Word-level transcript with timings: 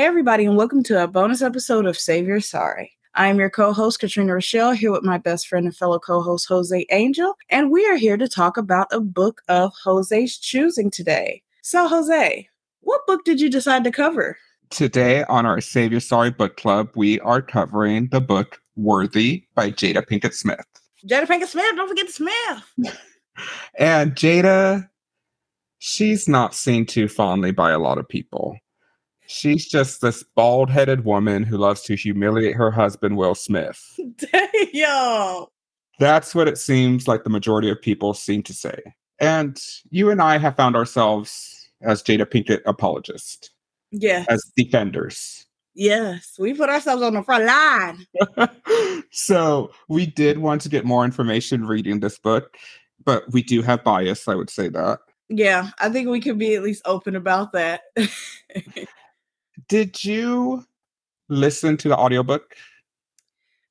Hey, 0.00 0.06
everybody, 0.06 0.46
and 0.46 0.56
welcome 0.56 0.82
to 0.84 1.02
a 1.02 1.06
bonus 1.06 1.42
episode 1.42 1.84
of 1.84 1.98
Save 1.98 2.26
Your 2.26 2.40
Sorry. 2.40 2.92
I 3.14 3.26
am 3.26 3.38
your 3.38 3.50
co 3.50 3.74
host, 3.74 4.00
Katrina 4.00 4.32
Rochelle, 4.32 4.72
here 4.72 4.90
with 4.90 5.02
my 5.02 5.18
best 5.18 5.46
friend 5.46 5.66
and 5.66 5.76
fellow 5.76 5.98
co 5.98 6.22
host, 6.22 6.48
Jose 6.48 6.86
Angel, 6.90 7.34
and 7.50 7.70
we 7.70 7.86
are 7.86 7.98
here 7.98 8.16
to 8.16 8.26
talk 8.26 8.56
about 8.56 8.86
a 8.92 9.00
book 9.00 9.42
of 9.48 9.74
Jose's 9.84 10.38
choosing 10.38 10.90
today. 10.90 11.42
So, 11.60 11.86
Jose, 11.86 12.48
what 12.80 13.06
book 13.06 13.26
did 13.26 13.42
you 13.42 13.50
decide 13.50 13.84
to 13.84 13.90
cover? 13.90 14.38
Today 14.70 15.24
on 15.24 15.44
our 15.44 15.60
Save 15.60 15.90
Your 15.90 16.00
Sorry 16.00 16.30
book 16.30 16.56
club, 16.56 16.88
we 16.96 17.20
are 17.20 17.42
covering 17.42 18.08
the 18.08 18.22
book 18.22 18.58
Worthy 18.76 19.44
by 19.54 19.70
Jada 19.70 20.02
Pinkett 20.02 20.32
Smith. 20.32 20.64
Jada 21.06 21.26
Pinkett 21.26 21.48
Smith, 21.48 21.76
don't 21.76 21.88
forget 21.88 22.06
the 22.06 22.12
Smith. 22.14 22.96
and 23.78 24.14
Jada, 24.14 24.88
she's 25.78 26.26
not 26.26 26.54
seen 26.54 26.86
too 26.86 27.06
fondly 27.06 27.50
by 27.50 27.70
a 27.70 27.78
lot 27.78 27.98
of 27.98 28.08
people. 28.08 28.56
She's 29.32 29.64
just 29.64 30.00
this 30.00 30.24
bald 30.24 30.70
headed 30.70 31.04
woman 31.04 31.44
who 31.44 31.56
loves 31.56 31.82
to 31.82 31.94
humiliate 31.94 32.56
her 32.56 32.72
husband, 32.72 33.16
Will 33.16 33.36
Smith. 33.36 33.80
Damn. 34.72 35.44
That's 36.00 36.34
what 36.34 36.48
it 36.48 36.58
seems 36.58 37.06
like 37.06 37.22
the 37.22 37.30
majority 37.30 37.70
of 37.70 37.80
people 37.80 38.12
seem 38.12 38.42
to 38.42 38.52
say. 38.52 38.82
And 39.20 39.56
you 39.90 40.10
and 40.10 40.20
I 40.20 40.38
have 40.38 40.56
found 40.56 40.74
ourselves 40.74 41.70
as 41.80 42.02
Jada 42.02 42.24
Pinkett 42.24 42.62
apologists. 42.66 43.50
Yes. 43.92 44.26
As 44.28 44.50
defenders. 44.56 45.46
Yes. 45.74 46.34
We 46.36 46.52
put 46.52 46.68
ourselves 46.68 47.04
on 47.04 47.14
the 47.14 47.22
front 47.22 47.44
line. 47.44 48.50
so 49.12 49.70
we 49.88 50.06
did 50.06 50.38
want 50.38 50.60
to 50.62 50.68
get 50.68 50.84
more 50.84 51.04
information 51.04 51.66
reading 51.66 52.00
this 52.00 52.18
book, 52.18 52.56
but 53.04 53.30
we 53.30 53.44
do 53.44 53.62
have 53.62 53.84
bias, 53.84 54.26
I 54.26 54.34
would 54.34 54.50
say 54.50 54.68
that. 54.70 54.98
Yeah, 55.28 55.68
I 55.78 55.88
think 55.88 56.08
we 56.08 56.20
could 56.20 56.38
be 56.38 56.56
at 56.56 56.64
least 56.64 56.82
open 56.84 57.14
about 57.14 57.52
that. 57.52 57.82
Did 59.68 60.04
you 60.04 60.64
listen 61.28 61.76
to 61.78 61.88
the 61.88 61.96
audiobook? 61.96 62.54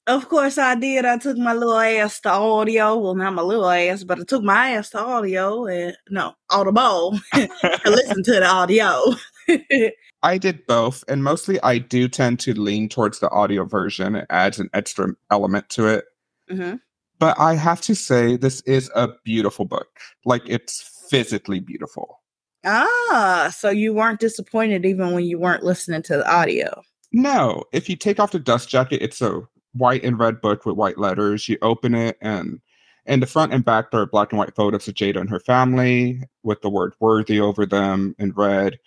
Of 0.08 0.28
course 0.28 0.58
I 0.58 0.74
did. 0.74 1.06
I 1.06 1.20
took 1.20 1.38
my 1.38 1.54
little 1.54 1.78
ass 1.78 2.20
to 2.22 2.32
audio. 2.32 2.98
Well, 2.98 3.14
not 3.14 3.36
my 3.36 3.44
little 3.44 3.70
ass, 3.70 4.04
but 4.04 4.20
I 4.20 4.24
took 4.24 4.44
my 4.44 4.72
ass 4.72 4.90
to 4.92 5.00
audio 5.00 5.68
and 5.68 5.96
no, 6.10 6.34
audible 6.50 7.20
to 7.34 7.50
listen 7.86 8.24
to 8.24 8.32
the 8.32 8.48
audio. 8.48 9.04
I 10.24 10.38
did 10.38 10.66
both, 10.66 11.04
and 11.08 11.24
mostly 11.24 11.62
I 11.62 11.78
do 11.78 12.08
tend 12.08 12.40
to 12.42 12.60
lean 12.60 12.90
towards 12.90 13.20
the 13.20 13.30
audio 13.30 13.66
version. 13.66 14.16
It 14.16 14.26
adds 14.32 14.60
an 14.60 14.70
extra 14.74 15.10
element 15.30 15.70
to 15.70 15.88
it. 15.88 16.06
Mm-hmm. 16.52 16.78
But 17.20 17.40
I 17.40 17.54
have 17.56 17.82
to 17.82 17.96
say, 17.96 18.36
this 18.36 18.62
is 18.62 18.90
a 18.96 19.10
beautiful 19.24 19.66
book. 19.66 20.00
Like, 20.26 20.42
it's 20.46 20.82
physically 21.10 21.60
beautiful. 21.60 22.19
Ah, 22.66 23.54
so 23.56 23.70
you 23.70 23.94
weren't 23.94 24.20
disappointed 24.20 24.86
even 24.86 25.14
when 25.14 25.24
you 25.24 25.40
weren't 25.40 25.64
listening 25.64 26.02
to 26.04 26.18
the 26.18 26.32
audio. 26.32 26.84
No, 27.12 27.64
if 27.72 27.90
you 27.90 27.96
take 27.96 28.20
off 28.20 28.32
the 28.32 28.40
dust 28.40 28.70
jacket, 28.70 29.02
it's 29.02 29.22
a 29.22 29.42
white 29.74 30.04
and 30.04 30.20
red 30.20 30.42
book 30.42 30.66
with 30.66 30.76
white 30.76 30.98
letters. 30.98 31.48
You 31.48 31.58
open 31.62 31.96
it, 31.96 32.18
and 32.22 32.60
in 33.06 33.22
the 33.22 33.26
front 33.26 33.54
and 33.54 33.66
back, 33.66 33.92
there 33.92 34.02
are 34.02 34.06
black 34.06 34.32
and 34.32 34.40
white 34.40 34.56
photos 34.56 34.88
of 34.88 34.94
Jada 34.94 35.20
and 35.20 35.30
her 35.30 35.40
family 35.40 36.22
with 36.44 36.62
the 36.62 36.70
word 36.70 36.94
worthy 37.00 37.40
over 37.40 37.66
them 37.66 38.16
in 38.20 38.32
red. 38.34 38.78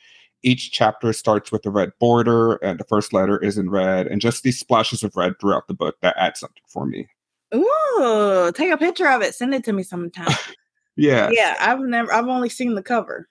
Each 0.44 0.70
chapter 0.72 1.12
starts 1.12 1.50
with 1.50 1.64
a 1.66 1.70
red 1.70 1.92
border, 1.98 2.54
and 2.56 2.78
the 2.78 2.84
first 2.84 3.12
letter 3.12 3.38
is 3.38 3.58
in 3.58 3.70
red, 3.70 4.06
and 4.06 4.20
just 4.20 4.42
these 4.42 4.58
splashes 4.58 5.02
of 5.02 5.16
red 5.16 5.34
throughout 5.40 5.66
the 5.66 5.74
book 5.74 5.96
that 6.02 6.16
add 6.18 6.36
something 6.36 6.62
for 6.68 6.86
me. 6.86 7.08
Ooh, 7.54 8.52
take 8.54 8.70
a 8.70 8.76
picture 8.76 9.08
of 9.08 9.22
it, 9.22 9.34
send 9.34 9.54
it 9.54 9.64
to 9.64 9.72
me 9.72 9.82
sometime. 9.82 10.34
yeah. 10.96 11.30
Yeah, 11.32 11.56
I've 11.60 11.80
never 11.80 12.12
I've 12.12 12.28
only 12.28 12.48
seen 12.48 12.74
the 12.74 12.82
cover. 12.82 13.28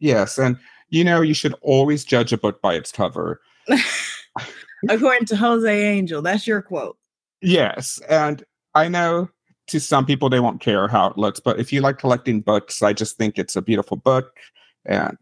Yes, 0.00 0.38
and 0.38 0.58
you 0.88 1.04
know 1.04 1.20
you 1.20 1.34
should 1.34 1.54
always 1.62 2.04
judge 2.04 2.32
a 2.32 2.38
book 2.38 2.60
by 2.62 2.74
its 2.74 2.92
cover. 2.92 3.40
According 4.88 5.26
to 5.26 5.36
Jose 5.36 5.86
Angel, 5.86 6.22
that's 6.22 6.46
your 6.46 6.62
quote. 6.62 6.96
Yes, 7.40 8.00
and 8.08 8.44
I 8.74 8.88
know 8.88 9.28
to 9.68 9.80
some 9.80 10.06
people 10.06 10.30
they 10.30 10.40
won't 10.40 10.60
care 10.60 10.88
how 10.88 11.08
it 11.08 11.18
looks, 11.18 11.40
but 11.40 11.60
if 11.60 11.72
you 11.72 11.80
like 11.80 11.98
collecting 11.98 12.40
books, 12.40 12.82
I 12.82 12.92
just 12.92 13.16
think 13.16 13.38
it's 13.38 13.56
a 13.56 13.62
beautiful 13.62 13.96
book. 13.96 14.36
And 14.84 15.16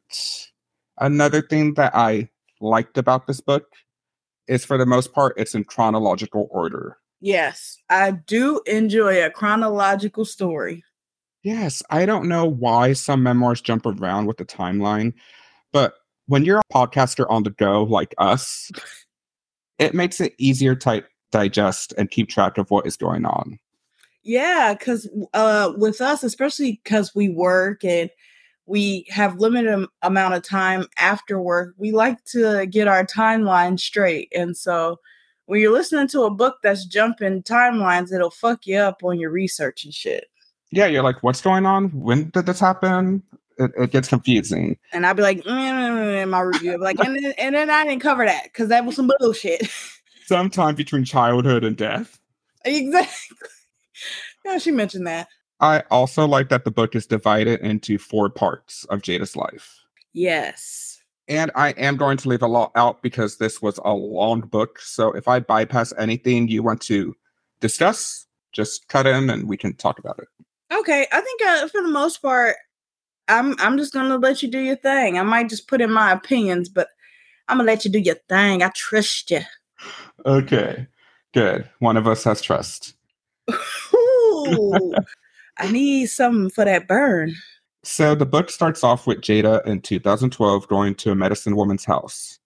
another 0.99 1.43
thing 1.43 1.75
that 1.75 1.95
I 1.95 2.31
liked 2.61 2.97
about 2.97 3.27
this 3.27 3.41
book 3.41 3.65
is 4.47 4.65
for 4.65 4.79
the 4.79 4.87
most 4.87 5.13
part 5.13 5.35
it's 5.37 5.55
in 5.55 5.65
chronological 5.65 6.49
order. 6.51 6.99
Yes, 7.21 7.79
I 7.91 8.13
do 8.13 8.61
enjoy 8.67 9.25
a 9.25 9.31
chronological 9.31 10.25
story. 10.25 10.85
Yes, 11.47 11.81
I 11.91 12.07
don't 12.07 12.29
know 12.29 12.45
why 12.45 12.93
some 12.93 13.23
memoirs 13.23 13.61
jump 13.61 13.87
around 13.87 14.27
with 14.27 14.39
the 14.39 14.45
timeline, 14.45 15.13
but 15.73 15.95
when 16.27 16.45
you're 16.45 16.59
a 16.59 16.75
podcaster 16.75 17.25
on 17.31 17.45
the 17.45 17.51
go 17.51 17.85
like 17.85 18.17
us, 18.19 18.73
it 19.79 19.95
makes 19.95 20.21
it 20.21 20.35
easier 20.39 20.75
to 20.75 21.05
digest 21.31 21.95
and 21.97 22.11
keep 22.11 22.29
track 22.29 22.59
of 22.59 22.69
what 22.73 22.85
is 22.85 22.97
going 22.97 23.25
on. 23.25 23.61
Yeah, 24.25 24.75
because 24.77 25.09
uh, 25.35 25.73
with 25.77 26.01
us, 26.01 26.25
especially 26.25 26.81
because 26.83 27.15
we 27.15 27.29
work 27.29 27.85
and 27.85 28.11
we 28.67 29.07
have 29.09 29.39
limited 29.39 29.87
amount 30.03 30.35
of 30.35 30.43
time 30.43 30.87
after 30.99 31.41
work, 31.41 31.77
we 31.79 31.93
like 31.93 32.25
to 32.25 32.67
get 32.67 32.89
our 32.89 33.07
timeline 33.07 33.79
straight. 33.79 34.33
And 34.35 34.57
so 34.57 34.99
when 35.45 35.61
you're 35.61 35.73
listening 35.73 36.09
to 36.09 36.23
a 36.23 36.31
book 36.31 36.57
that's 36.65 36.87
jumping 36.87 37.45
timelines, 37.45 38.13
it'll 38.13 38.33
fuck 38.33 38.67
you 38.67 38.79
up 38.79 39.05
on 39.05 39.21
your 39.21 39.31
research 39.31 39.85
and 39.85 39.95
shit 39.95 40.27
yeah, 40.71 40.87
you're 40.87 41.03
like, 41.03 41.23
what's 41.23 41.41
going 41.41 41.67
on? 41.67 41.89
When 41.91 42.31
did 42.31 42.47
this 42.47 42.61
happen? 42.61 43.23
It, 43.59 43.71
it 43.79 43.91
gets 43.91 44.09
confusing. 44.09 44.77
And 44.93 45.07
I'd 45.07 45.17
be 45.17 45.23
like, 45.23 45.43
mm, 45.43 46.23
in 46.23 46.31
my 46.31 46.41
review, 46.41 46.73
I'd 46.73 46.77
be 46.77 46.83
like, 46.83 46.99
and 46.99 47.17
then, 47.17 47.33
and 47.39 47.55
then 47.55 47.71
I 47.71 47.85
didn't 47.85 48.03
cover 48.03 48.25
that 48.25 48.45
because 48.45 48.69
that 48.69 48.85
was 48.85 48.97
some 48.97 49.11
bullshit. 49.19 49.69
Sometime 50.27 50.75
between 50.75 51.05
childhood 51.05 51.65
and 51.65 51.77
death. 51.77 52.19
Exactly. 52.65 53.37
Yeah, 54.45 54.59
she 54.59 54.73
mentioned 54.73 55.07
that. 55.07 55.29
I 55.61 55.81
also 55.91 56.27
like 56.27 56.51
that 56.51 56.65
the 56.65 56.71
book 56.71 56.95
is 56.95 57.07
divided 57.07 57.61
into 57.61 57.99
four 57.99 58.29
parts 58.29 58.85
of 58.85 59.01
Jada's 59.01 59.37
life. 59.37 59.83
Yes. 60.13 60.99
And 61.29 61.51
I 61.55 61.71
am 61.71 61.97
going 61.97 62.19
to 62.19 62.29
leave 62.29 62.43
a 62.43 62.47
lot 62.47 62.73
out 62.75 63.03
because 63.03 63.39
this 63.39 63.63
was 63.63 63.81
a 63.85 63.93
long 63.93 64.43
book. 64.43 64.79
So 64.81 65.13
if 65.13 65.27
I 65.27 65.41
bypass 65.41 65.93
anything 65.99 66.49
you 66.49 66.63
want 66.63 66.83
to 66.83 67.17
discuss, 67.61 68.27
just 68.53 68.89
cut 68.89 69.07
in 69.07 69.31
and 69.31 69.49
we 69.49 69.57
can 69.57 69.75
talk 69.75 69.99
about 69.99 70.19
it. 70.19 70.29
Okay, 70.73 71.07
I 71.13 71.21
think 71.21 71.43
uh, 71.43 71.69
for 71.69 71.83
the 71.83 71.89
most 71.89 72.23
part, 72.23 72.57
I'm 73.29 73.55
I'm 73.61 73.79
just 73.79 73.93
gonna 73.93 74.17
let 74.17 74.43
you 74.43 74.51
do 74.51 74.59
your 74.59 74.77
thing. 74.77 75.19
I 75.19 75.23
might 75.23 75.49
just 75.49 75.69
put 75.69 75.81
in 75.81 75.91
my 75.91 76.13
opinions, 76.13 76.69
but 76.69 76.89
I'm 77.49 77.59
gonna 77.59 77.67
let 77.67 77.85
you 77.85 77.91
do 77.91 77.99
your 77.99 78.17
thing. 78.29 78.63
I 78.63 78.71
trust 78.75 79.31
you. 79.31 79.41
Okay, 80.25 80.87
good. 81.33 81.69
One 81.79 81.97
of 81.97 82.07
us 82.07 82.25
has 82.25 82.41
trust. 82.41 82.95
Ooh, 83.95 84.95
I 85.59 85.71
need 85.71 86.07
something 86.07 86.51
for 86.51 86.65
that 86.65 86.89
burn. 86.89 87.35
So 87.85 88.17
the 88.17 88.27
book 88.27 88.51
starts 88.51 88.83
off 88.83 89.07
with 89.07 89.21
Jada 89.21 89.65
in 89.65 89.81
2012 89.81 90.67
going 90.67 90.97
to 90.97 91.13
a 91.13 91.15
medicine 91.15 91.55
woman's 91.55 91.85
house. 91.85 92.41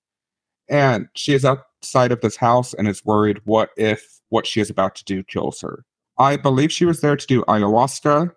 And 0.68 1.08
she 1.14 1.32
is 1.32 1.46
outside 1.46 2.12
of 2.12 2.20
this 2.20 2.36
house 2.36 2.74
and 2.74 2.86
is 2.86 3.04
worried 3.06 3.40
what 3.44 3.70
if 3.78 4.20
what 4.28 4.46
she 4.46 4.60
is 4.60 4.68
about 4.68 4.94
to 4.96 5.04
do 5.04 5.22
kills 5.24 5.62
her. 5.62 5.84
I 6.20 6.36
believe 6.36 6.70
she 6.70 6.84
was 6.84 7.00
there 7.00 7.16
to 7.16 7.26
do 7.26 7.42
ayahuasca. 7.44 8.30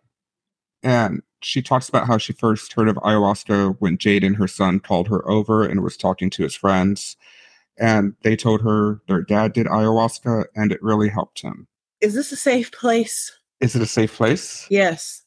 And 0.83 1.21
she 1.41 1.61
talks 1.61 1.89
about 1.89 2.07
how 2.07 2.17
she 2.17 2.31
first 2.31 2.71
heard 2.71 2.87
of 2.87 2.95
ayahuasca 2.95 3.75
when 3.79 3.97
Jaden 3.97 4.37
her 4.37 4.47
son 4.47 4.79
called 4.79 5.09
her 5.09 5.29
over 5.29 5.65
and 5.65 5.83
was 5.83 5.97
talking 5.97 6.29
to 6.29 6.43
his 6.43 6.55
friends. 6.55 7.17
And 7.77 8.15
they 8.23 8.37
told 8.37 8.61
her 8.61 9.01
their 9.09 9.21
dad 9.21 9.51
did 9.51 9.67
ayahuasca 9.67 10.45
and 10.55 10.71
it 10.71 10.81
really 10.81 11.09
helped 11.09 11.41
him. 11.41 11.67
Is 11.99 12.13
this 12.13 12.31
a 12.31 12.37
safe 12.37 12.71
place? 12.71 13.37
Is 13.59 13.75
it 13.75 13.81
a 13.81 13.85
safe 13.85 14.15
place? 14.15 14.65
Yes. 14.69 15.23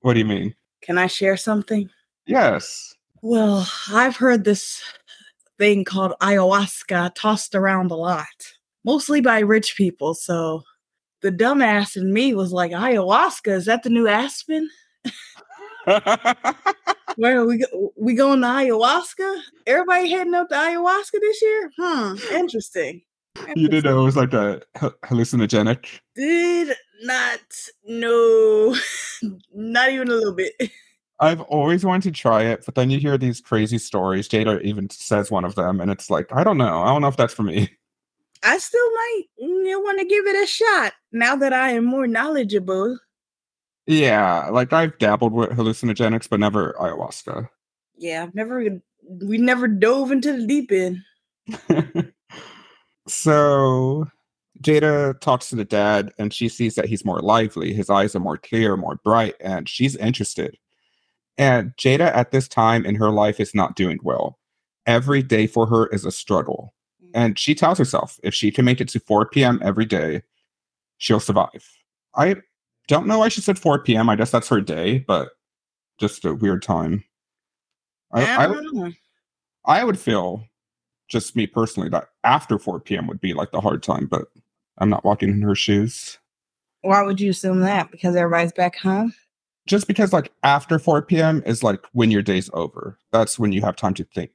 What 0.00 0.12
do 0.12 0.20
you 0.20 0.26
mean? 0.26 0.54
Can 0.82 0.98
I 0.98 1.06
share 1.06 1.38
something? 1.38 1.88
Yes. 2.26 2.94
Well, 3.22 3.66
I've 3.90 4.16
heard 4.16 4.44
this 4.44 4.82
thing 5.56 5.84
called 5.84 6.12
ayahuasca 6.20 7.14
tossed 7.14 7.54
around 7.54 7.90
a 7.90 7.96
lot, 7.96 8.26
mostly 8.84 9.22
by 9.22 9.38
rich 9.38 9.74
people. 9.74 10.12
So 10.12 10.64
the 11.20 11.32
dumbass 11.32 11.96
in 11.96 12.12
me 12.12 12.34
was 12.34 12.52
like, 12.52 12.72
ayahuasca, 12.72 13.52
is 13.52 13.66
that 13.66 13.82
the 13.82 13.90
new 13.90 14.06
Aspen? 14.06 14.68
Where 17.16 17.44
we 17.44 17.58
go, 17.58 17.92
we 17.96 18.14
going 18.14 18.40
to 18.40 18.46
ayahuasca? 18.46 19.40
Everybody 19.66 20.10
heading 20.10 20.34
up 20.34 20.48
to 20.50 20.54
ayahuasca 20.54 21.20
this 21.20 21.42
year? 21.42 21.72
Hmm, 21.78 22.16
interesting. 22.32 23.02
interesting. 23.36 23.56
You 23.56 23.68
didn't 23.68 23.90
know 23.90 24.00
it 24.00 24.04
was 24.04 24.16
like 24.16 24.32
a 24.32 24.62
hallucinogenic? 24.76 26.00
Did 26.14 26.76
not 27.02 27.40
know, 27.84 28.76
not 29.52 29.90
even 29.90 30.08
a 30.08 30.14
little 30.14 30.34
bit. 30.34 30.54
I've 31.20 31.40
always 31.42 31.84
wanted 31.84 32.14
to 32.14 32.20
try 32.20 32.44
it, 32.44 32.62
but 32.64 32.76
then 32.76 32.90
you 32.90 33.00
hear 33.00 33.18
these 33.18 33.40
crazy 33.40 33.78
stories. 33.78 34.28
Jada 34.28 34.62
even 34.62 34.88
says 34.90 35.30
one 35.30 35.44
of 35.44 35.56
them, 35.56 35.80
and 35.80 35.90
it's 35.90 36.10
like, 36.10 36.32
I 36.32 36.44
don't 36.44 36.58
know. 36.58 36.82
I 36.82 36.86
don't 36.86 37.02
know 37.02 37.08
if 37.08 37.16
that's 37.16 37.34
for 37.34 37.42
me. 37.42 37.70
I 38.42 38.58
still 38.58 38.90
might 38.90 39.22
mm, 39.42 39.68
you 39.68 39.82
want 39.82 39.98
to 40.00 40.06
give 40.06 40.26
it 40.26 40.42
a 40.42 40.46
shot 40.46 40.92
now 41.12 41.36
that 41.36 41.52
I 41.52 41.70
am 41.70 41.84
more 41.84 42.06
knowledgeable. 42.06 42.98
Yeah, 43.86 44.48
like 44.50 44.72
I've 44.72 44.98
dabbled 44.98 45.32
with 45.32 45.50
hallucinogenics, 45.50 46.28
but 46.28 46.40
never 46.40 46.74
ayahuasca. 46.78 47.48
Yeah, 47.96 48.22
I've 48.22 48.34
never 48.34 48.80
we 49.22 49.38
never 49.38 49.66
dove 49.66 50.12
into 50.12 50.36
the 50.36 50.46
deep 50.46 50.70
end. 50.70 51.02
so 53.08 54.06
Jada 54.62 55.18
talks 55.20 55.48
to 55.48 55.56
the 55.56 55.64
dad 55.64 56.12
and 56.18 56.32
she 56.32 56.48
sees 56.48 56.74
that 56.74 56.86
he's 56.86 57.04
more 57.04 57.20
lively. 57.20 57.72
His 57.72 57.90
eyes 57.90 58.14
are 58.14 58.20
more 58.20 58.36
clear, 58.36 58.76
more 58.76 59.00
bright, 59.04 59.34
and 59.40 59.68
she's 59.68 59.96
interested. 59.96 60.58
And 61.36 61.72
Jada 61.76 62.14
at 62.14 62.30
this 62.32 62.48
time 62.48 62.84
in 62.84 62.96
her 62.96 63.10
life 63.10 63.40
is 63.40 63.54
not 63.54 63.76
doing 63.76 63.98
well. 64.02 64.38
Every 64.86 65.22
day 65.22 65.46
for 65.46 65.66
her 65.66 65.86
is 65.88 66.04
a 66.04 66.10
struggle. 66.10 66.74
And 67.14 67.38
she 67.38 67.54
tells 67.54 67.78
herself 67.78 68.18
if 68.22 68.34
she 68.34 68.50
can 68.50 68.64
make 68.64 68.80
it 68.80 68.88
to 68.90 69.00
4 69.00 69.26
p.m. 69.26 69.60
every 69.62 69.84
day, 69.84 70.22
she'll 70.98 71.20
survive. 71.20 71.68
I 72.14 72.36
don't 72.88 73.06
know 73.06 73.18
why 73.18 73.28
she 73.28 73.40
said 73.40 73.58
4 73.58 73.82
p.m. 73.82 74.08
I 74.08 74.16
guess 74.16 74.30
that's 74.30 74.48
her 74.48 74.60
day, 74.60 74.98
but 74.98 75.30
just 75.98 76.24
a 76.24 76.34
weird 76.34 76.62
time. 76.62 77.04
I, 78.12 78.24
I, 78.24 78.46
I, 78.46 78.92
I 79.64 79.84
would 79.84 79.98
feel, 79.98 80.44
just 81.08 81.36
me 81.36 81.46
personally, 81.46 81.88
that 81.90 82.08
after 82.24 82.58
4 82.58 82.80
p.m. 82.80 83.06
would 83.06 83.20
be 83.20 83.34
like 83.34 83.50
the 83.50 83.60
hard 83.60 83.82
time, 83.82 84.06
but 84.06 84.28
I'm 84.78 84.88
not 84.88 85.04
walking 85.04 85.30
in 85.30 85.42
her 85.42 85.54
shoes. 85.54 86.18
Why 86.82 87.02
would 87.02 87.20
you 87.20 87.30
assume 87.30 87.60
that? 87.60 87.90
Because 87.90 88.16
everybody's 88.16 88.52
back 88.52 88.76
home? 88.76 89.12
Just 89.66 89.86
because, 89.86 90.12
like, 90.12 90.32
after 90.42 90.78
4 90.78 91.02
p.m. 91.02 91.42
is 91.44 91.62
like 91.62 91.84
when 91.92 92.10
your 92.10 92.22
day's 92.22 92.48
over. 92.54 92.98
That's 93.12 93.38
when 93.38 93.52
you 93.52 93.60
have 93.62 93.76
time 93.76 93.94
to 93.94 94.04
think. 94.04 94.30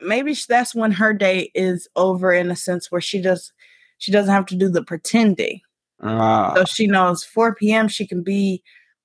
Maybe 0.00 0.34
that's 0.48 0.74
when 0.74 0.92
her 0.92 1.12
day 1.12 1.50
is 1.54 1.88
over 1.96 2.32
in 2.32 2.50
a 2.50 2.56
sense 2.56 2.90
where 2.90 3.00
she 3.00 3.20
does 3.20 3.52
she 3.98 4.12
doesn't 4.12 4.32
have 4.32 4.46
to 4.46 4.56
do 4.56 4.68
the 4.68 4.82
pretending. 4.82 5.60
Uh, 6.00 6.54
so 6.56 6.64
she 6.64 6.86
knows 6.86 7.24
4 7.24 7.54
p.m. 7.54 7.88
she 7.88 8.06
can 8.06 8.22
be 8.22 8.62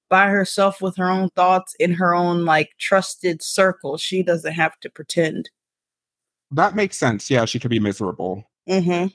by 0.09 0.27
herself 0.27 0.81
with 0.81 0.97
her 0.97 1.09
own 1.09 1.29
thoughts 1.29 1.75
in 1.79 1.93
her 1.93 2.13
own 2.13 2.43
like 2.43 2.71
trusted 2.79 3.41
circle. 3.41 3.97
She 3.97 4.23
doesn't 4.23 4.53
have 4.53 4.79
to 4.81 4.89
pretend. 4.89 5.49
That 6.51 6.75
makes 6.75 6.97
sense. 6.97 7.29
Yeah, 7.29 7.45
she 7.45 7.59
could 7.59 7.69
be 7.69 7.79
miserable. 7.79 8.49
Mm-hmm 8.67 9.07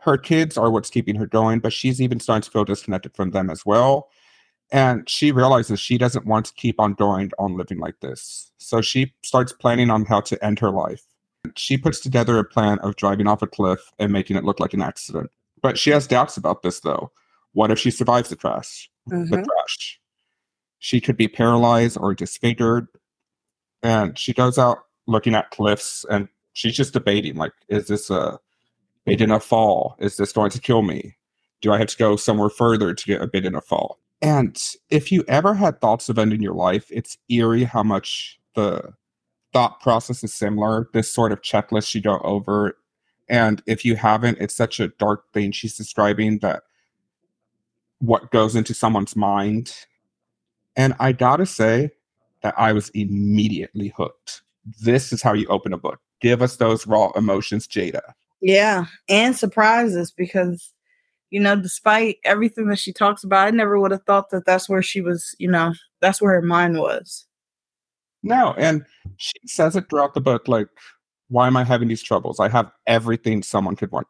her 0.00 0.16
kids 0.16 0.56
are 0.56 0.70
what's 0.70 0.90
keeping 0.90 1.14
her 1.14 1.26
going, 1.26 1.60
but 1.60 1.72
she's 1.72 2.00
even 2.00 2.20
starting 2.20 2.42
to 2.42 2.50
feel 2.50 2.64
disconnected 2.64 3.14
from 3.14 3.30
them 3.30 3.50
as 3.50 3.64
well. 3.64 4.08
And 4.72 5.08
she 5.08 5.30
realizes 5.30 5.78
she 5.78 5.98
doesn't 5.98 6.26
want 6.26 6.46
to 6.46 6.54
keep 6.54 6.80
on 6.80 6.94
going 6.94 7.30
on 7.38 7.56
living 7.56 7.78
like 7.78 8.00
this. 8.00 8.50
So 8.58 8.80
she 8.80 9.12
starts 9.22 9.52
planning 9.52 9.90
on 9.90 10.06
how 10.06 10.20
to 10.22 10.42
end 10.44 10.58
her 10.60 10.70
life. 10.70 11.02
She 11.56 11.76
puts 11.76 12.00
together 12.00 12.38
a 12.38 12.44
plan 12.44 12.78
of 12.80 12.96
driving 12.96 13.26
off 13.26 13.42
a 13.42 13.46
cliff 13.46 13.92
and 13.98 14.12
making 14.12 14.36
it 14.36 14.44
look 14.44 14.60
like 14.60 14.74
an 14.74 14.82
accident. 14.82 15.30
But 15.62 15.78
she 15.78 15.90
has 15.90 16.06
doubts 16.06 16.36
about 16.36 16.62
this 16.62 16.80
though. 16.80 17.10
What 17.52 17.70
if 17.70 17.78
she 17.78 17.90
survives 17.90 18.28
the 18.28 18.36
crash? 18.36 18.90
Mm-hmm. 19.10 19.30
The 19.30 19.42
crash. 19.42 20.00
She 20.78 21.00
could 21.00 21.16
be 21.16 21.28
paralyzed 21.28 21.98
or 22.00 22.14
disfigured. 22.14 22.88
And 23.82 24.18
she 24.18 24.32
goes 24.32 24.58
out 24.58 24.84
looking 25.06 25.34
at 25.34 25.50
cliffs 25.50 26.04
and 26.10 26.28
she's 26.52 26.76
just 26.76 26.92
debating 26.92 27.36
like, 27.36 27.52
is 27.68 27.88
this 27.88 28.10
a 28.10 28.38
big 29.04 29.20
enough 29.20 29.44
fall? 29.44 29.96
Is 29.98 30.16
this 30.16 30.32
going 30.32 30.50
to 30.50 30.60
kill 30.60 30.82
me? 30.82 31.16
Do 31.60 31.72
I 31.72 31.78
have 31.78 31.88
to 31.88 31.96
go 31.96 32.16
somewhere 32.16 32.50
further 32.50 32.94
to 32.94 33.06
get 33.06 33.22
a 33.22 33.26
big 33.26 33.44
enough 33.44 33.66
fall? 33.66 33.98
And 34.22 34.62
if 34.90 35.10
you 35.10 35.24
ever 35.28 35.54
had 35.54 35.80
thoughts 35.80 36.08
of 36.08 36.18
ending 36.18 36.42
your 36.42 36.54
life, 36.54 36.86
it's 36.90 37.16
eerie 37.28 37.64
how 37.64 37.82
much 37.82 38.38
the 38.54 38.92
thought 39.52 39.80
process 39.80 40.22
is 40.24 40.34
similar. 40.34 40.88
This 40.92 41.12
sort 41.12 41.32
of 41.32 41.42
checklist 41.42 41.94
you 41.94 42.00
go 42.00 42.18
over. 42.20 42.76
And 43.28 43.62
if 43.66 43.84
you 43.84 43.96
haven't, 43.96 44.38
it's 44.40 44.56
such 44.56 44.80
a 44.80 44.88
dark 44.88 45.32
thing 45.32 45.52
she's 45.52 45.76
describing 45.76 46.38
that 46.38 46.62
what 47.98 48.30
goes 48.30 48.56
into 48.56 48.74
someone's 48.74 49.14
mind. 49.14 49.74
And 50.76 50.94
I 50.98 51.12
gotta 51.12 51.46
say 51.46 51.90
that 52.42 52.54
I 52.56 52.72
was 52.72 52.88
immediately 52.90 53.92
hooked. 53.96 54.42
This 54.82 55.12
is 55.12 55.22
how 55.22 55.32
you 55.32 55.46
open 55.48 55.72
a 55.72 55.78
book. 55.78 56.00
Give 56.20 56.42
us 56.42 56.56
those 56.56 56.86
raw 56.86 57.10
emotions, 57.16 57.66
Jada. 57.66 58.00
Yeah, 58.40 58.86
and 59.08 59.36
surprises 59.36 60.10
because 60.10 60.72
you 61.30 61.38
know, 61.38 61.56
despite 61.56 62.18
everything 62.24 62.66
that 62.68 62.78
she 62.78 62.92
talks 62.92 63.22
about, 63.24 63.46
I 63.46 63.50
never 63.50 63.78
would 63.78 63.92
have 63.92 64.02
thought 64.02 64.30
that 64.30 64.44
that's 64.44 64.68
where 64.68 64.82
she 64.82 65.00
was, 65.00 65.34
you 65.38 65.48
know, 65.48 65.74
that's 66.00 66.20
where 66.20 66.34
her 66.34 66.42
mind 66.42 66.78
was. 66.78 67.24
No, 68.22 68.54
and 68.58 68.84
she 69.16 69.34
says 69.46 69.76
it 69.76 69.88
throughout 69.88 70.14
the 70.14 70.20
book 70.20 70.48
like, 70.48 70.68
why 71.28 71.46
am 71.46 71.56
I 71.56 71.64
having 71.64 71.88
these 71.88 72.02
troubles? 72.02 72.40
I 72.40 72.48
have 72.48 72.70
everything 72.86 73.42
someone 73.42 73.76
could 73.76 73.92
want. 73.92 74.06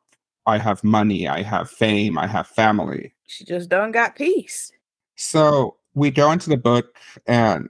I 0.46 0.58
have 0.58 0.82
money, 0.82 1.28
I 1.28 1.42
have 1.42 1.70
fame, 1.70 2.18
I 2.18 2.26
have 2.26 2.46
family. 2.46 3.14
She 3.26 3.44
just 3.44 3.68
don't 3.68 3.92
got 3.92 4.16
peace. 4.16 4.72
So 5.16 5.76
we 5.94 6.10
go 6.10 6.32
into 6.32 6.48
the 6.48 6.56
book 6.56 6.96
and 7.26 7.68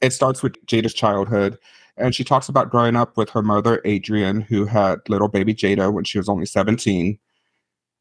it 0.00 0.12
starts 0.12 0.42
with 0.42 0.54
Jada's 0.66 0.94
childhood 0.94 1.58
and 1.98 2.14
she 2.14 2.24
talks 2.24 2.48
about 2.48 2.70
growing 2.70 2.96
up 2.96 3.16
with 3.16 3.30
her 3.30 3.42
mother, 3.42 3.82
Adrienne, 3.86 4.40
who 4.40 4.64
had 4.64 5.00
little 5.08 5.28
baby 5.28 5.54
Jada 5.54 5.92
when 5.92 6.04
she 6.04 6.18
was 6.18 6.28
only 6.28 6.46
17. 6.46 7.18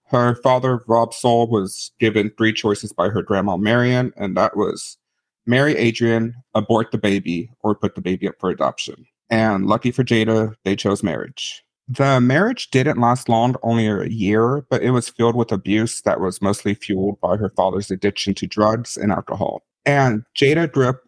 Her 0.05 0.35
father, 0.35 0.79
Robsol, 0.87 1.49
was 1.49 1.91
given 1.99 2.31
three 2.37 2.53
choices 2.53 2.93
by 2.93 3.09
her 3.09 3.21
grandma, 3.21 3.57
Marion, 3.57 4.13
and 4.15 4.37
that 4.37 4.55
was 4.55 4.97
marry 5.47 5.77
Adrienne, 5.77 6.35
abort 6.53 6.91
the 6.91 6.97
baby, 6.97 7.49
or 7.61 7.75
put 7.75 7.95
the 7.95 8.01
baby 8.01 8.27
up 8.27 8.35
for 8.39 8.49
adoption. 8.49 9.05
And 9.29 9.67
lucky 9.67 9.91
for 9.91 10.03
Jada, 10.03 10.55
they 10.63 10.75
chose 10.75 11.03
marriage. 11.03 11.63
The 11.87 12.19
marriage 12.19 12.69
didn't 12.69 12.99
last 12.99 13.29
long, 13.29 13.55
only 13.63 13.87
a 13.87 14.05
year, 14.05 14.65
but 14.69 14.83
it 14.83 14.91
was 14.91 15.09
filled 15.09 15.35
with 15.35 15.51
abuse 15.51 16.01
that 16.01 16.19
was 16.19 16.41
mostly 16.41 16.73
fueled 16.73 17.19
by 17.21 17.37
her 17.37 17.49
father's 17.49 17.89
addiction 17.89 18.33
to 18.35 18.47
drugs 18.47 18.97
and 18.97 19.11
alcohol. 19.11 19.63
And 19.85 20.23
Jada 20.37 20.69
grew 20.69 20.89
up 20.89 21.01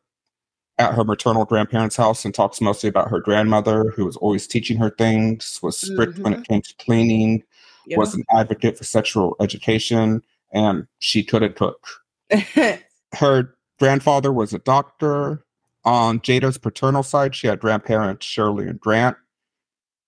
at 0.78 0.94
her 0.94 1.04
maternal 1.04 1.44
grandparents' 1.44 1.98
house 1.98 2.24
and 2.24 2.34
talks 2.34 2.62
mostly 2.62 2.88
about 2.88 3.10
her 3.10 3.20
grandmother, 3.20 3.92
who 3.92 4.06
was 4.06 4.16
always 4.18 4.48
teaching 4.48 4.78
her 4.78 4.90
things, 4.90 5.60
was 5.62 5.78
strict 5.78 6.14
mm-hmm. 6.14 6.24
when 6.24 6.34
it 6.34 6.38
mm-hmm. 6.38 6.54
came 6.54 6.62
to 6.62 6.74
cleaning, 6.80 7.44
yeah. 7.86 7.98
was 7.98 8.16
an 8.16 8.24
advocate 8.32 8.78
for 8.78 8.86
sexual 8.86 9.36
education, 9.42 10.24
and 10.54 10.88
she 11.00 11.24
couldn't 11.24 11.58
cook. 11.58 11.86
her 13.14 13.54
grandfather 13.80 14.32
was 14.32 14.54
a 14.54 14.60
doctor. 14.60 15.44
On 15.86 16.20
Jada's 16.20 16.58
paternal 16.58 17.04
side, 17.04 17.34
she 17.34 17.48
had 17.48 17.60
grandparents 17.60 18.26
Shirley 18.26 18.68
and 18.68 18.80
Grant. 18.80 19.18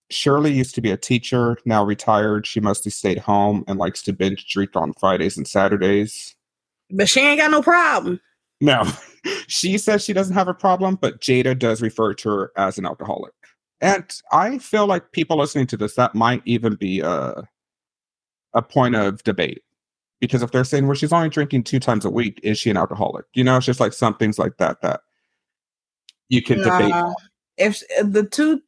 Shirley 0.09 0.51
used 0.51 0.75
to 0.75 0.81
be 0.81 0.91
a 0.91 0.97
teacher, 0.97 1.57
now 1.65 1.83
retired. 1.83 2.45
She 2.45 2.59
mostly 2.59 2.91
stayed 2.91 3.19
home 3.19 3.63
and 3.67 3.79
likes 3.79 4.01
to 4.03 4.13
binge 4.13 4.47
drink 4.49 4.75
on 4.75 4.93
Fridays 4.93 5.37
and 5.37 5.47
Saturdays. 5.47 6.35
But 6.89 7.07
she 7.07 7.21
ain't 7.21 7.39
got 7.39 7.51
no 7.51 7.61
problem. 7.61 8.19
No. 8.59 8.83
she 9.47 9.77
says 9.77 10.03
she 10.03 10.13
doesn't 10.13 10.35
have 10.35 10.49
a 10.49 10.53
problem, 10.53 10.95
but 10.95 11.21
Jada 11.21 11.57
does 11.57 11.81
refer 11.81 12.13
to 12.15 12.29
her 12.29 12.51
as 12.57 12.77
an 12.77 12.85
alcoholic. 12.85 13.33
And 13.79 14.05
I 14.31 14.59
feel 14.59 14.85
like 14.85 15.13
people 15.13 15.37
listening 15.37 15.67
to 15.67 15.77
this, 15.77 15.95
that 15.95 16.13
might 16.13 16.43
even 16.45 16.75
be 16.75 16.99
a, 16.99 17.47
a 18.53 18.61
point 18.61 18.95
of 18.95 19.23
debate. 19.23 19.63
Because 20.21 20.43
if 20.43 20.51
they're 20.51 20.63
saying, 20.63 20.85
well, 20.87 20.95
she's 20.95 21.11
only 21.11 21.29
drinking 21.29 21.63
two 21.63 21.79
times 21.79 22.05
a 22.05 22.09
week, 22.09 22.39
is 22.43 22.57
she 22.57 22.69
an 22.69 22.77
alcoholic? 22.77 23.25
You 23.33 23.43
know, 23.43 23.57
it's 23.57 23.65
just 23.65 23.79
like 23.79 23.91
some 23.91 24.15
things 24.15 24.39
like 24.39 24.57
that 24.57 24.81
that 24.81 25.01
you 26.29 26.41
can 26.41 26.61
nah, 26.61 26.77
debate. 26.77 27.15
If 27.57 27.81
the 28.01 28.23
two, 28.23 28.61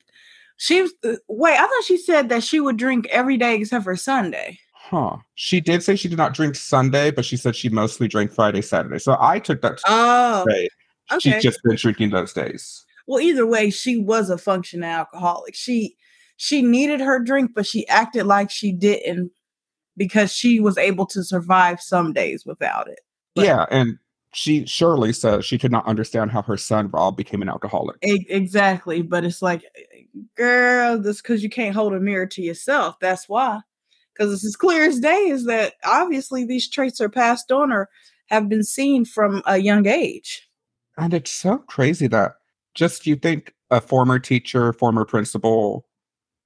she 0.57 0.81
uh, 0.81 1.13
wait, 1.29 1.53
I 1.53 1.61
thought 1.61 1.83
she 1.85 1.97
said 1.97 2.29
that 2.29 2.43
she 2.43 2.59
would 2.59 2.77
drink 2.77 3.07
every 3.09 3.37
day 3.37 3.55
except 3.55 3.85
for 3.85 3.95
Sunday. 3.95 4.59
Huh. 4.73 5.17
She 5.35 5.61
did 5.61 5.81
say 5.81 5.95
she 5.95 6.09
did 6.09 6.17
not 6.17 6.33
drink 6.33 6.55
Sunday, 6.55 7.11
but 7.11 7.23
she 7.23 7.37
said 7.37 7.55
she 7.55 7.69
mostly 7.69 8.07
drank 8.07 8.33
Friday, 8.33 8.61
Saturday. 8.61 8.99
So 8.99 9.15
I 9.19 9.39
took 9.39 9.61
that. 9.61 9.79
Oh, 9.87 10.41
okay. 10.41 10.69
She's 11.19 11.41
just 11.41 11.63
been 11.63 11.77
drinking 11.77 12.09
those 12.09 12.33
days. 12.33 12.83
Well, 13.07 13.21
either 13.21 13.45
way, 13.45 13.69
she 13.69 13.97
was 13.97 14.29
a 14.29 14.37
functioning 14.37 14.89
alcoholic. 14.89 15.55
She 15.55 15.95
she 16.37 16.61
needed 16.61 16.99
her 16.99 17.19
drink, 17.19 17.51
but 17.53 17.65
she 17.65 17.87
acted 17.87 18.25
like 18.25 18.49
she 18.49 18.71
didn't 18.71 19.31
because 19.97 20.31
she 20.31 20.59
was 20.59 20.77
able 20.77 21.05
to 21.07 21.23
survive 21.23 21.81
some 21.81 22.13
days 22.13 22.45
without 22.45 22.87
it. 22.87 22.99
But 23.35 23.45
yeah, 23.45 23.65
and 23.71 23.97
she 24.33 24.65
surely 24.65 25.13
says 25.13 25.45
she 25.45 25.57
could 25.57 25.71
not 25.71 25.85
understand 25.85 26.31
how 26.31 26.41
her 26.41 26.57
son 26.57 26.89
Rob 26.89 27.17
became 27.17 27.41
an 27.41 27.49
alcoholic. 27.49 27.97
Exactly, 28.01 29.01
but 29.01 29.23
it's 29.23 29.41
like, 29.41 29.63
girl, 30.35 30.97
this 30.99 31.21
because 31.21 31.43
you 31.43 31.49
can't 31.49 31.75
hold 31.75 31.93
a 31.93 31.99
mirror 31.99 32.25
to 32.27 32.41
yourself. 32.41 32.99
That's 32.99 33.29
why 33.29 33.61
because 34.13 34.33
it's 34.33 34.45
as 34.45 34.55
clear 34.55 34.85
as 34.85 34.99
day 34.99 35.27
is 35.29 35.45
that 35.45 35.73
obviously 35.83 36.45
these 36.45 36.69
traits 36.69 37.01
are 37.01 37.09
passed 37.09 37.51
on 37.51 37.71
or 37.71 37.89
have 38.27 38.49
been 38.49 38.63
seen 38.63 39.05
from 39.05 39.41
a 39.45 39.57
young 39.57 39.87
age. 39.87 40.47
And 40.97 41.13
it's 41.13 41.31
so 41.31 41.57
crazy 41.59 42.07
that 42.07 42.35
just 42.75 43.07
you 43.07 43.15
think 43.15 43.53
a 43.71 43.81
former 43.81 44.19
teacher, 44.19 44.73
former 44.73 45.05
principal, 45.05 45.87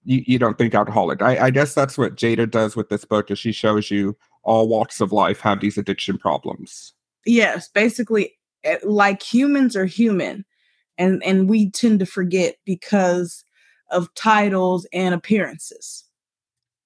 you, 0.07 0.23
you 0.25 0.39
don't 0.39 0.57
think 0.57 0.73
alcoholic. 0.73 1.21
I, 1.21 1.45
I 1.45 1.49
guess 1.49 1.73
that's 1.73 1.97
what 1.97 2.15
Jada 2.15 2.49
does 2.49 2.75
with 2.75 2.89
this 2.89 3.05
book 3.05 3.29
is 3.29 3.37
she 3.37 3.51
shows 3.51 3.91
you 3.91 4.17
all 4.43 4.67
walks 4.67 5.01
of 5.01 5.11
life 5.11 5.39
have 5.41 5.59
these 5.59 5.77
addiction 5.77 6.17
problems. 6.17 6.93
Yes, 7.25 7.69
basically 7.69 8.37
eh, 8.63 8.77
like 8.83 9.21
humans 9.21 9.75
are 9.75 9.85
human 9.85 10.45
and 10.97 11.23
and 11.23 11.49
we 11.49 11.69
tend 11.69 11.99
to 11.99 12.05
forget 12.05 12.55
because 12.65 13.43
of 13.91 14.13
titles 14.15 14.87
and 14.91 15.13
appearances 15.13 16.07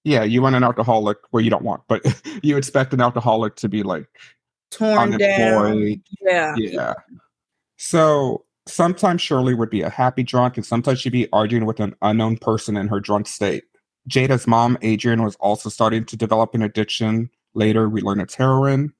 yeah, 0.03 0.23
you 0.23 0.41
want 0.41 0.55
an 0.55 0.63
alcoholic 0.63 1.17
where 1.29 1.43
you 1.43 1.49
don't 1.49 1.63
want, 1.63 1.83
but 1.87 2.01
you 2.43 2.57
expect 2.57 2.93
an 2.93 3.01
alcoholic 3.01 3.55
to 3.57 3.69
be 3.69 3.83
like 3.83 4.07
torn 4.71 5.17
down. 5.17 6.01
Yeah. 6.21 6.55
Yeah. 6.57 6.93
So 7.77 8.45
sometimes 8.67 9.21
Shirley 9.21 9.53
would 9.53 9.69
be 9.69 9.81
a 9.81 9.89
happy 9.89 10.23
drunk 10.23 10.57
and 10.57 10.65
sometimes 10.65 10.99
she'd 10.99 11.11
be 11.11 11.27
arguing 11.33 11.65
with 11.65 11.79
an 11.79 11.95
unknown 12.01 12.37
person 12.37 12.77
in 12.77 12.87
her 12.87 12.99
drunk 12.99 13.27
state. 13.27 13.63
Jada's 14.09 14.47
mom, 14.47 14.77
Adrienne, 14.83 15.23
was 15.23 15.35
also 15.35 15.69
starting 15.69 16.05
to 16.05 16.17
develop 16.17 16.55
an 16.55 16.61
addiction. 16.61 17.29
Later, 17.53 17.89
we 17.89 18.01
learn 18.01 18.19
it's 18.19 18.35
heroin. 18.35 18.93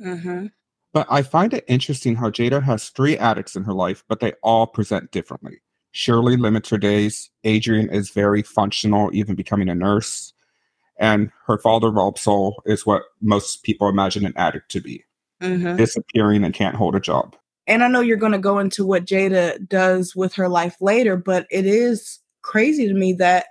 Mm-hmm. 0.00 0.46
But 0.92 1.06
I 1.10 1.22
find 1.22 1.52
it 1.52 1.64
interesting 1.68 2.16
how 2.16 2.30
Jada 2.30 2.62
has 2.62 2.88
three 2.88 3.18
addicts 3.18 3.56
in 3.56 3.64
her 3.64 3.74
life, 3.74 4.04
but 4.08 4.20
they 4.20 4.32
all 4.42 4.66
present 4.66 5.10
differently. 5.10 5.60
Shirley 5.92 6.36
limits 6.36 6.70
her 6.70 6.78
days. 6.78 7.30
Adrienne 7.46 7.90
is 7.90 8.10
very 8.10 8.42
functional, 8.42 9.10
even 9.12 9.34
becoming 9.34 9.68
a 9.68 9.74
nurse. 9.74 10.32
And 10.98 11.30
her 11.46 11.58
father, 11.58 11.88
Robsol, 11.88 12.54
is 12.64 12.86
what 12.86 13.02
most 13.20 13.62
people 13.62 13.88
imagine 13.88 14.24
an 14.26 14.34
addict 14.36 14.70
to 14.72 14.80
be 14.80 15.04
Mm-hmm. 15.40 15.76
disappearing 15.76 16.42
and 16.42 16.52
can't 16.52 16.74
hold 16.74 16.96
a 16.96 17.00
job. 17.00 17.36
And 17.68 17.84
I 17.84 17.88
know 17.88 18.00
you're 18.00 18.16
going 18.16 18.32
to 18.32 18.38
go 18.38 18.58
into 18.58 18.84
what 18.84 19.04
Jada 19.04 19.68
does 19.68 20.16
with 20.16 20.34
her 20.34 20.48
life 20.48 20.76
later, 20.80 21.16
but 21.16 21.46
it 21.50 21.66
is 21.66 22.18
crazy 22.40 22.88
to 22.88 22.94
me 22.94 23.12
that 23.14 23.46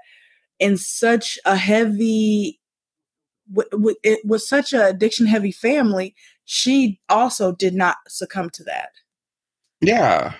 in 0.59 0.75
such 0.75 1.37
a 1.45 1.55
heavy, 1.55 2.59
w- 3.53 3.69
w- 3.69 3.95
it 4.03 4.25
was 4.25 4.49
such 4.49 4.73
a 4.73 4.87
addiction 4.87 5.27
heavy 5.27 5.51
family, 5.51 6.15
she 6.45 6.99
also 7.09 7.51
did 7.51 7.75
not 7.75 7.97
succumb 8.07 8.49
to 8.51 8.63
that. 8.63 8.89
Yeah. 9.81 10.33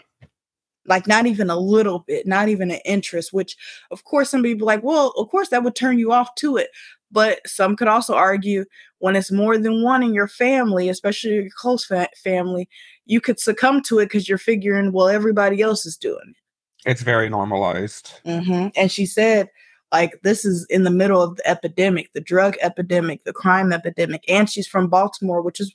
Like 0.88 1.06
not 1.06 1.28
even 1.28 1.52
a 1.52 1.60
little 1.60 2.00
bit, 2.00 2.26
not 2.26 2.50
even 2.50 2.72
an 2.72 2.80
interest. 2.84 3.32
Which, 3.32 3.56
of 3.92 4.04
course, 4.06 4.32
some 4.32 4.42
people 4.42 4.66
like, 4.66 4.84
well, 4.84 5.14
of 5.18 5.30
course 5.30 5.50
that 5.50 5.64
would 5.64 5.76
turn 5.76 6.00
you 6.00 6.12
off 6.12 6.34
to 6.36 6.58
it. 6.58 6.70
But 7.12 7.40
some 7.48 7.76
could 7.76 7.88
also 7.88 8.16
argue 8.16 8.66
when 8.98 9.16
it's 9.16 9.32
more 9.32 9.58
than 9.58 9.84
one 9.84 10.02
in 10.02 10.14
your 10.14 10.28
family, 10.28 10.90
especially 10.90 11.36
your 11.36 11.48
close 11.56 11.86
fa- 11.86 12.10
family, 12.24 12.68
you 13.08 13.20
could 13.22 13.40
succumb 13.40 13.82
to 13.84 14.00
it 14.00 14.06
because 14.06 14.30
you're 14.30 14.38
figuring, 14.38 14.92
well, 14.92 15.08
everybody 15.08 15.62
else 15.62 15.86
is 15.86 15.98
doing 15.98 16.20
it. 16.30 16.90
It's 16.90 17.02
very 17.02 17.30
normalized. 17.30 18.12
it. 18.24 18.44
hmm 18.44 18.68
And 18.76 18.92
she 18.92 19.06
said, 19.06 19.50
like, 19.92 20.20
this 20.24 20.46
is 20.46 20.66
in 20.70 20.84
the 20.84 20.92
middle 20.92 21.22
of 21.22 21.38
the 21.38 21.48
epidemic, 21.50 22.12
the 22.14 22.22
drug 22.22 22.56
epidemic, 22.62 23.24
the 23.24 23.34
crime 23.34 23.74
epidemic. 23.74 24.24
And 24.30 24.50
she's 24.50 24.68
from 24.68 24.88
Baltimore, 24.88 25.42
which 25.42 25.60
is 25.60 25.74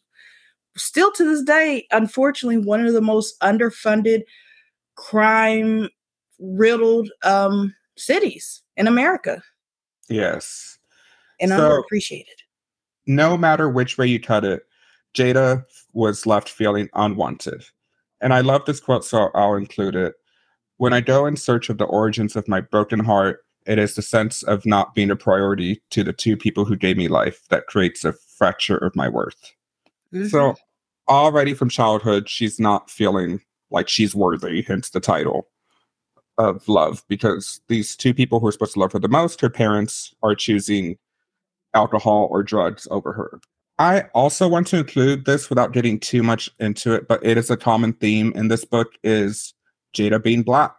still 0.76 1.10
to 1.12 1.24
this 1.24 1.42
day, 1.42 1.86
unfortunately, 1.90 2.58
one 2.58 2.86
of 2.86 2.92
the 2.92 3.00
most 3.00 3.38
underfunded, 3.40 4.22
crime 4.96 5.88
riddled 6.38 7.10
um, 7.24 7.74
cities 7.96 8.62
in 8.76 8.86
America 8.86 9.42
Yes. 10.08 10.78
and 11.40 11.50
So- 11.50 11.58
underappreciated. 11.92 12.26
No 13.06 13.36
matter 13.36 13.68
which 13.68 13.98
way 13.98 14.06
you 14.06 14.20
cut 14.20 14.44
it, 14.44 14.62
Jada 15.14 15.64
was 15.92 16.26
left 16.26 16.48
feeling 16.48 16.88
unwanted. 16.94 17.64
And 18.20 18.32
I 18.32 18.40
love 18.40 18.64
this 18.64 18.80
quote, 18.80 19.04
so 19.04 19.30
I'll 19.34 19.54
include 19.54 19.96
it. 19.96 20.14
When 20.76 20.92
I 20.92 21.00
go 21.00 21.26
in 21.26 21.36
search 21.36 21.68
of 21.68 21.78
the 21.78 21.84
origins 21.84 22.36
of 22.36 22.48
my 22.48 22.60
broken 22.60 23.00
heart, 23.00 23.44
it 23.66 23.78
is 23.78 23.94
the 23.94 24.02
sense 24.02 24.42
of 24.42 24.66
not 24.66 24.94
being 24.94 25.10
a 25.10 25.16
priority 25.16 25.82
to 25.90 26.02
the 26.02 26.12
two 26.12 26.36
people 26.36 26.64
who 26.64 26.76
gave 26.76 26.96
me 26.96 27.08
life 27.08 27.42
that 27.50 27.66
creates 27.66 28.04
a 28.04 28.12
fracture 28.12 28.78
of 28.78 28.96
my 28.96 29.08
worth. 29.08 29.52
Mm-hmm. 30.12 30.26
So 30.28 30.56
already 31.08 31.54
from 31.54 31.68
childhood, 31.68 32.28
she's 32.28 32.58
not 32.58 32.90
feeling 32.90 33.40
like 33.70 33.88
she's 33.88 34.14
worthy, 34.14 34.62
hence 34.62 34.90
the 34.90 35.00
title 35.00 35.48
of 36.38 36.66
love, 36.68 37.04
because 37.08 37.60
these 37.68 37.94
two 37.94 38.14
people 38.14 38.40
who 38.40 38.48
are 38.48 38.52
supposed 38.52 38.74
to 38.74 38.80
love 38.80 38.92
her 38.92 38.98
the 38.98 39.08
most, 39.08 39.40
her 39.40 39.50
parents, 39.50 40.14
are 40.22 40.34
choosing 40.34 40.98
alcohol 41.74 42.28
or 42.30 42.42
drugs 42.42 42.88
over 42.90 43.12
her. 43.12 43.40
I 43.78 44.02
also 44.14 44.48
want 44.48 44.66
to 44.68 44.78
include 44.78 45.24
this 45.24 45.48
without 45.48 45.72
getting 45.72 45.98
too 45.98 46.22
much 46.22 46.50
into 46.60 46.92
it, 46.92 47.08
but 47.08 47.24
it 47.24 47.36
is 47.36 47.50
a 47.50 47.56
common 47.56 47.94
theme 47.94 48.32
in 48.36 48.48
this 48.48 48.64
book 48.64 48.92
is 49.02 49.54
Jada 49.94 50.22
being 50.22 50.42
black 50.42 50.74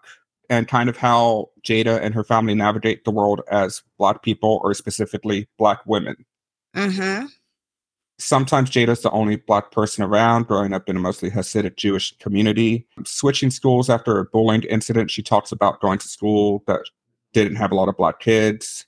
and 0.50 0.67
kind 0.67 0.89
of 0.89 0.97
how 0.97 1.50
Jada 1.65 2.00
and 2.01 2.13
her 2.13 2.23
family 2.23 2.53
navigate 2.55 3.03
the 3.03 3.12
world 3.12 3.41
as 3.50 3.81
black 3.97 4.21
people 4.21 4.59
or 4.63 4.73
specifically 4.73 5.47
black 5.57 5.79
women 5.85 6.25
Mm-hmm. 6.75 7.25
sometimes 8.17 8.71
Jada's 8.71 9.01
the 9.01 9.12
only 9.12 9.35
black 9.35 9.71
person 9.71 10.03
around, 10.03 10.47
growing 10.47 10.73
up 10.73 10.89
in 10.89 10.95
a 10.95 11.00
mostly 11.00 11.29
Hasidic 11.29 11.75
Jewish 11.75 12.17
community. 12.17 12.88
Switching 13.05 13.51
schools 13.51 13.89
after 13.91 14.17
a 14.17 14.25
bullying 14.25 14.63
incident, 14.63 15.12
she 15.12 15.21
talks 15.21 15.51
about 15.51 15.81
going 15.81 16.00
to 16.00 16.07
school 16.07 16.63
that 16.65 16.81
didn't 17.33 17.57
have 17.57 17.71
a 17.71 17.75
lot 17.75 17.89
of 17.89 17.97
black 17.97 18.19
kids. 18.19 18.88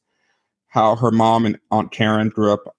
How 0.68 0.96
her 0.96 1.12
mom 1.12 1.46
and 1.46 1.60
Aunt 1.72 1.92
Karen 1.92 2.30
grew 2.30 2.52
up 2.54 2.75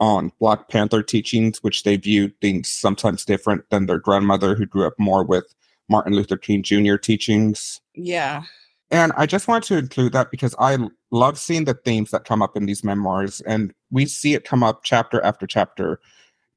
on 0.00 0.32
Black 0.38 0.68
Panther 0.68 1.02
teachings, 1.02 1.62
which 1.62 1.82
they 1.82 1.96
viewed 1.96 2.38
things 2.40 2.68
sometimes 2.68 3.24
different 3.24 3.68
than 3.70 3.86
their 3.86 3.98
grandmother, 3.98 4.54
who 4.54 4.66
grew 4.66 4.86
up 4.86 4.94
more 4.98 5.24
with 5.24 5.54
Martin 5.88 6.14
Luther 6.14 6.36
King 6.36 6.62
Jr. 6.62 6.96
teachings. 6.96 7.80
Yeah. 7.94 8.42
And 8.90 9.12
I 9.16 9.26
just 9.26 9.48
wanted 9.48 9.66
to 9.68 9.78
include 9.78 10.12
that 10.12 10.30
because 10.30 10.54
I 10.58 10.78
love 11.10 11.38
seeing 11.38 11.64
the 11.64 11.74
themes 11.74 12.10
that 12.10 12.24
come 12.24 12.42
up 12.42 12.56
in 12.56 12.66
these 12.66 12.84
memoirs. 12.84 13.40
And 13.42 13.74
we 13.90 14.06
see 14.06 14.34
it 14.34 14.44
come 14.44 14.62
up 14.62 14.82
chapter 14.82 15.22
after 15.22 15.46
chapter 15.46 16.00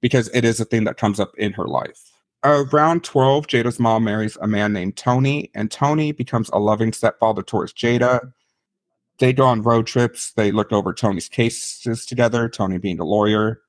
because 0.01 0.29
it 0.33 0.45
is 0.45 0.59
a 0.59 0.65
thing 0.65 0.85
that 0.85 0.97
comes 0.97 1.19
up 1.19 1.31
in 1.37 1.53
her 1.53 1.65
life. 1.65 2.11
Around 2.43 3.03
12, 3.03 3.47
Jada's 3.47 3.79
mom 3.79 4.03
marries 4.03 4.37
a 4.41 4.47
man 4.47 4.73
named 4.73 4.97
Tony, 4.97 5.51
and 5.53 5.69
Tony 5.69 6.11
becomes 6.11 6.49
a 6.51 6.59
loving 6.59 6.91
stepfather 6.91 7.43
towards 7.43 7.71
Jada. 7.71 8.33
They 9.21 9.31
go 9.31 9.45
on 9.45 9.61
road 9.61 9.87
trips. 9.87 10.33
They 10.33 10.51
look 10.51 10.73
over 10.73 10.93
Tony's 10.93 11.29
cases 11.29 12.05
together, 12.05 12.49
Tony 12.49 12.77
being 12.77 12.99
a 12.99 13.05
lawyer. 13.05 13.61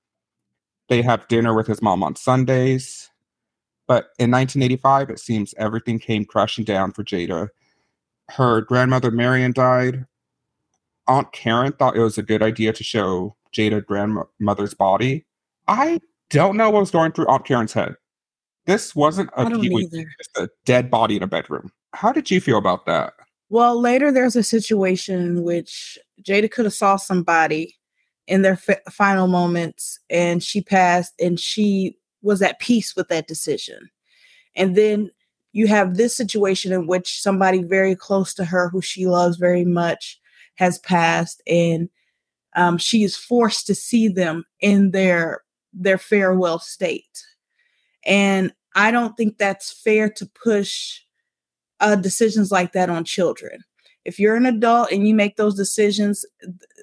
They 0.89 1.03
have 1.03 1.29
dinner 1.29 1.55
with 1.55 1.69
his 1.69 1.81
mom 1.81 2.03
on 2.03 2.17
Sundays. 2.17 3.11
But 3.87 4.07
in 4.19 4.33
1985, 4.33 5.11
it 5.11 5.21
seems 5.21 5.55
everything 5.59 6.01
came 6.01 6.25
crashing 6.25 6.65
down 6.65 6.93
for 6.93 7.05
Jada 7.05 7.51
her 8.31 8.63
grandmother 8.63 9.11
Marion 9.11 9.53
died. 9.53 10.07
Aunt 11.07 11.33
Karen 11.33 11.73
thought 11.73 11.97
it 11.97 12.01
was 12.03 12.19
a 12.19 12.23
good 12.23 12.43
idea 12.43 12.73
to 12.73 12.85
show 12.85 13.37
Jada 13.53 13.85
grandmother's 13.85 14.75
body. 14.75 15.27
I 15.69 16.01
don't 16.31 16.57
know 16.57 16.71
what 16.71 16.81
was 16.81 16.91
going 16.91 17.13
through 17.13 17.27
Aunt 17.29 17.45
Karen's 17.45 17.73
head. 17.73 17.97
This 18.65 18.95
wasn't 18.95 19.31
a 19.37 19.41
I 19.41 19.49
don't 19.49 19.61
Kiwi, 19.61 19.89
either. 19.93 20.05
just 20.19 20.37
a 20.37 20.49
dead 20.65 20.91
body 20.91 21.17
in 21.17 21.23
a 21.23 21.27
bedroom. 21.27 21.71
How 21.93 22.13
did 22.13 22.31
you 22.31 22.41
feel 22.41 22.59
about 22.59 22.87
that? 22.87 23.15
Well, 23.53 23.79
later 23.79 24.11
there's 24.11 24.35
a 24.35 24.43
situation 24.43 25.21
in 25.21 25.43
which 25.43 25.99
Jada 26.23 26.51
could 26.51 26.65
have 26.65 26.73
saw 26.73 26.97
somebody 26.97 27.77
in 28.27 28.41
their 28.41 28.57
fi- 28.57 28.81
final 28.89 29.27
moments 29.27 30.01
and 30.09 30.43
she 30.43 30.63
passed 30.63 31.13
and 31.21 31.39
she 31.39 31.99
was 32.23 32.41
at 32.41 32.61
peace 32.61 32.97
with 32.97 33.09
that 33.09 33.27
decision. 33.29 33.91
And 34.57 34.75
then 34.75 35.11
you 35.53 35.67
have 35.67 35.99
this 35.99 36.17
situation 36.17 36.73
in 36.73 36.87
which 36.87 37.21
somebody 37.21 37.63
very 37.63 37.95
close 37.95 38.33
to 38.35 38.47
her 38.47 38.71
who 38.71 38.81
she 38.81 39.07
loves 39.07 39.37
very 39.37 39.67
much 39.67 40.19
has 40.55 40.79
passed 40.79 41.43
and 41.47 41.91
um, 42.57 42.79
she 42.79 43.03
is 43.03 43.19
forced 43.19 43.67
to 43.67 43.75
see 43.75 44.09
them 44.09 44.47
in 44.61 44.93
their 44.93 45.43
their 45.75 45.99
farewell 45.99 46.59
state. 46.59 47.23
And 48.07 48.55
I 48.75 48.91
don't 48.91 49.15
think 49.15 49.37
that's 49.37 49.71
fair 49.71 50.09
to 50.09 50.25
push 50.43 51.03
uh, 51.83 51.97
decisions 51.97 52.51
like 52.51 52.73
that 52.73 52.89
on 52.89 53.05
children. 53.05 53.63
If 54.05 54.19
you're 54.19 54.37
an 54.37 54.47
adult 54.47 54.91
and 54.91 55.07
you 55.07 55.15
make 55.15 55.37
those 55.37 55.55
decisions, 55.55 56.25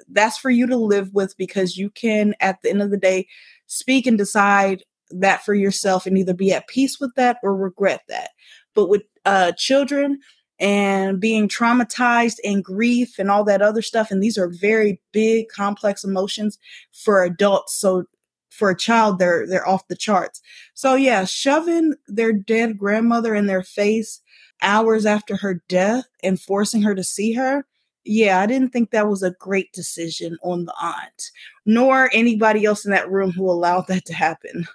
that's 0.09 0.37
for 0.37 0.49
you 0.49 0.67
to 0.67 0.77
live 0.77 1.13
with 1.13 1.35
because 1.37 1.77
you 1.77 1.89
can, 1.89 2.35
at 2.39 2.61
the 2.61 2.69
end 2.69 2.81
of 2.81 2.91
the 2.91 2.97
day, 2.97 3.27
speak 3.65 4.05
and 4.05 4.17
decide 4.17 4.83
that 5.09 5.43
for 5.43 5.53
yourself 5.53 6.05
and 6.05 6.17
either 6.17 6.33
be 6.33 6.53
at 6.53 6.67
peace 6.67 6.99
with 6.99 7.13
that 7.15 7.37
or 7.41 7.55
regret 7.55 8.01
that. 8.09 8.29
But 8.75 8.89
with 8.89 9.03
uh, 9.25 9.53
children 9.57 10.19
and 10.59 11.19
being 11.19 11.47
traumatized 11.47 12.37
and 12.43 12.63
grief 12.63 13.17
and 13.17 13.31
all 13.31 13.43
that 13.45 13.61
other 13.61 13.81
stuff, 13.81 14.11
and 14.11 14.21
these 14.21 14.37
are 14.37 14.49
very 14.49 15.01
big, 15.11 15.47
complex 15.49 16.03
emotions 16.03 16.57
for 16.91 17.23
adults. 17.23 17.73
So 17.73 18.05
for 18.49 18.69
a 18.69 18.77
child, 18.77 19.19
they're 19.19 19.47
they're 19.47 19.67
off 19.67 19.87
the 19.87 19.95
charts. 19.95 20.41
So 20.73 20.95
yeah, 20.95 21.25
shoving 21.25 21.95
their 22.07 22.33
dead 22.33 22.77
grandmother 22.77 23.33
in 23.33 23.47
their 23.47 23.63
face 23.63 24.21
hours 24.61 25.05
after 25.05 25.35
her 25.37 25.61
death 25.67 26.05
and 26.23 26.39
forcing 26.39 26.81
her 26.81 26.95
to 26.95 27.03
see 27.03 27.33
her. 27.33 27.65
Yeah, 28.05 28.39
I 28.39 28.45
didn't 28.45 28.69
think 28.69 28.91
that 28.91 29.07
was 29.07 29.23
a 29.23 29.31
great 29.31 29.71
decision 29.73 30.37
on 30.41 30.65
the 30.65 30.73
aunt, 30.81 31.31
nor 31.65 32.09
anybody 32.13 32.65
else 32.65 32.85
in 32.85 32.91
that 32.91 33.11
room 33.11 33.31
who 33.31 33.49
allowed 33.49 33.87
that 33.87 34.05
to 34.05 34.13
happen. 34.13 34.67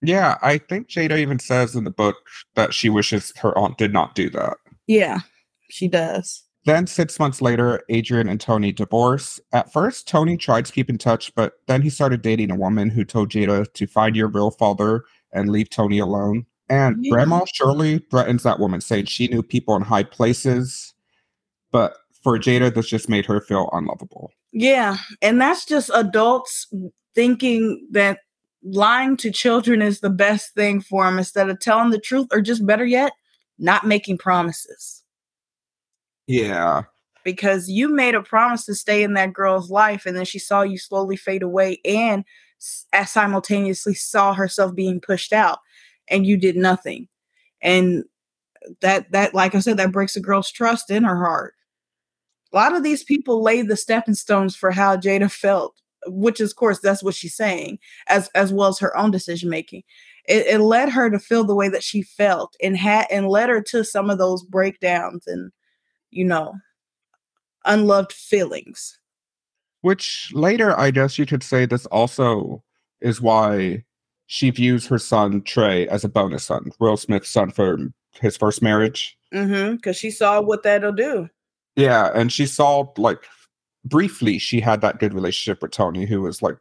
Yeah, 0.00 0.38
I 0.42 0.58
think 0.58 0.88
Jada 0.88 1.18
even 1.18 1.38
says 1.38 1.74
in 1.74 1.84
the 1.84 1.90
book 1.90 2.16
that 2.54 2.72
she 2.72 2.88
wishes 2.88 3.32
her 3.38 3.56
aunt 3.58 3.78
did 3.78 3.92
not 3.92 4.14
do 4.14 4.30
that. 4.30 4.56
Yeah, 4.86 5.20
she 5.68 5.88
does. 5.88 6.44
Then, 6.64 6.86
six 6.86 7.18
months 7.18 7.40
later, 7.40 7.82
Adrienne 7.90 8.28
and 8.28 8.40
Tony 8.40 8.72
divorce. 8.72 9.40
At 9.52 9.72
first, 9.72 10.06
Tony 10.06 10.36
tried 10.36 10.66
to 10.66 10.72
keep 10.72 10.90
in 10.90 10.98
touch, 10.98 11.34
but 11.34 11.54
then 11.66 11.82
he 11.82 11.90
started 11.90 12.22
dating 12.22 12.50
a 12.50 12.56
woman 12.56 12.90
who 12.90 13.04
told 13.04 13.30
Jada 13.30 13.72
to 13.72 13.86
find 13.86 14.14
your 14.14 14.28
real 14.28 14.50
father 14.50 15.04
and 15.32 15.48
leave 15.48 15.70
Tony 15.70 15.98
alone. 15.98 16.46
And 16.70 17.04
Yeah. 17.04 17.10
Grandma 17.12 17.44
Shirley 17.52 17.98
threatens 18.10 18.42
that 18.42 18.58
woman, 18.58 18.80
saying 18.80 19.06
she 19.06 19.28
knew 19.28 19.42
people 19.42 19.74
in 19.76 19.82
high 19.82 20.02
places. 20.02 20.92
But 21.72 21.96
for 22.22 22.38
Jada, 22.38 22.74
this 22.74 22.88
just 22.88 23.08
made 23.08 23.26
her 23.26 23.40
feel 23.40 23.70
unlovable. 23.72 24.32
Yeah, 24.52 24.96
and 25.22 25.40
that's 25.40 25.64
just 25.66 25.90
adults 25.94 26.66
thinking 27.14 27.86
that 27.92 28.20
lying 28.62 29.16
to 29.18 29.30
children 29.30 29.82
is 29.82 30.00
the 30.00 30.10
best 30.10 30.54
thing 30.54 30.80
for 30.80 31.04
them 31.04 31.18
instead 31.18 31.48
of 31.48 31.60
telling 31.60 31.90
the 31.90 32.00
truth, 32.00 32.26
or 32.32 32.40
just 32.40 32.66
better 32.66 32.84
yet, 32.84 33.12
not 33.58 33.86
making 33.86 34.18
promises. 34.18 35.02
Yeah. 36.26 36.82
because 37.24 37.68
you 37.68 37.88
made 37.88 38.14
a 38.14 38.22
promise 38.22 38.64
to 38.66 38.74
stay 38.74 39.02
in 39.02 39.12
that 39.14 39.32
girl's 39.34 39.70
life 39.70 40.06
and 40.06 40.16
then 40.16 40.24
she 40.24 40.38
saw 40.38 40.62
you 40.62 40.78
slowly 40.78 41.16
fade 41.16 41.42
away 41.42 41.78
and 41.84 42.24
simultaneously 43.04 43.92
saw 43.94 44.32
herself 44.32 44.74
being 44.74 44.98
pushed 45.00 45.32
out 45.32 45.58
and 46.10 46.26
you 46.26 46.36
did 46.36 46.56
nothing. 46.56 47.08
And 47.62 48.04
that 48.80 49.10
that 49.12 49.34
like 49.34 49.54
I 49.54 49.60
said 49.60 49.76
that 49.76 49.92
breaks 49.92 50.16
a 50.16 50.20
girl's 50.20 50.50
trust 50.50 50.90
in 50.90 51.04
her 51.04 51.16
heart. 51.16 51.54
A 52.52 52.56
lot 52.56 52.74
of 52.74 52.82
these 52.82 53.04
people 53.04 53.42
laid 53.42 53.68
the 53.68 53.76
stepping 53.76 54.14
stones 54.14 54.56
for 54.56 54.70
how 54.70 54.96
Jada 54.96 55.30
felt, 55.30 55.74
which 56.06 56.40
is, 56.40 56.50
of 56.50 56.56
course, 56.56 56.80
that's 56.80 57.02
what 57.02 57.14
she's 57.14 57.36
saying, 57.36 57.78
as 58.08 58.28
as 58.34 58.52
well 58.52 58.68
as 58.68 58.78
her 58.78 58.96
own 58.96 59.10
decision 59.10 59.50
making. 59.50 59.82
It, 60.26 60.46
it 60.46 60.60
led 60.60 60.90
her 60.90 61.10
to 61.10 61.18
feel 61.18 61.44
the 61.44 61.54
way 61.54 61.68
that 61.68 61.82
she 61.82 62.02
felt, 62.02 62.56
and 62.62 62.76
had 62.76 63.06
and 63.10 63.28
led 63.28 63.48
her 63.48 63.62
to 63.62 63.84
some 63.84 64.10
of 64.10 64.18
those 64.18 64.42
breakdowns 64.42 65.26
and, 65.26 65.52
you 66.10 66.24
know, 66.24 66.54
unloved 67.64 68.12
feelings. 68.12 68.98
Which 69.82 70.30
later, 70.34 70.78
I 70.78 70.90
guess 70.90 71.18
you 71.18 71.26
could 71.26 71.42
say 71.42 71.64
this 71.64 71.86
also 71.86 72.62
is 73.00 73.20
why 73.20 73.84
she 74.28 74.50
views 74.50 74.86
her 74.86 74.98
son 74.98 75.42
Trey 75.42 75.88
as 75.88 76.04
a 76.04 76.08
bonus 76.08 76.44
son, 76.44 76.70
Will 76.78 76.96
Smith's 76.96 77.30
son 77.30 77.50
for 77.50 77.78
his 78.20 78.36
first 78.36 78.62
marriage. 78.62 79.16
Mm-hmm. 79.34 79.76
Because 79.76 79.96
she 79.96 80.10
saw 80.10 80.40
what 80.40 80.62
that'll 80.62 80.92
do. 80.92 81.28
Yeah, 81.76 82.10
and 82.14 82.30
she 82.30 82.46
saw 82.46 82.84
like 82.98 83.24
briefly 83.84 84.38
she 84.38 84.60
had 84.60 84.82
that 84.82 84.98
good 84.98 85.14
relationship 85.14 85.62
with 85.62 85.70
Tony, 85.70 86.04
who 86.04 86.20
was 86.20 86.42
like 86.42 86.56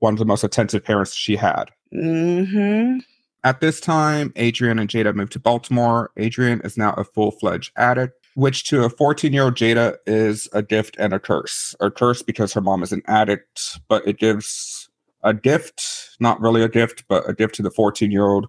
one 0.00 0.14
of 0.14 0.18
the 0.18 0.24
most 0.24 0.42
attentive 0.42 0.84
parents 0.84 1.14
she 1.14 1.36
had. 1.36 1.66
Mm-hmm. 1.94 2.98
At 3.44 3.60
this 3.60 3.80
time, 3.80 4.32
Adrienne 4.36 4.80
and 4.80 4.90
Jada 4.90 5.14
moved 5.14 5.32
to 5.32 5.38
Baltimore. 5.38 6.10
Adrienne 6.18 6.60
is 6.64 6.76
now 6.76 6.92
a 6.94 7.04
full 7.04 7.30
fledged 7.30 7.72
addict, 7.76 8.26
which 8.34 8.64
to 8.64 8.84
a 8.84 8.90
14 8.90 9.32
year 9.32 9.44
old 9.44 9.54
Jada 9.54 9.96
is 10.06 10.48
a 10.52 10.62
gift 10.62 10.96
and 10.98 11.12
a 11.12 11.20
curse. 11.20 11.76
A 11.78 11.88
curse 11.88 12.22
because 12.22 12.52
her 12.52 12.60
mom 12.60 12.82
is 12.82 12.90
an 12.90 13.02
addict, 13.06 13.78
but 13.88 14.06
it 14.06 14.18
gives 14.18 14.88
a 15.22 15.34
gift, 15.34 16.16
not 16.20 16.40
really 16.40 16.62
a 16.62 16.68
gift, 16.68 17.04
but 17.08 17.28
a 17.28 17.34
gift 17.34 17.54
to 17.56 17.62
the 17.62 17.70
14 17.70 18.10
year 18.10 18.26
old 18.26 18.48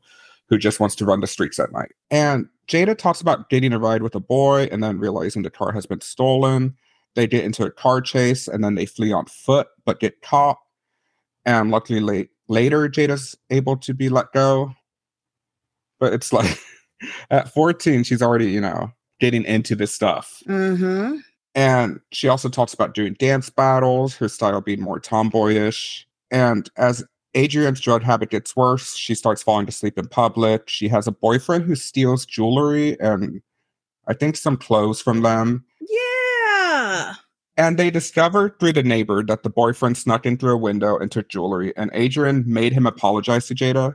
who 0.49 0.57
just 0.57 0.79
wants 0.79 0.95
to 0.95 1.05
run 1.05 1.21
the 1.21 1.27
streets 1.27 1.59
at 1.59 1.71
night. 1.71 1.91
And 2.11 2.47
Jada 2.67 2.97
talks 2.97 3.21
about 3.21 3.49
getting 3.49 3.73
a 3.73 3.79
ride 3.79 4.03
with 4.03 4.15
a 4.15 4.19
boy 4.19 4.67
and 4.71 4.83
then 4.83 4.99
realizing 4.99 5.43
the 5.43 5.49
car 5.49 5.71
has 5.71 5.85
been 5.85 6.01
stolen. 6.01 6.75
They 7.15 7.27
get 7.27 7.43
into 7.43 7.65
a 7.65 7.71
car 7.71 8.01
chase 8.01 8.47
and 8.47 8.63
then 8.63 8.75
they 8.75 8.85
flee 8.85 9.11
on 9.13 9.25
foot 9.25 9.67
but 9.85 9.99
get 9.99 10.21
caught. 10.21 10.57
And 11.45 11.71
luckily, 11.71 11.99
late, 11.99 12.29
later, 12.47 12.87
Jada's 12.87 13.35
able 13.49 13.77
to 13.77 13.93
be 13.93 14.09
let 14.09 14.31
go. 14.31 14.73
But 15.99 16.13
it's 16.13 16.31
like 16.31 16.57
at 17.29 17.53
14, 17.53 18.03
she's 18.03 18.21
already, 18.21 18.49
you 18.49 18.61
know, 18.61 18.91
getting 19.19 19.43
into 19.43 19.75
this 19.75 19.93
stuff. 19.93 20.41
Mm-hmm. 20.47 21.17
And 21.55 21.99
she 22.11 22.27
also 22.27 22.49
talks 22.49 22.73
about 22.73 22.93
doing 22.95 23.15
dance 23.19 23.49
battles, 23.49 24.15
her 24.15 24.27
style 24.27 24.61
being 24.61 24.81
more 24.81 24.99
tomboyish. 24.99 26.07
And 26.33 26.69
as 26.75 27.05
Adrienne's 27.37 27.79
drug 27.79 28.03
habit 28.03 28.31
gets 28.31 28.55
worse, 28.55 28.95
she 28.95 29.15
starts 29.15 29.41
falling 29.41 29.67
to 29.67 29.71
sleep 29.71 29.97
in 29.97 30.07
public. 30.07 30.67
She 30.67 30.89
has 30.89 31.07
a 31.07 31.11
boyfriend 31.11 31.63
who 31.63 31.75
steals 31.75 32.25
jewelry 32.25 32.99
and 32.99 33.41
I 34.07 34.13
think 34.13 34.35
some 34.35 34.57
clothes 34.57 35.01
from 35.01 35.21
them. 35.21 35.63
Yeah. 35.79 37.13
And 37.55 37.77
they 37.77 37.91
discover 37.91 38.49
through 38.59 38.73
the 38.73 38.83
neighbor 38.83 39.23
that 39.23 39.43
the 39.43 39.49
boyfriend 39.49 39.97
snuck 39.97 40.25
in 40.25 40.37
through 40.37 40.55
a 40.55 40.57
window 40.57 40.97
and 40.97 41.11
took 41.11 41.29
jewelry, 41.29 41.71
and 41.77 41.93
Adrienne 41.93 42.43
made 42.47 42.73
him 42.73 42.87
apologize 42.87 43.47
to 43.47 43.55
Jada, 43.55 43.93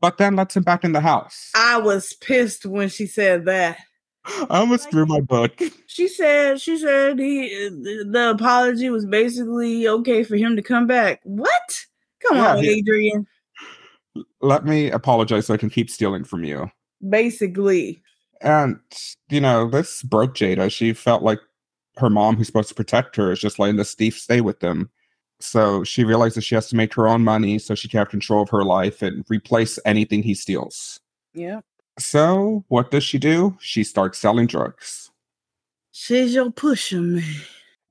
but 0.00 0.18
then 0.18 0.36
lets 0.36 0.56
him 0.56 0.62
back 0.62 0.84
in 0.84 0.92
the 0.92 1.00
house. 1.00 1.50
I 1.54 1.78
was 1.78 2.12
pissed 2.14 2.64
when 2.64 2.88
she 2.88 3.06
said 3.06 3.44
that. 3.46 3.78
I 4.26 4.58
almost 4.58 4.90
threw 4.90 5.06
my 5.06 5.20
book. 5.20 5.60
She 5.86 6.08
said 6.08 6.60
she 6.60 6.76
said 6.78 7.18
he 7.18 7.48
the 7.68 8.30
apology 8.34 8.90
was 8.90 9.06
basically 9.06 9.86
okay 9.88 10.24
for 10.24 10.36
him 10.36 10.56
to 10.56 10.62
come 10.62 10.86
back. 10.86 11.20
What? 11.24 11.86
Come 12.26 12.36
Yeah, 12.38 12.56
on, 12.56 12.62
he- 12.62 12.80
Adrienne. 12.80 13.26
Let 14.40 14.64
me 14.64 14.90
apologize 14.90 15.46
so 15.46 15.54
I 15.54 15.58
can 15.58 15.70
keep 15.70 15.90
stealing 15.90 16.24
from 16.24 16.42
you. 16.42 16.70
Basically. 17.06 18.02
And, 18.40 18.78
you 19.28 19.40
know, 19.40 19.68
this 19.68 20.02
broke 20.02 20.34
Jada. 20.34 20.70
She 20.70 20.92
felt 20.92 21.22
like 21.22 21.40
her 21.98 22.08
mom, 22.10 22.36
who's 22.36 22.46
supposed 22.46 22.68
to 22.68 22.74
protect 22.74 23.16
her, 23.16 23.32
is 23.32 23.40
just 23.40 23.58
letting 23.58 23.76
this 23.76 23.94
thief 23.94 24.18
stay 24.18 24.40
with 24.40 24.60
them. 24.60 24.90
So 25.40 25.84
she 25.84 26.04
realizes 26.04 26.44
she 26.44 26.54
has 26.54 26.68
to 26.70 26.76
make 26.76 26.94
her 26.94 27.06
own 27.08 27.22
money 27.22 27.58
so 27.58 27.74
she 27.74 27.88
can 27.88 27.98
have 27.98 28.08
control 28.08 28.42
of 28.42 28.50
her 28.50 28.64
life 28.64 29.02
and 29.02 29.24
replace 29.28 29.78
anything 29.84 30.22
he 30.22 30.34
steals. 30.34 30.98
Yeah. 31.34 31.60
So 31.98 32.64
what 32.68 32.90
does 32.90 33.04
she 33.04 33.18
do? 33.18 33.56
She 33.60 33.84
starts 33.84 34.18
selling 34.18 34.46
drugs. 34.46 35.10
She's 35.92 36.34
your 36.34 36.50
pusher 36.50 37.00
man. 37.00 37.24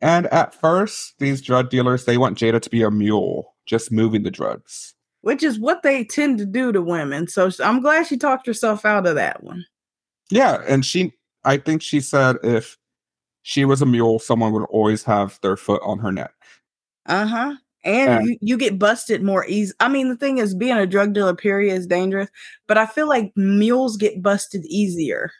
And 0.01 0.27
at 0.27 0.53
first, 0.53 1.15
these 1.19 1.41
drug 1.41 1.69
dealers, 1.69 2.05
they 2.05 2.17
want 2.17 2.37
Jada 2.37 2.61
to 2.61 2.69
be 2.69 2.83
a 2.83 2.91
mule, 2.91 3.55
just 3.65 3.91
moving 3.91 4.23
the 4.23 4.31
drugs. 4.31 4.93
Which 5.21 5.41
is 5.41 5.57
what 5.57 5.81
they 5.81 6.03
tend 6.03 6.37
to 6.37 6.45
do 6.45 6.71
to 6.71 6.81
women. 6.81 7.27
So 7.27 7.49
I'm 7.63 7.81
glad 7.81 8.05
she 8.05 8.17
talked 8.17 8.45
herself 8.45 8.85
out 8.85 9.07
of 9.07 9.15
that 9.15 9.43
one. 9.43 9.65
Yeah, 10.29 10.61
and 10.67 10.85
she 10.85 11.13
I 11.43 11.57
think 11.57 11.81
she 11.81 12.01
said 12.01 12.37
if 12.43 12.77
she 13.41 13.65
was 13.65 13.81
a 13.81 13.85
mule, 13.85 14.19
someone 14.19 14.53
would 14.53 14.65
always 14.65 15.03
have 15.03 15.39
their 15.41 15.57
foot 15.57 15.81
on 15.83 15.99
her 15.99 16.11
neck. 16.11 16.33
Uh-huh. 17.07 17.55
And 17.85 18.27
you, 18.27 18.37
you 18.41 18.57
get 18.57 18.79
busted 18.79 19.21
more 19.21 19.45
easy. 19.45 19.71
I 19.79 19.87
mean, 19.87 20.09
the 20.09 20.17
thing 20.17 20.39
is, 20.39 20.55
being 20.55 20.75
a 20.75 20.87
drug 20.87 21.13
dealer, 21.13 21.35
period, 21.35 21.75
is 21.75 21.85
dangerous. 21.85 22.29
But 22.67 22.79
I 22.79 22.87
feel 22.87 23.07
like 23.07 23.31
mules 23.35 23.95
get 23.95 24.23
busted 24.23 24.65
easier. 24.65 25.31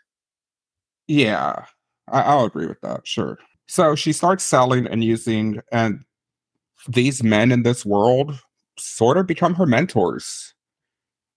Yeah, 1.08 1.65
I, 2.12 2.21
I'll 2.21 2.45
agree 2.45 2.67
with 2.67 2.79
that. 2.81 3.08
Sure. 3.08 3.39
So 3.67 3.95
she 3.95 4.13
starts 4.13 4.43
selling 4.43 4.86
and 4.86 5.03
using, 5.03 5.60
and 5.71 6.05
these 6.88 7.23
men 7.23 7.51
in 7.51 7.63
this 7.63 7.84
world 7.84 8.39
sort 8.77 9.17
of 9.17 9.25
become 9.25 9.55
her 9.55 9.65
mentors. 9.65 10.53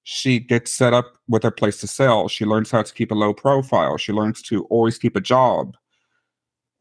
She 0.03 0.39
gets 0.39 0.73
set 0.73 0.93
up 0.93 1.15
with 1.27 1.45
a 1.45 1.51
place 1.51 1.79
to 1.81 1.87
sell. 1.87 2.29
She 2.29 2.45
learns 2.45 2.71
how 2.71 2.83
to 2.83 2.95
keep 2.95 3.11
a 3.11 3.15
low 3.15 3.33
profile. 3.33 3.97
She 3.97 4.13
learns 4.13 4.43
to 4.43 4.65
always 4.65 4.99
keep 4.99 5.17
a 5.17 5.21
job. 5.21 5.75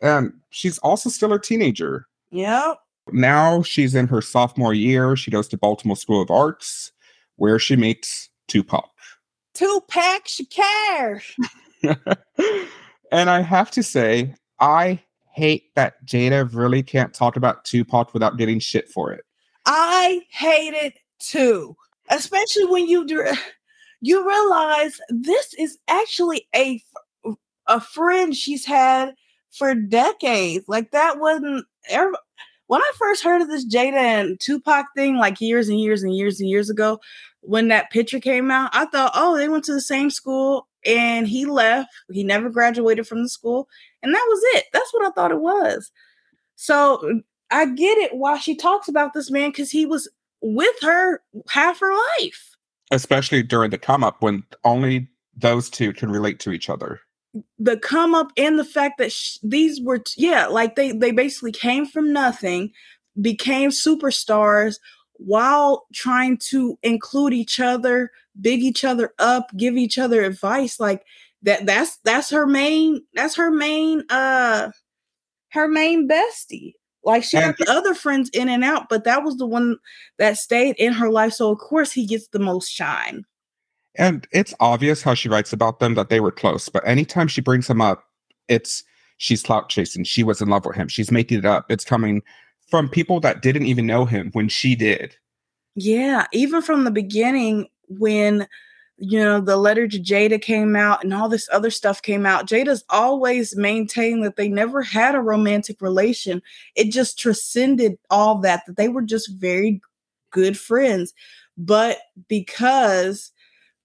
And 0.01 0.33
she's 0.49 0.77
also 0.79 1.09
still 1.09 1.33
a 1.33 1.39
teenager. 1.39 2.07
Yep. 2.31 2.77
Now 3.13 3.61
she's 3.61 3.95
in 3.95 4.07
her 4.07 4.21
sophomore 4.21 4.73
year. 4.73 5.15
She 5.15 5.31
goes 5.31 5.47
to 5.49 5.57
Baltimore 5.57 5.95
School 5.95 6.21
of 6.21 6.31
Arts, 6.31 6.91
where 7.35 7.59
she 7.59 7.75
meets 7.75 8.29
Tupac. 8.47 8.89
Tupac 9.53 10.27
cash. 10.49 11.35
and 13.11 13.29
I 13.29 13.41
have 13.41 13.71
to 13.71 13.83
say, 13.83 14.33
I 14.59 15.01
hate 15.33 15.73
that 15.75 16.03
Jada 16.05 16.51
really 16.53 16.83
can't 16.83 17.13
talk 17.13 17.35
about 17.35 17.63
Tupac 17.63 18.13
without 18.13 18.37
getting 18.37 18.59
shit 18.59 18.89
for 18.89 19.11
it. 19.11 19.23
I 19.65 20.21
hate 20.31 20.73
it 20.73 20.97
too, 21.19 21.75
especially 22.09 22.65
when 22.65 22.87
you 22.87 23.05
dir- 23.05 23.33
you 24.01 24.27
realize 24.27 24.99
this 25.09 25.53
is 25.55 25.77
actually 25.87 26.47
a 26.55 26.81
a 27.67 27.81
friend 27.81 28.35
she's 28.35 28.65
had 28.65 29.13
for 29.51 29.75
decades. 29.75 30.65
Like 30.67 30.91
that 30.91 31.19
wasn't 31.19 31.65
ever. 31.89 32.17
When 32.67 32.81
I 32.81 32.91
first 32.97 33.23
heard 33.23 33.41
of 33.41 33.47
this 33.47 33.65
Jada 33.65 33.93
and 33.93 34.39
Tupac 34.39 34.87
thing, 34.95 35.17
like 35.17 35.41
years 35.41 35.69
and 35.69 35.79
years 35.79 36.03
and 36.03 36.15
years 36.15 36.39
and 36.39 36.49
years 36.49 36.69
ago, 36.69 36.99
when 37.41 37.69
that 37.69 37.91
picture 37.91 38.19
came 38.19 38.51
out, 38.51 38.69
I 38.73 38.85
thought, 38.85 39.13
oh, 39.15 39.37
they 39.37 39.47
went 39.47 39.63
to 39.65 39.73
the 39.73 39.81
same 39.81 40.09
school 40.09 40.67
and 40.85 41.27
he 41.27 41.45
left. 41.45 41.89
He 42.11 42.23
never 42.23 42.49
graduated 42.49 43.07
from 43.07 43.23
the 43.23 43.29
school, 43.29 43.67
and 44.03 44.13
that 44.13 44.25
was 44.27 44.39
it. 44.55 44.65
That's 44.73 44.93
what 44.93 45.05
I 45.05 45.11
thought 45.11 45.31
it 45.31 45.39
was. 45.39 45.91
So 46.55 47.21
I 47.51 47.65
get 47.65 47.97
it 47.97 48.15
why 48.15 48.37
she 48.37 48.55
talks 48.55 48.87
about 48.87 49.13
this 49.13 49.31
man 49.31 49.49
because 49.49 49.71
he 49.71 49.85
was 49.85 50.09
with 50.41 50.75
her 50.81 51.21
half 51.49 51.79
her 51.79 51.93
life. 52.19 52.55
Especially 52.91 53.43
during 53.43 53.69
the 53.69 53.77
come 53.77 54.03
up 54.03 54.21
when 54.21 54.43
only 54.63 55.09
those 55.35 55.69
two 55.69 55.93
can 55.93 56.09
relate 56.09 56.39
to 56.39 56.51
each 56.51 56.69
other. 56.69 57.01
The 57.59 57.77
come 57.77 58.15
up 58.15 58.31
and 58.37 58.57
the 58.57 58.65
fact 58.65 58.97
that 58.97 59.11
sh- 59.11 59.37
these 59.43 59.81
were, 59.81 59.99
t- 59.99 60.25
yeah, 60.25 60.47
like 60.47 60.75
they 60.75 60.91
they 60.91 61.11
basically 61.11 61.51
came 61.51 61.85
from 61.85 62.11
nothing, 62.11 62.71
became 63.21 63.69
superstars 63.69 64.77
while 65.13 65.85
trying 65.93 66.37
to 66.37 66.77
include 66.83 67.33
each 67.33 67.59
other, 67.59 68.11
big 68.39 68.61
each 68.61 68.83
other 68.83 69.13
up, 69.19 69.49
give 69.57 69.77
each 69.77 69.97
other 69.97 70.23
advice. 70.23 70.79
Like 70.79 71.03
that. 71.43 71.65
That's 71.65 71.97
that's 72.03 72.29
her 72.31 72.47
main. 72.47 73.03
That's 73.13 73.35
her 73.35 73.51
main. 73.51 74.03
Uh, 74.09 74.71
her 75.49 75.67
main 75.67 76.07
bestie. 76.07 76.73
Like 77.03 77.23
she 77.23 77.39
got 77.39 77.57
the 77.57 77.71
other 77.71 77.93
friends 77.93 78.29
in 78.33 78.49
and 78.49 78.65
out, 78.65 78.89
but 78.89 79.05
that 79.05 79.23
was 79.23 79.37
the 79.37 79.45
one 79.45 79.77
that 80.17 80.37
stayed 80.37 80.75
in 80.77 80.91
her 80.91 81.09
life. 81.09 81.31
So 81.31 81.49
of 81.49 81.57
course 81.57 81.93
he 81.93 82.05
gets 82.05 82.27
the 82.27 82.39
most 82.39 82.69
shine. 82.69 83.23
And 83.97 84.27
it's 84.31 84.53
obvious 84.59 85.01
how 85.01 85.13
she 85.13 85.29
writes 85.29 85.53
about 85.53 85.79
them 85.79 85.95
that 85.95 86.09
they 86.09 86.19
were 86.19 86.31
close, 86.31 86.69
but 86.69 86.87
anytime 86.87 87.27
she 87.27 87.41
brings 87.41 87.69
him 87.69 87.81
up, 87.81 88.03
it's 88.47 88.83
she's 89.17 89.43
clout 89.43 89.69
chasing. 89.69 90.03
She 90.03 90.23
was 90.23 90.41
in 90.41 90.49
love 90.49 90.65
with 90.65 90.75
him. 90.75 90.87
She's 90.87 91.11
making 91.11 91.39
it 91.39 91.45
up. 91.45 91.65
It's 91.69 91.83
coming 91.83 92.21
from 92.69 92.89
people 92.89 93.19
that 93.21 93.41
didn't 93.41 93.65
even 93.65 93.87
know 93.87 94.05
him 94.05 94.29
when 94.33 94.49
she 94.49 94.75
did. 94.75 95.15
Yeah, 95.75 96.25
even 96.31 96.61
from 96.61 96.83
the 96.83 96.91
beginning 96.91 97.67
when 97.89 98.47
you 98.99 99.19
know, 99.19 99.39
the 99.39 99.57
letter 99.57 99.87
to 99.87 99.99
Jada 99.99 100.41
came 100.41 100.75
out 100.75 101.03
and 101.03 101.13
all 101.13 101.29
this 101.29 101.47
other 101.51 101.69
stuff 101.69 102.01
came 102.01 102.25
out. 102.25 102.47
Jada's 102.47 102.83
always 102.89 103.55
maintained 103.55 104.25
that 104.25 104.37
they 104.37 104.49
never 104.49 104.81
had 104.81 105.13
a 105.13 105.21
romantic 105.21 105.81
relation. 105.81 106.41
It 106.75 106.91
just 106.91 107.19
transcended 107.19 107.99
all 108.09 108.39
that, 108.39 108.63
that 108.65 108.75
they 108.75 108.87
were 108.87 109.03
just 109.03 109.31
very 109.33 109.81
good 110.31 110.57
friends. 110.57 111.13
But 111.57 111.99
because 112.27 113.31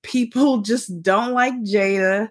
people 0.03 0.59
just 0.59 1.03
don't 1.03 1.33
like 1.33 1.55
Jada 1.63 2.29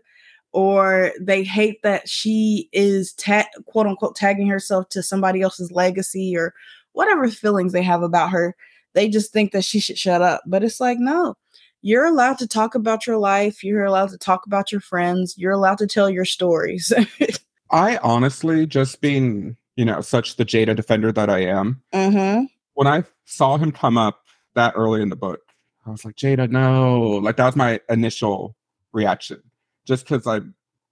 or 0.53 1.13
they 1.19 1.43
hate 1.43 1.81
that 1.83 2.09
she 2.09 2.69
is 2.73 3.13
ta- 3.13 3.47
quote 3.65 3.87
unquote 3.87 4.15
tagging 4.15 4.47
herself 4.47 4.89
to 4.89 5.01
somebody 5.01 5.41
else's 5.41 5.71
legacy 5.71 6.35
or 6.35 6.53
whatever 6.93 7.27
feelings 7.29 7.71
they 7.71 7.83
have 7.83 8.03
about 8.03 8.31
her, 8.31 8.55
they 8.93 9.07
just 9.07 9.31
think 9.31 9.51
that 9.51 9.63
she 9.63 9.79
should 9.79 9.97
shut 9.97 10.21
up. 10.21 10.41
But 10.45 10.63
it's 10.63 10.79
like, 10.79 10.97
no, 10.99 11.37
you're 11.81 12.05
allowed 12.05 12.37
to 12.39 12.47
talk 12.47 12.75
about 12.75 13.07
your 13.07 13.17
life. 13.17 13.63
You're 13.63 13.85
allowed 13.85 14.09
to 14.09 14.17
talk 14.17 14.45
about 14.45 14.71
your 14.71 14.81
friends. 14.81 15.35
You're 15.37 15.53
allowed 15.53 15.77
to 15.79 15.87
tell 15.87 16.09
your 16.09 16.25
stories. 16.25 16.91
I 17.71 17.97
honestly, 17.97 18.65
just 18.65 18.99
being, 18.99 19.55
you 19.77 19.85
know, 19.85 20.01
such 20.01 20.35
the 20.35 20.45
Jada 20.45 20.75
defender 20.75 21.11
that 21.13 21.29
I 21.29 21.39
am, 21.39 21.81
mm-hmm. 21.93 22.45
when 22.73 22.87
I 22.87 23.03
saw 23.25 23.57
him 23.57 23.71
come 23.71 23.97
up 23.97 24.25
that 24.55 24.73
early 24.75 25.01
in 25.01 25.09
the 25.09 25.15
book, 25.15 25.39
I 25.85 25.89
was 25.89 26.05
like, 26.05 26.15
Jada, 26.15 26.49
no. 26.49 27.01
Like, 27.01 27.37
that 27.37 27.45
was 27.45 27.55
my 27.55 27.79
initial 27.89 28.55
reaction. 28.93 29.41
Just 29.85 30.07
because 30.07 30.27
I, 30.27 30.41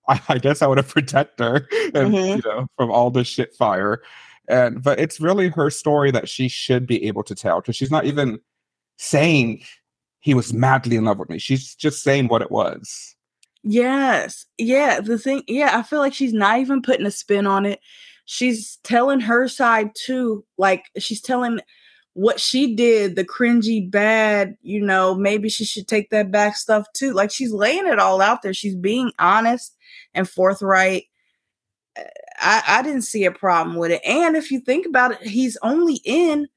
I, 0.29 0.37
guess 0.37 0.61
I 0.61 0.67
would 0.67 0.77
have 0.77 0.89
protect 0.89 1.39
her 1.39 1.55
and, 1.93 2.13
mm-hmm. 2.13 2.37
you 2.37 2.41
know, 2.43 2.67
from 2.75 2.91
all 2.91 3.11
the 3.11 3.23
shit 3.23 3.53
fire. 3.55 4.01
And, 4.47 4.81
but 4.81 4.99
it's 4.99 5.19
really 5.19 5.49
her 5.49 5.69
story 5.69 6.09
that 6.11 6.27
she 6.27 6.47
should 6.47 6.87
be 6.87 7.05
able 7.05 7.23
to 7.23 7.35
tell 7.35 7.61
because 7.61 7.75
she's 7.75 7.91
not 7.91 8.05
even 8.05 8.39
saying 8.97 9.63
he 10.19 10.33
was 10.33 10.53
madly 10.53 10.95
in 10.95 11.05
love 11.05 11.19
with 11.19 11.29
me. 11.29 11.37
She's 11.37 11.75
just 11.75 12.03
saying 12.03 12.27
what 12.27 12.41
it 12.41 12.51
was. 12.51 13.15
Yes. 13.63 14.45
Yeah. 14.57 15.01
The 15.01 15.19
thing, 15.19 15.43
yeah, 15.47 15.77
I 15.77 15.83
feel 15.83 15.99
like 15.99 16.13
she's 16.13 16.33
not 16.33 16.59
even 16.59 16.81
putting 16.81 17.05
a 17.05 17.11
spin 17.11 17.45
on 17.45 17.65
it. 17.65 17.79
She's 18.25 18.77
telling 18.83 19.19
her 19.21 19.47
side 19.47 19.91
too. 19.95 20.45
Like 20.57 20.85
she's 20.97 21.21
telling 21.21 21.59
what 22.19 22.37
she 22.37 22.75
did, 22.75 23.15
the 23.15 23.23
cringy, 23.23 23.89
bad, 23.89 24.57
you 24.61 24.81
know, 24.81 25.15
maybe 25.15 25.47
she 25.47 25.63
should 25.63 25.87
take 25.87 26.09
that 26.09 26.29
back 26.31 26.57
stuff 26.57 26.85
too. 26.93 27.13
Like 27.13 27.31
she's 27.31 27.53
laying 27.53 27.87
it 27.87 27.97
all 27.97 28.21
out 28.21 28.41
there. 28.41 28.53
She's 28.53 28.75
being 28.75 29.13
honest 29.19 29.77
and 30.13 30.29
forthright. 30.29 31.05
I, 32.41 32.61
I 32.67 32.81
didn't 32.81 33.03
see 33.03 33.23
a 33.23 33.31
problem 33.31 33.77
with 33.77 33.91
it. 33.91 34.01
And 34.05 34.35
if 34.35 34.51
you 34.51 34.59
think 34.59 34.85
about 34.85 35.13
it, 35.13 35.21
he's 35.21 35.57
only 35.63 36.01
in 36.03 36.49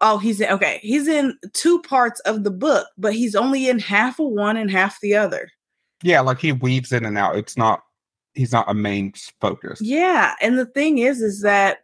Oh, 0.00 0.18
he's 0.18 0.40
in, 0.40 0.50
okay. 0.50 0.80
He's 0.82 1.06
in 1.06 1.38
two 1.52 1.80
parts 1.82 2.20
of 2.20 2.44
the 2.44 2.50
book, 2.50 2.88
but 2.98 3.14
he's 3.14 3.34
only 3.34 3.68
in 3.68 3.78
half 3.78 4.18
of 4.18 4.26
one 4.26 4.56
and 4.56 4.70
half 4.70 5.00
the 5.00 5.14
other. 5.14 5.50
Yeah, 6.02 6.20
like 6.20 6.38
he 6.38 6.52
weaves 6.52 6.92
in 6.92 7.04
and 7.04 7.16
out. 7.16 7.36
It's 7.36 7.56
not 7.56 7.82
he's 8.34 8.52
not 8.52 8.70
a 8.70 8.74
main 8.74 9.12
focus. 9.40 9.80
Yeah, 9.82 10.34
and 10.40 10.58
the 10.58 10.66
thing 10.66 10.98
is 10.98 11.20
is 11.20 11.42
that 11.42 11.83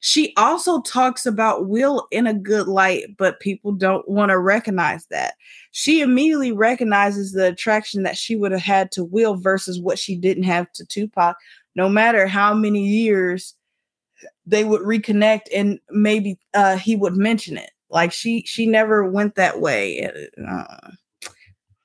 she 0.00 0.32
also 0.36 0.80
talks 0.80 1.26
about 1.26 1.68
Will 1.68 2.08
in 2.10 2.26
a 2.26 2.34
good 2.34 2.66
light, 2.66 3.16
but 3.18 3.40
people 3.40 3.72
don't 3.72 4.08
want 4.08 4.30
to 4.30 4.38
recognize 4.38 5.06
that. 5.06 5.34
She 5.72 6.00
immediately 6.00 6.52
recognizes 6.52 7.32
the 7.32 7.48
attraction 7.48 8.02
that 8.04 8.16
she 8.16 8.34
would 8.34 8.50
have 8.50 8.62
had 8.62 8.90
to 8.92 9.04
Will 9.04 9.36
versus 9.36 9.78
what 9.78 9.98
she 9.98 10.16
didn't 10.16 10.44
have 10.44 10.72
to 10.72 10.86
Tupac, 10.86 11.36
no 11.76 11.88
matter 11.88 12.26
how 12.26 12.54
many 12.54 12.82
years 12.82 13.54
they 14.46 14.64
would 14.64 14.82
reconnect 14.82 15.46
and 15.54 15.78
maybe 15.90 16.38
uh, 16.54 16.76
he 16.76 16.96
would 16.96 17.16
mention 17.16 17.58
it. 17.58 17.70
Like 17.90 18.12
she 18.12 18.42
she 18.46 18.66
never 18.66 19.04
went 19.04 19.34
that 19.34 19.60
way. 19.60 20.10
Uh, 20.48 20.90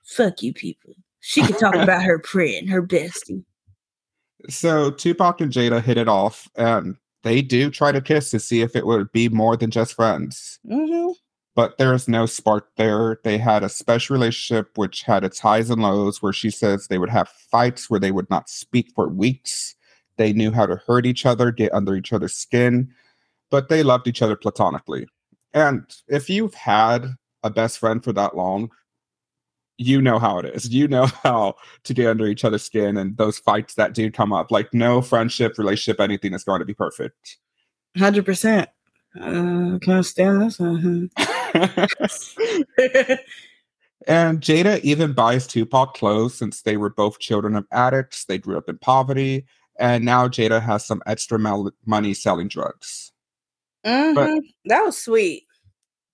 fuck 0.03 0.41
you 0.41 0.53
people. 0.53 0.93
She 1.19 1.41
could 1.41 1.57
talk 1.57 1.75
about 1.75 2.03
her 2.03 2.21
friend, 2.21 2.69
her 2.69 2.81
bestie. 2.81 3.43
So 4.47 4.91
Tupac 4.91 5.41
and 5.41 5.51
Jada 5.51 5.81
hit 5.81 5.97
it 5.97 6.07
off, 6.07 6.47
and 6.55 6.95
they 7.25 7.41
do 7.41 7.71
try 7.71 7.91
to 7.91 8.01
kiss 8.01 8.29
to 8.29 8.39
see 8.39 8.61
if 8.61 8.75
it 8.75 8.85
would 8.85 9.11
be 9.11 9.27
more 9.29 9.57
than 9.57 9.71
just 9.71 9.95
friends. 9.95 10.59
Mm-hmm. 10.69 11.11
But 11.55 11.77
there 11.79 11.93
is 11.93 12.07
no 12.07 12.27
spark 12.27 12.69
there. 12.77 13.19
They 13.23 13.39
had 13.39 13.63
a 13.63 13.69
special 13.69 14.13
relationship 14.13 14.77
which 14.77 15.01
had 15.01 15.23
its 15.23 15.39
highs 15.39 15.71
and 15.71 15.81
lows, 15.81 16.21
where 16.21 16.33
she 16.33 16.51
says 16.51 16.87
they 16.87 16.99
would 16.99 17.09
have 17.09 17.27
fights 17.27 17.89
where 17.89 17.99
they 17.99 18.11
would 18.11 18.29
not 18.29 18.47
speak 18.47 18.91
for 18.93 19.07
weeks. 19.09 19.75
They 20.17 20.33
knew 20.33 20.51
how 20.51 20.67
to 20.67 20.79
hurt 20.85 21.07
each 21.07 21.25
other, 21.25 21.51
get 21.51 21.73
under 21.73 21.95
each 21.95 22.13
other's 22.13 22.35
skin, 22.35 22.93
but 23.49 23.69
they 23.69 23.81
loved 23.81 24.07
each 24.07 24.21
other 24.21 24.35
platonically. 24.35 25.07
And 25.53 25.83
if 26.07 26.29
you've 26.29 26.53
had 26.53 27.07
a 27.41 27.49
best 27.49 27.79
friend 27.79 28.03
for 28.03 28.13
that 28.13 28.35
long, 28.35 28.69
you 29.77 30.01
know 30.01 30.19
how 30.19 30.39
it 30.39 30.45
is. 30.45 30.69
You 30.69 30.87
know 30.87 31.05
how 31.23 31.55
to 31.83 31.93
get 31.93 32.07
under 32.07 32.27
each 32.27 32.43
other's 32.43 32.63
skin 32.63 32.97
and 32.97 33.17
those 33.17 33.37
fights 33.39 33.75
that 33.75 33.93
do 33.93 34.09
come 34.11 34.33
up. 34.33 34.51
Like 34.51 34.73
no 34.73 35.01
friendship, 35.01 35.57
relationship, 35.57 35.99
anything 35.99 36.33
is 36.33 36.43
going 36.43 36.59
to 36.59 36.65
be 36.65 36.73
perfect. 36.73 37.37
Hundred 37.97 38.25
percent. 38.25 38.69
Uh, 39.19 39.79
can't 39.81 40.05
stand 40.05 40.41
this. 40.41 40.59
Uh-huh. 40.59 41.07
and 44.07 44.41
Jada 44.41 44.81
even 44.81 45.13
buys 45.13 45.47
Tupac 45.47 45.93
clothes 45.93 46.37
since 46.37 46.61
they 46.61 46.75
were 46.75 46.89
both 46.89 47.19
children 47.19 47.55
of 47.55 47.65
addicts. 47.71 48.25
They 48.25 48.37
grew 48.37 48.57
up 48.57 48.67
in 48.67 48.77
poverty, 48.77 49.45
and 49.79 50.03
now 50.03 50.27
Jada 50.27 50.61
has 50.61 50.85
some 50.85 51.01
extra 51.05 51.39
mel- 51.39 51.71
money 51.85 52.13
selling 52.13 52.49
drugs. 52.49 53.13
Mm-hmm. 53.85 54.15
But 54.15 54.43
that 54.65 54.81
was 54.81 54.97
sweet. 54.97 55.44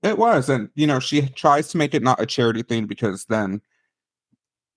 It 0.03 0.17
was, 0.17 0.49
and 0.49 0.69
you 0.75 0.87
know, 0.87 0.99
she 0.99 1.21
tries 1.29 1.69
to 1.69 1.77
make 1.77 1.93
it 1.93 2.01
not 2.01 2.19
a 2.21 2.25
charity 2.25 2.63
thing 2.63 2.85
because 2.87 3.25
then 3.25 3.61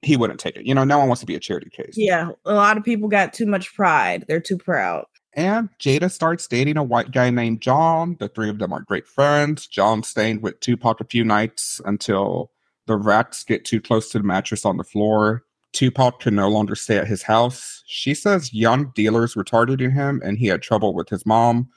he 0.03 0.17
wouldn't 0.17 0.39
take 0.41 0.57
it. 0.57 0.67
You 0.67 0.75
know, 0.75 0.85
no 0.85 0.99
one 0.99 1.09
wants 1.09 1.21
to 1.21 1.27
be 1.27 1.35
a 1.35 1.41
charity 1.41 1.71
case. 1.71 1.95
Yeah, 1.97 2.31
a 2.45 2.53
lot 2.55 2.77
of 2.77 2.85
people 2.85 3.09
got 3.09 3.33
too 3.33 3.47
much 3.47 3.75
pride. 3.75 4.27
They're 4.29 4.41
too 4.41 4.59
proud. 4.59 5.07
And 5.37 5.69
Jada 5.81 6.11
starts 6.11 6.47
dating 6.47 6.77
a 6.77 6.83
white 6.85 7.11
guy 7.11 7.31
named 7.31 7.61
John. 7.63 8.17
The 8.21 8.29
three 8.29 8.51
of 8.51 8.59
them 8.59 8.73
are 8.73 8.83
great 8.83 9.07
friends. 9.09 9.67
John 9.67 10.03
staying 10.03 10.43
with 10.43 10.61
Tupac 10.61 11.01
a 11.01 11.05
few 11.05 11.25
nights 11.25 11.81
until 11.87 12.51
the 12.87 12.97
rats 12.97 13.43
get 13.45 13.65
too 13.65 13.81
close 13.81 14.11
to 14.11 14.19
the 14.19 14.25
mattress 14.25 14.65
on 14.65 14.77
the 14.77 14.85
floor. 14.85 15.43
Tupac 15.73 16.21
could 16.21 16.35
no 16.35 16.49
longer 16.49 16.77
stay 16.77 16.99
at 16.99 17.09
his 17.09 17.23
house. 17.23 17.83
She 17.87 18.15
says 18.15 18.53
young 18.55 18.93
dealers 18.95 19.35
were 19.35 19.43
targeting 19.43 19.91
him 19.91 20.21
and 20.25 20.39
he 20.39 20.47
had 20.47 20.63
trouble 20.63 20.95
with 20.95 21.09
his 21.09 21.27
mom. 21.27 21.69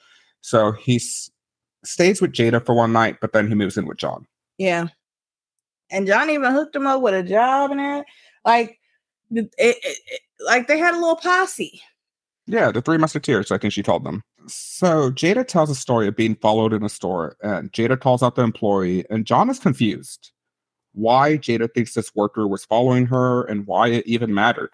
So 0.42 0.74
he 0.74 0.98
s- 0.98 1.32
stays 1.88 2.22
with 2.22 2.34
Jada 2.34 2.66
for 2.66 2.76
one 2.76 2.94
night, 2.94 3.18
but 3.22 3.34
then 3.34 3.48
he 3.48 3.56
moves 3.56 3.78
in 3.78 3.86
with 3.86 3.98
John. 3.98 4.26
Yeah. 4.58 4.88
And 5.90 6.06
John 6.06 6.30
even 6.30 6.52
hooked 6.52 6.76
him 6.76 6.88
up 6.88 7.02
with 7.02 7.14
a 7.14 7.24
job 7.24 7.72
and 7.72 7.80
that. 7.80 8.06
Like, 8.46 8.80
it, 9.32 9.54
it, 9.58 9.78
it, 9.82 10.22
like 10.46 10.68
they 10.68 10.78
had 10.78 10.94
a 10.94 11.00
little 11.00 11.16
posse. 11.16 11.82
Yeah, 12.46 12.72
the 12.72 12.82
Three 12.82 12.98
Musketeers, 12.98 13.52
I 13.52 13.58
think 13.58 13.74
she 13.74 13.84
told 13.84 14.04
them. 14.04 14.22
So 14.48 15.12
Jada 15.12 15.46
tells 15.46 15.70
a 15.70 15.76
story 15.76 16.08
of 16.08 16.16
being 16.16 16.36
followed 16.36 16.72
in 16.74 16.84
a 16.84 16.90
store, 16.90 17.36
and 17.42 17.72
Jada 17.74 18.00
calls 18.00 18.24
out 18.24 18.36
the 18.36 18.44
employee, 18.44 19.06
and 19.10 19.26
John 19.26 19.50
is 19.50 19.60
confused 19.60 20.32
why 20.94 21.38
Jada 21.38 21.72
thinks 21.72 21.94
this 21.94 22.16
worker 22.16 22.48
was 22.48 22.66
following 22.66 23.06
her 23.06 23.44
and 23.44 23.68
why 23.68 23.90
it 23.90 24.08
even 24.08 24.34
mattered. 24.34 24.72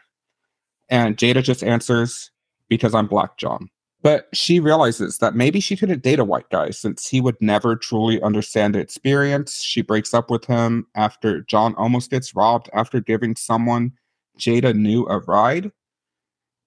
And 0.90 1.18
Jada 1.18 1.44
just 1.44 1.64
answers, 1.64 2.32
because 2.70 2.96
I'm 2.96 3.08
Black 3.08 3.38
John. 3.38 3.70
But 4.04 4.28
she 4.34 4.60
realizes 4.60 5.20
that 5.20 5.34
maybe 5.34 5.62
she 5.62 5.78
couldn't 5.78 6.04
date 6.04 6.20
a 6.20 6.26
white 6.26 6.50
guy 6.50 6.72
since 6.72 7.08
he 7.08 7.22
would 7.22 7.38
never 7.40 7.78
truly 7.78 8.22
understand 8.22 8.76
the 8.76 8.80
experience. 8.80 9.62
She 9.62 9.82
breaks 9.82 10.14
up 10.14 10.30
with 10.30 10.44
him 10.44 10.86
after 10.94 11.42
John 11.44 11.74
almost 11.76 12.12
gets 12.12 12.36
robbed 12.36 12.70
after 12.74 13.00
giving 13.00 13.38
someone 13.38 13.94
Jada 14.38 14.76
knew 14.76 15.06
a 15.08 15.20
ride. 15.20 15.72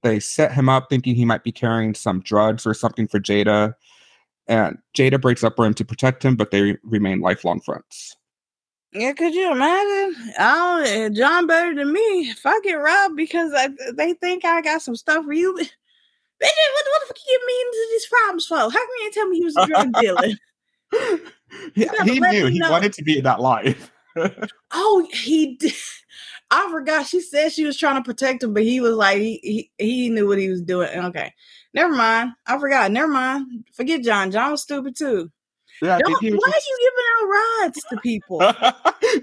They 0.02 0.18
set 0.18 0.52
him 0.52 0.70
up 0.70 0.88
thinking 0.88 1.14
he 1.14 1.26
might 1.26 1.44
be 1.44 1.52
carrying 1.52 1.94
some 1.94 2.20
drugs 2.20 2.66
or 2.66 2.72
something 2.72 3.06
for 3.06 3.20
Jada. 3.20 3.74
And 4.46 4.78
Jada 4.96 5.20
breaks 5.20 5.44
up 5.44 5.58
with 5.58 5.66
him 5.66 5.74
to 5.74 5.84
protect 5.84 6.24
him, 6.24 6.36
but 6.36 6.52
they 6.52 6.78
remain 6.84 7.20
lifelong 7.20 7.60
friends. 7.60 8.16
Yeah, 8.92 9.12
could 9.12 9.34
you 9.34 9.52
imagine? 9.52 10.32
Oh, 10.38 11.10
John 11.12 11.46
better 11.46 11.74
than 11.74 11.92
me. 11.92 12.30
If 12.30 12.46
I 12.46 12.58
get 12.60 12.74
robbed 12.74 13.16
because 13.16 13.52
I, 13.54 13.68
they 13.92 14.14
think 14.14 14.46
I 14.46 14.62
got 14.62 14.80
some 14.80 14.96
stuff 14.96 15.26
for 15.26 15.34
you, 15.34 15.58
bitch, 16.42 16.48
what, 16.74 16.86
what 16.90 17.00
the 17.00 17.06
fuck 17.06 17.16
you 17.26 17.38
get 17.38 17.46
me 17.46 17.60
into 17.60 17.88
these 17.92 18.06
problems 18.06 18.46
for? 18.46 18.56
How 18.56 18.70
can 18.70 18.88
you 19.02 19.10
tell 19.12 19.28
me 19.28 19.38
you 19.38 19.44
was 19.44 19.56
a 19.56 19.66
drug 19.66 19.92
dealer? 20.00 20.28
yeah, 21.74 22.04
he 22.04 22.20
knew 22.20 22.46
he 22.46 22.58
know. 22.58 22.70
wanted 22.70 22.92
to 22.94 23.02
be 23.02 23.18
in 23.18 23.24
that 23.24 23.40
life. 23.40 23.90
oh, 24.72 25.06
he 25.12 25.56
did. 25.56 25.74
I 26.50 26.70
forgot. 26.70 27.06
She 27.06 27.20
said 27.20 27.50
she 27.50 27.64
was 27.64 27.76
trying 27.76 27.96
to 27.96 28.06
protect 28.06 28.42
him, 28.42 28.54
but 28.54 28.62
he 28.62 28.80
was 28.80 28.94
like 28.94 29.18
he 29.18 29.40
he, 29.42 29.70
he 29.78 30.10
knew 30.10 30.28
what 30.28 30.38
he 30.38 30.48
was 30.48 30.62
doing. 30.62 30.88
Okay, 30.88 31.34
never 31.74 31.94
mind. 31.94 32.32
I 32.46 32.58
forgot. 32.58 32.90
Never 32.92 33.08
mind. 33.08 33.64
Forget 33.72 34.02
John. 34.02 34.30
John 34.30 34.52
was 34.52 34.62
stupid 34.62 34.96
too. 34.96 35.30
Yeah, 35.82 35.98
why 35.98 36.12
are 36.12 36.22
you 36.22 36.30
giving 36.30 37.04
out 37.12 37.26
rides 37.28 37.84
to 37.90 37.96
people? 38.02 38.42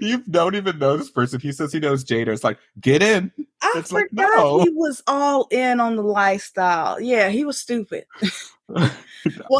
you 0.00 0.22
don't 0.30 0.54
even 0.54 0.78
know 0.78 0.96
this 0.96 1.10
person. 1.10 1.40
He 1.40 1.52
says 1.52 1.72
he 1.72 1.80
knows 1.80 2.04
Jada. 2.04 2.28
It's 2.28 2.44
like, 2.44 2.58
get 2.80 3.02
in. 3.02 3.32
I 3.62 3.72
it's 3.76 3.90
forgot 3.90 4.08
like, 4.12 4.28
no. 4.36 4.60
he 4.60 4.70
was 4.70 5.02
all 5.06 5.48
in 5.50 5.80
on 5.80 5.96
the 5.96 6.02
lifestyle. 6.02 7.00
Yeah, 7.00 7.28
he 7.28 7.44
was 7.44 7.58
stupid. 7.58 8.04
well, 8.68 8.90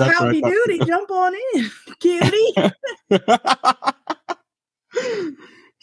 howdy 0.01 0.41
doody, 0.41 0.85
jump 0.87 1.11
on 1.11 1.35
in, 1.55 1.71
kitty. 2.01 2.55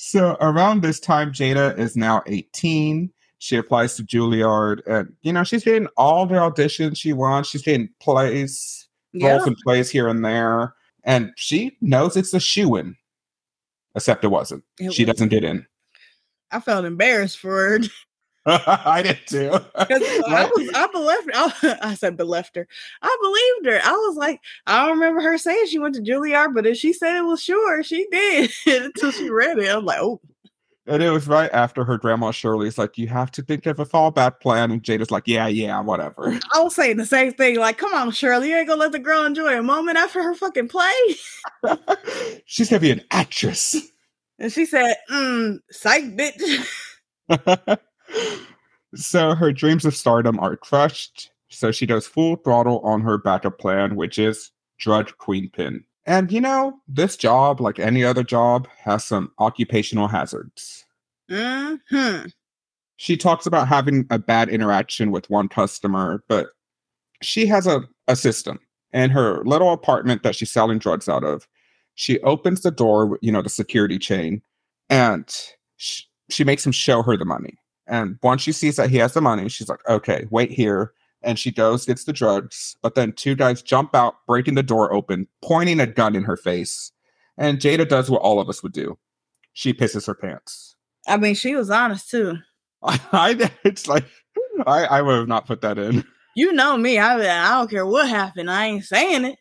So 0.04 0.36
around 0.42 0.82
this 0.82 1.00
time, 1.00 1.32
Jada 1.32 1.78
is 1.78 1.96
now 1.96 2.24
18. 2.26 3.12
She 3.38 3.56
applies 3.56 3.96
to 3.96 4.04
Juilliard, 4.04 4.82
and 4.88 5.14
you 5.22 5.32
know 5.32 5.44
she's 5.44 5.64
getting 5.64 5.88
all 5.96 6.26
the 6.26 6.36
auditions 6.36 6.98
she 6.98 7.14
wants. 7.14 7.50
She's 7.50 7.62
getting 7.62 7.88
plays, 8.00 8.88
Yeah. 9.14 9.34
roles 9.34 9.48
and 9.48 9.56
plays 9.58 9.92
here 9.92 10.08
and 10.08 10.26
there, 10.26 10.74
and 11.04 11.32
she 11.36 11.78
knows 11.82 12.16
it's 12.18 12.34
a 12.34 12.40
shoe 12.40 12.76
in. 12.78 12.96
Except 13.96 14.24
it 14.24 14.30
wasn't. 14.30 14.64
It 14.80 14.94
she 14.94 15.04
was- 15.04 15.16
doesn't 15.16 15.30
get 15.30 15.44
in. 15.44 15.66
I 16.52 16.60
felt 16.60 16.86
embarrassed 16.86 17.38
for 17.38 17.52
her. 17.52 17.80
I 18.48 19.04
did 19.04 19.20
too. 19.28 19.52
I 19.76 20.50
was, 20.56 20.70
I 20.74 20.88
believed, 20.92 21.30
I, 21.36 21.78
I 21.90 21.94
said 21.94 22.18
believed 22.18 22.56
her. 22.56 22.68
I 23.02 23.18
believed 23.22 23.76
her. 23.76 23.88
I 23.88 23.92
was 23.96 24.18
like, 24.18 24.40
I 24.66 24.82
don't 24.82 24.98
remember 24.98 25.22
her 25.22 25.38
saying 25.38 25.68
she 25.68 25.78
went 25.78 25.94
to 25.94 26.02
Juilliard, 26.02 26.56
but 26.56 26.66
if 26.66 26.78
she 26.78 26.92
said 26.92 27.16
it 27.18 27.22
was 27.26 27.40
sure, 27.44 27.84
she 27.84 28.08
did 28.10 28.50
until 28.66 29.12
she 29.12 29.30
read 29.30 29.60
it. 29.60 29.70
I'm 29.70 29.86
like, 29.86 30.00
oh, 30.02 30.20
And 30.92 31.02
it 31.02 31.10
was 31.10 31.26
right 31.26 31.50
after 31.54 31.86
her 31.86 31.98
grandma 31.98 32.32
Shirley's 32.32 32.78
like, 32.78 32.98
you 32.98 33.08
have 33.08 33.32
to 33.32 33.42
think 33.42 33.66
of 33.66 33.80
a 33.80 33.86
fallback 33.86 34.42
plan. 34.42 34.72
And 34.72 34.84
Jada's 34.84 35.10
like, 35.10 35.24
yeah, 35.26 35.48
yeah, 35.48 35.80
whatever. 35.80 36.38
I 36.54 36.62
was 36.62 36.76
saying 36.76 36.98
the 36.98 37.06
same 37.06 37.32
thing. 37.32 37.58
Like, 37.58 37.78
come 37.78 37.94
on, 37.94 38.12
Shirley, 38.12 38.50
you 38.50 38.58
ain't 38.58 38.68
gonna 38.68 38.82
let 38.82 38.92
the 38.92 39.00
girl 39.00 39.24
enjoy 39.24 39.58
a 39.58 39.64
moment 39.64 39.98
after 39.98 40.22
her 40.22 40.36
fucking 40.36 40.68
play. 40.68 40.92
She's 42.46 42.70
gonna 42.70 42.82
be 42.82 42.92
an 42.92 43.06
actress. 43.10 43.78
And 44.38 44.52
she 44.52 44.66
said, 44.66 44.98
mm, 45.10 45.60
psych, 45.70 46.04
bitch. 46.18 46.68
so 48.94 49.34
her 49.34 49.54
dreams 49.54 49.86
of 49.86 49.96
stardom 49.96 50.42
are 50.42 50.58
crushed. 50.58 51.32
So 51.48 51.72
she 51.72 51.86
goes 51.86 52.06
full 52.06 52.36
throttle 52.36 52.80
on 52.80 53.00
her 53.00 53.18
backup 53.18 53.60
plan, 53.60 53.96
which 53.96 54.20
is 54.20 54.52
drug 54.78 55.18
queenpin. 55.20 55.86
And 56.06 56.32
you 56.32 56.42
know, 56.42 56.80
this 56.88 57.16
job, 57.16 57.62
like 57.62 57.80
any 57.80 58.04
other 58.04 58.24
job, 58.24 58.68
has 58.80 59.04
some 59.04 59.32
occupational 59.40 60.08
hazards. 60.08 60.86
hmm 61.30 61.76
she 63.02 63.18
talks 63.18 63.48
about 63.48 63.68
having 63.68 64.06
a 64.12 64.20
bad 64.20 64.48
interaction 64.48 65.10
with 65.10 65.28
one 65.28 65.48
customer, 65.48 66.24
but 66.28 66.50
she 67.24 67.48
has 67.48 67.66
a, 67.66 67.82
a 68.08 68.16
system 68.16 68.60
in 68.94 69.10
her 69.10 69.44
little 69.44 69.74
apartment 69.74 70.22
that 70.22 70.36
she's 70.36 70.52
selling 70.52 70.78
drugs 70.78 71.10
out 71.10 71.24
of. 71.24 71.48
She 71.96 72.20
opens 72.20 72.62
the 72.62 72.70
door, 72.70 73.18
you 73.24 73.32
know, 73.32 73.42
the 73.42 73.50
security 73.50 73.98
chain, 73.98 74.44
and 74.88 75.28
sh- 75.78 76.04
she 76.30 76.44
makes 76.44 76.64
him 76.64 76.72
show 76.72 77.02
her 77.02 77.18
the 77.18 77.26
money. 77.26 77.58
And 77.88 78.20
once 78.22 78.44
she 78.44 78.52
sees 78.52 78.76
that 78.76 78.92
he 78.92 78.98
has 78.98 79.16
the 79.16 79.22
money, 79.22 79.50
she's 79.50 79.68
like, 79.68 79.82
okay, 79.90 80.28
wait 80.30 80.52
here. 80.52 80.94
And 81.24 81.38
she 81.38 81.52
goes, 81.52 81.86
gets 81.86 82.04
the 82.04 82.14
drugs. 82.14 82.76
But 82.82 82.96
then 82.96 83.14
two 83.14 83.36
guys 83.36 83.62
jump 83.62 83.96
out, 83.96 84.16
breaking 84.28 84.56
the 84.56 84.64
door 84.64 84.94
open, 84.94 85.28
pointing 85.44 85.80
a 85.80 85.88
gun 85.88 86.16
in 86.16 86.24
her 86.24 86.38
face. 86.38 86.92
And 87.38 87.60
Jada 87.60 87.88
does 87.88 88.10
what 88.10 88.22
all 88.22 88.40
of 88.40 88.50
us 88.50 88.64
would 88.64 88.74
do. 88.74 88.98
She 89.54 89.74
pisses 89.74 90.08
her 90.08 90.16
pants. 90.16 90.76
I 91.08 91.18
mean, 91.18 91.36
she 91.36 91.56
was 91.56 91.70
honest 91.70 92.10
too. 92.10 92.38
I 92.84 93.52
it's 93.64 93.88
like 93.88 94.06
I 94.66 94.86
I 94.86 95.02
would 95.02 95.18
have 95.18 95.28
not 95.28 95.46
put 95.46 95.62
that 95.62 95.78
in. 95.78 96.04
You 96.36 96.54
know 96.54 96.78
me. 96.78 96.98
I 96.98 97.16
I 97.16 97.60
don't 97.60 97.70
care 97.70 97.86
what 97.86 98.08
happened. 98.08 98.50
I 98.50 98.68
ain't 98.68 98.86
saying 98.86 99.26
it. 99.26 99.38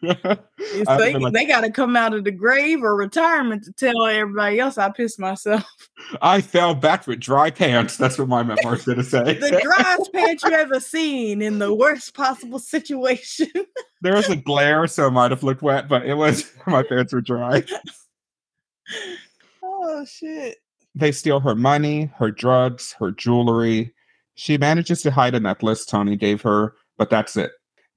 They, 0.00 1.14
like- 1.14 1.32
they 1.32 1.44
got 1.44 1.62
to 1.62 1.70
come 1.70 1.96
out 1.96 2.14
of 2.14 2.24
the 2.24 2.30
grave 2.30 2.82
or 2.82 2.94
retirement 2.94 3.64
to 3.64 3.72
tell 3.72 4.06
everybody 4.06 4.60
else 4.60 4.78
I 4.78 4.90
pissed 4.90 5.18
myself. 5.18 5.64
I 6.22 6.40
fell 6.40 6.74
back 6.74 7.06
with 7.06 7.20
dry 7.20 7.50
pants. 7.50 7.96
That's 7.96 8.18
what 8.18 8.28
my 8.28 8.42
memoir's 8.42 8.84
gonna 8.84 9.02
say. 9.02 9.34
The 9.34 9.60
driest 9.60 10.12
pants 10.12 10.44
you 10.44 10.52
ever 10.52 10.80
seen 10.80 11.42
in 11.42 11.58
the 11.58 11.74
worst 11.74 12.14
possible 12.14 12.58
situation. 12.58 13.48
there 14.00 14.14
was 14.14 14.28
a 14.28 14.36
glare, 14.36 14.86
so 14.86 15.08
it 15.08 15.10
might 15.10 15.30
have 15.30 15.42
looked 15.42 15.62
wet, 15.62 15.88
but 15.88 16.06
it 16.06 16.14
was 16.14 16.50
my 16.66 16.82
pants 16.82 17.12
were 17.12 17.20
dry. 17.20 17.64
oh 19.62 20.04
shit! 20.04 20.58
They 20.94 21.12
steal 21.12 21.40
her 21.40 21.54
money, 21.54 22.10
her 22.16 22.30
drugs, 22.30 22.94
her 22.98 23.10
jewelry. 23.10 23.92
She 24.34 24.56
manages 24.56 25.02
to 25.02 25.10
hide 25.10 25.34
a 25.34 25.40
necklace 25.40 25.84
Tony 25.84 26.16
gave 26.16 26.42
her, 26.42 26.74
but 26.96 27.10
that's 27.10 27.36
it. 27.36 27.50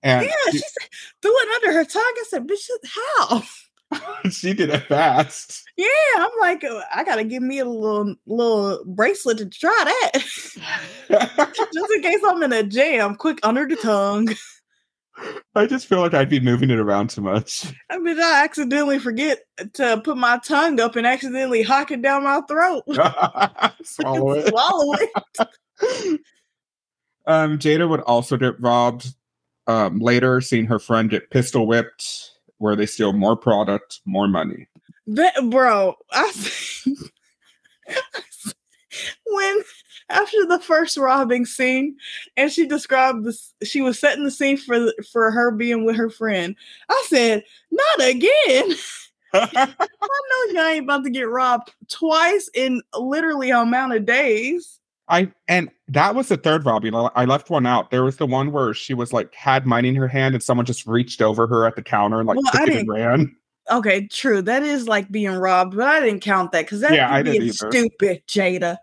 And 0.04 0.26
Yeah, 0.26 0.52
she 0.52 0.58
said, 0.60 0.90
threw 1.22 1.32
it 1.34 1.64
under 1.64 1.78
her 1.78 1.86
tongue. 1.86 2.02
I 2.02 2.24
said, 2.28 2.48
"Bitch, 2.48 2.68
how?" 2.86 3.44
she, 4.24 4.30
she 4.32 4.54
did 4.54 4.70
it 4.70 4.84
fast. 4.88 5.64
Yeah, 5.78 5.88
I'm 6.16 6.32
like, 6.40 6.64
uh, 6.64 6.82
I 6.94 7.04
gotta 7.04 7.24
give 7.24 7.44
me 7.44 7.60
a 7.60 7.66
little 7.66 8.16
little 8.26 8.84
bracelet 8.86 9.38
to 9.40 9.50
try 9.50 9.84
that, 9.86 10.12
just 11.74 11.92
in 11.96 12.02
case 12.02 12.20
I'm 12.26 12.42
in 12.44 12.54
a 12.54 12.64
jam. 12.64 13.16
Quick 13.16 13.40
under 13.44 13.68
the 13.68 13.76
tongue. 13.76 14.30
I 15.54 15.68
just 15.68 15.86
feel 15.86 16.00
like 16.00 16.14
I'd 16.14 16.30
be 16.30 16.40
moving 16.40 16.72
it 16.72 16.80
around 16.80 17.10
too 17.12 17.22
much. 17.22 17.72
I 17.92 18.00
mean, 18.00 18.20
I 18.20 18.44
accidentally 18.44 18.98
forget 18.98 19.40
to 19.74 20.02
put 20.04 20.18
my 20.18 20.40
tongue 20.44 20.80
up 20.80 20.96
and 20.96 21.06
accidentally 21.06 21.62
hock 21.62 21.92
it 21.92 22.02
down 22.02 22.24
my 22.24 22.42
throat. 22.48 22.84
Swallow 23.84 24.32
it. 24.32 24.48
Swallow 24.48 24.94
it. 24.94 26.22
um, 27.28 27.60
Jada 27.60 27.88
would 27.88 28.00
also 28.02 28.38
get 28.38 28.60
robbed 28.60 29.14
um, 29.68 30.00
later, 30.00 30.42
seeing 30.42 30.66
her 30.66 30.80
friend 30.80 31.10
get 31.10 31.30
pistol 31.30 31.68
whipped, 31.68 32.32
where 32.58 32.76
they 32.76 32.86
steal 32.86 33.14
more 33.14 33.36
product, 33.36 34.02
more 34.06 34.28
money. 34.28 34.68
That, 35.08 35.34
bro, 35.50 35.96
I 36.12 36.26
s- 36.30 36.88
when 39.26 39.62
after 40.10 40.46
the 40.46 40.60
first 40.60 40.98
robbing 40.98 41.46
scene, 41.46 41.96
and 42.38 42.52
she 42.52 42.68
described 42.68 43.26
this, 43.26 43.54
she 43.64 43.82
was 43.82 43.98
setting 44.00 44.24
the 44.24 44.32
scene 44.32 44.58
for 44.58 44.92
for 45.12 45.32
her 45.32 45.52
being 45.52 45.86
with 45.86 45.96
her 45.96 46.10
friend. 46.10 46.56
I 46.90 47.06
said, 47.08 47.44
"Not 47.72 48.10
again." 48.10 48.76
I 49.34 49.78
know 49.96 50.54
you 50.54 50.60
ain't 50.60 50.84
about 50.84 51.06
to 51.06 51.10
get 51.10 51.30
robbed 51.30 51.74
twice 51.88 52.50
in 52.54 52.82
literally 52.94 53.50
amount 53.50 53.94
of 53.94 54.06
days. 54.06 54.81
I 55.08 55.32
and 55.48 55.70
that 55.90 56.16
was 56.16 56.30
the 56.30 56.38
third 56.38 56.66
robbery. 56.66 56.92
I 56.94 57.26
left 57.26 57.50
one 57.50 57.66
out. 57.66 57.92
There 57.92 58.04
was 58.04 58.18
the 58.18 58.26
one 58.26 58.52
where 58.52 58.74
she 58.74 58.94
was 58.94 59.12
like 59.12 59.34
had 59.36 59.66
money 59.66 59.90
in 59.90 59.96
her 59.96 60.08
hand, 60.08 60.36
and 60.36 60.44
someone 60.44 60.66
just 60.66 60.88
reached 60.88 61.22
over 61.22 61.48
her 61.48 61.66
at 61.66 61.76
the 61.76 61.82
counter 61.82 62.20
and 62.20 62.28
like 62.28 62.38
Well, 62.38 62.52
took 62.52 62.70
it 62.70 62.76
and 62.78 62.90
ran. 62.90 63.36
Okay, 63.70 64.08
true. 64.08 64.42
That 64.42 64.64
is 64.64 64.88
like 64.88 65.12
being 65.12 65.36
robbed, 65.36 65.76
but 65.76 65.88
I 65.88 66.00
didn't 66.00 66.22
count 66.22 66.52
that 66.52 66.66
because 66.66 66.82
that 66.82 66.94
Yeah, 66.94 67.14
I 67.14 67.22
didn't 67.22 67.54
stupid, 67.54 68.24
Jada. 68.28 68.78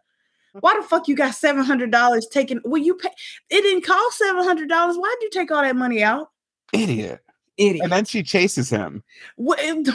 Why 0.61 0.77
the 0.77 0.87
fuck 0.87 1.09
you 1.09 1.17
got 1.17 1.35
seven 1.35 1.65
hundred 1.65 1.91
dollars 1.91 2.27
taken? 2.27 2.61
Well, 2.65 2.83
you 2.83 2.95
pay. 2.95 3.11
It 3.51 3.63
didn't 3.63 3.85
cost 3.85 4.19
seven 4.19 4.43
hundred 4.45 4.69
dollars. 4.69 4.97
Why'd 4.97 5.17
you 5.21 5.31
take 5.31 5.51
all 5.51 5.63
that 5.63 5.77
money 5.77 6.03
out, 6.03 6.31
Idiot. 6.73 7.21
idiot? 7.57 7.85
And 7.85 7.93
then 7.93 8.05
she 8.05 8.23
chases 8.23 8.71
him. 8.71 9.03
with, 9.37 9.89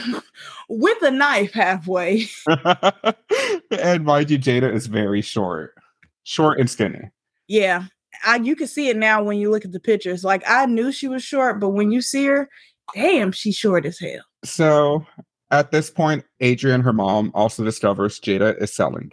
with 0.68 1.02
a 1.02 1.10
knife 1.10 1.52
halfway. 1.52 2.26
and 3.70 4.04
mind 4.04 4.30
you, 4.30 4.38
Jada 4.38 4.72
is 4.72 4.86
very 4.86 5.22
short, 5.22 5.74
short 6.24 6.58
and 6.58 6.68
skinny. 6.68 7.10
Yeah, 7.46 7.84
I, 8.24 8.36
you 8.36 8.56
can 8.56 8.66
see 8.66 8.88
it 8.88 8.96
now 8.96 9.22
when 9.22 9.38
you 9.38 9.50
look 9.50 9.64
at 9.64 9.72
the 9.72 9.80
pictures. 9.80 10.24
Like 10.24 10.42
I 10.46 10.66
knew 10.66 10.92
she 10.92 11.08
was 11.08 11.22
short, 11.22 11.60
but 11.60 11.70
when 11.70 11.92
you 11.92 12.00
see 12.00 12.26
her, 12.26 12.48
damn, 12.94 13.32
she's 13.32 13.56
short 13.56 13.86
as 13.86 13.98
hell. 13.98 14.22
So 14.44 15.06
at 15.50 15.70
this 15.70 15.90
point, 15.90 16.24
Adrienne, 16.42 16.80
her 16.80 16.92
mom, 16.92 17.30
also 17.34 17.64
discovers 17.64 18.20
Jada 18.20 18.60
is 18.60 18.74
selling. 18.74 19.12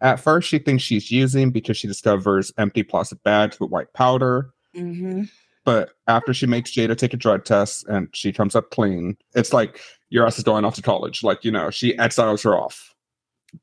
At 0.00 0.20
first, 0.20 0.48
she 0.48 0.58
thinks 0.58 0.82
she's 0.82 1.10
using 1.10 1.50
because 1.50 1.76
she 1.76 1.86
discovers 1.86 2.52
empty 2.58 2.82
plastic 2.82 3.22
bags 3.22 3.58
with 3.60 3.70
white 3.70 3.92
powder. 3.92 4.50
Mm-hmm. 4.76 5.24
But 5.64 5.90
after 6.06 6.34
she 6.34 6.46
makes 6.46 6.72
Jada 6.72 6.96
take 6.96 7.14
a 7.14 7.16
drug 7.16 7.44
test 7.44 7.86
and 7.88 8.08
she 8.12 8.32
comes 8.32 8.54
up 8.54 8.70
clean, 8.70 9.16
it's 9.34 9.52
like 9.52 9.80
your 10.10 10.26
ass 10.26 10.36
is 10.36 10.44
going 10.44 10.64
off 10.64 10.74
to 10.74 10.82
college. 10.82 11.22
Like, 11.22 11.44
you 11.44 11.50
know, 11.50 11.70
she 11.70 11.98
exiles 11.98 12.42
her 12.42 12.54
off. 12.56 12.93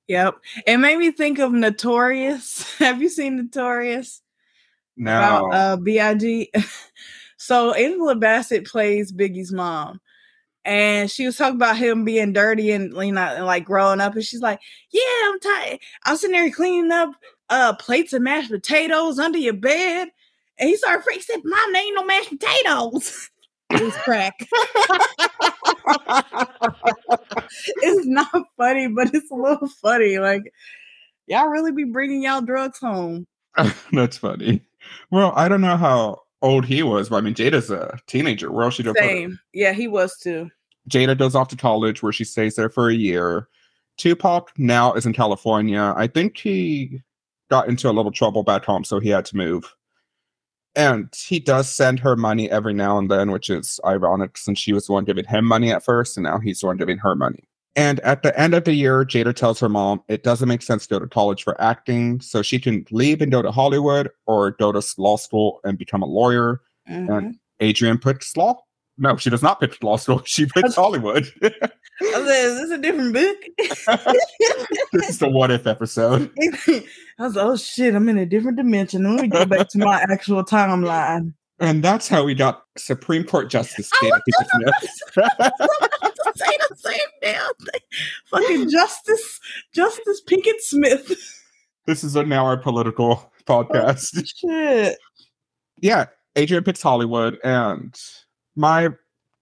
Yep, 0.07 0.35
it 0.67 0.77
made 0.77 0.97
me 0.97 1.11
think 1.11 1.39
of 1.39 1.51
Notorious. 1.51 2.75
Have 2.79 3.01
you 3.01 3.09
seen 3.09 3.37
Notorious? 3.37 4.21
No. 4.97 5.17
about 5.17 5.53
uh 5.53 5.75
Big. 5.77 6.49
so 7.37 7.73
Angela 7.73 8.15
Bassett 8.15 8.67
plays 8.67 9.11
Biggie's 9.11 9.51
mom. 9.51 9.99
And 10.63 11.09
she 11.09 11.25
was 11.25 11.37
talking 11.37 11.55
about 11.55 11.77
him 11.77 12.05
being 12.05 12.33
dirty 12.33 12.71
and 12.71 12.93
you 12.93 13.11
know, 13.11 13.21
and 13.21 13.45
like 13.45 13.65
growing 13.65 13.99
up, 13.99 14.13
and 14.13 14.23
she's 14.23 14.41
like, 14.41 14.59
"Yeah, 14.91 15.01
I'm 15.23 15.39
tired. 15.39 15.79
I'm 16.05 16.17
sitting 16.17 16.35
there 16.35 16.51
cleaning 16.51 16.91
up 16.91 17.15
uh 17.49 17.73
plates 17.73 18.13
of 18.13 18.21
mashed 18.21 18.51
potatoes 18.51 19.17
under 19.17 19.39
your 19.39 19.53
bed." 19.53 20.09
And 20.59 20.69
he 20.69 20.75
started 20.75 21.03
freaking. 21.03 21.41
"Mom, 21.43 21.73
there 21.73 21.81
ain't 21.81 21.95
no 21.95 22.05
mashed 22.05 22.29
potatoes." 22.29 23.29
was 23.79 23.95
crack. 23.97 24.33
it's 27.81 28.07
not 28.07 28.43
funny, 28.57 28.87
but 28.87 29.13
it's 29.13 29.31
a 29.31 29.35
little 29.35 29.67
funny. 29.81 30.17
Like, 30.19 30.43
y'all 31.27 31.47
really 31.47 31.71
be 31.71 31.83
bringing 31.83 32.23
y'all 32.23 32.41
drugs 32.41 32.79
home. 32.79 33.27
that's 33.91 34.17
funny. 34.17 34.61
Well, 35.11 35.33
I 35.35 35.47
don't 35.47 35.61
know 35.61 35.77
how 35.77 36.21
old 36.41 36.65
he 36.65 36.83
was, 36.83 37.09
but 37.09 37.17
I 37.17 37.21
mean, 37.21 37.35
Jada's 37.35 37.69
a 37.69 37.97
teenager. 38.07 38.51
Where 38.51 38.65
else 38.65 38.75
she 38.75 38.83
her? 38.83 38.93
Same. 38.97 39.39
Yeah, 39.53 39.73
he 39.73 39.87
was 39.87 40.17
too. 40.17 40.49
Jada 40.89 41.17
goes 41.17 41.35
off 41.35 41.49
to 41.49 41.55
college 41.55 42.01
where 42.01 42.11
she 42.11 42.23
stays 42.23 42.55
there 42.55 42.69
for 42.69 42.89
a 42.89 42.95
year. 42.95 43.47
Tupac 43.97 44.51
now 44.57 44.93
is 44.93 45.05
in 45.05 45.13
California. 45.13 45.93
I 45.95 46.07
think 46.07 46.37
he 46.37 47.01
got 47.49 47.67
into 47.67 47.89
a 47.89 47.91
little 47.91 48.11
trouble 48.11 48.43
back 48.43 48.65
home, 48.65 48.83
so 48.83 48.99
he 48.99 49.09
had 49.09 49.25
to 49.25 49.37
move. 49.37 49.75
And 50.75 51.13
he 51.27 51.39
does 51.39 51.69
send 51.69 51.99
her 51.99 52.15
money 52.15 52.49
every 52.49 52.73
now 52.73 52.97
and 52.97 53.11
then, 53.11 53.31
which 53.31 53.49
is 53.49 53.79
ironic 53.85 54.37
since 54.37 54.57
she 54.57 54.71
was 54.73 54.87
the 54.87 54.93
one 54.93 55.03
giving 55.03 55.25
him 55.25 55.45
money 55.45 55.71
at 55.71 55.83
first, 55.83 56.15
and 56.15 56.23
now 56.23 56.39
he's 56.39 56.61
the 56.61 56.67
one 56.67 56.77
giving 56.77 56.97
her 56.99 57.15
money. 57.15 57.43
And 57.75 57.99
at 58.01 58.23
the 58.23 58.37
end 58.39 58.53
of 58.53 58.65
the 58.65 58.73
year, 58.73 59.05
Jada 59.05 59.33
tells 59.33 59.59
her 59.59 59.69
mom 59.69 60.01
it 60.07 60.23
doesn't 60.23 60.47
make 60.47 60.61
sense 60.61 60.87
to 60.87 60.95
go 60.95 60.99
to 60.99 61.07
college 61.07 61.43
for 61.43 61.59
acting, 61.61 62.19
so 62.21 62.41
she 62.41 62.59
can 62.59 62.85
leave 62.91 63.21
and 63.21 63.31
go 63.31 63.41
to 63.41 63.51
Hollywood 63.51 64.09
or 64.27 64.51
go 64.51 64.71
to 64.71 64.81
law 64.97 65.17
school 65.17 65.59
and 65.63 65.77
become 65.77 66.01
a 66.01 66.07
lawyer. 66.07 66.61
Mhm. 66.89 67.17
And 67.17 67.35
Adrienne 67.61 67.97
picks 67.97 68.35
law. 68.35 68.61
No, 69.01 69.17
she 69.17 69.31
does 69.31 69.41
not 69.41 69.59
pick 69.59 69.81
law 69.83 69.97
school. 69.97 70.21
She 70.25 70.45
picks 70.45 70.75
Hollywood. 70.75 71.25
I 71.41 71.49
was 71.49 72.27
like, 72.27 72.37
is 72.37 72.59
this 72.59 72.69
a 72.69 72.77
different 72.77 73.13
book? 73.13 73.37
this 74.93 75.09
is 75.09 75.17
the 75.17 75.27
what 75.27 75.49
if 75.49 75.65
episode. 75.65 76.31
I 76.39 76.83
was 77.17 77.35
like, 77.35 77.45
oh 77.45 77.55
shit, 77.57 77.95
I'm 77.95 78.07
in 78.09 78.19
a 78.19 78.27
different 78.27 78.57
dimension. 78.57 79.03
Let 79.03 79.23
me 79.23 79.27
go 79.27 79.43
back 79.45 79.69
to 79.69 79.79
my 79.79 80.01
actual 80.01 80.45
timeline. 80.45 81.33
And 81.59 81.83
that's 81.83 82.07
how 82.07 82.23
we 82.23 82.35
got 82.35 82.63
Supreme 82.77 83.23
Court 83.23 83.49
Justice 83.49 83.89
I 84.03 84.05
Jada 84.05 84.19
Pinkett 84.29 84.89
Smith. 85.13 85.45
say 86.35 86.57
the 86.69 86.75
same 86.75 86.99
damn 87.23 87.53
thing. 87.55 87.81
Fucking 88.25 88.69
Justice, 88.69 89.39
Justice 89.73 90.21
Pinkett 90.29 90.59
Smith. 90.59 91.11
this 91.87 92.03
is 92.03 92.15
a, 92.15 92.23
now 92.23 92.45
our 92.45 92.57
political 92.57 93.31
oh, 93.49 93.63
podcast. 93.63 94.27
Shit. 94.27 94.97
yeah, 95.79 96.05
Adrienne 96.37 96.63
picks 96.63 96.83
Hollywood, 96.83 97.39
and 97.43 97.99
my 98.55 98.89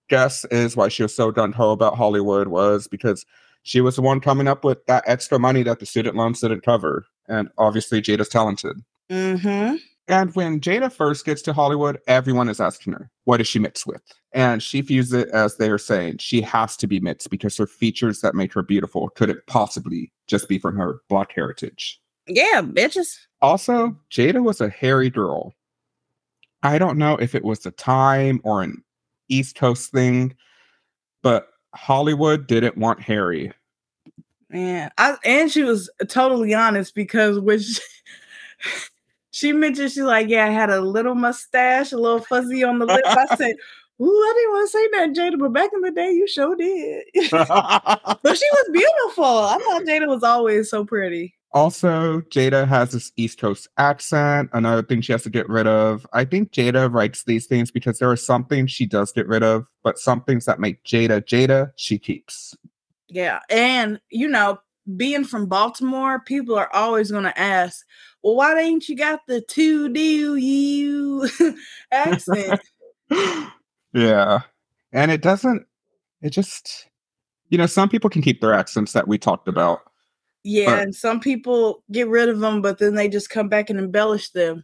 guess 0.09 0.45
is 0.45 0.75
why 0.75 0.87
she 0.87 1.03
was 1.03 1.15
so 1.15 1.31
gun 1.31 1.51
ho 1.51 1.71
about 1.71 1.95
Hollywood 1.95 2.47
was 2.47 2.87
because 2.87 3.25
she 3.63 3.81
was 3.81 3.95
the 3.95 4.01
one 4.01 4.19
coming 4.19 4.47
up 4.47 4.63
with 4.63 4.85
that 4.87 5.03
extra 5.05 5.39
money 5.39 5.63
that 5.63 5.79
the 5.79 5.85
student 5.85 6.15
loans 6.15 6.41
didn't 6.41 6.63
cover. 6.63 7.05
And 7.27 7.49
obviously, 7.57 8.01
Jada's 8.01 8.29
talented. 8.29 8.77
Mm-hmm. 9.09 9.75
And 10.07 10.33
when 10.33 10.59
Jada 10.59 10.91
first 10.91 11.23
gets 11.23 11.43
to 11.43 11.53
Hollywood, 11.53 11.99
everyone 12.07 12.49
is 12.49 12.59
asking 12.59 12.93
her, 12.93 13.11
what 13.25 13.39
is 13.39 13.47
she 13.47 13.59
mixed 13.59 13.85
with? 13.85 14.01
And 14.31 14.63
she 14.63 14.81
views 14.81 15.13
it 15.13 15.29
as 15.29 15.57
they 15.57 15.69
are 15.69 15.77
saying 15.77 16.17
she 16.17 16.41
has 16.41 16.75
to 16.77 16.87
be 16.87 16.99
mixed 16.99 17.29
because 17.29 17.55
her 17.57 17.67
features 17.67 18.21
that 18.21 18.33
make 18.33 18.51
her 18.53 18.63
beautiful 18.63 19.09
couldn't 19.09 19.45
possibly 19.45 20.11
just 20.25 20.49
be 20.49 20.57
from 20.57 20.75
her 20.77 21.01
black 21.09 21.31
heritage. 21.31 22.01
Yeah, 22.27 22.61
bitches. 22.63 23.17
Also, 23.41 23.95
Jada 24.11 24.43
was 24.43 24.61
a 24.61 24.69
hairy 24.69 25.11
girl. 25.11 25.53
I 26.63 26.79
don't 26.79 26.97
know 26.97 27.15
if 27.17 27.35
it 27.35 27.43
was 27.43 27.59
the 27.59 27.71
time 27.71 28.41
or 28.43 28.63
an 28.63 28.83
East 29.29 29.55
Coast 29.55 29.91
thing, 29.91 30.35
but 31.21 31.47
Hollywood 31.73 32.47
didn't 32.47 32.77
want 32.77 33.01
Harry. 33.01 33.51
Man, 34.49 34.91
I 34.97 35.15
and 35.23 35.51
she 35.51 35.63
was 35.63 35.89
totally 36.07 36.53
honest 36.53 36.95
because 36.95 37.39
when 37.39 37.59
she, 37.59 37.81
she 39.31 39.53
mentioned 39.53 39.91
she's 39.91 40.03
like, 40.03 40.27
yeah, 40.27 40.45
I 40.45 40.49
had 40.49 40.69
a 40.71 40.81
little 40.81 41.15
mustache, 41.15 41.91
a 41.91 41.97
little 41.97 42.21
fuzzy 42.21 42.63
on 42.63 42.79
the 42.79 42.85
lip. 42.85 43.01
I 43.05 43.35
said, 43.35 43.55
Ooh, 44.01 44.05
I 44.05 44.33
didn't 44.35 44.51
want 44.53 44.69
to 44.69 44.71
say 44.71 44.87
that, 44.91 45.09
Jada, 45.13 45.39
but 45.39 45.53
back 45.53 45.71
in 45.73 45.81
the 45.81 45.91
day, 45.91 46.11
you 46.11 46.25
sure 46.25 46.55
did. 46.55 47.05
but 47.31 48.37
she 48.37 48.47
was 48.51 48.69
beautiful. 48.71 49.25
I 49.25 49.57
thought 49.57 49.83
Jada 49.83 50.07
was 50.07 50.23
always 50.23 50.69
so 50.69 50.85
pretty. 50.85 51.35
Also, 51.51 52.21
Jada 52.21 52.67
has 52.67 52.91
this 52.91 53.11
East 53.17 53.39
Coast 53.39 53.67
accent. 53.77 54.51
Another 54.53 54.83
thing 54.83 55.01
she 55.01 55.11
has 55.11 55.23
to 55.23 55.31
get 55.31 55.49
rid 55.49 55.65
of. 55.65 56.05
I 56.13 56.23
think 56.23 56.51
Jada 56.51 56.93
writes 56.93 57.23
these 57.23 57.47
things 57.47 57.71
because 57.71 57.97
there 57.97 58.11
are 58.11 58.15
some 58.15 58.45
things 58.45 58.71
she 58.71 58.85
does 58.85 59.11
get 59.11 59.27
rid 59.27 59.41
of, 59.41 59.65
but 59.83 59.97
some 59.97 60.21
things 60.21 60.45
that 60.45 60.59
make 60.59 60.83
Jada 60.83 61.21
Jada, 61.21 61.71
she 61.75 61.97
keeps. 61.97 62.55
Yeah. 63.07 63.39
And, 63.49 63.99
you 64.11 64.27
know, 64.27 64.59
being 64.95 65.23
from 65.23 65.47
Baltimore, 65.47 66.19
people 66.19 66.55
are 66.55 66.69
always 66.71 67.09
going 67.09 67.23
to 67.23 67.39
ask, 67.39 67.83
well, 68.21 68.35
why 68.35 68.59
ain't 68.59 68.87
you 68.87 68.95
got 68.95 69.21
the 69.27 69.41
two 69.41 69.89
do 69.89 70.35
you 70.35 71.27
accent? 71.91 72.61
yeah. 73.93 74.41
And 74.93 75.09
it 75.09 75.21
doesn't, 75.21 75.65
it 76.21 76.29
just, 76.29 76.87
you 77.49 77.57
know, 77.57 77.65
some 77.65 77.89
people 77.89 78.09
can 78.11 78.21
keep 78.21 78.39
their 78.39 78.53
accents 78.53 78.93
that 78.93 79.07
we 79.07 79.17
talked 79.17 79.47
about. 79.47 79.81
Yeah, 80.43 80.65
But- 80.67 80.79
and 80.79 80.95
some 80.95 81.19
people 81.19 81.83
get 81.91 82.07
rid 82.07 82.29
of 82.29 82.39
them, 82.39 82.61
but 82.61 82.77
then 82.77 82.95
they 82.95 83.09
just 83.09 83.29
come 83.29 83.49
back 83.49 83.69
and 83.69 83.79
embellish 83.79 84.29
them. 84.29 84.63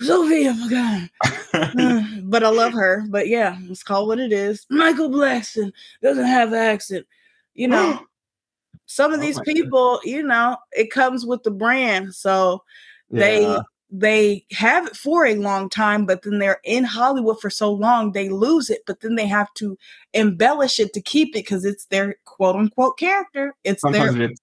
Sofia, 0.00 0.52
oh 0.54 0.54
my 0.54 0.68
God. 0.70 1.10
Uh, 1.54 2.02
but 2.24 2.42
I 2.42 2.48
love 2.48 2.72
her. 2.72 3.04
But 3.08 3.28
yeah, 3.28 3.56
it's 3.68 3.82
called 3.82 4.08
what 4.08 4.18
it 4.18 4.32
is. 4.32 4.66
Michael 4.70 5.08
Blackson 5.10 5.72
doesn't 6.02 6.24
have 6.24 6.50
the 6.50 6.58
accent. 6.58 7.06
You 7.54 7.68
know, 7.68 8.00
some 8.86 9.12
of 9.12 9.20
Oh 9.20 9.22
these 9.22 9.36
my 9.36 9.44
people, 9.44 10.00
you 10.04 10.22
know, 10.22 10.56
it 10.72 10.90
comes 10.90 11.24
with 11.24 11.42
the 11.44 11.50
brand. 11.50 12.14
So 12.14 12.64
they 13.10 13.58
they 13.94 14.46
have 14.52 14.86
it 14.86 14.96
for 14.96 15.26
a 15.26 15.34
long 15.34 15.68
time, 15.68 16.06
but 16.06 16.22
then 16.22 16.38
they're 16.38 16.60
in 16.64 16.82
Hollywood 16.82 17.38
for 17.40 17.50
so 17.50 17.70
long 17.70 18.10
they 18.12 18.30
lose 18.30 18.70
it, 18.70 18.80
but 18.86 19.00
then 19.00 19.14
they 19.16 19.26
have 19.26 19.52
to 19.54 19.76
embellish 20.14 20.80
it 20.80 20.94
to 20.94 21.02
keep 21.02 21.28
it 21.36 21.44
because 21.44 21.66
it's 21.66 21.84
their 21.86 22.16
quote 22.24 22.56
unquote 22.56 22.98
character. 22.98 23.54
It's 23.64 23.82
sometimes 23.82 24.14
their 24.14 24.30
it's 24.30 24.40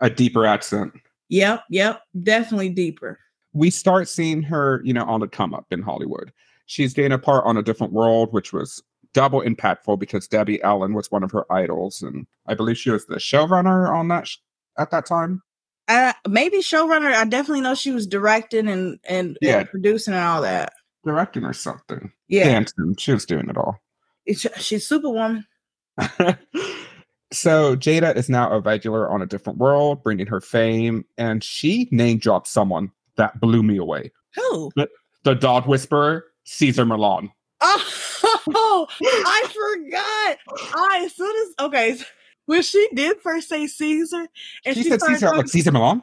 a 0.00 0.10
deeper 0.10 0.46
accent. 0.46 0.92
yep, 1.28 1.64
yep, 1.70 2.02
definitely 2.22 2.68
deeper. 2.70 3.18
we 3.52 3.70
start 3.70 4.08
seeing 4.08 4.42
her, 4.42 4.80
you 4.84 4.92
know, 4.94 5.04
on 5.04 5.20
the 5.20 5.28
come 5.28 5.54
up 5.54 5.66
in 5.70 5.82
Hollywood. 5.82 6.32
She's 6.66 6.94
getting 6.94 7.12
a 7.12 7.18
part 7.18 7.44
on 7.46 7.56
a 7.56 7.62
different 7.62 7.92
world, 7.92 8.32
which 8.32 8.52
was 8.52 8.82
double 9.12 9.40
impactful 9.42 9.98
because 9.98 10.28
Debbie 10.28 10.62
Allen 10.62 10.94
was 10.94 11.10
one 11.10 11.22
of 11.24 11.32
her 11.32 11.50
idols, 11.52 12.00
and 12.02 12.26
I 12.46 12.54
believe 12.54 12.78
she 12.78 12.90
was 12.90 13.06
the 13.06 13.16
showrunner 13.16 13.88
on 13.92 14.06
that 14.08 14.28
sh- 14.28 14.36
at 14.78 14.90
that 14.92 15.04
time. 15.06 15.42
Uh, 15.88 16.12
maybe 16.28 16.58
showrunner. 16.58 17.12
I 17.12 17.24
definitely 17.24 17.62
know 17.62 17.74
she 17.74 17.90
was 17.90 18.06
directing 18.06 18.68
and 18.68 19.00
and, 19.08 19.36
Yeah. 19.42 19.60
and 19.60 19.68
producing 19.70 20.14
and 20.14 20.22
all 20.22 20.42
that. 20.42 20.72
Directing 21.04 21.44
or 21.44 21.52
something. 21.52 22.12
Yeah, 22.28 22.44
Dancing. 22.44 22.94
She 22.98 23.12
was 23.12 23.24
doing 23.26 23.48
it 23.48 23.56
all. 23.56 23.80
It's, 24.26 24.46
she's 24.62 24.86
Superwoman. 24.86 25.44
so 27.32 27.76
Jada 27.76 28.14
is 28.16 28.28
now 28.28 28.50
a 28.50 28.60
regular 28.60 29.10
on 29.10 29.22
a 29.22 29.26
different 29.26 29.58
world, 29.58 30.02
bringing 30.02 30.26
her 30.26 30.40
fame, 30.40 31.04
and 31.18 31.42
she 31.42 31.88
name 31.90 32.18
dropped 32.18 32.48
someone 32.48 32.90
that 33.16 33.40
blew 33.40 33.62
me 33.62 33.76
away. 33.76 34.12
Who? 34.34 34.70
The 35.22 35.34
dog 35.34 35.66
whisperer, 35.66 36.24
Cesar 36.44 36.84
Millan. 36.86 37.30
Oh, 38.52 38.86
I 39.02 39.42
forgot. 39.46 40.38
I 40.74 41.02
as 41.04 41.14
soon 41.14 41.36
as 41.36 41.66
okay, 41.66 41.98
when 42.46 42.62
she 42.62 42.88
did 42.94 43.20
first 43.20 43.48
say 43.48 43.66
Caesar, 43.66 44.26
and 44.64 44.76
she, 44.76 44.82
she, 44.82 44.88
said 44.88 45.02
Caesar, 45.02 45.30
like 45.36 45.48
Cesar 45.48 45.72
Millan. 45.72 46.02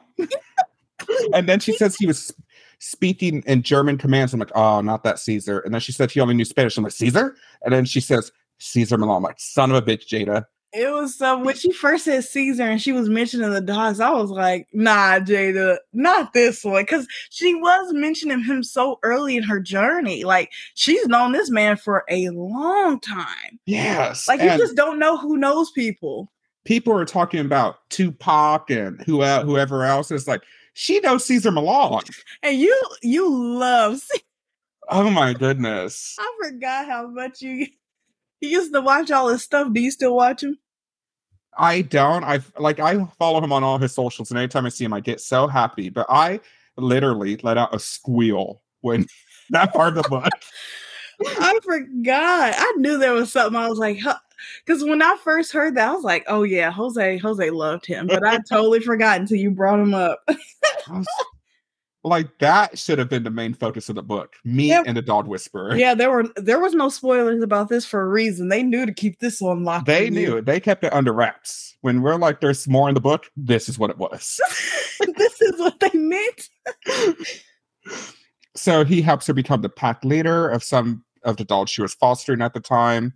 and 1.34 1.48
then 1.48 1.60
she 1.60 1.72
says 1.72 1.96
he 1.96 2.06
was 2.06 2.32
speaking 2.78 3.42
in 3.46 3.62
German 3.62 3.98
commands. 3.98 4.32
I'm 4.32 4.40
like, 4.40 4.52
oh, 4.54 4.80
not 4.80 5.02
that 5.04 5.18
Caesar. 5.18 5.58
And 5.60 5.74
then 5.74 5.80
she 5.80 5.92
said 5.92 6.10
he 6.10 6.20
only 6.20 6.34
knew 6.34 6.44
Spanish. 6.44 6.76
I'm 6.76 6.84
like, 6.84 6.92
Caesar? 6.92 7.36
And 7.62 7.72
then 7.72 7.84
she 7.84 8.00
says 8.00 8.30
Cesar 8.58 8.96
Millan. 8.96 9.16
I'm 9.16 9.22
like, 9.22 9.40
son 9.40 9.70
of 9.70 9.76
a 9.76 9.82
bitch, 9.82 10.06
Jada. 10.06 10.46
It 10.72 10.92
was 10.92 11.16
so 11.16 11.42
when 11.42 11.56
she 11.56 11.72
first 11.72 12.04
said 12.04 12.24
Caesar 12.24 12.64
and 12.64 12.80
she 12.80 12.92
was 12.92 13.08
mentioning 13.08 13.50
the 13.50 13.60
dogs, 13.60 14.00
I 14.00 14.10
was 14.10 14.30
like, 14.30 14.68
nah, 14.72 15.18
Jada, 15.18 15.78
not 15.92 16.32
this 16.34 16.62
one. 16.62 16.82
Because 16.82 17.06
she 17.30 17.54
was 17.54 17.92
mentioning 17.94 18.42
him 18.42 18.62
so 18.62 18.98
early 19.02 19.36
in 19.36 19.42
her 19.44 19.60
journey. 19.60 20.24
Like 20.24 20.52
she's 20.74 21.06
known 21.06 21.32
this 21.32 21.50
man 21.50 21.76
for 21.76 22.04
a 22.10 22.28
long 22.28 23.00
time. 23.00 23.58
Yes. 23.64 24.28
Like 24.28 24.42
you 24.42 24.58
just 24.58 24.76
don't 24.76 24.98
know 24.98 25.16
who 25.16 25.36
knows 25.36 25.70
people. 25.70 26.30
people 26.64 26.92
are 26.92 27.06
talking 27.06 27.40
about 27.40 27.88
Tupac 27.88 28.70
and 28.70 29.00
who 29.02 29.22
whoever 29.22 29.84
else 29.84 30.10
is 30.10 30.28
like, 30.28 30.42
she 30.74 31.00
knows 31.00 31.24
Cesar 31.24 31.50
Millan. 31.50 32.02
And 32.42 32.58
you 32.58 32.78
you 33.02 33.28
love 33.28 34.00
Oh 34.90 35.10
my 35.10 35.34
goodness. 35.34 36.16
I 36.18 36.32
forgot 36.42 36.86
how 36.86 37.08
much 37.08 37.42
you 37.42 37.66
you 38.40 38.48
used 38.48 38.72
to 38.72 38.80
watch 38.80 39.10
all 39.10 39.28
his 39.28 39.42
stuff. 39.42 39.72
Do 39.72 39.80
you 39.80 39.90
still 39.90 40.14
watch 40.14 40.42
him? 40.42 40.58
I 41.56 41.82
don't. 41.82 42.24
I 42.24 42.40
like 42.58 42.78
I 42.78 43.04
follow 43.18 43.42
him 43.42 43.52
on 43.52 43.64
all 43.64 43.78
his 43.78 43.92
socials, 43.92 44.30
and 44.30 44.38
anytime 44.38 44.66
I 44.66 44.68
see 44.68 44.84
him, 44.84 44.92
I 44.92 45.00
get 45.00 45.20
so 45.20 45.46
happy. 45.46 45.88
But 45.88 46.06
I 46.08 46.40
literally 46.76 47.36
let 47.42 47.58
out 47.58 47.74
a 47.74 47.78
squeal 47.78 48.62
when 48.80 49.06
that 49.50 49.72
part 49.72 49.96
of 49.96 50.02
the 50.04 50.08
book. 50.08 50.30
I 51.26 51.58
forgot. 51.64 52.54
I 52.56 52.74
knew 52.76 52.96
there 52.96 53.12
was 53.12 53.32
something. 53.32 53.58
I 53.58 53.68
was 53.68 53.78
like, 53.78 53.98
huh 54.00 54.18
because 54.64 54.84
when 54.84 55.02
I 55.02 55.16
first 55.22 55.52
heard 55.52 55.74
that, 55.76 55.88
I 55.88 55.92
was 55.92 56.04
like, 56.04 56.24
oh 56.28 56.42
yeah, 56.42 56.70
Jose, 56.70 57.18
Jose 57.18 57.50
loved 57.50 57.86
him. 57.86 58.06
But 58.06 58.26
I 58.26 58.38
totally 58.48 58.80
forgot 58.80 59.20
until 59.20 59.38
you 59.38 59.50
brought 59.50 59.80
him 59.80 59.94
up. 59.94 60.22
I 60.28 60.34
was- 60.88 61.06
like 62.04 62.38
that 62.38 62.78
should 62.78 62.98
have 62.98 63.08
been 63.08 63.24
the 63.24 63.30
main 63.30 63.54
focus 63.54 63.88
of 63.88 63.96
the 63.96 64.02
book. 64.02 64.34
Me 64.44 64.68
Yep. 64.68 64.84
and 64.86 64.96
the 64.96 65.02
dog 65.02 65.26
whisperer. 65.26 65.76
yeah, 65.76 65.94
there 65.94 66.10
were 66.10 66.24
there 66.36 66.60
was 66.60 66.74
no 66.74 66.88
spoilers 66.88 67.42
about 67.42 67.68
this 67.68 67.84
for 67.84 68.00
a 68.00 68.08
reason. 68.08 68.48
They 68.48 68.62
knew 68.62 68.86
to 68.86 68.92
keep 68.94 69.18
this 69.18 69.40
one 69.40 69.64
locked. 69.64 69.86
They 69.86 70.10
knew 70.10 70.36
you. 70.36 70.40
They 70.40 70.60
kept 70.60 70.84
it 70.84 70.92
under 70.92 71.12
wraps. 71.12 71.76
When 71.80 72.02
we're 72.02 72.16
like, 72.16 72.40
there's 72.40 72.66
more 72.68 72.88
in 72.88 72.94
the 72.94 73.00
book, 73.00 73.26
this 73.36 73.68
is 73.68 73.78
what 73.78 73.90
it 73.90 73.98
was. 73.98 74.40
this 75.16 75.40
is 75.40 75.58
what 75.58 75.78
they 75.80 75.90
meant. 75.94 76.48
so 78.56 78.84
he 78.84 79.00
helps 79.00 79.26
her 79.26 79.34
become 79.34 79.62
the 79.62 79.68
pack 79.68 80.04
leader 80.04 80.48
of 80.48 80.64
some 80.64 81.04
of 81.24 81.36
the 81.36 81.44
dogs 81.44 81.70
she 81.70 81.82
was 81.82 81.94
fostering 81.94 82.42
at 82.42 82.54
the 82.54 82.60
time. 82.60 83.12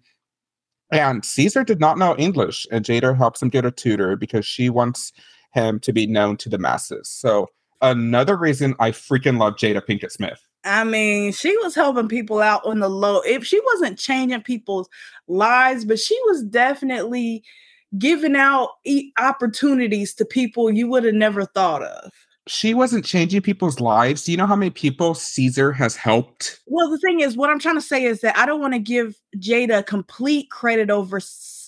And 0.93 1.25
Cesar 1.25 1.65
did 1.65 1.81
not 1.81 1.99
know 1.99 2.15
English, 2.19 2.67
and 2.71 2.85
Jada 2.85 3.17
helps 3.17 3.41
him 3.41 3.49
get 3.49 3.65
a 3.65 3.71
tutor 3.71 4.15
because 4.15 4.45
she 4.47 4.69
wants 4.69 5.13
him 5.55 5.81
to 5.81 5.93
be 5.93 6.07
known 6.07 6.37
to 6.39 6.49
the 6.49 6.59
masses. 6.59 7.09
So 7.09 7.49
another 7.83 8.37
reason 8.37 8.75
I 8.79 8.91
freaking 8.91 9.39
love 9.39 9.55
Jada 9.57 9.85
Pinkett 9.85 10.13
Smith. 10.13 10.41
I 10.65 10.85
mean, 10.85 11.33
she 11.33 11.57
was 11.59 11.75
helping 11.75 12.09
people 12.09 12.41
out 12.41 12.65
on 12.65 12.79
the 12.79 12.89
low. 12.89 13.21
If 13.27 13.45
she 13.45 13.61
wasn't 13.73 13.99
changing 13.99 14.43
people's 14.43 14.89
lives, 15.27 15.85
but 15.85 15.99
she 15.99 16.19
was 16.27 16.45
definitely 16.45 17.43
giving 17.99 18.37
out 18.37 18.71
opportunities 19.19 20.15
to 20.15 20.25
people 20.25 20.71
you 20.71 20.89
would 20.89 21.05
have 21.05 21.15
never 21.15 21.45
thought 21.45 21.83
of. 21.83 22.13
She 22.49 22.75
wasn't 22.75 23.05
changing 23.05 23.43
people's 23.43 23.81
lives. 23.81 24.25
Do 24.25 24.33
you 24.33 24.37
know 24.39 24.47
how 24.47 24.57
many 24.57 24.71
people 24.71 25.15
Cesar 25.15 25.73
has 25.73 25.95
helped? 25.95 26.61
Well, 26.67 26.91
the 26.91 26.99
thing 26.99 27.21
is, 27.21 27.37
what 27.37 27.51
I'm 27.51 27.61
trying 27.61 27.77
to 27.77 27.81
say 27.81 28.05
is 28.05 28.21
that 28.23 28.37
I 28.37 28.47
don't 28.47 28.61
want 28.61 28.75
to 28.75 28.81
give 28.81 29.17
Jada 29.37 29.87
complete 29.87 30.51
credit 30.51 30.91
over 30.91 31.21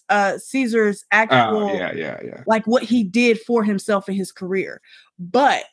uh, 0.08 0.38
Cesar's 0.38 1.04
actual, 1.12 1.68
Oh, 1.68 1.72
yeah, 1.74 1.92
yeah, 1.92 2.20
yeah. 2.24 2.42
like 2.46 2.66
what 2.66 2.82
he 2.82 3.04
did 3.04 3.40
for 3.40 3.62
himself 3.62 4.08
in 4.08 4.14
his 4.14 4.32
career. 4.32 4.80
But 5.18 5.64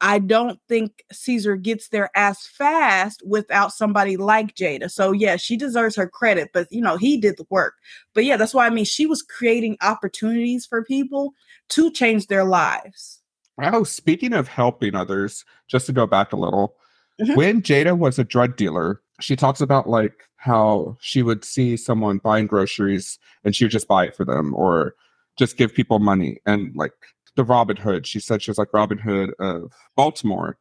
I 0.00 0.18
don't 0.20 0.60
think 0.68 1.04
Cesar 1.10 1.56
gets 1.56 1.88
there 1.88 2.10
as 2.14 2.46
fast 2.46 3.22
without 3.26 3.72
somebody 3.72 4.16
like 4.16 4.54
Jada. 4.54 4.90
So 4.90 5.12
yeah, 5.12 5.36
she 5.36 5.56
deserves 5.56 5.96
her 5.96 6.08
credit, 6.08 6.50
but 6.54 6.68
you 6.70 6.80
know, 6.80 6.96
he 6.96 7.16
did 7.18 7.36
the 7.36 7.46
work. 7.50 7.74
But 8.14 8.24
yeah, 8.24 8.36
that's 8.36 8.54
why 8.54 8.66
I 8.66 8.70
mean 8.70 8.84
she 8.84 9.06
was 9.06 9.22
creating 9.22 9.76
opportunities 9.82 10.66
for 10.66 10.84
people 10.84 11.32
to 11.70 11.90
change 11.90 12.28
their 12.28 12.44
lives. 12.44 13.20
Oh, 13.60 13.82
speaking 13.82 14.32
of 14.34 14.46
helping 14.46 14.94
others, 14.94 15.44
just 15.66 15.86
to 15.86 15.92
go 15.92 16.06
back 16.06 16.32
a 16.32 16.36
little, 16.36 16.76
Mhm. 17.20 17.36
when 17.36 17.62
Jada 17.62 17.98
was 17.98 18.18
a 18.18 18.24
drug 18.24 18.56
dealer, 18.56 19.02
she 19.20 19.34
talks 19.34 19.60
about 19.60 19.88
like 19.88 20.28
how 20.36 20.96
she 21.00 21.22
would 21.22 21.44
see 21.44 21.76
someone 21.76 22.18
buying 22.18 22.46
groceries 22.46 23.18
and 23.44 23.56
she 23.56 23.64
would 23.64 23.72
just 23.72 23.88
buy 23.88 24.06
it 24.06 24.14
for 24.14 24.24
them 24.24 24.54
or 24.54 24.94
just 25.36 25.56
give 25.56 25.74
people 25.74 25.98
money. 25.98 26.38
And 26.46 26.74
like 26.76 26.92
the 27.38 27.44
Robin 27.44 27.76
Hood, 27.76 28.04
she 28.04 28.18
said 28.18 28.42
she 28.42 28.50
was 28.50 28.58
like 28.58 28.72
Robin 28.74 28.98
Hood 28.98 29.32
of 29.38 29.72
Baltimore. 29.94 30.58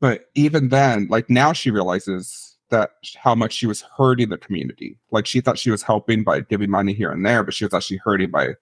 But 0.00 0.28
even 0.34 0.68
then, 0.70 1.06
like 1.08 1.30
now 1.30 1.52
she 1.52 1.70
realizes 1.70 2.56
that 2.70 2.90
how 3.16 3.36
much 3.36 3.52
she 3.52 3.66
was 3.66 3.82
hurting 3.96 4.28
the 4.30 4.36
community. 4.36 4.98
Like 5.12 5.24
she 5.24 5.40
thought 5.40 5.56
she 5.56 5.70
was 5.70 5.84
helping 5.84 6.24
by 6.24 6.40
giving 6.40 6.68
money 6.68 6.94
here 6.94 7.12
and 7.12 7.24
there, 7.24 7.44
but 7.44 7.54
she 7.54 7.64
was 7.64 7.72
actually 7.72 8.00
hurting 8.04 8.32
by 8.32 8.54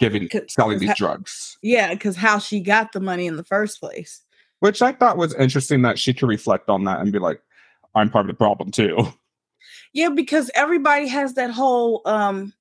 giving 0.00 0.28
selling 0.48 0.80
these 0.80 0.88
ha- 0.88 0.94
drugs. 0.98 1.56
Yeah, 1.62 1.94
because 1.94 2.16
how 2.16 2.40
she 2.40 2.58
got 2.58 2.90
the 2.90 2.98
money 3.00 3.28
in 3.28 3.36
the 3.36 3.44
first 3.44 3.78
place. 3.78 4.22
which 4.58 4.82
I 4.82 4.90
thought 4.92 5.16
was 5.16 5.34
interesting 5.34 5.82
that 5.82 5.98
she 6.00 6.12
could 6.12 6.28
reflect 6.28 6.68
on 6.68 6.84
that 6.84 7.00
and 7.00 7.12
be 7.12 7.20
like, 7.20 7.40
I'm 7.94 8.10
part 8.10 8.26
of 8.26 8.28
the 8.28 8.34
problem 8.36 8.70
too. 8.72 8.96
Yeah, 9.92 10.08
because 10.08 10.50
everybody 10.54 11.06
has 11.06 11.34
that 11.34 11.50
whole 11.50 12.02
um 12.06 12.54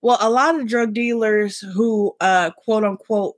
well, 0.00 0.18
a 0.20 0.30
lot 0.30 0.58
of 0.58 0.66
drug 0.66 0.94
dealers 0.94 1.58
who 1.58 2.16
uh 2.20 2.50
quote 2.52 2.82
unquote 2.84 3.36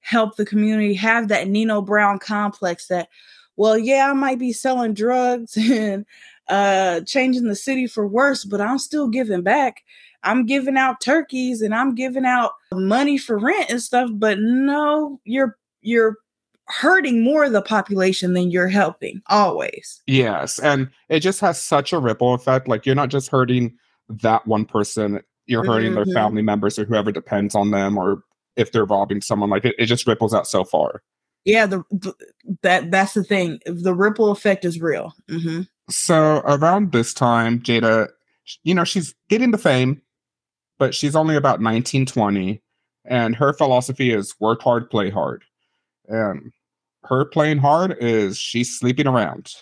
help 0.00 0.36
the 0.36 0.46
community 0.46 0.94
have 0.94 1.28
that 1.28 1.48
Nino 1.48 1.82
Brown 1.82 2.18
complex 2.18 2.86
that 2.88 3.08
well, 3.56 3.76
yeah, 3.76 4.08
I 4.10 4.12
might 4.12 4.38
be 4.38 4.52
selling 4.52 4.94
drugs 4.94 5.56
and 5.56 6.04
uh 6.48 7.00
changing 7.02 7.48
the 7.48 7.56
city 7.56 7.86
for 7.86 8.06
worse, 8.06 8.44
but 8.44 8.60
I'm 8.60 8.78
still 8.78 9.08
giving 9.08 9.42
back. 9.42 9.82
I'm 10.24 10.46
giving 10.46 10.76
out 10.76 11.00
turkeys 11.00 11.62
and 11.62 11.74
I'm 11.74 11.94
giving 11.94 12.24
out 12.24 12.52
money 12.72 13.18
for 13.18 13.38
rent 13.38 13.70
and 13.70 13.82
stuff, 13.82 14.10
but 14.14 14.38
no, 14.40 15.20
you're 15.24 15.56
you're 15.82 16.16
hurting 16.66 17.22
more 17.24 17.44
of 17.44 17.52
the 17.52 17.62
population 17.62 18.34
than 18.34 18.50
you're 18.50 18.68
helping 18.68 19.22
always. 19.28 20.02
Yes. 20.06 20.58
And 20.58 20.90
it 21.08 21.20
just 21.20 21.40
has 21.40 21.62
such 21.62 21.92
a 21.92 21.98
ripple 21.98 22.34
effect. 22.34 22.68
Like 22.68 22.84
you're 22.84 22.94
not 22.94 23.08
just 23.08 23.30
hurting 23.30 23.74
that 24.08 24.46
one 24.46 24.64
person, 24.66 25.20
you're 25.46 25.64
hurting 25.64 25.94
their 25.94 26.04
Mhm. 26.04 26.12
family 26.12 26.42
members 26.42 26.78
or 26.78 26.84
whoever 26.84 27.10
depends 27.10 27.54
on 27.54 27.70
them 27.70 27.96
or 27.96 28.22
if 28.58 28.72
they're 28.72 28.84
robbing 28.84 29.22
someone. 29.22 29.48
Like 29.48 29.64
it, 29.64 29.74
it 29.78 29.86
just 29.86 30.06
ripples 30.06 30.34
out 30.34 30.46
so 30.46 30.64
far. 30.64 31.02
Yeah, 31.44 31.66
the, 31.66 31.82
the 31.90 32.12
that 32.62 32.90
that's 32.90 33.14
the 33.14 33.24
thing. 33.24 33.60
The 33.64 33.94
ripple 33.94 34.30
effect 34.30 34.64
is 34.64 34.80
real. 34.80 35.14
hmm 35.30 35.62
So 35.88 36.42
around 36.44 36.92
this 36.92 37.14
time, 37.14 37.60
Jada, 37.60 38.08
you 38.64 38.74
know, 38.74 38.84
she's 38.84 39.14
getting 39.30 39.52
the 39.52 39.58
fame, 39.58 40.02
but 40.78 40.94
she's 40.94 41.16
only 41.16 41.36
about 41.36 41.60
19, 41.62 42.06
20. 42.06 42.62
And 43.06 43.34
her 43.36 43.54
philosophy 43.54 44.12
is 44.12 44.34
work 44.38 44.60
hard, 44.60 44.90
play 44.90 45.08
hard. 45.08 45.44
And 46.08 46.52
her 47.04 47.24
playing 47.24 47.58
hard 47.58 47.96
is 48.00 48.36
she's 48.36 48.78
sleeping 48.78 49.06
around. 49.06 49.54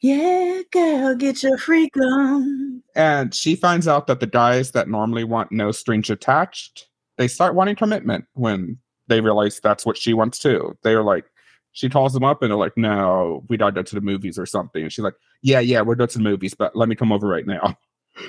Yeah, 0.00 0.62
girl, 0.72 1.16
get 1.16 1.42
your 1.42 1.58
freak 1.58 1.96
on. 1.96 2.82
And 2.94 3.34
she 3.34 3.56
finds 3.56 3.88
out 3.88 4.06
that 4.06 4.20
the 4.20 4.26
guys 4.26 4.70
that 4.70 4.88
normally 4.88 5.24
want 5.24 5.50
no 5.52 5.72
strings 5.72 6.08
attached, 6.08 6.88
they 7.18 7.28
start 7.28 7.54
wanting 7.54 7.76
commitment 7.76 8.24
when 8.34 8.78
they 9.08 9.20
realize 9.20 9.60
that's 9.60 9.84
what 9.84 9.98
she 9.98 10.14
wants 10.14 10.38
too. 10.38 10.76
They're 10.82 11.02
like, 11.02 11.26
she 11.72 11.88
calls 11.88 12.12
them 12.12 12.24
up 12.24 12.42
and 12.42 12.50
they're 12.50 12.58
like, 12.58 12.76
no, 12.76 13.44
we 13.48 13.56
gotta 13.56 13.72
go 13.72 13.82
to 13.82 13.94
the 13.94 14.00
movies 14.00 14.38
or 14.38 14.46
something. 14.46 14.82
And 14.82 14.92
she's 14.92 15.04
like, 15.04 15.14
yeah, 15.42 15.60
yeah, 15.60 15.82
we're 15.82 15.94
going 15.94 16.08
to 16.08 16.18
the 16.18 16.24
movies, 16.24 16.54
but 16.54 16.74
let 16.74 16.88
me 16.88 16.94
come 16.94 17.12
over 17.12 17.28
right 17.28 17.46
now. 17.46 17.76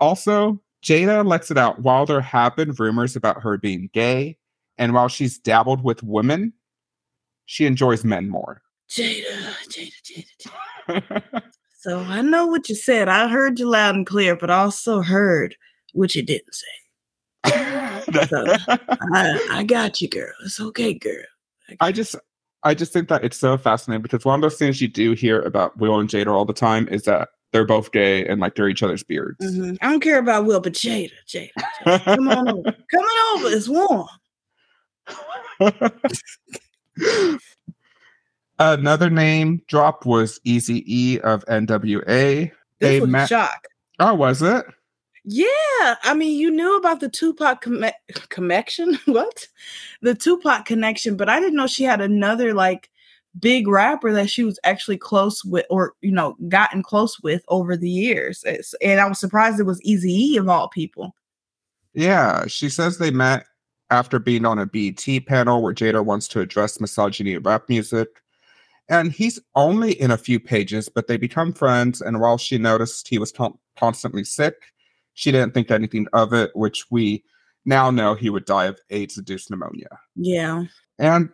Also, 0.00 0.62
Jada 0.84 1.26
lets 1.26 1.50
it 1.50 1.58
out 1.58 1.80
while 1.80 2.06
there 2.06 2.20
have 2.20 2.54
been 2.54 2.70
rumors 2.78 3.16
about 3.16 3.42
her 3.42 3.58
being 3.58 3.90
gay, 3.92 4.38
and 4.76 4.94
while 4.94 5.08
she's 5.08 5.40
dabbled 5.40 5.82
with 5.82 6.04
women, 6.04 6.52
she 7.46 7.66
enjoys 7.66 8.04
men 8.04 8.28
more. 8.28 8.62
Jada, 8.88 9.24
Jada, 9.68 9.90
Jada, 10.86 11.02
Jada. 11.02 11.42
So 11.80 11.98
I 11.98 12.22
know 12.22 12.46
what 12.46 12.68
you 12.68 12.76
said. 12.76 13.08
I 13.08 13.28
heard 13.28 13.58
you 13.58 13.68
loud 13.68 13.96
and 13.96 14.06
clear, 14.06 14.36
but 14.36 14.50
I 14.50 14.58
also 14.58 15.00
heard 15.00 15.56
what 15.94 16.14
you 16.14 16.22
didn't 16.22 16.54
say. 16.54 17.74
I, 19.14 19.48
I 19.50 19.62
got 19.64 20.00
you, 20.00 20.08
girl. 20.08 20.32
It's 20.44 20.60
okay, 20.60 20.94
girl. 20.94 21.24
I 21.80 21.92
just 21.92 22.16
I 22.62 22.74
just 22.74 22.92
think 22.92 23.08
that 23.08 23.24
it's 23.24 23.36
so 23.36 23.56
fascinating 23.58 24.02
because 24.02 24.24
one 24.24 24.36
of 24.36 24.42
those 24.42 24.56
things 24.58 24.80
you 24.80 24.88
do 24.88 25.12
hear 25.12 25.40
about 25.42 25.76
Will 25.78 26.00
and 26.00 26.08
Jada 26.08 26.28
all 26.28 26.44
the 26.44 26.52
time 26.52 26.88
is 26.88 27.04
that 27.04 27.28
they're 27.52 27.66
both 27.66 27.92
gay 27.92 28.26
and 28.26 28.40
like 28.40 28.54
they're 28.54 28.68
each 28.68 28.82
other's 28.82 29.02
beards. 29.02 29.38
Mhm. 29.40 29.78
I 29.80 29.90
don't 29.90 30.00
care 30.00 30.18
about 30.18 30.44
Will, 30.44 30.60
but 30.60 30.72
Jada, 30.72 31.10
Jada, 31.26 31.50
Jada. 31.86 32.04
Come 32.04 32.28
on 32.28 32.48
over. 32.48 32.72
Come 32.90 33.04
on 33.04 33.38
over. 33.38 33.48
It's 33.54 33.68
warm. 33.68 34.08
Another 38.58 39.08
name 39.08 39.62
drop 39.68 40.04
was 40.04 40.40
Easy 40.44 40.82
E 40.86 41.20
of 41.20 41.44
NWA. 41.46 42.04
This 42.06 42.52
They 42.80 43.00
was 43.00 43.14
a 43.14 43.26
shock. 43.26 43.68
Oh, 44.00 44.14
was 44.14 44.42
it? 44.42 44.66
Yeah, 45.30 45.96
I 46.04 46.14
mean, 46.16 46.38
you 46.38 46.50
knew 46.50 46.78
about 46.78 47.00
the 47.00 47.08
Tupac 47.10 47.60
conne- 47.60 47.92
connection. 48.30 48.94
what? 49.04 49.46
The 50.00 50.14
Tupac 50.14 50.64
connection, 50.64 51.18
but 51.18 51.28
I 51.28 51.38
didn't 51.38 51.56
know 51.56 51.66
she 51.66 51.84
had 51.84 52.00
another 52.00 52.54
like 52.54 52.88
big 53.38 53.68
rapper 53.68 54.10
that 54.14 54.30
she 54.30 54.42
was 54.42 54.58
actually 54.64 54.96
close 54.96 55.44
with, 55.44 55.66
or 55.68 55.92
you 56.00 56.12
know, 56.12 56.34
gotten 56.48 56.82
close 56.82 57.20
with 57.20 57.42
over 57.48 57.76
the 57.76 57.90
years. 57.90 58.42
It's- 58.46 58.74
and 58.80 59.00
I 59.00 59.06
was 59.06 59.20
surprised 59.20 59.60
it 59.60 59.64
was 59.64 59.82
Easy 59.82 60.32
E 60.32 60.36
of 60.38 60.48
all 60.48 60.68
people. 60.68 61.14
Yeah, 61.92 62.46
she 62.46 62.70
says 62.70 62.96
they 62.96 63.10
met 63.10 63.44
after 63.90 64.18
being 64.18 64.46
on 64.46 64.58
a 64.58 64.64
BET 64.64 65.26
panel 65.26 65.60
where 65.62 65.74
Jada 65.74 66.02
wants 66.02 66.26
to 66.28 66.40
address 66.40 66.80
misogyny 66.80 67.34
in 67.34 67.42
rap 67.42 67.68
music. 67.68 68.08
And 68.88 69.12
he's 69.12 69.38
only 69.54 69.92
in 70.00 70.10
a 70.10 70.16
few 70.16 70.40
pages, 70.40 70.88
but 70.88 71.06
they 71.06 71.18
become 71.18 71.52
friends. 71.52 72.00
And 72.00 72.18
while 72.18 72.38
she 72.38 72.56
noticed 72.56 73.08
he 73.08 73.18
was 73.18 73.30
con- 73.30 73.58
constantly 73.76 74.24
sick, 74.24 74.54
she 75.18 75.32
didn't 75.32 75.52
think 75.52 75.72
anything 75.72 76.06
of 76.12 76.32
it, 76.32 76.52
which 76.54 76.84
we 76.92 77.24
now 77.64 77.90
know 77.90 78.14
he 78.14 78.30
would 78.30 78.44
die 78.44 78.66
of 78.66 78.78
AIDS 78.90 79.18
induced 79.18 79.50
pneumonia. 79.50 79.88
Yeah, 80.14 80.66
And 80.96 81.30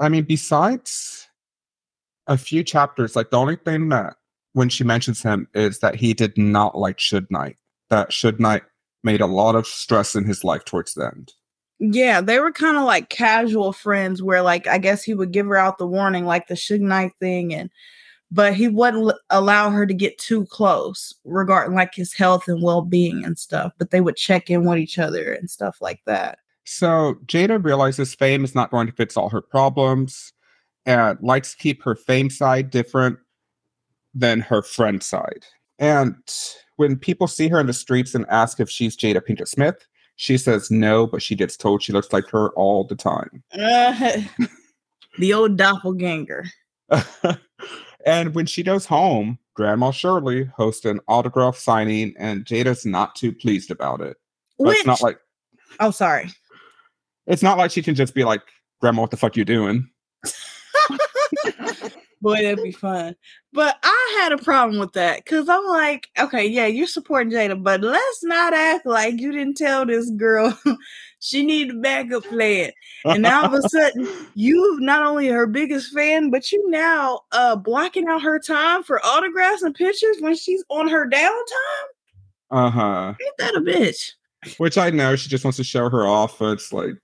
I 0.00 0.08
mean, 0.08 0.24
besides 0.24 1.28
a 2.26 2.38
few 2.38 2.64
chapters, 2.64 3.14
like 3.14 3.28
the 3.28 3.36
only 3.36 3.56
thing 3.56 3.90
that 3.90 4.14
when 4.54 4.70
she 4.70 4.82
mentions 4.82 5.22
him 5.22 5.46
is 5.52 5.80
that 5.80 5.94
he 5.94 6.14
did 6.14 6.38
not 6.38 6.78
like 6.78 6.96
Suge 6.96 7.30
Knight, 7.30 7.58
that 7.90 8.12
Suge 8.12 8.40
Knight 8.40 8.62
made 9.04 9.20
a 9.20 9.26
lot 9.26 9.56
of 9.56 9.66
stress 9.66 10.14
in 10.16 10.24
his 10.24 10.42
life 10.42 10.64
towards 10.64 10.94
the 10.94 11.04
end. 11.04 11.34
yeah, 11.80 12.22
they 12.22 12.38
were 12.38 12.52
kind 12.52 12.78
of 12.78 12.84
like 12.84 13.10
casual 13.10 13.74
friends, 13.74 14.22
where 14.22 14.40
like 14.40 14.66
I 14.66 14.78
guess 14.78 15.02
he 15.02 15.12
would 15.12 15.32
give 15.32 15.46
her 15.48 15.56
out 15.56 15.76
the 15.76 15.86
warning, 15.86 16.24
like 16.24 16.46
the 16.46 16.54
Suge 16.54 16.80
Knight 16.80 17.12
thing, 17.20 17.52
and 17.52 17.68
but 18.32 18.54
he 18.54 18.66
wouldn't 18.66 19.10
l- 19.10 19.20
allow 19.28 19.70
her 19.70 19.86
to 19.86 19.92
get 19.92 20.16
too 20.16 20.46
close 20.46 21.14
regarding 21.24 21.76
like 21.76 21.94
his 21.94 22.14
health 22.14 22.48
and 22.48 22.62
well 22.62 22.80
being 22.80 23.24
and 23.24 23.38
stuff. 23.38 23.72
But 23.78 23.90
they 23.90 24.00
would 24.00 24.16
check 24.16 24.48
in 24.48 24.64
with 24.64 24.78
each 24.78 24.98
other 24.98 25.34
and 25.34 25.50
stuff 25.50 25.76
like 25.82 26.00
that. 26.06 26.38
So 26.64 27.16
Jada 27.26 27.62
realizes 27.62 28.14
fame 28.14 28.42
is 28.42 28.54
not 28.54 28.70
going 28.70 28.86
to 28.86 28.92
fix 28.94 29.16
all 29.18 29.28
her 29.28 29.42
problems 29.42 30.32
and 30.86 31.18
likes 31.20 31.52
to 31.52 31.58
keep 31.58 31.82
her 31.82 31.94
fame 31.94 32.30
side 32.30 32.70
different 32.70 33.18
than 34.14 34.40
her 34.40 34.62
friend 34.62 35.02
side. 35.02 35.44
And 35.78 36.16
when 36.76 36.96
people 36.96 37.26
see 37.26 37.48
her 37.48 37.60
in 37.60 37.66
the 37.66 37.72
streets 37.74 38.14
and 38.14 38.24
ask 38.30 38.60
if 38.60 38.70
she's 38.70 38.96
Jada 38.96 39.20
Pinkett 39.20 39.48
Smith, 39.48 39.86
she 40.16 40.38
says 40.38 40.70
no, 40.70 41.06
but 41.06 41.22
she 41.22 41.34
gets 41.34 41.56
told 41.56 41.82
she 41.82 41.92
looks 41.92 42.12
like 42.12 42.28
her 42.30 42.50
all 42.50 42.84
the 42.84 42.94
time. 42.94 43.42
the 45.18 45.34
old 45.34 45.58
doppelganger. 45.58 46.46
and 48.06 48.34
when 48.34 48.46
she 48.46 48.62
goes 48.62 48.86
home, 48.86 49.38
Grandma 49.54 49.90
Shirley 49.90 50.44
hosts 50.56 50.84
an 50.84 51.00
autograph 51.08 51.56
signing, 51.56 52.14
and 52.18 52.44
Jada's 52.44 52.86
not 52.86 53.14
too 53.14 53.32
pleased 53.32 53.70
about 53.70 54.00
it. 54.00 54.16
But 54.58 54.68
Which, 54.68 54.78
it's 54.78 54.86
not 54.86 55.02
like 55.02 55.18
oh, 55.80 55.90
sorry. 55.90 56.30
it's 57.26 57.42
not 57.42 57.58
like 57.58 57.70
she 57.70 57.82
can 57.82 57.94
just 57.94 58.14
be 58.14 58.24
like, 58.24 58.42
Grandma, 58.80 59.02
what 59.02 59.10
the 59.10 59.16
fuck 59.16 59.36
you 59.36 59.44
doing? 59.44 59.88
Boy, 62.22 62.36
that'd 62.36 62.62
be 62.62 62.70
fun. 62.70 63.16
But 63.52 63.76
I 63.82 64.18
had 64.20 64.30
a 64.30 64.38
problem 64.38 64.78
with 64.78 64.92
that 64.92 65.24
because 65.24 65.48
I'm 65.48 65.66
like, 65.66 66.08
okay, 66.18 66.46
yeah, 66.46 66.66
you're 66.66 66.86
supporting 66.86 67.32
Jada, 67.32 67.60
but 67.60 67.80
let's 67.80 68.22
not 68.22 68.54
act 68.54 68.86
like 68.86 69.20
you 69.20 69.32
didn't 69.32 69.56
tell 69.56 69.84
this 69.84 70.08
girl 70.10 70.56
she 71.18 71.44
need 71.44 71.72
a 71.72 71.74
backup 71.74 72.22
plan. 72.24 72.70
And 73.04 73.22
now 73.22 73.42
all 73.42 73.46
of 73.46 73.64
a 73.64 73.68
sudden, 73.68 74.08
you've 74.34 74.80
not 74.80 75.02
only 75.02 75.26
her 75.26 75.48
biggest 75.48 75.92
fan, 75.92 76.30
but 76.30 76.52
you 76.52 76.64
now 76.70 77.22
uh 77.32 77.56
blocking 77.56 78.06
out 78.06 78.22
her 78.22 78.38
time 78.38 78.84
for 78.84 79.04
autographs 79.04 79.62
and 79.62 79.74
pictures 79.74 80.18
when 80.20 80.36
she's 80.36 80.64
on 80.68 80.88
her 80.88 81.10
downtime. 81.10 81.88
Uh 82.52 82.70
huh. 82.70 83.14
Ain't 83.20 83.36
that 83.38 83.56
a 83.56 83.60
bitch? 83.60 84.12
Which 84.58 84.78
I 84.78 84.90
know 84.90 85.16
she 85.16 85.28
just 85.28 85.44
wants 85.44 85.56
to 85.56 85.64
show 85.64 85.90
her 85.90 86.06
off. 86.06 86.38
But 86.38 86.52
it's 86.52 86.72
like, 86.72 86.94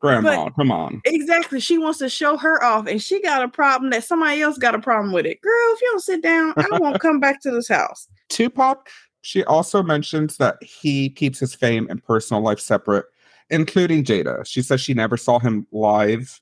Grandma, 0.00 0.44
But- 0.44 0.54
come 0.54 0.70
on. 0.70 1.00
Exactly. 1.04 1.60
She 1.60 1.76
wants 1.78 1.98
to 1.98 2.08
show 2.08 2.36
her 2.36 2.62
off, 2.62 2.86
and 2.86 3.02
she 3.02 3.20
got 3.20 3.42
a 3.42 3.48
problem 3.48 3.90
that 3.90 4.04
somebody 4.04 4.40
else 4.40 4.58
got 4.58 4.74
a 4.74 4.78
problem 4.78 5.12
with 5.12 5.26
it. 5.26 5.40
Girl, 5.40 5.52
if 5.74 5.82
you 5.82 5.88
don't 5.90 6.00
sit 6.00 6.22
down, 6.22 6.54
I 6.56 6.78
won't 6.78 7.00
come 7.00 7.20
back 7.20 7.40
to 7.42 7.50
this 7.50 7.68
house. 7.68 8.06
Tupac, 8.28 8.88
she 9.22 9.44
also 9.44 9.82
mentions 9.82 10.36
that 10.36 10.62
he 10.62 11.10
keeps 11.10 11.38
his 11.40 11.54
fame 11.54 11.86
and 11.90 12.02
personal 12.02 12.42
life 12.42 12.60
separate, 12.60 13.06
including 13.50 14.04
Jada. 14.04 14.46
She 14.46 14.62
says 14.62 14.80
she 14.80 14.94
never 14.94 15.16
saw 15.16 15.40
him 15.40 15.66
live, 15.72 16.40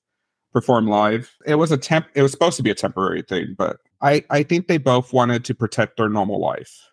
perform 0.52 0.86
live. 0.86 1.32
It 1.46 1.54
was 1.54 1.72
a 1.72 1.78
temp 1.78 2.07
it 2.14 2.22
was 2.22 2.32
supposed 2.32 2.57
to 2.59 2.62
be 2.62 2.70
a 2.70 2.74
temporary 2.74 3.22
thing, 3.22 3.54
but 3.57 3.78
I, 4.02 4.24
I 4.30 4.42
think 4.42 4.68
they 4.68 4.78
both 4.78 5.12
wanted 5.12 5.44
to 5.46 5.54
protect 5.54 5.96
their 5.96 6.11
normal 6.11 6.40
life. 6.40 6.90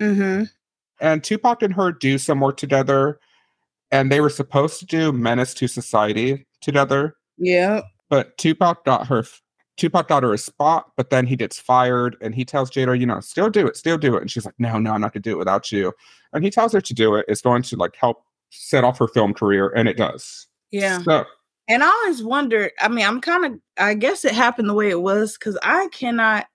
Mm-hmm. 0.00 0.44
And 1.00 1.22
Tupac 1.22 1.62
and 1.62 1.74
her 1.74 1.92
do 1.92 2.18
some 2.18 2.40
work 2.40 2.56
together, 2.56 3.20
and 3.92 4.10
they 4.10 4.20
were 4.20 4.30
supposed 4.30 4.78
to 4.80 4.86
do 4.86 5.12
Menace 5.12 5.54
to 5.54 5.66
Society 5.68 6.46
together. 6.60 7.16
Yeah. 7.38 7.80
but 8.08 8.36
Tupac 8.38 8.84
got 8.84 9.06
her 9.06 9.24
Tupac 9.76 10.08
got 10.08 10.22
her 10.22 10.34
a 10.34 10.38
spot, 10.38 10.90
but 10.96 11.08
then 11.08 11.26
he 11.26 11.36
gets 11.36 11.58
fired 11.58 12.14
and 12.20 12.34
he 12.34 12.44
tells 12.44 12.70
Jada, 12.70 12.98
you 13.00 13.06
know, 13.06 13.18
still 13.20 13.48
do 13.48 13.66
it, 13.66 13.76
still 13.78 13.96
do 13.96 14.14
it. 14.14 14.20
And 14.20 14.30
she's 14.30 14.44
like, 14.44 14.58
No, 14.58 14.78
no, 14.78 14.92
I'm 14.92 15.00
not 15.00 15.14
gonna 15.14 15.22
do 15.22 15.32
it 15.32 15.38
without 15.38 15.72
you. 15.72 15.94
And 16.34 16.44
he 16.44 16.50
tells 16.50 16.72
her 16.74 16.80
to 16.82 16.94
do 16.94 17.14
it. 17.14 17.24
It's 17.28 17.40
going 17.40 17.62
to 17.62 17.76
like 17.76 17.96
help 17.96 18.22
set 18.50 18.84
off 18.84 18.98
her 18.98 19.08
film 19.08 19.32
career, 19.32 19.70
and 19.70 19.88
it 19.88 19.96
does. 19.96 20.46
Yeah. 20.70 21.00
So 21.02 21.24
And 21.66 21.82
I 21.82 21.88
always 21.88 22.22
wondered, 22.22 22.72
I 22.80 22.88
mean, 22.88 23.06
I'm 23.06 23.20
kind 23.20 23.46
of, 23.46 23.52
I 23.78 23.94
guess 23.94 24.24
it 24.24 24.32
happened 24.34 24.68
the 24.68 24.74
way 24.74 24.90
it 24.90 25.00
was 25.00 25.38
because 25.38 25.56
I 25.62 25.88
cannot, 25.92 26.46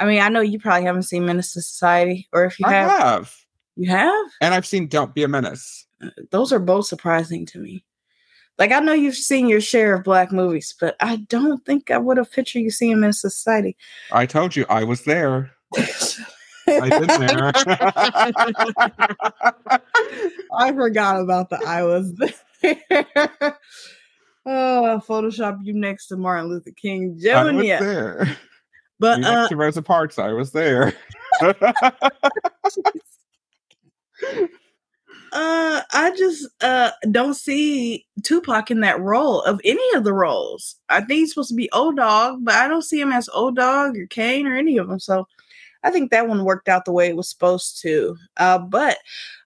I 0.00 0.06
mean, 0.06 0.20
I 0.22 0.28
know 0.30 0.40
you 0.40 0.58
probably 0.58 0.84
haven't 0.86 1.02
seen 1.02 1.26
Menace 1.26 1.52
to 1.52 1.60
Society, 1.62 2.26
or 2.32 2.44
if 2.46 2.58
you 2.58 2.66
I 2.66 2.72
have, 2.72 2.90
have. 3.00 3.36
you 3.76 3.90
have? 3.90 4.26
And 4.40 4.54
I've 4.54 4.66
seen 4.66 4.86
Don't 4.88 5.14
Be 5.14 5.22
a 5.24 5.28
Menace. 5.28 5.86
Those 6.30 6.52
are 6.52 6.58
both 6.58 6.86
surprising 6.86 7.46
to 7.46 7.58
me. 7.58 7.84
Like, 8.58 8.72
I 8.72 8.80
know 8.80 8.92
you've 8.92 9.16
seen 9.16 9.48
your 9.48 9.60
share 9.60 9.94
of 9.94 10.04
black 10.04 10.30
movies, 10.30 10.74
but 10.78 10.96
I 11.00 11.16
don't 11.16 11.64
think 11.64 11.90
I 11.90 11.98
would 11.98 12.18
have 12.18 12.30
pictured 12.30 12.60
you 12.60 12.70
seeing 12.70 13.00
Menace 13.00 13.22
to 13.22 13.30
Society. 13.30 13.76
I 14.12 14.26
told 14.26 14.54
you 14.54 14.66
I 14.68 14.84
was 14.84 15.04
there. 15.04 15.52
I've 16.68 16.90
been 16.90 17.20
there. 17.20 17.52
I 20.54 20.72
forgot 20.74 21.20
about 21.20 21.50
the 21.50 21.60
I 21.66 21.82
was 21.82 22.14
there. 22.14 22.30
oh, 24.46 24.84
I'll 24.84 25.00
Photoshop 25.00 25.58
you 25.62 25.72
next 25.72 26.08
to 26.08 26.16
Martin 26.16 26.50
Luther 26.50 26.72
King 26.72 27.18
I 27.34 27.50
was 27.50 27.54
Jr. 27.54 27.84
there. 27.84 28.36
But 28.98 29.18
You 29.18 29.24
uh, 29.24 29.34
next 29.34 29.48
to 29.48 29.56
Rosa 29.56 29.82
Parks, 29.82 30.18
I 30.18 30.32
was 30.32 30.52
there. 30.52 30.92
uh, 35.32 35.82
I 35.92 36.14
just 36.16 36.46
uh 36.60 36.90
don't 37.10 37.34
see 37.34 38.06
Tupac 38.22 38.70
in 38.70 38.80
that 38.80 39.00
role 39.00 39.42
of 39.42 39.60
any 39.64 39.94
of 39.94 40.04
the 40.04 40.12
roles. 40.12 40.76
I 40.88 41.00
think 41.00 41.20
he's 41.20 41.30
supposed 41.30 41.48
to 41.50 41.54
be 41.54 41.70
old 41.72 41.96
dog, 41.96 42.44
but 42.44 42.54
I 42.54 42.68
don't 42.68 42.82
see 42.82 43.00
him 43.00 43.12
as 43.12 43.28
old 43.30 43.56
dog 43.56 43.96
or 43.96 44.06
Kane 44.06 44.46
or 44.46 44.56
any 44.56 44.76
of 44.78 44.88
them. 44.88 45.00
So 45.00 45.26
I 45.84 45.90
think 45.90 46.10
that 46.10 46.28
one 46.28 46.44
worked 46.44 46.68
out 46.68 46.84
the 46.84 46.92
way 46.92 47.08
it 47.08 47.16
was 47.16 47.28
supposed 47.28 47.80
to. 47.82 48.16
Uh, 48.36 48.58
but 48.58 48.98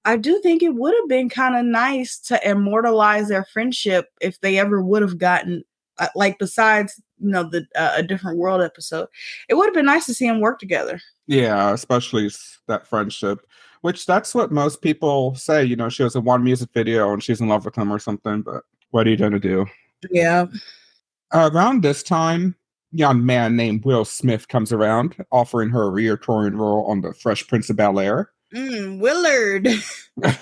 I 0.04 0.16
do 0.16 0.40
think 0.42 0.62
it 0.62 0.74
would 0.74 0.94
have 0.94 1.08
been 1.08 1.28
kind 1.28 1.56
of 1.56 1.64
nice 1.64 2.18
to 2.20 2.48
immortalize 2.48 3.28
their 3.28 3.44
friendship 3.44 4.10
if 4.20 4.40
they 4.40 4.58
ever 4.58 4.82
would 4.82 5.02
have 5.02 5.18
gotten 5.18 5.64
uh, 5.98 6.08
like 6.14 6.38
besides 6.38 7.00
you 7.18 7.30
know 7.30 7.44
the 7.44 7.66
uh, 7.74 7.92
a 7.96 8.02
different 8.02 8.38
world 8.38 8.60
episode. 8.60 9.08
It 9.48 9.54
would 9.54 9.66
have 9.66 9.74
been 9.74 9.86
nice 9.86 10.06
to 10.06 10.14
see 10.14 10.26
them 10.26 10.40
work 10.40 10.58
together. 10.58 11.00
Yeah, 11.26 11.72
especially 11.72 12.30
that 12.68 12.86
friendship, 12.86 13.45
which 13.86 14.04
that's 14.04 14.34
what 14.34 14.50
most 14.50 14.82
people 14.82 15.32
say. 15.36 15.64
You 15.64 15.76
know, 15.76 15.88
she 15.88 16.02
was 16.02 16.16
in 16.16 16.24
one 16.24 16.42
music 16.42 16.70
video 16.74 17.12
and 17.12 17.22
she's 17.22 17.40
in 17.40 17.46
love 17.46 17.64
with 17.64 17.78
him 17.78 17.92
or 17.92 18.00
something, 18.00 18.42
but 18.42 18.64
what 18.90 19.06
are 19.06 19.10
you 19.10 19.16
going 19.16 19.30
to 19.30 19.38
do? 19.38 19.64
Yeah. 20.10 20.46
around 21.32 21.84
this 21.84 22.02
time, 22.02 22.56
young 22.90 23.24
man 23.24 23.54
named 23.54 23.84
Will 23.84 24.04
Smith 24.04 24.48
comes 24.48 24.72
around, 24.72 25.14
offering 25.30 25.70
her 25.70 25.84
a 25.84 25.92
reoccurring 25.92 26.58
role 26.58 26.84
on 26.86 27.00
The 27.02 27.14
Fresh 27.14 27.46
Prince 27.46 27.70
of 27.70 27.76
Bel 27.76 28.00
Air, 28.00 28.32
Mm, 28.52 28.98
Willard. 28.98 29.68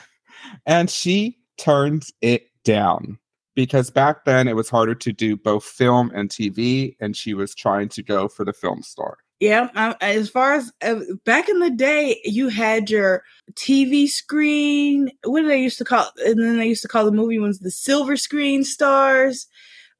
and 0.67 0.89
she 0.89 1.37
turns 1.59 2.15
it 2.23 2.47
down 2.65 3.19
because 3.55 3.91
back 3.91 4.25
then 4.25 4.49
it 4.49 4.57
was 4.57 4.71
harder 4.71 4.95
to 4.95 5.13
do 5.13 5.37
both 5.37 5.65
film 5.65 6.11
and 6.15 6.31
TV, 6.31 6.97
and 6.99 7.15
she 7.15 7.35
was 7.35 7.55
trying 7.55 7.91
to 7.91 8.03
go 8.03 8.27
for 8.27 8.47
the 8.47 8.55
film 8.55 8.83
star. 8.83 9.19
Yeah, 9.45 9.69
um, 9.75 9.95
as 10.01 10.31
far 10.31 10.55
as 10.55 10.73
uh, 10.83 11.01
back 11.27 11.51
in 11.51 11.59
the 11.61 11.69
day, 11.69 12.19
you 12.25 12.49
had 12.49 12.89
your 12.89 13.23
TV 13.53 14.09
screen. 14.09 15.11
What 15.25 15.43
did 15.43 15.51
they 15.51 15.61
used 15.63 15.77
to 15.79 15.85
call? 15.85 16.11
And 16.25 16.43
then 16.43 16.57
they 16.57 16.67
used 16.67 16.81
to 16.81 16.89
call 16.89 17.05
the 17.05 17.13
movie 17.13 17.39
ones 17.39 17.59
the 17.59 17.71
silver 17.71 18.17
screen 18.17 18.65
stars. 18.65 19.47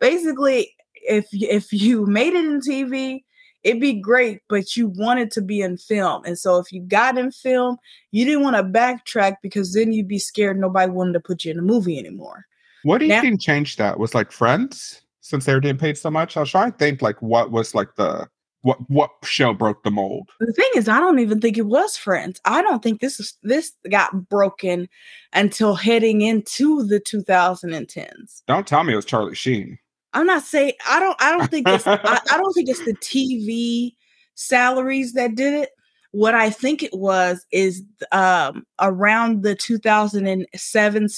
Basically, 0.01 0.75
if 0.95 1.27
if 1.33 1.75
you 1.75 2.07
made 2.07 2.33
it 2.33 2.43
in 2.47 2.61
TV, 2.63 3.23
it'd 3.63 3.83
be 3.83 4.01
great, 4.01 4.41
but 4.49 4.79
you 4.79 4.87
wanted 4.97 5.31
to 5.33 5.43
be 5.43 5.61
in 5.61 5.77
film, 5.77 6.25
and 6.25 6.39
so 6.39 6.59
if 6.59 6.73
you 6.73 6.81
got 6.81 7.19
in 7.19 7.31
film, 7.31 7.77
you 8.13 8.25
didn't 8.25 8.45
want 8.45 8.57
to 8.57 8.63
backtrack 8.63 9.37
because 9.43 9.75
then 9.75 9.93
you'd 9.93 10.09
be 10.09 10.19
scared 10.19 10.59
nobody 10.59 10.91
wanted 10.91 11.13
to 11.13 11.21
put 11.21 11.45
you 11.45 11.51
in 11.51 11.59
a 11.59 11.63
movie 11.63 11.99
anymore. 11.99 12.47
What 12.83 12.97
do 12.97 13.05
you 13.05 13.11
Now- 13.11 13.21
think 13.21 13.43
changed 13.43 13.77
that? 13.77 13.99
Was 13.99 14.15
like 14.15 14.33
Friends 14.33 15.03
since 15.21 15.45
they 15.45 15.53
were 15.53 15.61
getting 15.61 15.77
paid 15.77 15.99
so 15.99 16.11
much? 16.11 16.35
I 16.39 16.41
was 16.41 16.51
trying 16.51 16.73
to 16.73 16.79
think 16.79 17.03
like 17.03 17.21
what 17.21 17.51
was 17.51 17.75
like 17.75 17.95
the 17.97 18.27
what 18.65 18.79
what 18.89 19.11
show 19.23 19.53
broke 19.53 19.83
the 19.83 19.91
mold? 19.91 20.31
The 20.41 20.53
thing 20.53 20.71
is, 20.75 20.89
I 20.89 20.99
don't 20.99 21.19
even 21.19 21.39
think 21.39 21.59
it 21.59 21.67
was 21.67 21.99
Friends. 21.99 22.41
I 22.47 22.63
don't 22.63 22.83
think 22.83 23.01
this 23.01 23.21
is 23.21 23.35
this 23.43 23.73
got 23.91 24.29
broken 24.31 24.89
until 25.35 25.75
heading 25.75 26.23
into 26.23 26.83
the 26.87 26.99
2010s. 26.99 28.43
Don't 28.49 28.67
tell 28.67 28.83
me 28.83 28.95
it 28.95 28.97
was 28.97 29.05
Charlie 29.05 29.35
Sheen. 29.35 29.79
I'm 30.15 30.27
not 30.27 30.45
saying 30.45 30.73
I 30.89 30.99
don't. 30.99 31.17
I 31.21 31.37
don't 31.37 31.51
think 31.51 31.69
it's. 31.69 31.87
I, 31.87 31.99
I 32.03 32.39
don't 32.39 32.53
think 32.55 32.71
it's 32.71 32.85
the 32.85 32.95
TV 33.03 33.95
salaries 34.35 35.13
that 35.13 35.35
did 35.35 35.53
it. 35.53 35.71
What 36.13 36.35
I 36.35 36.49
think 36.49 36.83
it 36.83 36.95
was 36.95 37.45
is 37.53 37.83
um, 38.13 38.65
around 38.81 39.43
the 39.43 39.55
2007, 39.55 41.09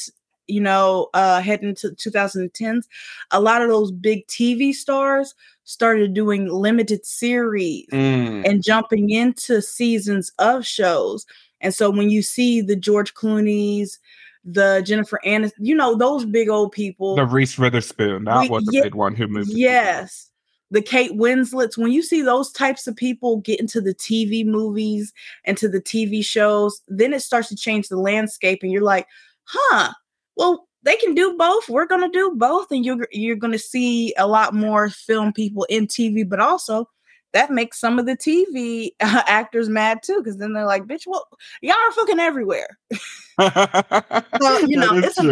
you 0.48 0.60
know, 0.60 1.08
uh, 1.14 1.40
heading 1.40 1.74
to 1.76 1.90
2010s. 1.90 2.86
A 3.30 3.40
lot 3.40 3.62
of 3.62 3.68
those 3.68 3.90
big 3.90 4.26
TV 4.26 4.72
stars 4.72 5.34
started 5.64 6.14
doing 6.14 6.46
limited 6.48 7.04
series 7.04 7.86
Mm. 7.92 8.48
and 8.48 8.62
jumping 8.62 9.10
into 9.10 9.60
seasons 9.60 10.30
of 10.38 10.64
shows. 10.64 11.26
And 11.60 11.74
so 11.74 11.90
when 11.90 12.10
you 12.10 12.22
see 12.22 12.60
the 12.60 12.76
George 12.76 13.14
Clooney's, 13.14 13.98
the 14.44 14.82
Jennifer 14.86 15.18
Aniston, 15.26 15.52
you 15.58 15.74
know, 15.74 15.96
those 15.96 16.24
big 16.24 16.48
old 16.48 16.70
people. 16.70 17.16
The 17.16 17.24
Reese 17.26 17.58
Witherspoon. 17.58 18.24
That 18.24 18.42
We- 18.42 18.48
was 18.48 18.64
the 18.66 18.72
yeah, 18.74 18.82
big 18.84 18.94
one 18.94 19.16
who 19.16 19.26
moved. 19.26 19.50
yes. 19.50 20.30
The 20.70 20.82
Kate 20.82 21.14
Winslets, 21.16 21.78
when 21.78 21.92
you 21.92 22.02
see 22.02 22.22
those 22.22 22.50
types 22.52 22.86
of 22.88 22.94
people 22.96 23.38
get 23.38 23.58
into 23.60 23.80
the 23.80 23.94
TV 23.94 24.44
movies 24.44 25.12
and 25.44 25.56
to 25.58 25.68
the 25.68 25.80
TV 25.80 26.24
shows, 26.24 26.80
then 26.88 27.12
it 27.12 27.20
starts 27.22 27.48
to 27.48 27.56
change 27.56 27.88
the 27.88 27.96
landscape, 27.98 28.60
and 28.62 28.70
you're 28.72 28.82
like, 28.82 29.06
huh, 29.44 29.92
well, 30.36 30.66
they 30.82 30.96
can 30.96 31.14
do 31.14 31.36
both. 31.36 31.68
We're 31.68 31.86
gonna 31.86 32.10
do 32.10 32.32
both, 32.36 32.70
and 32.70 32.84
you're 32.84 33.08
you're 33.12 33.36
gonna 33.36 33.58
see 33.58 34.14
a 34.18 34.26
lot 34.26 34.54
more 34.54 34.88
film 34.90 35.32
people 35.32 35.64
in 35.68 35.86
TV, 35.86 36.28
but 36.28 36.40
also 36.40 36.88
that 37.32 37.50
makes 37.50 37.78
some 37.80 37.98
of 37.98 38.06
the 38.06 38.16
TV 38.16 38.90
actors 39.00 39.68
mad 39.68 39.98
too, 40.02 40.18
because 40.22 40.38
then 40.38 40.52
they're 40.52 40.64
like, 40.66 40.84
bitch, 40.84 41.02
well, 41.06 41.26
y'all 41.60 41.74
are 41.74 41.92
fucking 41.92 42.20
everywhere. 42.20 42.78
You 43.38 44.76
know, 44.76 44.96
it's 44.98 45.18
a- 45.18 45.22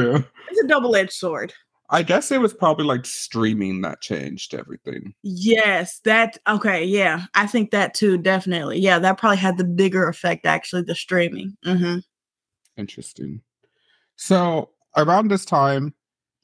It's 0.50 0.60
a 0.62 0.66
double-edged 0.68 1.12
sword. 1.12 1.52
I 1.90 2.02
guess 2.02 2.30
it 2.32 2.40
was 2.40 2.52
probably 2.52 2.84
like 2.86 3.04
streaming 3.06 3.82
that 3.82 4.00
changed 4.00 4.54
everything. 4.54 5.14
Yes, 5.22 6.00
that 6.04 6.38
okay, 6.48 6.84
yeah. 6.84 7.26
I 7.34 7.46
think 7.46 7.70
that 7.70 7.94
too, 7.94 8.18
definitely. 8.18 8.80
Yeah, 8.80 8.98
that 8.98 9.18
probably 9.18 9.36
had 9.36 9.58
the 9.58 9.64
bigger 9.64 10.08
effect 10.08 10.46
actually, 10.46 10.82
the 10.82 10.94
streaming. 10.94 11.56
hmm 11.64 11.98
Interesting. 12.76 13.40
So 14.16 14.70
around 14.96 15.28
this 15.28 15.44
time, 15.44 15.94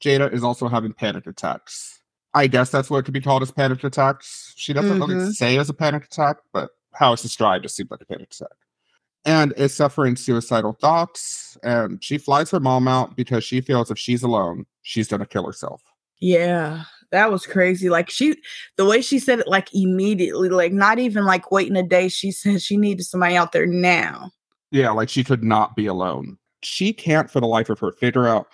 Jada 0.03 0.31
is 0.31 0.43
also 0.43 0.67
having 0.67 0.93
panic 0.93 1.27
attacks. 1.27 1.99
I 2.33 2.47
guess 2.47 2.69
that's 2.69 2.89
what 2.89 2.99
it 2.99 3.03
could 3.03 3.13
be 3.13 3.21
called 3.21 3.43
as 3.43 3.51
panic 3.51 3.83
attacks. 3.83 4.53
She 4.55 4.73
doesn't 4.73 4.99
really 4.99 5.15
Mhm. 5.15 5.33
say 5.33 5.57
as 5.57 5.69
a 5.69 5.73
panic 5.73 6.05
attack, 6.05 6.37
but 6.53 6.69
how 6.93 7.13
it's 7.13 7.21
described, 7.21 7.65
it 7.65 7.69
seems 7.69 7.91
like 7.91 8.01
a 8.01 8.05
panic 8.05 8.31
attack. 8.31 8.55
And 9.25 9.53
is 9.57 9.73
suffering 9.73 10.15
suicidal 10.15 10.73
thoughts. 10.73 11.57
And 11.61 12.03
she 12.03 12.17
flies 12.17 12.49
her 12.51 12.59
mom 12.59 12.87
out 12.87 13.15
because 13.15 13.43
she 13.43 13.61
feels 13.61 13.91
if 13.91 13.99
she's 13.99 14.23
alone, 14.23 14.65
she's 14.81 15.07
gonna 15.07 15.25
kill 15.25 15.45
herself. 15.45 15.81
Yeah. 16.19 16.83
that 17.11 17.29
was 17.29 17.45
crazy. 17.45 17.89
Like 17.89 18.09
she, 18.09 18.37
the 18.77 18.85
way 18.85 19.01
she 19.01 19.19
said 19.19 19.39
it, 19.39 19.47
like 19.47 19.67
immediately, 19.75 20.47
like 20.47 20.71
not 20.71 20.97
even 20.97 21.25
like 21.25 21.51
waiting 21.51 21.75
a 21.75 21.83
day. 21.83 22.07
She 22.07 22.31
said 22.31 22.61
she 22.61 22.77
needed 22.77 23.03
somebody 23.03 23.35
out 23.35 23.51
there 23.51 23.65
now. 23.65 24.31
Yeah, 24.71 24.91
like 24.91 25.09
she 25.09 25.25
could 25.25 25.43
not 25.43 25.75
be 25.75 25.87
alone. 25.87 26.37
She 26.63 26.93
can't, 26.93 27.29
for 27.29 27.39
the 27.39 27.47
life 27.47 27.69
of 27.69 27.79
her, 27.79 27.91
figure 27.91 28.27
out 28.27 28.47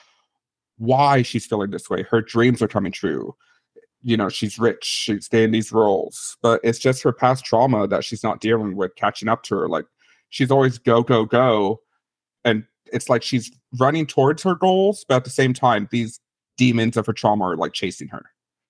why 0.77 1.21
she's 1.21 1.45
feeling 1.45 1.71
this 1.71 1.89
way. 1.89 2.03
Her 2.03 2.21
dreams 2.21 2.61
are 2.61 2.67
coming 2.67 2.91
true. 2.91 3.35
You 4.03 4.15
know, 4.15 4.29
she's 4.29 4.59
rich, 4.59 4.85
she's 4.85 5.27
in 5.29 5.51
these 5.51 5.71
roles, 5.71 6.37
but 6.41 6.61
it's 6.63 6.79
just 6.79 7.03
her 7.03 7.11
past 7.11 7.43
trauma 7.43 7.87
that 7.87 8.03
she's 8.03 8.23
not 8.23 8.39
dealing 8.39 8.75
with 8.75 8.95
catching 8.95 9.27
up 9.27 9.43
to 9.43 9.55
her. 9.55 9.67
Like 9.67 9.85
she's 10.29 10.51
always 10.51 10.77
go, 10.77 11.01
go, 11.01 11.25
go. 11.25 11.81
And 12.45 12.63
it's 12.93 13.09
like 13.09 13.23
she's 13.23 13.51
running 13.79 14.05
towards 14.05 14.43
her 14.43 14.55
goals, 14.55 15.03
but 15.09 15.15
at 15.15 15.23
the 15.23 15.29
same 15.29 15.53
time, 15.53 15.89
these 15.91 16.19
demons 16.57 16.95
of 16.95 17.05
her 17.05 17.13
trauma 17.13 17.45
are 17.45 17.57
like 17.57 17.73
chasing 17.73 18.07
her. 18.09 18.23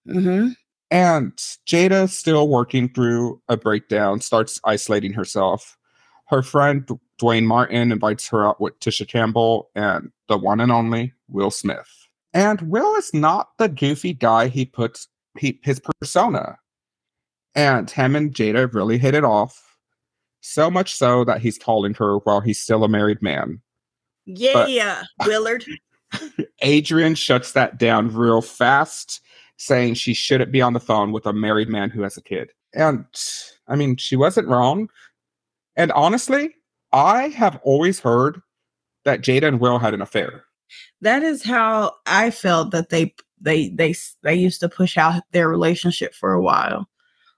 Mm-hmm. 0.07 0.49
And 0.89 1.33
Jada, 1.67 2.09
still 2.09 2.47
working 2.47 2.89
through 2.89 3.41
a 3.49 3.57
breakdown, 3.57 4.21
starts 4.21 4.59
isolating 4.63 5.13
herself. 5.13 5.77
Her 6.27 6.41
friend 6.41 6.89
Duane 7.17 7.45
Martin 7.45 7.91
invites 7.91 8.27
her 8.29 8.45
out 8.45 8.61
with 8.61 8.79
Tisha 8.79 9.07
Campbell 9.07 9.69
and 9.75 10.11
the 10.27 10.37
one 10.37 10.59
and 10.59 10.71
only 10.71 11.13
Will 11.29 11.51
Smith. 11.51 12.07
And 12.33 12.61
Will 12.61 12.95
is 12.95 13.13
not 13.13 13.49
the 13.57 13.69
goofy 13.69 14.13
guy 14.13 14.47
he 14.47 14.65
puts 14.65 15.07
he, 15.37 15.59
his 15.63 15.79
persona. 15.79 16.57
And 17.55 17.89
him 17.89 18.15
and 18.15 18.33
Jada 18.33 18.71
really 18.71 18.97
hit 18.97 19.15
it 19.15 19.23
off. 19.23 19.63
So 20.41 20.69
much 20.69 20.93
so 20.95 21.23
that 21.25 21.41
he's 21.41 21.57
calling 21.57 21.93
her 21.95 22.17
while 22.19 22.39
he's 22.39 22.61
still 22.61 22.83
a 22.83 22.87
married 22.87 23.21
man. 23.21 23.61
Yeah, 24.25 25.03
but, 25.17 25.27
Willard. 25.27 25.65
Adrienne 26.63 27.15
shuts 27.15 27.53
that 27.53 27.77
down 27.77 28.13
real 28.13 28.41
fast, 28.41 29.21
saying 29.57 29.95
she 29.95 30.13
shouldn't 30.13 30.51
be 30.51 30.61
on 30.61 30.73
the 30.73 30.79
phone 30.79 31.11
with 31.11 31.25
a 31.25 31.33
married 31.33 31.69
man 31.69 31.89
who 31.89 32.03
has 32.03 32.17
a 32.17 32.21
kid. 32.21 32.51
And 32.73 33.05
I 33.67 33.75
mean, 33.75 33.97
she 33.97 34.15
wasn't 34.15 34.47
wrong. 34.47 34.89
And 35.75 35.91
honestly, 35.93 36.55
I 36.97 37.27
have 37.29 37.59
always 37.61 37.99
heard 37.99 38.41
that 39.05 39.21
Jada 39.21 39.43
and 39.43 39.59
Will 39.59 39.77
had 39.77 39.93
an 39.93 40.01
affair. 40.01 40.45
That 41.01 41.21
is 41.21 41.43
how 41.43 41.93
I 42.07 42.31
felt 42.31 42.71
that 42.71 42.89
they 42.89 43.13
they 43.39 43.69
they 43.69 43.93
they 44.23 44.33
used 44.33 44.59
to 44.61 44.67
push 44.67 44.97
out 44.97 45.21
their 45.31 45.47
relationship 45.47 46.15
for 46.15 46.33
a 46.33 46.41
while. 46.41 46.89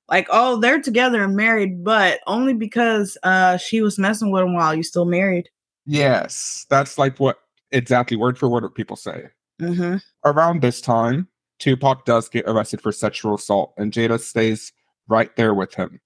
Like, 0.07 0.28
oh, 0.32 0.62
they're 0.62 0.82
together 0.82 1.22
and 1.26 1.36
married, 1.36 1.84
but 1.84 2.22
only 2.26 2.53
because 2.53 3.18
uh 3.24 3.57
she 3.57 3.82
was 3.82 3.99
messing 3.99 4.32
with 4.32 4.43
him 4.43 4.53
while 4.53 4.74
you 4.74 4.82
still 4.82 5.03
married. 5.03 5.49
Yes, 5.86 6.66
that's 6.70 6.97
like 6.97 7.20
what 7.20 7.39
exactly 7.72 8.16
word 8.16 8.38
for 8.38 8.47
word 8.47 8.64
what 8.64 8.76
people 8.76 8.95
say. 8.95 9.26
Mm-hmm. 9.62 9.97
Around 10.24 10.62
this 10.62 10.80
time, 10.80 11.28
Tupac 11.60 12.05
does 12.05 12.30
get 12.30 12.45
arrested 12.47 12.80
for 12.80 12.93
sexual 12.93 13.36
assault, 13.36 13.74
and 13.78 13.91
Jada 13.91 14.22
stays 14.22 14.72
right 15.10 15.36
there 15.36 15.53
with 15.53 15.76
him. 15.76 15.99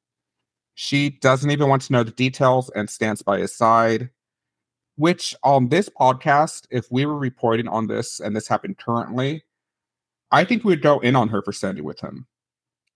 She 0.76 1.12
doesn't 1.12 1.52
even 1.52 1.70
want 1.70 1.84
to 1.84 1.94
know 1.94 2.04
the 2.04 2.12
details 2.12 2.70
and 2.76 2.90
stands 2.90 3.22
by 3.22 3.40
his 3.40 3.56
side. 3.56 4.10
Which, 4.96 5.36
on 5.44 5.70
this 5.70 5.90
podcast, 5.90 6.68
if 6.70 6.86
we 6.92 7.08
were 7.08 7.18
reporting 7.18 7.68
on 7.68 7.88
this 7.88 8.20
and 8.20 8.36
this 8.36 8.48
happened 8.48 8.78
currently, 8.78 9.44
I 10.32 10.46
think 10.46 10.64
we'd 10.64 10.84
go 10.84 11.00
in 11.00 11.16
on 11.16 11.30
her 11.30 11.42
for 11.42 11.52
standing 11.52 11.84
with 11.84 12.00
him. 12.00 12.28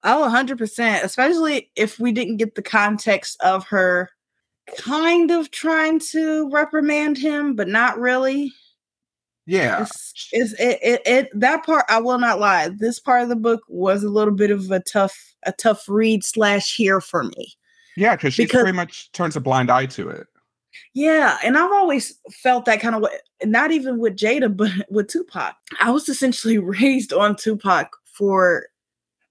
Oh, 0.03 0.31
100%. 0.31 1.03
Especially 1.03 1.71
if 1.75 1.99
we 1.99 2.11
didn't 2.11 2.37
get 2.37 2.55
the 2.55 2.61
context 2.61 3.41
of 3.41 3.65
her 3.67 4.09
kind 4.77 5.31
of 5.31 5.49
trying 5.51 5.99
to 6.11 6.49
reprimand 6.51 7.17
him, 7.17 7.55
but 7.55 7.67
not 7.67 7.99
really. 7.99 8.51
Yeah. 9.45 9.83
It's, 9.83 10.29
it's 10.31 10.53
it, 10.53 10.79
it, 10.81 11.01
it 11.05 11.29
that 11.33 11.65
part 11.65 11.85
I 11.89 11.99
will 11.99 12.19
not 12.19 12.39
lie. 12.39 12.69
This 12.69 12.99
part 12.99 13.23
of 13.23 13.29
the 13.29 13.35
book 13.35 13.61
was 13.69 14.03
a 14.03 14.09
little 14.09 14.33
bit 14.33 14.51
of 14.51 14.69
a 14.71 14.81
tough 14.81 15.17
a 15.45 15.53
tough 15.53 15.87
read 15.87 16.23
slash 16.23 16.75
here 16.75 16.99
for 16.99 17.23
me. 17.23 17.53
Yeah, 17.97 18.15
because 18.15 18.35
she 18.35 18.45
pretty 18.45 18.73
much 18.73 19.11
turns 19.11 19.35
a 19.35 19.41
blind 19.41 19.71
eye 19.71 19.87
to 19.87 20.07
it. 20.07 20.27
Yeah, 20.93 21.39
and 21.43 21.57
I've 21.57 21.71
always 21.71 22.19
felt 22.31 22.65
that 22.65 22.79
kind 22.79 22.93
of 22.93 23.01
way, 23.01 23.09
not 23.43 23.71
even 23.71 23.97
with 23.97 24.15
Jada, 24.15 24.55
but 24.55 24.71
with 24.89 25.07
Tupac. 25.07 25.55
I 25.81 25.89
was 25.89 26.07
essentially 26.07 26.57
raised 26.59 27.11
on 27.11 27.35
Tupac 27.35 27.89
for 28.05 28.67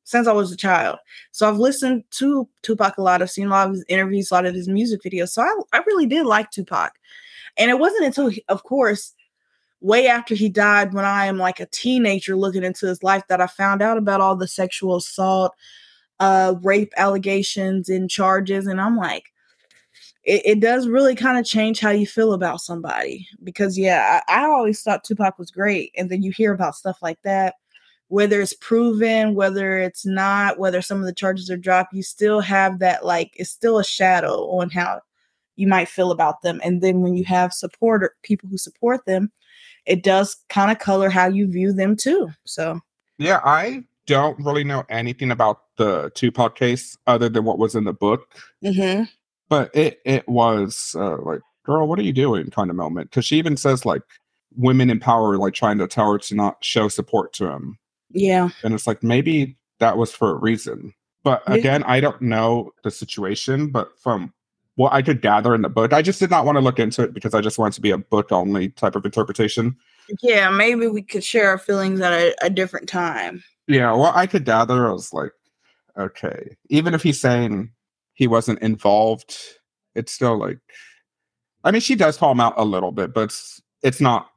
since 0.02 0.26
I 0.26 0.32
was 0.32 0.50
a 0.50 0.56
child. 0.56 0.98
So 1.30 1.48
I've 1.48 1.58
listened 1.58 2.04
to 2.12 2.48
Tupac 2.62 2.98
a 2.98 3.02
lot. 3.02 3.22
I've 3.22 3.30
seen 3.30 3.46
a 3.46 3.50
lot 3.50 3.68
of 3.68 3.74
his 3.74 3.84
interviews, 3.88 4.30
a 4.30 4.34
lot 4.34 4.46
of 4.46 4.54
his 4.54 4.68
music 4.68 5.02
videos. 5.02 5.30
So 5.30 5.42
I, 5.42 5.54
I 5.72 5.78
really 5.86 6.06
did 6.06 6.26
like 6.26 6.50
Tupac. 6.50 6.92
And 7.56 7.70
it 7.70 7.78
wasn't 7.78 8.04
until, 8.04 8.30
of 8.48 8.64
course, 8.64 9.14
way 9.80 10.08
after 10.08 10.34
he 10.34 10.48
died, 10.48 10.92
when 10.92 11.04
I 11.04 11.26
am 11.26 11.38
like 11.38 11.60
a 11.60 11.66
teenager 11.66 12.36
looking 12.36 12.64
into 12.64 12.86
his 12.86 13.02
life, 13.02 13.22
that 13.28 13.40
I 13.40 13.46
found 13.46 13.82
out 13.82 13.96
about 13.96 14.20
all 14.20 14.36
the 14.36 14.48
sexual 14.48 14.96
assault, 14.96 15.54
uh, 16.20 16.54
rape 16.62 16.92
allegations 16.96 17.88
and 17.88 18.10
charges. 18.10 18.66
And 18.66 18.80
I'm 18.80 18.96
like, 18.96 19.32
it, 20.24 20.42
it 20.44 20.60
does 20.60 20.88
really 20.88 21.14
kind 21.14 21.38
of 21.38 21.44
change 21.44 21.80
how 21.80 21.90
you 21.90 22.06
feel 22.06 22.32
about 22.32 22.60
somebody. 22.60 23.28
Because, 23.42 23.78
yeah, 23.78 24.20
I, 24.28 24.42
I 24.42 24.44
always 24.46 24.82
thought 24.82 25.04
Tupac 25.04 25.38
was 25.38 25.50
great. 25.50 25.92
And 25.96 26.10
then 26.10 26.22
you 26.22 26.32
hear 26.32 26.52
about 26.52 26.74
stuff 26.74 26.98
like 27.02 27.20
that 27.22 27.54
whether 28.08 28.40
it's 28.40 28.54
proven, 28.54 29.34
whether 29.34 29.78
it's 29.78 30.06
not, 30.06 30.58
whether 30.58 30.80
some 30.80 30.98
of 30.98 31.06
the 31.06 31.12
charges 31.12 31.50
are 31.50 31.56
dropped, 31.56 31.92
you 31.92 32.02
still 32.02 32.40
have 32.40 32.78
that 32.78 33.04
like 33.04 33.32
it's 33.34 33.50
still 33.50 33.78
a 33.78 33.84
shadow 33.84 34.48
on 34.50 34.70
how 34.70 35.00
you 35.56 35.66
might 35.66 35.88
feel 35.88 36.10
about 36.10 36.42
them. 36.42 36.60
And 36.62 36.80
then 36.80 37.00
when 37.00 37.16
you 37.16 37.24
have 37.24 37.52
supporter 37.52 38.14
people 38.22 38.48
who 38.48 38.58
support 38.58 39.04
them, 39.06 39.32
it 39.86 40.02
does 40.02 40.36
kind 40.48 40.70
of 40.70 40.78
color 40.78 41.10
how 41.10 41.28
you 41.28 41.50
view 41.50 41.72
them 41.72 41.96
too. 41.96 42.28
So 42.44 42.80
yeah, 43.18 43.40
I 43.44 43.84
don't 44.06 44.38
really 44.38 44.64
know 44.64 44.84
anything 44.88 45.30
about 45.30 45.62
the 45.76 46.10
Tupac 46.14 46.56
case 46.56 46.96
other 47.06 47.28
than 47.28 47.44
what 47.44 47.58
was 47.58 47.74
in 47.74 47.84
the 47.84 47.92
book. 47.92 48.34
Mm-hmm. 48.64 49.04
But 49.48 49.74
it 49.74 50.00
it 50.04 50.28
was 50.28 50.94
uh, 50.98 51.18
like, 51.18 51.40
girl, 51.64 51.86
what 51.86 51.98
are 51.98 52.02
you 52.02 52.12
doing? 52.12 52.50
Kind 52.50 52.70
of 52.70 52.76
moment 52.76 53.10
because 53.10 53.24
she 53.24 53.36
even 53.36 53.56
says 53.56 53.86
like 53.86 54.02
women 54.56 54.90
in 54.90 54.98
power 54.98 55.36
like 55.36 55.54
trying 55.54 55.78
to 55.78 55.86
tell 55.86 56.12
her 56.12 56.18
to 56.18 56.34
not 56.34 56.64
show 56.64 56.88
support 56.88 57.32
to 57.34 57.50
him. 57.50 57.78
Yeah. 58.10 58.50
And 58.64 58.74
it's 58.74 58.86
like 58.86 59.02
maybe 59.02 59.56
that 59.78 59.98
was 59.98 60.12
for 60.12 60.30
a 60.30 60.34
reason. 60.34 60.94
But 61.22 61.42
again, 61.46 61.82
I 61.82 61.98
don't 61.98 62.22
know 62.22 62.72
the 62.84 62.90
situation, 62.90 63.70
but 63.70 63.98
from 63.98 64.32
what 64.76 64.92
I 64.92 65.02
could 65.02 65.22
gather 65.22 65.56
in 65.56 65.62
the 65.62 65.68
book, 65.68 65.92
I 65.92 66.00
just 66.00 66.20
did 66.20 66.30
not 66.30 66.44
want 66.44 66.54
to 66.54 66.60
look 66.60 66.78
into 66.78 67.02
it 67.02 67.12
because 67.12 67.34
I 67.34 67.40
just 67.40 67.58
wanted 67.58 67.74
to 67.74 67.80
be 67.80 67.90
a 67.90 67.98
book 67.98 68.30
only 68.30 68.68
type 68.68 68.94
of 68.94 69.04
interpretation. 69.04 69.76
Yeah, 70.22 70.50
maybe 70.50 70.86
we 70.86 71.02
could 71.02 71.24
share 71.24 71.48
our 71.48 71.58
feelings 71.58 72.00
at 72.00 72.12
a, 72.12 72.34
a 72.42 72.48
different 72.48 72.88
time. 72.88 73.42
Yeah, 73.66 73.92
well, 73.92 74.12
I 74.14 74.28
could 74.28 74.44
gather, 74.44 74.88
I 74.88 74.92
was 74.92 75.12
like, 75.12 75.32
okay, 75.98 76.56
even 76.68 76.94
if 76.94 77.02
he's 77.02 77.20
saying 77.20 77.70
he 78.14 78.26
wasn't 78.26 78.60
involved, 78.60 79.36
it's 79.94 80.12
still 80.12 80.36
like, 80.38 80.58
I 81.64 81.70
mean, 81.70 81.80
she 81.80 81.94
does 81.94 82.16
call 82.16 82.32
him 82.32 82.40
out 82.40 82.54
a 82.56 82.64
little 82.64 82.92
bit, 82.92 83.12
but 83.12 83.24
it's, 83.24 83.62
it's 83.82 84.00
not 84.00 84.30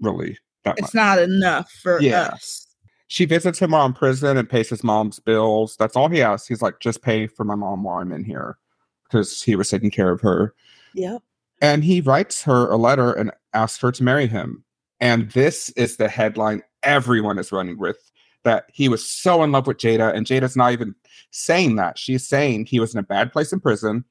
really 0.00 0.38
that 0.64 0.78
It's 0.78 0.94
much. 0.94 0.94
not 0.94 1.18
enough 1.18 1.70
for 1.82 2.00
yeah. 2.00 2.30
us 2.32 2.66
she 3.10 3.24
visits 3.24 3.58
him 3.58 3.72
while 3.72 3.86
in 3.86 3.92
prison 3.92 4.36
and 4.36 4.48
pays 4.48 4.68
his 4.68 4.84
mom's 4.84 5.18
bills. 5.18 5.76
That's 5.76 5.96
all 5.96 6.08
he 6.08 6.22
asks. 6.22 6.46
He's 6.46 6.62
like, 6.62 6.78
just 6.78 7.02
pay 7.02 7.26
for 7.26 7.42
my 7.42 7.56
mom 7.56 7.82
while 7.82 7.98
I'm 7.98 8.12
in 8.12 8.22
here 8.22 8.56
because 9.02 9.42
he 9.42 9.56
was 9.56 9.68
taking 9.68 9.90
care 9.90 10.12
of 10.12 10.20
her. 10.20 10.54
Yep. 10.94 11.20
And 11.60 11.82
he 11.82 12.00
writes 12.00 12.40
her 12.44 12.70
a 12.70 12.76
letter 12.76 13.12
and 13.12 13.32
asks 13.52 13.82
her 13.82 13.90
to 13.90 14.04
marry 14.04 14.28
him. 14.28 14.62
And 15.00 15.28
this 15.32 15.70
is 15.70 15.96
the 15.96 16.08
headline 16.08 16.62
everyone 16.84 17.40
is 17.40 17.50
running 17.50 17.78
with 17.78 18.09
that 18.44 18.64
he 18.72 18.88
was 18.88 19.08
so 19.08 19.42
in 19.42 19.52
love 19.52 19.66
with 19.66 19.78
Jada. 19.78 20.14
And 20.14 20.26
Jada's 20.26 20.56
not 20.56 20.72
even 20.72 20.94
saying 21.30 21.76
that. 21.76 21.98
She's 21.98 22.26
saying 22.26 22.66
he 22.66 22.80
was 22.80 22.94
in 22.94 23.00
a 23.00 23.04
bad 23.04 23.32
place 23.32 23.52
in 23.52 23.60
prison. 23.60 24.04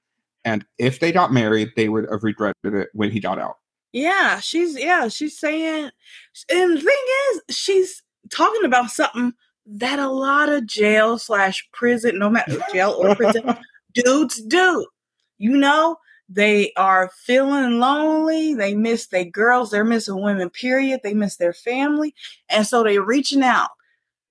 And 0.45 0.65
if 0.77 0.99
they 0.99 1.11
got 1.11 1.33
married, 1.33 1.69
they 1.75 1.89
would 1.89 2.07
have 2.09 2.23
regretted 2.23 2.73
it 2.73 2.89
when 2.93 3.11
he 3.11 3.19
got 3.19 3.39
out. 3.39 3.57
Yeah, 3.91 4.39
she's 4.39 4.77
yeah, 4.79 5.07
she's 5.07 5.37
saying 5.37 5.89
and 6.51 6.77
the 6.77 6.81
thing 6.81 7.05
is, 7.31 7.55
she's 7.55 8.03
talking 8.29 8.63
about 8.63 8.91
something 8.91 9.33
that 9.65 9.99
a 9.99 10.09
lot 10.09 10.49
of 10.49 10.65
jail 10.65 11.17
slash 11.17 11.67
prison, 11.73 12.19
no 12.19 12.29
matter 12.29 12.59
jail 12.71 12.95
or 12.97 13.15
prison, 13.15 13.57
dudes 13.93 14.41
do. 14.43 14.85
You 15.37 15.57
know, 15.57 15.97
they 16.27 16.71
are 16.75 17.11
feeling 17.25 17.79
lonely. 17.79 18.53
They 18.53 18.75
miss 18.75 19.07
their 19.07 19.25
girls. 19.25 19.71
They're 19.71 19.83
missing 19.83 20.21
women, 20.21 20.49
period. 20.49 21.01
They 21.03 21.13
miss 21.13 21.37
their 21.37 21.53
family. 21.53 22.13
And 22.49 22.65
so 22.65 22.83
they're 22.83 23.01
reaching 23.01 23.43
out. 23.43 23.69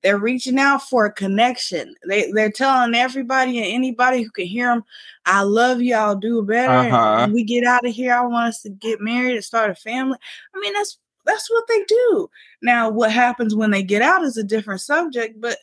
They're 0.03 0.18
reaching 0.18 0.59
out 0.59 0.82
for 0.82 1.07
a 1.07 1.12
connection. 1.12 1.94
They, 2.07 2.30
they're 2.32 2.53
telling 2.53 2.94
everybody 2.94 3.59
and 3.59 3.66
anybody 3.66 4.22
who 4.22 4.30
can 4.30 4.46
hear 4.46 4.68
them, 4.68 4.84
I 5.26 5.42
love 5.42 5.82
you. 5.82 5.94
I'll 5.94 6.16
do 6.16 6.42
better. 6.42 6.94
Uh-huh. 6.94 7.28
We 7.32 7.44
get 7.44 7.64
out 7.64 7.86
of 7.86 7.92
here, 7.92 8.14
I 8.14 8.20
want 8.20 8.49
us 8.49 8.62
to 8.62 8.70
get 8.70 9.01
married 9.01 9.34
and 9.34 9.44
start 9.44 9.70
a 9.70 9.74
family. 9.74 10.18
I 10.55 10.61
mean, 10.61 10.72
that's 10.72 10.99
that's 11.24 11.51
what 11.51 11.64
they 11.68 11.84
do. 11.84 12.30
Now, 12.62 12.88
what 12.88 13.12
happens 13.12 13.55
when 13.55 13.70
they 13.70 13.82
get 13.82 14.01
out 14.01 14.24
is 14.24 14.36
a 14.36 14.42
different 14.42 14.80
subject, 14.80 15.40
but 15.40 15.59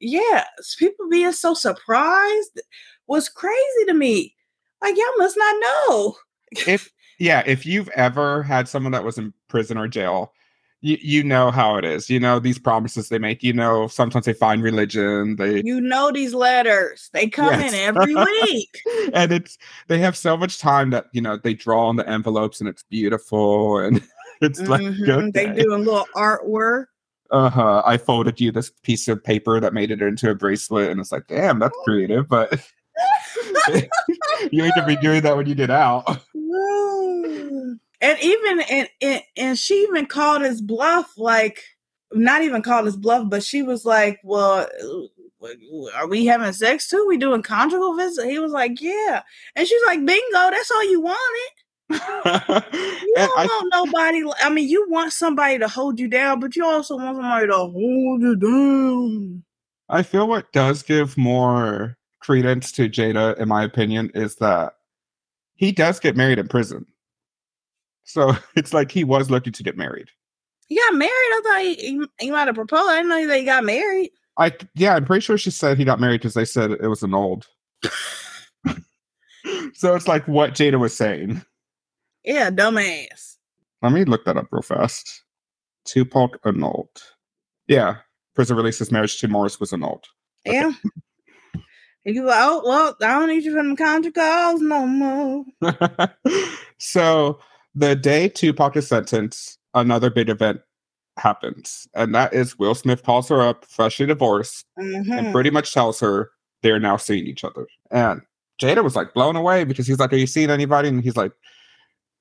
yeah, 0.00 0.44
people 0.78 1.08
being 1.08 1.32
so 1.32 1.54
surprised 1.54 2.60
was 3.06 3.28
crazy 3.28 3.84
to 3.86 3.94
me. 3.94 4.34
Like 4.82 4.96
y'all 4.96 5.06
must 5.16 5.36
not 5.36 5.56
know. 5.60 6.16
if 6.66 6.90
yeah, 7.18 7.42
if 7.46 7.66
you've 7.66 7.88
ever 7.90 8.42
had 8.42 8.68
someone 8.68 8.92
that 8.92 9.04
was 9.04 9.18
in 9.18 9.32
prison 9.48 9.76
or 9.76 9.88
jail, 9.88 10.32
you, 10.80 10.96
you 11.00 11.24
know 11.24 11.50
how 11.50 11.76
it 11.76 11.84
is. 11.84 12.08
You 12.08 12.20
know 12.20 12.38
these 12.38 12.58
promises 12.58 13.08
they 13.08 13.18
make. 13.18 13.42
You 13.42 13.52
know 13.52 13.88
sometimes 13.88 14.26
they 14.26 14.32
find 14.32 14.62
religion. 14.62 15.36
They 15.36 15.62
you 15.64 15.80
know 15.80 16.12
these 16.12 16.34
letters. 16.34 17.10
They 17.12 17.28
come 17.28 17.60
yes. 17.60 17.72
in 17.72 17.78
every 17.80 18.14
week, 18.42 18.80
and 19.12 19.32
it's 19.32 19.58
they 19.88 19.98
have 19.98 20.16
so 20.16 20.36
much 20.36 20.58
time 20.58 20.90
that 20.90 21.06
you 21.12 21.20
know 21.20 21.36
they 21.36 21.54
draw 21.54 21.88
on 21.88 21.96
the 21.96 22.08
envelopes 22.08 22.60
and 22.60 22.68
it's 22.68 22.84
beautiful 22.84 23.78
and 23.78 24.02
it's 24.40 24.60
mm-hmm. 24.60 24.70
like 24.70 25.32
they 25.32 25.62
do 25.62 25.74
a 25.74 25.76
little 25.76 26.06
artwork. 26.14 26.86
Uh 27.30 27.50
huh. 27.50 27.82
I 27.84 27.98
folded 27.98 28.40
you 28.40 28.52
this 28.52 28.70
piece 28.82 29.08
of 29.08 29.22
paper 29.22 29.60
that 29.60 29.74
made 29.74 29.90
it 29.90 30.00
into 30.00 30.30
a 30.30 30.34
bracelet, 30.34 30.90
and 30.90 31.00
it's 31.00 31.12
like, 31.12 31.26
damn, 31.26 31.58
that's 31.58 31.76
creative, 31.84 32.28
but. 32.28 32.60
you 34.50 34.62
need 34.62 34.72
to 34.74 34.84
be 34.84 34.96
doing 34.96 35.20
that 35.20 35.36
when 35.36 35.46
you 35.46 35.54
get 35.54 35.70
out 35.70 36.20
and 38.00 38.18
even 38.20 38.60
and, 38.60 38.88
and 39.00 39.22
and 39.36 39.58
she 39.58 39.74
even 39.82 40.06
called 40.06 40.42
his 40.42 40.60
bluff 40.60 41.12
like 41.16 41.62
not 42.12 42.42
even 42.42 42.62
called 42.62 42.86
his 42.86 42.96
bluff 42.96 43.28
but 43.28 43.42
she 43.42 43.62
was 43.62 43.84
like 43.84 44.18
well 44.22 44.66
are 45.94 46.08
we 46.08 46.26
having 46.26 46.52
sex 46.52 46.88
too? 46.88 47.04
We 47.06 47.16
doing 47.16 47.42
conjugal 47.42 47.94
visit 47.94 48.28
he 48.28 48.38
was 48.38 48.52
like 48.52 48.80
yeah. 48.80 49.22
And 49.54 49.66
she's 49.66 49.86
like 49.86 50.04
bingo 50.04 50.50
that's 50.50 50.70
all 50.70 50.90
you 50.90 51.00
wanted. 51.00 51.50
You 53.08 53.14
don't 53.16 53.38
I, 53.38 53.46
want 53.46 53.72
nobody 53.72 54.22
i 54.42 54.50
mean 54.50 54.68
you 54.68 54.86
want 54.90 55.12
somebody 55.12 55.58
to 55.58 55.66
hold 55.66 55.98
you 55.98 56.06
down 56.06 56.38
but 56.38 56.54
you 56.54 56.64
also 56.64 56.96
want 56.96 57.16
somebody 57.16 57.46
to 57.46 57.54
hold 57.54 58.20
you 58.20 58.36
down. 58.36 59.42
I 59.88 60.02
feel 60.02 60.28
what 60.28 60.52
does 60.52 60.82
give 60.82 61.16
more 61.16 61.96
credence 62.20 62.70
to 62.72 62.88
jada 62.88 63.38
in 63.38 63.48
my 63.48 63.64
opinion 63.64 64.10
is 64.14 64.36
that 64.36 64.74
he 65.54 65.72
does 65.72 65.98
get 65.98 66.16
married 66.16 66.38
in 66.38 66.48
prison 66.48 66.84
so 68.08 68.34
it's 68.56 68.74
like 68.74 68.90
he 68.90 69.04
was 69.04 69.30
looking 69.30 69.52
to 69.52 69.62
get 69.62 69.76
married. 69.76 70.08
He 70.66 70.76
got 70.76 70.94
married. 70.94 71.10
I 71.12 71.40
thought 71.44 71.62
he, 71.62 72.06
he, 72.20 72.30
might 72.30 72.46
have 72.46 72.54
proposed. 72.54 72.90
I 72.90 72.96
didn't 72.96 73.08
know 73.10 73.26
that 73.26 73.38
he 73.38 73.44
got 73.44 73.64
married. 73.64 74.10
I 74.38 74.52
yeah, 74.74 74.96
I'm 74.96 75.04
pretty 75.04 75.20
sure 75.20 75.38
she 75.38 75.50
said 75.50 75.78
he 75.78 75.84
got 75.84 76.00
married 76.00 76.20
because 76.20 76.34
they 76.34 76.44
said 76.44 76.72
it 76.72 76.88
was 76.88 77.02
an 77.02 77.14
old. 77.14 77.46
so 79.74 79.94
it's 79.94 80.06
like 80.06 80.28
what 80.28 80.52
Jada 80.52 80.78
was 80.78 80.94
saying. 80.96 81.42
Yeah, 82.24 82.50
dumbass. 82.50 83.36
Let 83.82 83.92
me 83.92 84.04
look 84.04 84.24
that 84.24 84.36
up 84.36 84.46
real 84.50 84.62
fast. 84.62 85.24
Tupac 85.84 86.38
annulled. 86.44 86.88
Yeah, 87.66 87.96
prison 88.34 88.56
releases 88.56 88.92
marriage 88.92 89.18
to 89.20 89.28
Morris 89.28 89.58
was 89.58 89.72
annulled. 89.72 90.06
Yeah. 90.44 90.72
And 92.04 92.14
you 92.14 92.24
like, 92.24 92.38
oh 92.40 92.62
well, 92.64 92.96
I 93.02 93.18
don't 93.18 93.28
need 93.28 93.44
you 93.44 93.52
from 93.52 93.70
the 93.70 93.76
country 93.76 94.12
calls 94.12 94.60
no 94.60 94.86
more. 94.86 95.44
so 96.78 97.40
the 97.74 97.94
day 97.94 98.28
Tupac 98.28 98.76
is 98.76 98.88
sentenced, 98.88 99.58
another 99.74 100.10
big 100.10 100.28
event 100.28 100.60
happens, 101.18 101.88
and 101.94 102.14
that 102.14 102.32
is 102.32 102.58
Will 102.58 102.74
Smith 102.74 103.02
calls 103.02 103.28
her 103.28 103.40
up, 103.40 103.64
freshly 103.64 104.06
divorced, 104.06 104.66
mm-hmm. 104.78 105.12
and 105.12 105.32
pretty 105.32 105.50
much 105.50 105.72
tells 105.72 106.00
her 106.00 106.30
they're 106.62 106.80
now 106.80 106.96
seeing 106.96 107.26
each 107.26 107.44
other. 107.44 107.66
And 107.90 108.22
Jada 108.60 108.82
was 108.82 108.96
like 108.96 109.14
blown 109.14 109.36
away 109.36 109.64
because 109.64 109.86
he's 109.86 109.98
like, 109.98 110.12
"Are 110.12 110.16
you 110.16 110.26
seeing 110.26 110.50
anybody?" 110.50 110.88
And 110.88 111.02
he's 111.02 111.16
like, 111.16 111.32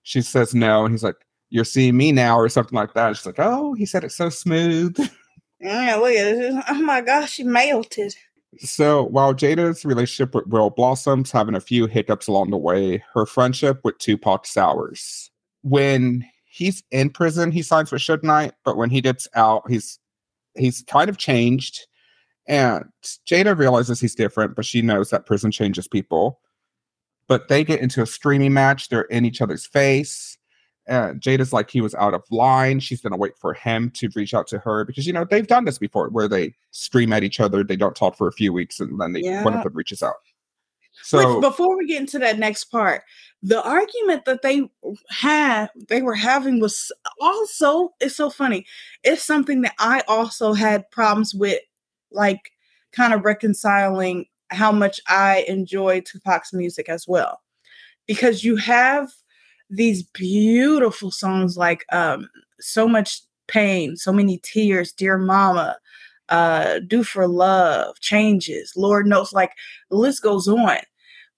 she 0.04 0.22
says 0.22 0.54
no, 0.54 0.86
and 0.86 0.94
he's 0.94 1.04
like, 1.04 1.18
"You're 1.50 1.64
seeing 1.64 1.98
me 1.98 2.12
now," 2.12 2.38
or 2.38 2.50
something 2.50 2.76
like 2.76 2.94
that. 2.94 3.08
And 3.08 3.18
she's 3.18 3.26
like, 3.26 3.40
"Oh, 3.40 3.74
he 3.74 3.86
said 3.86 4.04
it 4.04 4.12
so 4.12 4.30
smooth." 4.30 4.98
Yeah, 5.60 5.96
look 5.96 6.12
at 6.12 6.36
this. 6.36 6.64
Oh 6.70 6.82
my 6.84 7.02
gosh, 7.02 7.32
she 7.32 7.44
melted. 7.44 8.14
So 8.60 9.06
while 9.06 9.34
Jada's 9.34 9.84
relationship 9.84 10.36
with 10.36 10.46
Will 10.46 10.70
blossoms, 10.70 11.32
having 11.32 11.56
a 11.56 11.60
few 11.60 11.88
hiccups 11.88 12.28
along 12.28 12.52
the 12.52 12.58
way, 12.58 13.04
her 13.16 13.26
friendship 13.26 13.80
with 13.84 13.98
Tupac 13.98 14.46
sours 14.46 15.32
when 15.68 16.26
he's 16.46 16.84
in 16.92 17.10
prison, 17.10 17.52
he 17.52 17.62
signs 17.62 17.92
with 17.92 18.02
Suge 18.02 18.24
Knight, 18.24 18.54
but 18.64 18.78
when 18.78 18.90
he 18.90 19.02
gets 19.02 19.28
out, 19.36 19.70
he's 19.70 20.00
he's 20.56 20.84
kind 20.88 21.10
of 21.10 21.18
changed. 21.18 21.88
And 22.48 22.86
Jada 23.30 23.58
realizes 23.58 24.00
he's 24.00 24.16
different, 24.16 24.56
but 24.56 24.66
she 24.66 24.82
knows 24.82 25.10
that 25.10 25.26
prison 25.26 25.52
changes 25.52 25.88
people. 25.88 26.40
But 27.28 27.50
they 27.50 27.66
get 27.66 27.82
into 27.82 28.02
a 28.02 28.06
screaming 28.06 28.54
match. 28.54 28.88
They're 28.88 29.02
in 29.02 29.26
each 29.26 29.42
other's 29.42 29.68
face. 29.68 30.38
And 30.88 31.20
Jada's 31.20 31.52
like 31.52 31.70
he 31.70 31.82
was 31.82 31.94
out 31.96 32.14
of 32.14 32.24
line. 32.32 32.80
She's 32.80 33.02
gonna 33.02 33.18
wait 33.18 33.38
for 33.38 33.54
him 33.54 33.92
to 33.96 34.10
reach 34.16 34.34
out 34.34 34.48
to 34.48 34.60
her 34.60 34.86
because 34.86 35.06
you 35.06 35.12
know 35.12 35.26
they've 35.30 35.46
done 35.46 35.66
this 35.66 35.78
before, 35.78 36.08
where 36.10 36.30
they 36.30 36.56
scream 36.72 37.12
at 37.12 37.24
each 37.24 37.42
other, 37.42 37.64
they 37.64 37.76
don't 37.76 37.96
talk 37.96 38.16
for 38.16 38.28
a 38.28 38.32
few 38.32 38.54
weeks, 38.54 38.80
and 38.80 39.00
then 39.02 39.12
they 39.12 39.22
yeah. 39.22 39.44
one 39.44 39.54
of 39.54 39.64
them 39.64 39.74
reaches 39.74 40.02
out. 40.02 40.16
So 41.04 41.36
Which, 41.36 41.42
before 41.42 41.78
we 41.78 41.88
get 41.88 42.02
into 42.02 42.20
that 42.20 42.40
next 42.40 42.66
part, 42.66 43.04
the 43.42 43.64
argument 43.64 44.26
that 44.26 44.42
they 44.42 44.70
had, 45.10 45.70
they 45.88 46.02
were 46.02 46.16
having 46.16 46.60
was 46.60 46.92
also, 47.22 47.94
it's 48.00 48.16
so 48.16 48.30
funny. 48.30 48.66
It's 49.04 49.24
something 49.24 49.62
that 49.62 49.76
I 49.80 50.02
also 50.08 50.54
had 50.54 50.90
problems 50.92 51.34
with, 51.34 51.60
like 52.12 52.52
kind 52.92 53.14
of 53.14 53.24
reconciling 53.24 54.26
how 54.50 54.72
much 54.72 55.00
I 55.08 55.46
enjoy 55.48 56.02
Tupac's 56.02 56.54
music 56.54 56.90
as 56.90 57.08
well. 57.08 57.42
Because 58.08 58.44
you 58.44 58.56
have 58.56 59.12
these 59.70 60.04
beautiful 60.04 61.12
songs 61.12 61.58
like 61.58 61.86
um, 61.92 62.30
So 62.60 62.88
Much 62.88 63.22
Pain, 63.48 63.98
So 63.98 64.12
Many 64.12 64.40
Tears, 64.40 64.92
Dear 64.94 65.18
Mama, 65.18 65.78
uh, 66.30 66.80
Do 66.80 67.04
for 67.04 67.28
Love, 67.28 68.00
Changes, 68.00 68.74
Lord 68.76 69.08
Knows, 69.08 69.34
like 69.34 69.54
the 69.90 69.98
list 69.98 70.22
goes 70.22 70.48
on. 70.48 70.78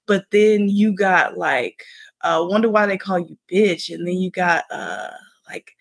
But 0.06 0.26
then 0.32 0.70
you 0.70 0.94
got 0.94 1.38
like 1.38 1.84
uh, 2.22 2.46
Wonder 2.48 2.70
Why 2.70 2.86
They 2.86 2.98
Call 2.98 3.20
You 3.20 3.38
Bitch, 3.52 3.94
and 3.94 4.08
then 4.08 4.16
you 4.16 4.32
got 4.32 4.66
uh, 4.72 5.12
like 5.50 5.72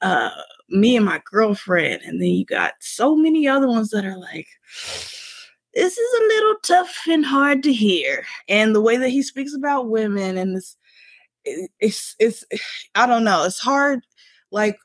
uh, 0.00 0.30
Me 0.68 0.96
and 0.96 1.06
My 1.06 1.20
Girlfriend, 1.30 2.02
and 2.02 2.20
then 2.20 2.28
you 2.28 2.44
got 2.44 2.74
so 2.80 3.14
many 3.14 3.46
other 3.46 3.68
ones 3.68 3.90
that 3.90 4.04
are 4.04 4.18
like, 4.18 4.48
this 5.74 5.96
is 5.96 6.20
a 6.20 6.26
little 6.26 6.54
tough 6.62 6.98
and 7.08 7.24
hard 7.24 7.62
to 7.62 7.72
hear. 7.72 8.24
And 8.48 8.74
the 8.74 8.80
way 8.80 8.96
that 8.96 9.08
he 9.08 9.22
speaks 9.22 9.54
about 9.54 9.88
women 9.88 10.36
and 10.36 10.56
this, 10.56 10.76
it's 11.44 12.14
it's 12.18 12.44
I 12.94 13.06
don't 13.06 13.24
know, 13.24 13.44
it's 13.44 13.58
hard. 13.58 14.00
Like 14.50 14.78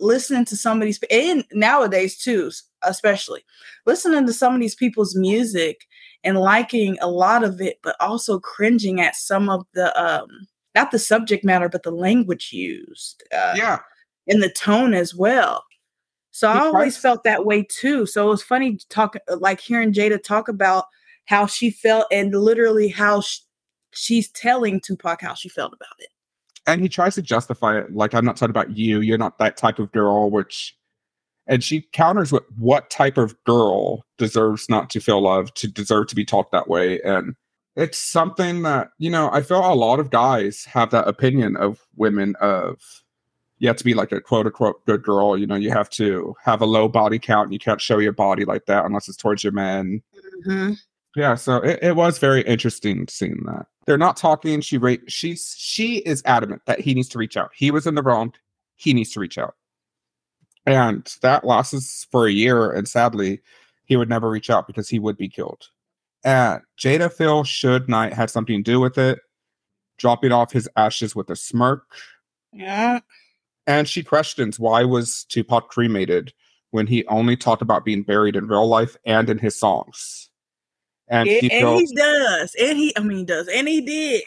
listening 0.00 0.44
to 0.46 0.56
some 0.56 0.80
of 0.80 0.86
these 0.86 1.00
and 1.10 1.44
nowadays 1.52 2.16
too, 2.16 2.50
especially 2.82 3.44
listening 3.86 4.26
to 4.26 4.32
some 4.32 4.54
of 4.54 4.60
these 4.60 4.74
people's 4.74 5.16
music 5.16 5.86
and 6.24 6.38
liking 6.38 6.98
a 7.00 7.08
lot 7.08 7.44
of 7.44 7.60
it, 7.60 7.78
but 7.82 7.96
also 8.00 8.38
cringing 8.38 9.00
at 9.00 9.16
some 9.16 9.48
of 9.48 9.64
the 9.74 9.96
um 10.00 10.28
not 10.74 10.90
the 10.90 10.98
subject 10.98 11.44
matter, 11.44 11.68
but 11.68 11.82
the 11.82 11.90
language 11.90 12.50
used. 12.52 13.22
Uh, 13.32 13.54
yeah. 13.56 13.80
And 14.28 14.42
the 14.42 14.50
tone 14.50 14.94
as 14.94 15.14
well. 15.14 15.64
So 16.30 16.48
I 16.48 16.60
always 16.60 16.96
felt 16.96 17.24
that 17.24 17.44
way 17.44 17.64
too. 17.64 18.06
So 18.06 18.26
it 18.26 18.30
was 18.30 18.42
funny 18.44 18.78
talking, 18.90 19.22
like 19.38 19.60
hearing 19.60 19.92
Jada 19.92 20.22
talk 20.22 20.46
about 20.48 20.84
how 21.24 21.46
she 21.46 21.70
felt 21.70 22.06
and 22.12 22.32
literally 22.32 22.88
how 22.88 23.22
sh- 23.22 23.40
she's 23.92 24.30
telling 24.30 24.80
Tupac 24.80 25.20
how 25.20 25.34
she 25.34 25.48
felt 25.48 25.72
about 25.72 25.96
it. 25.98 26.10
And 26.68 26.80
he 26.80 26.88
tries 26.88 27.14
to 27.16 27.22
justify 27.22 27.78
it, 27.78 27.92
like 27.94 28.14
I'm 28.14 28.24
not 28.24 28.36
talking 28.36 28.50
about 28.50 28.76
you. 28.76 29.00
You're 29.00 29.18
not 29.18 29.38
that 29.38 29.56
type 29.56 29.78
of 29.78 29.90
girl, 29.90 30.30
which 30.30 30.76
and 31.46 31.64
she 31.64 31.88
counters 31.92 32.30
with 32.30 32.44
what 32.58 32.90
type 32.90 33.16
of 33.16 33.42
girl 33.44 34.04
deserves 34.18 34.68
not 34.68 34.90
to 34.90 35.00
feel 35.00 35.22
loved, 35.22 35.56
to 35.56 35.66
deserve 35.66 36.06
to 36.08 36.14
be 36.14 36.24
talked 36.24 36.52
that 36.52 36.68
way. 36.68 37.00
And 37.00 37.34
it's 37.74 37.98
something 37.98 38.62
that, 38.62 38.90
you 38.98 39.08
know, 39.08 39.30
I 39.32 39.40
feel 39.40 39.60
a 39.60 39.74
lot 39.74 39.98
of 39.98 40.10
guys 40.10 40.66
have 40.66 40.90
that 40.90 41.08
opinion 41.08 41.56
of 41.56 41.80
women 41.96 42.36
of 42.40 42.78
you 43.60 43.66
have 43.66 43.78
to 43.78 43.84
be 43.84 43.94
like 43.94 44.12
a 44.12 44.20
quote 44.20 44.46
unquote 44.46 44.84
good 44.84 45.02
girl. 45.02 45.36
You 45.36 45.46
know, 45.46 45.54
you 45.54 45.70
have 45.70 45.88
to 45.90 46.34
have 46.44 46.60
a 46.60 46.66
low 46.66 46.86
body 46.86 47.18
count. 47.18 47.46
And 47.46 47.52
you 47.52 47.58
can't 47.58 47.80
show 47.80 47.98
your 47.98 48.12
body 48.12 48.44
like 48.44 48.66
that 48.66 48.84
unless 48.84 49.08
it's 49.08 49.16
towards 49.16 49.42
your 49.42 49.52
men. 49.52 50.02
Mm-hmm. 50.46 50.72
Yeah, 51.16 51.34
so 51.34 51.56
it, 51.56 51.78
it 51.82 51.96
was 51.96 52.18
very 52.18 52.42
interesting 52.42 53.06
seeing 53.08 53.42
that. 53.46 53.66
They're 53.86 53.98
not 53.98 54.16
talking. 54.16 54.60
She 54.60 54.78
rate 54.78 55.10
she's 55.10 55.54
she 55.56 55.98
is 55.98 56.22
adamant 56.24 56.62
that 56.66 56.80
he 56.80 56.94
needs 56.94 57.08
to 57.10 57.18
reach 57.18 57.36
out. 57.36 57.50
He 57.54 57.70
was 57.70 57.86
in 57.86 57.94
the 57.94 58.02
wrong. 58.02 58.34
He 58.76 58.92
needs 58.92 59.10
to 59.12 59.20
reach 59.20 59.38
out. 59.38 59.54
And 60.66 61.10
that 61.22 61.44
lasts 61.44 62.06
for 62.10 62.26
a 62.26 62.30
year. 62.30 62.70
And 62.70 62.86
sadly, 62.86 63.40
he 63.86 63.96
would 63.96 64.10
never 64.10 64.28
reach 64.28 64.50
out 64.50 64.66
because 64.66 64.88
he 64.88 64.98
would 64.98 65.16
be 65.16 65.28
killed. 65.28 65.68
And 66.24 66.60
Jada 66.78 67.10
Phil 67.10 67.44
Suge 67.44 67.88
Knight 67.88 68.12
had 68.12 68.28
something 68.28 68.62
to 68.62 68.70
do 68.70 68.78
with 68.78 68.98
it, 68.98 69.20
dropping 69.96 70.32
off 70.32 70.52
his 70.52 70.68
ashes 70.76 71.16
with 71.16 71.30
a 71.30 71.36
smirk. 71.36 71.84
Yeah. 72.52 73.00
And 73.66 73.88
she 73.88 74.02
questions 74.02 74.58
why 74.58 74.84
was 74.84 75.24
Tupac 75.24 75.68
cremated 75.68 76.32
when 76.70 76.86
he 76.86 77.06
only 77.06 77.36
talked 77.36 77.62
about 77.62 77.84
being 77.84 78.02
buried 78.02 78.36
in 78.36 78.46
real 78.46 78.68
life 78.68 78.96
and 79.06 79.30
in 79.30 79.38
his 79.38 79.58
songs. 79.58 80.28
And, 81.10 81.28
he, 81.28 81.50
and 81.50 81.78
he 81.78 81.94
does. 81.94 82.54
And 82.60 82.78
he 82.78 82.92
I 82.96 83.00
mean 83.00 83.18
he 83.18 83.24
does. 83.24 83.48
And 83.48 83.68
he 83.68 83.80
did. 83.80 84.22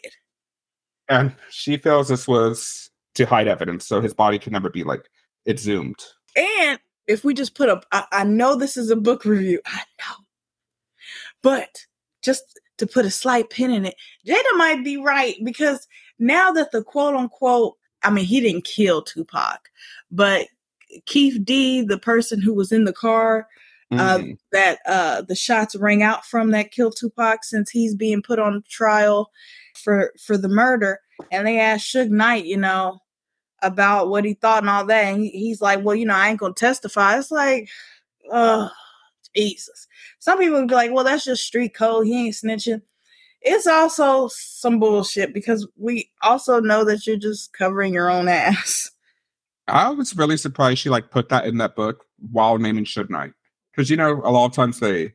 And 1.10 1.34
she 1.50 1.78
feels 1.78 2.08
this 2.08 2.28
was 2.28 2.90
to 3.16 3.26
hide 3.26 3.48
evidence, 3.48 3.86
so 3.86 4.02
his 4.02 4.14
body 4.14 4.40
could 4.40 4.54
never 4.54 4.70
be 4.70 4.84
like 4.84 5.10
exhumed. 5.48 6.02
And 6.36 6.80
if 7.08 7.24
we 7.24 7.34
just 7.34 7.56
put 7.56 7.70
up, 7.70 7.86
I, 7.92 8.06
I 8.12 8.24
know 8.24 8.56
this 8.56 8.78
is 8.78 8.90
a 8.90 8.96
book 8.96 9.26
review, 9.26 9.60
I 9.66 9.82
know, 10.00 10.16
but 11.42 11.86
just 12.24 12.60
to 12.78 12.88
put 12.88 13.06
a 13.06 13.12
slight 13.12 13.50
pin 13.50 13.72
in 13.72 13.86
it, 13.86 13.96
Jada 14.26 14.58
might 14.58 14.84
be 14.84 14.98
right 14.98 15.36
because 15.44 15.88
now 16.20 16.52
that 16.52 16.72
the 16.72 16.84
quote 16.84 17.16
unquote 17.16 17.78
I 18.04 18.10
mean, 18.10 18.26
he 18.26 18.42
didn't 18.42 18.66
kill 18.66 19.02
Tupac, 19.02 19.70
but 20.10 20.48
Keffe 21.06 21.44
D, 21.44 21.82
the 21.82 22.00
person 22.00 22.42
who 22.42 22.54
was 22.54 22.72
in 22.72 22.86
the 22.86 22.94
car 22.94 23.48
uh, 23.94 24.18
Mm. 24.20 24.38
that 24.52 24.80
uh, 24.86 25.22
the 25.22 25.36
shots 25.36 25.76
rang 25.76 26.02
out 26.04 26.26
from 26.26 26.52
that 26.52 26.72
killed 26.72 26.96
Tupac, 26.98 27.44
since 27.44 27.70
he's 27.72 27.96
being 27.96 28.22
put 28.22 28.40
on 28.40 28.64
trial 28.70 29.32
for 29.84 30.14
for 30.26 30.38
the 30.38 30.50
murder, 30.50 31.00
and 31.32 31.46
they 31.48 31.60
asked 31.60 31.94
Suge 31.94 32.10
Knight, 32.10 32.46
you 32.46 32.58
know, 32.58 33.00
about 33.62 34.10
what 34.10 34.26
he 34.26 34.34
thought 34.34 34.64
and 34.64 34.70
all 34.70 34.86
that, 34.86 35.06
and 35.06 35.22
he, 35.22 35.30
he's 35.30 35.62
like, 35.62 35.84
"Well, 35.84 35.96
you 35.96 36.06
know, 36.06 36.16
I 36.16 36.30
ain't 36.30 36.40
gonna 36.40 36.54
testify." 36.54 37.18
It's 37.18 37.32
like, 37.32 37.70
oh, 38.32 38.70
Jesus. 39.36 39.88
Some 40.20 40.40
people 40.40 40.60
would 40.60 40.68
be 40.70 40.76
like, 40.76 40.92
"Well, 40.92 41.04
that's 41.04 41.26
just 41.26 41.46
street 41.46 41.74
code. 41.74 42.08
He 42.08 42.26
ain't 42.28 42.36
snitching." 42.36 42.82
It's 43.42 43.66
also 43.68 44.30
some 44.32 44.80
bullshit 44.80 45.34
because 45.34 45.68
we 45.76 46.12
also 46.22 46.60
know 46.60 46.84
that 46.86 47.08
you're 47.08 47.18
just 47.18 47.54
covering 47.54 47.94
your 47.94 48.10
own 48.10 48.28
ass. 48.30 48.92
I 49.68 49.90
was 49.90 50.16
really 50.16 50.38
surprised 50.38 50.80
she 50.80 50.90
like 50.90 51.12
put 51.12 51.30
that 51.30 51.46
in 51.46 51.58
that 51.58 51.76
book 51.76 52.06
while 52.32 52.58
naming 52.58 52.86
Suge 52.86 53.10
Knight. 53.10 53.32
Because 53.82 53.90
you 53.90 53.98
know, 53.98 54.22
a 54.24 54.30
lot 54.30 54.46
of 54.46 54.54
times 54.54 54.80
they 54.80 55.12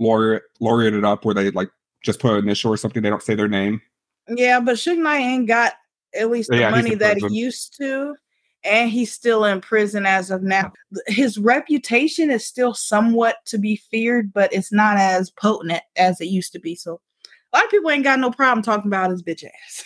laureate 0.00 0.42
laureate 0.58 0.94
it 0.94 1.04
up 1.04 1.24
where 1.24 1.32
they 1.32 1.52
like 1.52 1.70
just 2.02 2.18
put 2.18 2.32
an 2.32 2.38
initial 2.38 2.72
or 2.72 2.76
something, 2.76 3.00
they 3.00 3.08
don't 3.08 3.22
say 3.22 3.36
their 3.36 3.46
name. 3.46 3.80
Yeah, 4.28 4.58
but 4.58 4.74
Suge 4.74 4.98
Knight 4.98 5.20
ain't 5.20 5.46
got 5.46 5.74
at 6.12 6.28
least 6.28 6.50
the 6.50 6.56
Yeah, 6.56 6.70
money 6.70 6.96
that 6.96 7.18
he 7.18 7.28
used 7.28 7.76
to, 7.78 8.16
and 8.64 8.90
he's 8.90 9.12
still 9.12 9.44
in 9.44 9.60
prison 9.60 10.06
as 10.06 10.32
of 10.32 10.42
now. 10.42 10.72
His 11.06 11.38
reputation 11.38 12.32
is 12.32 12.44
still 12.44 12.74
somewhat 12.74 13.36
to 13.46 13.58
be 13.58 13.76
feared, 13.76 14.32
but 14.32 14.52
it's 14.52 14.72
not 14.72 14.96
as 14.96 15.30
potent 15.30 15.82
as 15.96 16.20
it 16.20 16.26
used 16.26 16.52
to 16.54 16.58
be. 16.58 16.74
So 16.74 17.00
a 17.52 17.58
lot 17.58 17.64
of 17.64 17.70
people 17.70 17.92
ain't 17.92 18.02
got 18.02 18.18
no 18.18 18.32
problem 18.32 18.64
talking 18.64 18.88
about 18.88 19.12
his 19.12 19.22
bitch 19.22 19.44
ass. 19.44 19.84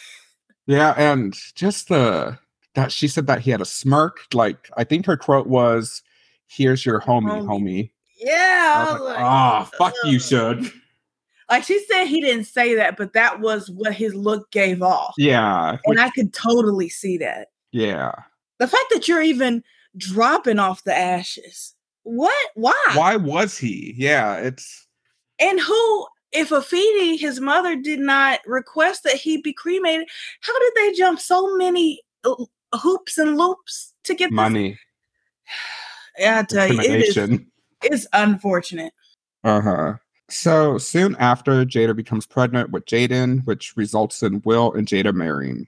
Yeah, 0.67 0.95
and 0.97 1.37
just 1.55 1.89
the 1.89 2.39
that 2.75 2.91
she 2.91 3.07
said 3.07 3.27
that 3.27 3.41
he 3.41 3.51
had 3.51 3.61
a 3.61 3.67
smirk. 3.67 4.21
Like 4.33 4.71
I 4.79 4.85
think 4.85 5.05
her 5.05 5.19
quote 5.19 5.47
was, 5.47 6.03
"Here's 6.47 6.85
your 6.87 7.01
homie, 7.01 7.43
Homie. 7.43 7.47
homie." 7.47 7.91
Yeah, 8.19 8.73
I 8.77 8.81
I 8.81 8.93
was 8.93 9.01
was 9.01 9.09
like, 9.09 9.17
like, 9.17 9.25
"Ah, 9.25 9.71
fuck 9.79 9.95
you, 10.05 10.17
ugh." 10.17 10.23
Suge." 10.23 10.73
like 11.51 11.65
she 11.65 11.83
said 11.87 12.07
he 12.07 12.21
didn't 12.21 12.45
say 12.45 12.75
that, 12.75 12.97
but 12.97 13.13
that 13.13 13.41
was 13.41 13.71
what 13.71 13.95
his 13.95 14.15
look 14.15 14.51
gave 14.51 14.83
off. 14.83 15.15
Yeah, 15.17 15.77
And 15.85 16.01
I 16.01 16.11
could 16.11 16.33
totally 16.33 16.89
see 16.89 17.19
that. 17.19 17.49
yeah. 17.73 18.13
The 18.59 18.67
fact 18.67 18.87
that 18.91 19.07
you're 19.07 19.23
even 19.23 19.63
dropping 19.99 20.59
off 20.59 20.83
the 20.85 20.97
ashes. 20.97 21.75
What? 22.05 22.35
Why? 22.55 22.75
Why 22.95 23.17
was 23.17 23.59
he? 23.59 23.95
Yeah, 23.97 24.37
it's 24.37 24.87
And 25.39 25.61
who, 25.61 26.07
if 26.33 26.49
Afeni, 26.49 27.21
his 27.21 27.39
mother, 27.39 27.77
did 27.77 28.01
not 28.01 28.41
request 28.47 29.05
that 29.05 29.15
he 29.17 29.41
be 29.43 29.53
cremated, 29.53 30.09
how 30.41 30.59
did 30.59 30.73
they 30.75 30.93
jump 30.95 31.21
so 31.21 31.55
many 31.57 32.01
hoops 32.75 33.19
and 33.19 33.37
loops 33.37 33.93
to 34.05 34.15
get 34.15 34.31
this? 34.31 34.79
Yeah, 36.19 36.41
I 36.41 36.43
tell 36.45 36.73
you, 36.73 36.81
it 36.81 37.17
is. 37.17 37.41
It's 37.83 38.07
unfortunate. 38.13 38.93
Uh 39.45 39.61
huh. 39.61 39.93
So 40.29 40.79
soon 40.79 41.15
after, 41.21 41.65
Jada 41.65 41.95
becomes 41.95 42.27
pregnant 42.27 42.71
with 42.71 42.85
Jaden, 42.87 43.47
which 43.47 43.77
results 43.77 44.23
in 44.23 44.43
Will 44.45 44.73
and 44.73 44.87
Jada 44.89 45.15
marrying. 45.15 45.67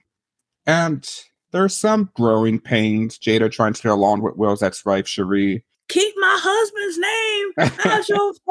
And 0.65 1.07
there's 1.51 1.75
some 1.75 2.09
growing 2.15 2.59
pains. 2.59 3.17
Jada 3.17 3.51
trying 3.51 3.73
to 3.73 3.81
get 3.81 3.91
along 3.91 4.21
with 4.21 4.35
Will's 4.35 4.61
ex-wife 4.61 5.05
Sheree. 5.05 5.63
Keep 5.87 6.13
my 6.17 6.37
husband's 6.41 6.97
name 6.97 7.93
out 7.93 8.09
your 8.09 8.33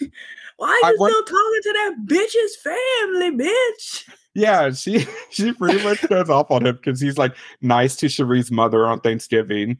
fucking. 0.00 0.10
Why 0.58 0.80
I 0.84 0.90
you 0.90 0.96
want- 0.98 1.12
still 1.12 1.24
talking 1.24 1.60
to 1.62 1.72
that 1.72 1.94
bitch's 2.06 2.56
family, 2.56 3.44
bitch? 3.44 4.08
Yeah, 4.34 4.70
she 4.70 5.06
she 5.30 5.52
pretty 5.52 5.82
much 5.82 6.00
goes 6.08 6.30
off 6.30 6.50
on 6.50 6.66
him 6.66 6.76
because 6.76 7.00
he's 7.00 7.18
like 7.18 7.34
nice 7.62 7.96
to 7.96 8.06
Sheree's 8.06 8.50
mother 8.50 8.86
on 8.86 9.00
Thanksgiving, 9.00 9.76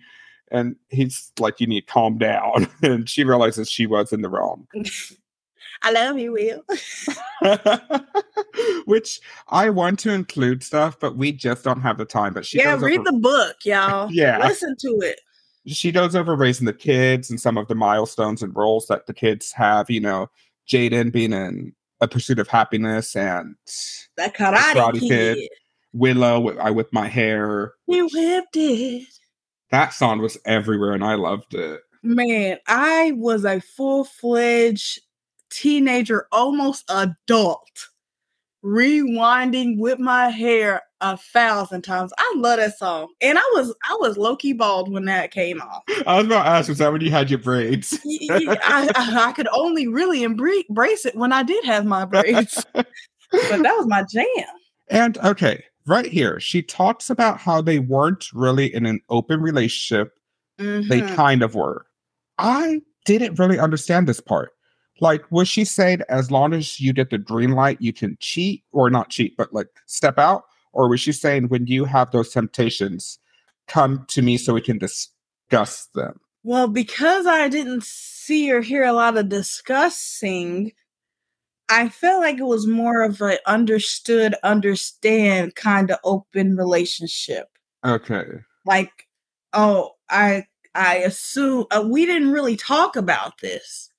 and 0.51 0.76
he's 0.88 1.32
like, 1.38 1.61
"You 1.61 1.66
need 1.66 1.86
to 1.86 1.92
calm 1.92 2.18
down." 2.18 2.68
And 2.82 3.09
she 3.09 3.24
realizes 3.24 3.70
she 3.70 3.86
was 3.86 4.12
in 4.12 4.22
the 4.22 4.28
wrong. 4.28 4.66
I 5.82 5.92
love 5.92 6.18
you, 6.18 6.32
Will. 6.32 6.62
Which 8.86 9.20
I 9.49 9.68
want 9.70 9.99
to 10.01 10.12
include 10.12 10.62
stuff, 10.62 10.99
but 10.99 11.16
we 11.16 11.32
just 11.32 11.64
don't 11.64 11.82
have 11.82 11.99
the 11.99 12.05
time. 12.07 12.32
But 12.32 12.47
she 12.47 12.59
yeah, 12.59 12.76
read 12.78 13.01
over, 13.01 13.11
the 13.11 13.18
book, 13.18 13.57
y'all. 13.64 14.11
Yeah. 14.11 14.38
Listen 14.38 14.74
to 14.80 14.88
it. 15.03 15.20
she 15.66 15.92
goes 15.92 16.16
over 16.16 16.34
raising 16.34 16.64
the 16.64 16.72
kids 16.72 17.28
and 17.28 17.40
some 17.40 17.59
of 17.59 17.68
the 17.68 17.74
milestones 17.74 18.42
and 18.42 18.57
roles 18.57 18.86
that 18.86 19.07
the 19.07 19.14
kids 19.14 19.53
have. 19.53 19.90
You 19.90 20.01
know, 20.01 20.30
Jaden 20.66 21.12
being 21.12 21.32
in 21.32 21.74
a 22.01 22.09
pursuit 22.09 22.38
of 22.38 22.49
happiness, 22.49 23.14
and 23.16 23.55
That 24.16 24.34
karate, 24.34 24.57
Karate 24.72 25.01
kid. 25.01 25.36
Kid. 25.36 25.49
Willow, 25.92 26.57
I 26.59 26.70
whip 26.70 26.88
my 26.92 27.09
hair. 27.09 27.72
You 27.86 28.09
whipped 28.12 28.57
it. 28.57 29.09
That 29.70 29.92
song 29.92 30.20
was 30.20 30.38
everywhere, 30.44 30.92
and 30.92 31.04
I 31.04 31.14
loved 31.14 31.54
it. 31.54 31.80
Man, 32.02 32.58
I 32.68 33.12
was 33.16 33.44
a 33.44 33.60
full 33.60 34.04
fledged 34.04 35.00
teenager, 35.50 36.28
almost 36.30 36.84
adult, 36.88 37.88
rewinding 38.64 39.78
with 39.78 39.98
my 39.98 40.28
hair 40.28 40.82
a 41.00 41.16
thousand 41.16 41.82
times. 41.82 42.12
I 42.16 42.34
love 42.36 42.58
that 42.58 42.78
song, 42.78 43.08
and 43.20 43.38
I 43.38 43.50
was 43.54 43.74
I 43.88 43.96
was 44.00 44.16
low 44.16 44.36
key 44.36 44.52
bald 44.52 44.90
when 44.90 45.04
that 45.06 45.30
came 45.30 45.60
off. 45.60 45.82
I 46.06 46.18
was 46.18 46.26
about 46.26 46.44
to 46.44 46.48
ask, 46.48 46.68
was 46.68 46.78
that 46.78 46.92
when 46.92 47.00
you 47.00 47.10
had 47.10 47.28
your 47.28 47.38
braids? 47.38 47.98
I 48.30 49.32
could 49.34 49.48
only 49.52 49.88
really 49.88 50.22
embrace 50.22 51.04
it 51.04 51.16
when 51.16 51.32
I 51.32 51.42
did 51.42 51.64
have 51.64 51.84
my 51.84 52.04
braids, 52.04 52.64
but 52.72 52.86
that 53.32 53.74
was 53.76 53.86
my 53.86 54.04
jam. 54.04 54.26
And 54.88 55.18
okay, 55.18 55.64
right 55.87 56.07
here, 56.07 56.41
she 56.41 56.62
talks 56.62 57.11
about 57.11 57.39
how 57.39 57.61
they 57.61 57.78
weren't 57.78 58.26
really 58.32 58.72
in 58.72 58.87
an 58.87 59.01
open 59.09 59.41
relationship. 59.41 60.18
They 60.59 61.03
Mhm. 61.03 61.14
kind 61.14 61.43
of 61.43 61.55
were. 61.55 61.87
I 62.39 62.80
didn't 63.05 63.39
really 63.39 63.59
understand 63.59 64.09
this 64.09 64.20
part. 64.20 64.51
Like, 65.01 65.30
was 65.30 65.49
she 65.49 65.64
saying 65.64 66.01
as 66.09 66.30
long 66.30 66.55
as 66.55 66.80
you 66.80 66.93
get 66.93 67.11
the 67.11 67.18
green 67.18 67.53
light, 67.53 67.80
you 67.80 67.93
can 67.93 68.16
cheat 68.20 68.64
or 68.72 68.89
not 68.89 69.11
cheat, 69.11 69.37
but 69.37 69.53
like 69.53 69.68
step 69.87 70.18
out? 70.18 70.45
Or 70.72 70.89
was 70.89 71.01
she 71.01 71.12
saying 71.12 71.49
when 71.49 71.66
you 71.66 71.84
have 71.84 72.11
those 72.11 72.30
temptations, 72.30 73.18
come 73.68 74.05
to 74.09 74.22
me 74.22 74.39
so 74.39 74.55
we 74.55 74.61
can 74.61 74.78
discuss 74.78 75.87
them? 75.95 76.20
Well, 76.43 76.68
because 76.68 77.26
I 77.26 77.49
didn't 77.49 77.84
see 77.84 78.51
or 78.53 78.61
hear 78.61 78.84
a 78.84 78.93
lot 78.93 79.16
of 79.16 79.28
discussing, 79.28 80.72
I 81.68 81.88
felt 81.88 82.22
like 82.22 82.38
it 82.38 82.46
was 82.46 82.66
more 82.66 83.02
of 83.02 83.20
a 83.20 83.38
understood, 83.46 84.34
understand 84.44 85.54
kind 85.56 85.90
of 85.90 85.98
open 86.04 86.56
relationship. 86.56 87.48
Okay. 87.84 88.24
Like, 88.64 89.08
oh, 89.52 89.92
I 90.08 90.44
I 90.74 90.96
assume 90.98 91.66
uh, 91.70 91.84
we 91.88 92.06
didn't 92.06 92.32
really 92.32 92.56
talk 92.56 92.96
about 92.96 93.40
this, 93.40 93.90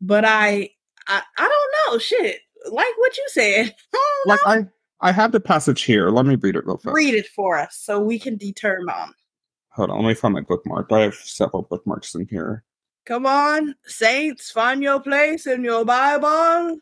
but 0.00 0.24
I 0.24 0.70
I, 1.06 1.22
I 1.38 1.48
don't 1.48 1.92
know 1.92 1.98
shit. 1.98 2.40
Like 2.70 2.96
what 2.96 3.16
you 3.16 3.24
said, 3.28 3.74
I 3.94 4.24
Like 4.26 4.40
I 4.46 4.66
I 5.00 5.12
have 5.12 5.32
the 5.32 5.40
passage 5.40 5.82
here. 5.82 6.10
Let 6.10 6.26
me 6.26 6.36
read 6.36 6.56
it 6.56 6.66
real 6.66 6.78
fast. 6.78 6.94
read 6.94 7.14
it 7.14 7.28
for 7.28 7.58
us 7.58 7.76
so 7.76 8.00
we 8.00 8.18
can 8.18 8.36
determine. 8.36 9.12
Hold 9.70 9.90
on, 9.90 10.02
let 10.02 10.08
me 10.08 10.14
find 10.14 10.34
my 10.34 10.40
bookmark. 10.40 10.90
I 10.92 11.00
have 11.00 11.14
several 11.14 11.62
bookmarks 11.62 12.14
in 12.14 12.26
here. 12.28 12.64
Come 13.06 13.26
on, 13.26 13.74
saints, 13.84 14.50
find 14.50 14.82
your 14.82 15.00
place 15.00 15.46
in 15.46 15.62
your 15.62 15.84
Bible. 15.84 16.78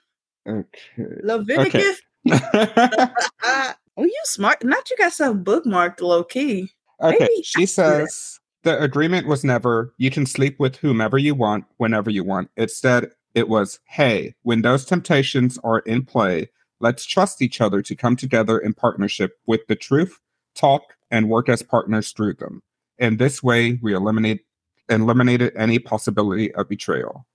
Okay. 0.49 1.07
Leviticus. 1.23 2.01
Ah, 2.31 3.77
well, 3.97 4.07
you 4.07 4.21
smart. 4.25 4.65
Not 4.65 4.91
you 4.91 4.97
got 4.97 5.13
stuff 5.13 5.37
bookmarked 5.37 6.01
low 6.01 6.25
key. 6.25 6.71
Okay, 7.01 7.19
Maybe 7.21 7.43
she 7.43 7.61
should 7.61 7.71
says 7.71 8.41
the 8.63 8.81
agreement 8.81 9.27
was 9.27 9.45
never 9.45 9.93
you 9.99 10.11
can 10.11 10.27
sleep 10.27 10.59
with 10.59 10.77
whomever 10.77 11.19
you 11.19 11.35
want 11.35 11.65
whenever 11.79 12.11
you 12.11 12.25
want. 12.25 12.51
Instead, 12.57 13.11
it 13.35 13.49
was 13.49 13.81
hey, 13.87 14.35
when 14.43 14.63
those 14.63 14.85
temptations 14.85 15.59
are 15.65 15.81
in 15.81 16.05
play, 16.05 16.49
let's 16.81 17.05
trust 17.05 17.43
each 17.43 17.61
other 17.61 17.83
to 17.83 17.97
come 17.97 18.17
together 18.17 18.59
in 18.59 18.75
partnership 18.75 19.39
with 19.47 19.61
the 19.69 19.77
truth, 19.77 20.19
talk, 20.55 20.83
and 21.11 21.29
work 21.29 21.49
as 21.49 21.63
partners 21.63 22.13
through 22.13 22.35
them. 22.35 22.63
In 22.99 23.17
this 23.17 23.43
way, 23.43 23.79
we 23.83 23.95
eliminate 23.95 24.45
eliminated 24.89 25.53
any 25.57 25.79
possibility 25.79 26.55
of 26.55 26.69
betrayal. 26.69 27.27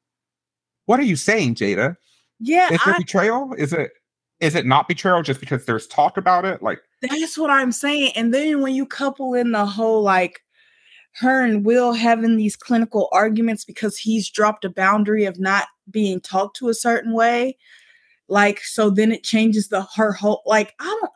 What 0.86 1.00
are 1.00 1.04
you 1.04 1.16
saying, 1.16 1.56
Jada? 1.56 1.98
Yeah, 2.40 2.68
Is 2.68 2.82
it 2.82 2.88
I, 2.88 2.98
betrayal? 2.98 3.54
Is 3.58 3.74
it 3.74 3.92
is 4.40 4.54
it 4.54 4.66
not 4.66 4.88
betrayal 4.88 5.24
just 5.24 5.40
because 5.40 5.66
there's 5.66 5.88
talk 5.88 6.18
about 6.18 6.46
it? 6.46 6.62
Like 6.62 6.80
that's 7.02 7.38
what 7.38 7.50
I'm 7.50 7.72
saying. 7.72 8.12
And 8.16 8.34
then 8.34 8.62
when 8.62 8.76
you 8.76 8.86
couple 8.86 9.34
in 9.34 9.52
the 9.52 9.66
whole 9.66 10.04
like 10.04 10.42
her 11.16 11.44
and 11.44 11.66
Will 11.66 11.94
having 11.94 12.38
these 12.38 12.56
clinical 12.56 13.10
arguments 13.12 13.66
because 13.66 13.98
he's 13.98 14.30
dropped 14.30 14.66
a 14.66 14.70
boundary 14.70 15.26
of 15.26 15.40
not 15.40 15.68
being 15.90 16.22
talked 16.22 16.58
to 16.58 16.70
a 16.70 16.76
certain 16.76 17.14
way, 17.14 17.58
like 18.28 18.62
so 18.62 18.90
then 18.90 19.12
it 19.12 19.24
changes 19.24 19.70
the 19.70 19.88
her 19.96 20.12
whole 20.12 20.44
like 20.46 20.74
I 20.80 20.86
don't 20.86 21.12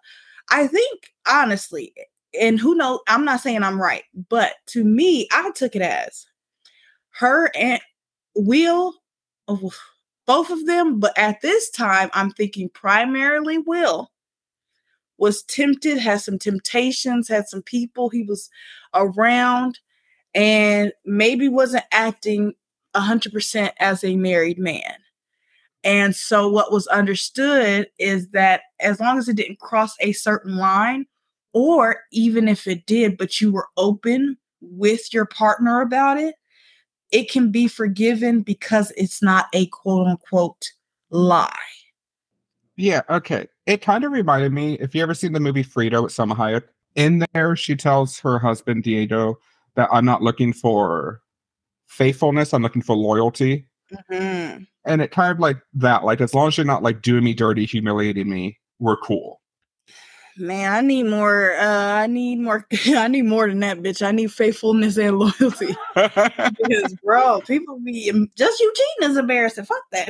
I 0.51 0.67
think 0.67 1.13
honestly, 1.27 1.93
and 2.39 2.59
who 2.59 2.75
knows, 2.75 2.99
I'm 3.07 3.25
not 3.25 3.41
saying 3.41 3.63
I'm 3.63 3.81
right, 3.81 4.03
but 4.29 4.53
to 4.67 4.83
me, 4.83 5.27
I 5.31 5.51
took 5.51 5.75
it 5.75 5.81
as 5.81 6.25
her 7.11 7.51
and 7.55 7.81
Will, 8.35 8.95
oh, 9.47 9.71
both 10.25 10.49
of 10.49 10.65
them, 10.65 10.99
but 10.99 11.17
at 11.17 11.41
this 11.41 11.69
time, 11.69 12.09
I'm 12.13 12.31
thinking 12.31 12.69
primarily 12.69 13.57
Will 13.57 14.11
was 15.17 15.43
tempted, 15.43 15.99
had 15.99 16.19
some 16.19 16.39
temptations, 16.39 17.27
had 17.27 17.47
some 17.47 17.61
people 17.61 18.09
he 18.09 18.23
was 18.23 18.49
around, 18.93 19.79
and 20.33 20.91
maybe 21.05 21.47
wasn't 21.47 21.83
acting 21.91 22.53
100% 22.95 23.71
as 23.79 24.03
a 24.03 24.15
married 24.15 24.57
man. 24.57 24.95
And 25.83 26.15
so, 26.15 26.49
what 26.49 26.71
was 26.71 26.87
understood 26.87 27.87
is 27.99 28.29
that 28.29 28.61
as 28.79 28.99
long 28.99 29.19
as 29.19 29.27
it 29.27 29.35
didn't 29.35 29.59
cross 29.59 29.95
a 29.99 30.11
certain 30.11 30.57
line, 30.57 31.05
or 31.53 31.97
even 32.11 32.47
if 32.47 32.65
it 32.67 32.85
did, 32.85 33.17
but 33.17 33.39
you 33.39 33.51
were 33.51 33.67
open 33.77 34.37
with 34.61 35.13
your 35.13 35.25
partner 35.25 35.81
about 35.81 36.17
it, 36.19 36.35
it 37.11 37.29
can 37.29 37.51
be 37.51 37.67
forgiven 37.67 38.41
because 38.41 38.91
it's 38.97 39.21
not 39.21 39.47
a 39.53 39.65
quote 39.67 40.07
unquote 40.07 40.71
lie. 41.09 41.51
Yeah, 42.77 43.01
okay. 43.09 43.47
It 43.65 43.81
kind 43.81 44.03
of 44.03 44.11
reminded 44.11 44.53
me 44.53 44.75
if 44.79 44.95
you 44.95 45.03
ever 45.03 45.13
seen 45.13 45.33
the 45.33 45.39
movie 45.39 45.63
Frida 45.63 46.01
with 46.01 46.13
Salma 46.13 46.35
Hayek, 46.35 46.63
in 46.95 47.25
there 47.33 47.55
she 47.55 47.75
tells 47.75 48.19
her 48.19 48.39
husband 48.39 48.83
Diego 48.83 49.37
that 49.75 49.89
I'm 49.91 50.05
not 50.05 50.21
looking 50.21 50.53
for 50.53 51.21
faithfulness, 51.87 52.53
I'm 52.53 52.63
looking 52.63 52.81
for 52.81 52.95
loyalty. 52.95 53.67
Mm-hmm. 53.93 54.63
And 54.85 55.01
it 55.01 55.11
kind 55.11 55.31
of 55.31 55.39
like 55.39 55.57
that, 55.73 56.03
like 56.05 56.21
as 56.21 56.33
long 56.33 56.47
as 56.47 56.57
you're 56.57 56.65
not 56.65 56.83
like 56.83 57.01
doing 57.01 57.23
me 57.23 57.33
dirty, 57.33 57.65
humiliating 57.65 58.29
me, 58.29 58.57
we're 58.79 58.97
cool. 58.97 59.40
Man, 60.41 60.73
I 60.73 60.81
need 60.81 61.03
more. 61.03 61.53
Uh, 61.53 61.93
I 61.93 62.07
need 62.07 62.39
more. 62.39 62.65
I 62.87 63.07
need 63.07 63.25
more 63.25 63.47
than 63.47 63.59
that, 63.59 63.79
bitch. 63.79 64.05
I 64.05 64.11
need 64.11 64.31
faithfulness 64.31 64.97
and 64.97 65.19
loyalty. 65.19 65.75
because, 65.95 66.95
bro, 67.03 67.41
people 67.41 67.79
be 67.79 68.11
just 68.35 68.59
you 68.59 68.73
cheating 68.75 69.11
is 69.11 69.17
embarrassing. 69.17 69.65
Fuck 69.65 69.83
that. 69.91 70.09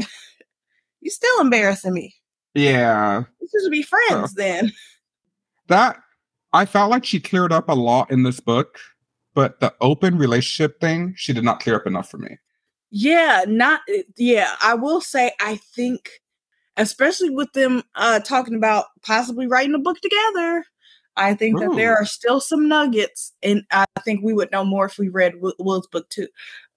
You 1.01 1.11
still 1.11 1.41
embarrassing 1.41 1.93
me. 1.93 2.15
Yeah. 2.53 3.23
We 3.41 3.47
should 3.47 3.71
be 3.71 3.83
friends 3.83 4.33
then. 4.35 4.71
That 5.67 5.97
I 6.53 6.65
felt 6.65 6.91
like 6.91 7.05
she 7.05 7.19
cleared 7.19 7.51
up 7.51 7.69
a 7.69 7.75
lot 7.75 8.09
in 8.11 8.23
this 8.23 8.39
book, 8.39 8.77
but 9.33 9.59
the 9.59 9.73
open 9.81 10.17
relationship 10.17 10.79
thing 10.79 11.13
she 11.17 11.33
did 11.33 11.43
not 11.43 11.59
clear 11.59 11.75
up 11.75 11.87
enough 11.87 12.09
for 12.09 12.17
me. 12.17 12.37
Yeah, 12.89 13.45
not 13.47 13.81
yeah. 14.17 14.55
I 14.61 14.75
will 14.75 15.01
say 15.01 15.31
I 15.39 15.57
think 15.57 16.20
especially 16.77 17.29
with 17.29 17.51
them 17.53 17.83
uh, 17.95 18.19
talking 18.19 18.55
about 18.55 18.85
possibly 19.03 19.47
writing 19.47 19.75
a 19.75 19.79
book 19.79 19.99
together. 19.99 20.65
I 21.17 21.33
think 21.33 21.57
Ooh. 21.57 21.59
that 21.59 21.75
there 21.75 21.95
are 21.95 22.05
still 22.05 22.39
some 22.39 22.67
nuggets, 22.67 23.33
and 23.43 23.63
I 23.71 23.85
think 24.03 24.21
we 24.23 24.33
would 24.33 24.51
know 24.51 24.63
more 24.63 24.85
if 24.85 24.97
we 24.97 25.09
read 25.09 25.33
Will's 25.41 25.87
book 25.87 26.09
too. 26.09 26.27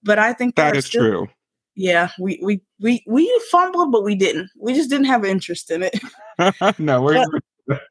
But 0.03 0.19
I 0.19 0.33
think 0.33 0.55
that 0.55 0.75
is 0.75 0.85
still, 0.85 1.01
true. 1.01 1.27
Yeah, 1.75 2.09
we 2.19 2.39
we 2.43 2.61
we 2.79 3.03
we 3.07 3.41
fumbled, 3.49 3.91
but 3.91 4.03
we 4.03 4.15
didn't. 4.15 4.49
We 4.59 4.73
just 4.73 4.89
didn't 4.89 5.05
have 5.05 5.25
interest 5.25 5.71
in 5.71 5.83
it. 5.83 5.99
no, 6.79 7.01
we're. 7.01 7.25
But, 7.67 7.81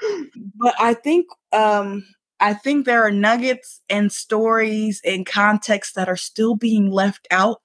but 0.56 0.74
I 0.78 0.94
think 0.94 1.26
um 1.52 2.04
I 2.40 2.54
think 2.54 2.86
there 2.86 3.02
are 3.04 3.10
nuggets 3.10 3.80
and 3.88 4.12
stories 4.12 5.00
and 5.04 5.26
context 5.26 5.94
that 5.96 6.08
are 6.08 6.16
still 6.16 6.54
being 6.54 6.90
left 6.90 7.26
out 7.30 7.60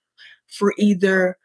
for 0.48 0.74
either 0.78 1.38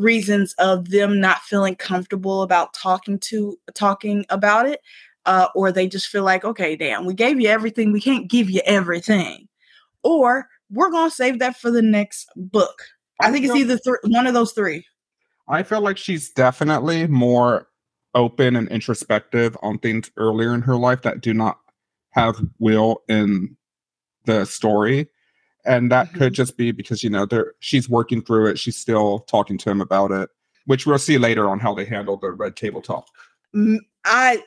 reasons 0.00 0.54
of 0.58 0.90
them 0.90 1.20
not 1.20 1.42
feeling 1.42 1.76
comfortable 1.76 2.42
about 2.42 2.74
talking 2.74 3.18
to 3.18 3.58
talking 3.74 4.24
about 4.30 4.66
it 4.66 4.80
uh, 5.26 5.48
or 5.54 5.70
they 5.70 5.86
just 5.86 6.06
feel 6.06 6.22
like 6.22 6.44
okay 6.44 6.76
damn 6.76 7.04
we 7.04 7.14
gave 7.14 7.40
you 7.40 7.48
everything 7.48 7.92
we 7.92 8.00
can't 8.00 8.28
give 8.28 8.50
you 8.50 8.60
everything. 8.64 9.48
Or 10.02 10.48
we're 10.70 10.90
to 10.90 11.10
save 11.10 11.38
that 11.38 11.56
for 11.56 11.70
the 11.70 11.82
next 11.82 12.28
book. 12.36 12.82
I, 13.20 13.28
I 13.28 13.32
think 13.32 13.44
it's 13.44 13.54
either 13.54 13.78
th- 13.78 13.96
one 14.04 14.26
of 14.26 14.34
those 14.34 14.52
three. 14.52 14.86
I 15.48 15.62
feel 15.62 15.80
like 15.80 15.96
she's 15.96 16.30
definitely 16.30 17.06
more 17.06 17.68
open 18.14 18.56
and 18.56 18.68
introspective 18.68 19.56
on 19.62 19.78
things 19.78 20.10
earlier 20.16 20.54
in 20.54 20.62
her 20.62 20.76
life 20.76 21.02
that 21.02 21.20
do 21.20 21.32
not 21.34 21.58
have 22.10 22.40
will 22.58 23.02
in 23.08 23.56
the 24.24 24.44
story 24.44 25.08
and 25.68 25.92
that 25.92 26.08
mm-hmm. 26.08 26.18
could 26.18 26.32
just 26.32 26.56
be 26.56 26.72
because 26.72 27.04
you 27.04 27.10
know 27.10 27.26
they're 27.26 27.52
she's 27.60 27.88
working 27.88 28.22
through 28.22 28.48
it 28.48 28.58
she's 28.58 28.76
still 28.76 29.20
talking 29.20 29.58
to 29.58 29.70
him 29.70 29.80
about 29.80 30.10
it 30.10 30.30
which 30.66 30.86
we'll 30.86 30.98
see 30.98 31.18
later 31.18 31.48
on 31.48 31.60
how 31.60 31.74
they 31.74 31.84
handle 31.84 32.16
the 32.18 32.30
red 32.30 32.54
table 32.54 32.82
talk. 32.82 33.06
I 34.04 34.42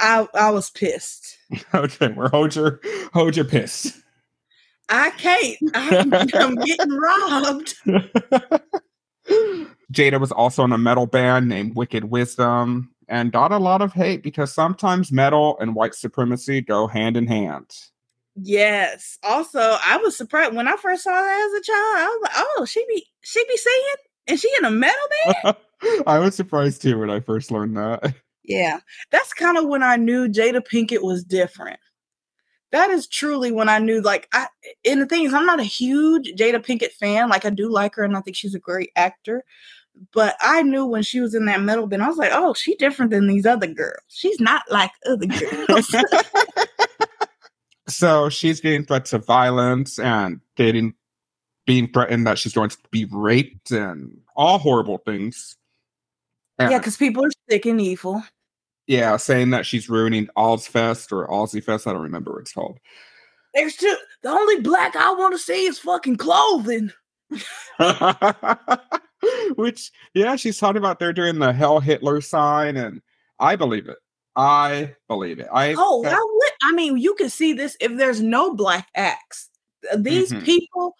i 0.00 0.26
i 0.34 0.50
was 0.50 0.70
pissed. 0.70 1.36
Okay 1.74 2.08
we're 2.08 2.28
hold 2.30 2.56
your 2.56 2.80
hold 3.12 3.36
your 3.36 3.44
piss. 3.44 4.02
I 4.88 5.10
can't 5.10 5.56
i'm, 5.74 6.12
I'm 6.34 6.54
getting 6.56 6.92
robbed. 6.92 7.74
Jada 9.92 10.18
was 10.20 10.32
also 10.32 10.64
in 10.64 10.72
a 10.72 10.78
metal 10.78 11.06
band 11.06 11.48
named 11.48 11.76
wicked 11.76 12.04
wisdom 12.04 12.90
and 13.08 13.32
got 13.32 13.52
a 13.52 13.58
lot 13.58 13.82
of 13.82 13.92
hate 13.92 14.22
because 14.22 14.52
sometimes 14.52 15.12
metal 15.12 15.58
and 15.60 15.74
white 15.74 15.94
supremacy 15.94 16.60
go 16.60 16.86
hand 16.86 17.16
in 17.16 17.26
hand 17.26 17.70
Yes. 18.40 19.18
Also, 19.22 19.58
I 19.60 19.96
was 19.98 20.16
surprised 20.16 20.54
when 20.54 20.68
I 20.68 20.76
first 20.76 21.04
saw 21.04 21.12
her 21.12 21.46
as 21.46 21.52
a 21.52 21.62
child. 21.62 21.96
I 21.96 22.06
was 22.06 22.20
like, 22.22 22.46
"Oh, 22.58 22.64
she 22.64 22.84
be 22.88 23.06
she 23.22 23.44
be 23.48 23.56
singing, 23.56 23.94
and 24.28 24.40
she 24.40 24.50
in 24.58 24.64
a 24.64 24.70
metal 24.70 24.96
band." 25.42 25.56
I 26.06 26.18
was 26.18 26.34
surprised 26.34 26.82
too 26.82 26.98
when 26.98 27.10
I 27.10 27.20
first 27.20 27.50
learned 27.50 27.76
that. 27.76 28.14
Yeah, 28.44 28.80
that's 29.10 29.32
kind 29.32 29.58
of 29.58 29.66
when 29.66 29.82
I 29.82 29.96
knew 29.96 30.28
Jada 30.28 30.62
Pinkett 30.66 31.02
was 31.02 31.24
different. 31.24 31.78
That 32.70 32.90
is 32.90 33.06
truly 33.06 33.50
when 33.50 33.68
I 33.68 33.78
knew, 33.78 34.00
like, 34.02 34.28
I. 34.32 34.46
And 34.84 35.00
the 35.00 35.06
thing 35.06 35.24
is, 35.24 35.34
I'm 35.34 35.46
not 35.46 35.60
a 35.60 35.64
huge 35.64 36.28
Jada 36.36 36.64
Pinkett 36.64 36.92
fan. 36.92 37.28
Like, 37.28 37.44
I 37.44 37.50
do 37.50 37.70
like 37.70 37.94
her, 37.96 38.04
and 38.04 38.16
I 38.16 38.20
think 38.20 38.36
she's 38.36 38.54
a 38.54 38.60
great 38.60 38.90
actor. 38.94 39.44
But 40.12 40.36
I 40.40 40.62
knew 40.62 40.86
when 40.86 41.02
she 41.02 41.20
was 41.20 41.34
in 41.34 41.46
that 41.46 41.62
metal 41.62 41.86
band, 41.86 42.02
I 42.02 42.08
was 42.08 42.18
like, 42.18 42.30
"Oh, 42.32 42.54
she's 42.54 42.76
different 42.76 43.10
than 43.10 43.26
these 43.26 43.46
other 43.46 43.66
girls. 43.66 43.98
She's 44.08 44.38
not 44.38 44.62
like 44.70 44.92
other 45.06 45.26
girls." 45.66 45.94
So 47.88 48.28
she's 48.28 48.60
getting 48.60 48.84
threats 48.84 49.12
of 49.12 49.26
violence 49.26 49.98
and 49.98 50.40
getting 50.56 50.94
being 51.66 51.90
threatened 51.92 52.26
that 52.26 52.38
she's 52.38 52.54
going 52.54 52.70
to 52.70 52.78
be 52.90 53.06
raped 53.06 53.70
and 53.70 54.18
all 54.36 54.58
horrible 54.58 54.98
things. 54.98 55.56
And, 56.58 56.70
yeah, 56.70 56.78
because 56.78 56.96
people 56.96 57.24
are 57.24 57.30
sick 57.48 57.66
and 57.66 57.80
evil. 57.80 58.22
Yeah, 58.86 59.16
saying 59.18 59.50
that 59.50 59.66
she's 59.66 59.90
ruining 59.90 60.28
Ozzfest 60.36 61.12
or 61.12 61.28
Aussie 61.28 61.62
Fest. 61.62 61.86
I 61.86 61.92
don't 61.92 62.02
remember 62.02 62.32
what 62.32 62.40
it's 62.40 62.52
called. 62.52 62.78
There's 63.54 63.76
two. 63.76 63.96
The 64.22 64.30
only 64.30 64.60
black 64.60 64.96
I 64.96 65.12
want 65.12 65.34
to 65.34 65.38
see 65.38 65.66
is 65.66 65.78
fucking 65.78 66.16
clothing. 66.16 66.90
Which, 69.56 69.90
yeah, 70.14 70.36
she's 70.36 70.58
talking 70.58 70.78
about 70.78 70.98
they're 70.98 71.12
doing 71.12 71.38
the 71.38 71.52
Hell 71.52 71.80
Hitler 71.80 72.20
sign, 72.22 72.76
and 72.76 73.02
I 73.38 73.56
believe 73.56 73.88
it. 73.88 73.98
I 74.38 74.94
believe 75.08 75.40
it. 75.40 75.48
I 75.52 75.74
oh, 75.76 76.04
I, 76.04 76.14
would, 76.14 76.52
I 76.62 76.72
mean, 76.72 76.96
you 76.96 77.14
can 77.16 77.28
see 77.28 77.52
this 77.52 77.76
if 77.80 77.96
there's 77.96 78.22
no 78.22 78.54
black 78.54 78.88
acts. 78.94 79.50
These 79.96 80.32
mm-hmm. 80.32 80.44
people, 80.44 80.94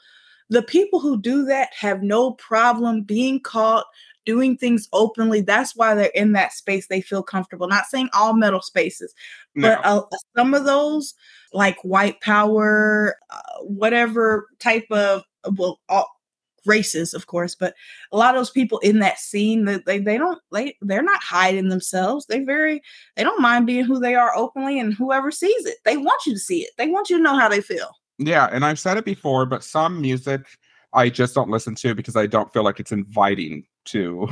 the 0.51 0.63
people 0.63 0.99
who 0.99 1.21
do 1.21 1.45
that, 1.45 1.69
have 1.73 2.03
no 2.03 2.33
problem 2.33 3.03
being 3.03 3.41
caught 3.41 3.87
doing 4.27 4.57
things 4.57 4.89
openly. 4.93 5.41
That's 5.41 5.77
why 5.77 5.95
they're 5.95 6.11
in 6.15 6.33
that 6.33 6.53
space. 6.53 6.89
They 6.89 7.01
feel 7.01 7.23
comfortable. 7.23 7.69
Not 7.69 7.87
saying 7.87 8.11
all 8.13 8.35
metal 8.35 8.61
spaces, 8.61 9.15
no. 9.55 9.69
but 9.69 9.87
uh, 9.87 10.03
some 10.37 10.53
of 10.53 10.65
those, 10.65 11.15
like 11.53 11.79
white 11.83 12.21
power, 12.21 13.17
uh, 13.31 13.63
whatever 13.63 14.49
type 14.59 14.87
of 14.91 15.23
well, 15.57 15.79
all, 15.89 16.18
races, 16.67 17.15
of 17.15 17.27
course, 17.27 17.55
but 17.55 17.75
a 18.13 18.17
lot 18.17 18.35
of 18.35 18.41
those 18.41 18.51
people 18.51 18.79
in 18.81 18.99
that 19.01 19.19
scene 19.19 19.65
that 19.65 19.87
they, 19.87 19.99
they 19.99 20.19
don't 20.19 20.41
they 20.53 20.77
they're 20.81 21.03
not 21.03 21.23
hiding 21.23 21.69
themselves. 21.69 22.27
They 22.27 22.41
very 22.41 22.83
they 23.17 23.23
don't 23.23 23.43
mind 23.43 23.67
being 23.67 23.85
who 23.85 23.99
they 23.99 24.15
are 24.15 24.37
openly, 24.37 24.79
and 24.79 24.95
whoever 24.95 25.31
sees 25.31 25.67
it, 25.67 25.79
they 25.85 25.97
want 25.97 26.21
you 26.27 26.33
to 26.33 26.39
see 26.39 26.63
it. 26.63 26.71
They 26.77 26.89
want 26.89 27.11
you 27.11 27.17
to 27.17 27.23
know 27.23 27.39
how 27.39 27.49
they 27.49 27.61
feel. 27.61 27.91
Yeah, 28.19 28.49
and 28.51 28.65
I've 28.65 28.81
said 28.81 28.97
it 28.97 29.05
before, 29.05 29.47
but 29.47 29.63
some 29.63 30.01
music 30.01 30.47
I 30.93 31.09
just 31.09 31.35
don't 31.35 31.51
listen 31.51 31.75
to 31.77 31.95
because 31.95 32.17
I 32.17 32.27
don't 32.27 32.53
feel 32.53 32.65
like 32.65 32.81
it's 32.81 32.93
inviting 32.93 33.65
to 33.87 34.29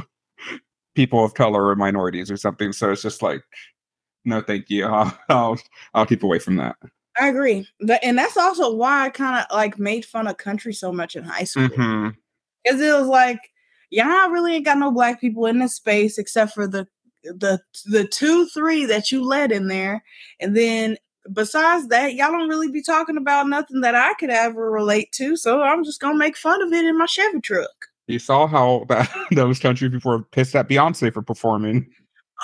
people 0.94 1.24
of 1.24 1.34
color 1.34 1.66
or 1.66 1.76
minorities 1.76 2.30
or 2.30 2.36
something. 2.36 2.72
So 2.72 2.90
it's 2.90 3.02
just 3.02 3.22
like, 3.22 3.42
no, 4.24 4.40
thank 4.40 4.70
you. 4.70 4.86
I'll 4.86 5.18
I'll, 5.28 5.58
I'll 5.94 6.06
keep 6.06 6.22
away 6.22 6.38
from 6.38 6.56
that. 6.56 6.76
I 7.18 7.28
agree, 7.28 7.66
and 8.02 8.18
that's 8.18 8.36
also 8.36 8.74
why 8.74 9.06
I 9.06 9.10
kind 9.10 9.38
of 9.38 9.56
like 9.56 9.78
made 9.78 10.04
fun 10.04 10.26
of 10.26 10.36
country 10.36 10.74
so 10.74 10.92
much 10.92 11.16
in 11.16 11.24
high 11.24 11.44
school. 11.44 11.68
Mm-hmm. 11.68 12.10
Because 12.62 12.80
it 12.80 12.92
was 12.92 13.06
like 13.06 13.40
y'all 13.90 14.30
really 14.30 14.56
ain't 14.56 14.64
got 14.64 14.78
no 14.78 14.90
black 14.90 15.20
people 15.20 15.46
in 15.46 15.58
this 15.58 15.74
space 15.74 16.18
except 16.18 16.52
for 16.52 16.66
the 16.66 16.86
the 17.24 17.60
the 17.86 18.06
two 18.06 18.46
three 18.46 18.84
that 18.84 19.10
you 19.10 19.24
led 19.24 19.50
in 19.50 19.68
there 19.68 20.02
and 20.40 20.56
then 20.56 20.96
besides 21.32 21.88
that 21.88 22.14
y'all 22.14 22.30
don't 22.30 22.48
really 22.48 22.70
be 22.70 22.82
talking 22.82 23.16
about 23.16 23.48
nothing 23.48 23.80
that 23.80 23.94
i 23.96 24.14
could 24.14 24.30
ever 24.30 24.70
relate 24.70 25.10
to 25.10 25.36
so 25.36 25.60
i'm 25.60 25.82
just 25.82 26.00
gonna 26.00 26.16
make 26.16 26.36
fun 26.36 26.62
of 26.62 26.72
it 26.72 26.84
in 26.84 26.96
my 26.98 27.06
chevy 27.06 27.40
truck. 27.40 27.86
You 28.06 28.20
saw 28.20 28.46
how 28.46 28.84
that 28.88 29.10
those 29.32 29.58
country 29.58 29.90
people 29.90 30.12
were 30.12 30.22
pissed 30.22 30.54
at 30.54 30.68
beyonce 30.68 31.12
for 31.12 31.22
performing 31.22 31.90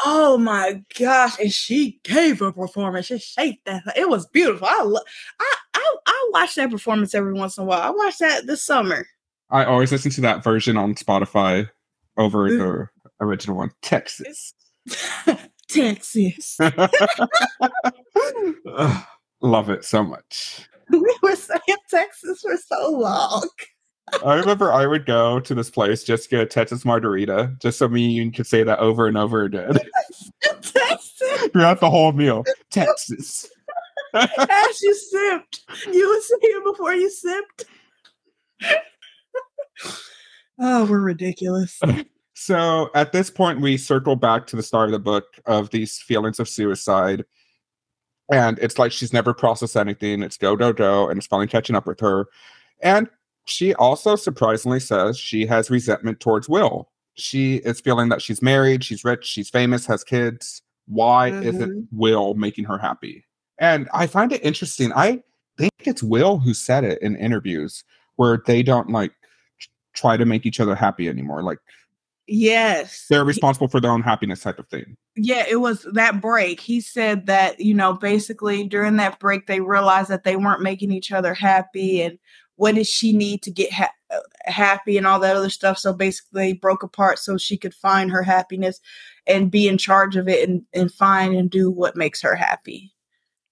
oh 0.04 0.38
my 0.38 0.82
gosh 0.98 1.38
and 1.38 1.52
she 1.52 2.00
gave 2.02 2.40
a 2.40 2.52
performance 2.52 3.06
she 3.06 3.18
shaped 3.18 3.64
that 3.66 3.82
it 3.96 4.08
was 4.08 4.26
beautiful 4.28 4.66
i 4.70 4.82
lo- 4.82 5.00
I, 5.38 5.54
I 5.74 5.96
i 6.06 6.30
watch 6.32 6.54
that 6.54 6.70
performance 6.70 7.14
every 7.14 7.34
once 7.34 7.58
in 7.58 7.64
a 7.64 7.66
while 7.66 7.82
i 7.82 7.90
watched 7.90 8.20
that 8.20 8.46
this 8.46 8.64
summer 8.64 9.06
I 9.52 9.64
always 9.66 9.92
listen 9.92 10.10
to 10.12 10.22
that 10.22 10.42
version 10.42 10.78
on 10.78 10.94
Spotify 10.94 11.68
over 12.16 12.48
mm. 12.48 12.58
the 12.58 12.88
original 13.20 13.58
one. 13.58 13.70
Texas. 13.82 14.54
Texas. 15.68 16.58
Love 19.42 19.68
it 19.68 19.84
so 19.84 20.02
much. 20.02 20.66
we 20.88 21.18
were 21.22 21.36
saying 21.36 21.60
Texas 21.90 22.40
for 22.40 22.56
so 22.56 22.92
long. 22.92 23.46
I 24.24 24.34
remember 24.34 24.72
I 24.72 24.86
would 24.86 25.06
go 25.06 25.40
to 25.40 25.54
this 25.54 25.70
place 25.70 26.04
just 26.04 26.24
to 26.24 26.28
get 26.30 26.40
a 26.40 26.46
Texas 26.46 26.84
margarita, 26.84 27.54
just 27.60 27.78
so 27.78 27.88
me 27.88 28.04
and 28.04 28.12
you 28.12 28.30
could 28.30 28.46
say 28.46 28.62
that 28.62 28.78
over 28.78 29.06
and 29.06 29.16
over 29.16 29.42
again. 29.44 29.76
Texas. 30.62 31.22
Throughout 31.52 31.80
the 31.80 31.90
whole 31.90 32.12
meal. 32.12 32.44
Texas. 32.70 33.50
As 34.14 34.82
you 34.82 34.94
sipped. 34.94 35.60
You 35.92 36.08
would 36.08 36.22
say 36.22 36.36
it 36.40 36.64
before 36.64 36.94
you 36.94 37.10
sipped. 37.10 37.64
oh, 40.58 40.84
we're 40.84 41.00
ridiculous. 41.00 41.80
So 42.34 42.90
at 42.96 43.12
this 43.12 43.30
point, 43.30 43.60
we 43.60 43.76
circle 43.76 44.16
back 44.16 44.48
to 44.48 44.56
the 44.56 44.64
start 44.64 44.88
of 44.88 44.92
the 44.92 44.98
book 44.98 45.26
of 45.46 45.70
these 45.70 46.00
feelings 46.00 46.40
of 46.40 46.48
suicide. 46.48 47.24
And 48.32 48.58
it's 48.58 48.80
like 48.80 48.90
she's 48.90 49.12
never 49.12 49.32
processed 49.32 49.76
anything. 49.76 50.24
It's 50.24 50.36
go, 50.36 50.56
go, 50.56 50.72
go. 50.72 51.08
And 51.08 51.18
it's 51.18 51.28
finally 51.28 51.46
catching 51.46 51.76
up 51.76 51.86
with 51.86 52.00
her. 52.00 52.26
And 52.82 53.08
she 53.44 53.74
also 53.74 54.16
surprisingly 54.16 54.80
says 54.80 55.18
she 55.18 55.46
has 55.46 55.70
resentment 55.70 56.20
towards 56.20 56.48
Will. 56.48 56.88
She 57.14 57.56
is 57.56 57.80
feeling 57.80 58.08
that 58.08 58.22
she's 58.22 58.40
married, 58.40 58.84
she's 58.84 59.04
rich, 59.04 59.24
she's 59.26 59.50
famous, 59.50 59.86
has 59.86 60.04
kids. 60.04 60.62
Why 60.86 61.30
mm-hmm. 61.30 61.48
isn't 61.48 61.88
Will 61.92 62.34
making 62.34 62.64
her 62.64 62.78
happy? 62.78 63.24
And 63.58 63.88
I 63.92 64.06
find 64.06 64.32
it 64.32 64.44
interesting. 64.44 64.92
I 64.94 65.22
think 65.58 65.72
it's 65.80 66.02
Will 66.02 66.38
who 66.38 66.54
said 66.54 66.84
it 66.84 67.00
in 67.02 67.16
interviews 67.16 67.84
where 68.16 68.42
they 68.46 68.62
don't 68.62 68.90
like 68.90 69.12
try 69.94 70.16
to 70.16 70.24
make 70.24 70.46
each 70.46 70.60
other 70.60 70.74
happy 70.74 71.08
anymore. 71.08 71.42
Like, 71.42 71.58
yes, 72.26 73.06
they're 73.10 73.24
responsible 73.24 73.68
for 73.68 73.80
their 73.80 73.90
own 73.90 74.02
happiness, 74.02 74.40
type 74.40 74.58
of 74.58 74.68
thing. 74.68 74.96
Yeah, 75.16 75.44
it 75.48 75.56
was 75.56 75.86
that 75.92 76.20
break. 76.20 76.60
He 76.60 76.80
said 76.80 77.26
that, 77.26 77.60
you 77.60 77.74
know, 77.74 77.92
basically 77.92 78.64
during 78.64 78.96
that 78.96 79.18
break, 79.18 79.46
they 79.46 79.60
realized 79.60 80.08
that 80.08 80.24
they 80.24 80.36
weren't 80.36 80.62
making 80.62 80.92
each 80.92 81.12
other 81.12 81.34
happy 81.34 82.02
and 82.02 82.18
what 82.56 82.74
does 82.74 82.88
she 82.88 83.12
need 83.12 83.42
to 83.42 83.50
get 83.50 83.72
ha- 83.72 83.92
uh, 84.10 84.20
happy 84.44 84.98
and 84.98 85.06
all 85.06 85.20
that 85.20 85.36
other 85.36 85.50
stuff. 85.50 85.78
So 85.78 85.92
basically, 85.92 86.40
they 86.40 86.52
broke 86.52 86.82
apart 86.82 87.18
so 87.18 87.38
she 87.38 87.56
could 87.56 87.74
find 87.74 88.10
her 88.10 88.22
happiness 88.22 88.80
and 89.26 89.50
be 89.50 89.68
in 89.68 89.78
charge 89.78 90.16
of 90.16 90.28
it 90.28 90.48
and, 90.48 90.62
and 90.74 90.92
find 90.92 91.34
and 91.34 91.50
do 91.50 91.70
what 91.70 91.96
makes 91.96 92.20
her 92.22 92.34
happy. 92.34 92.92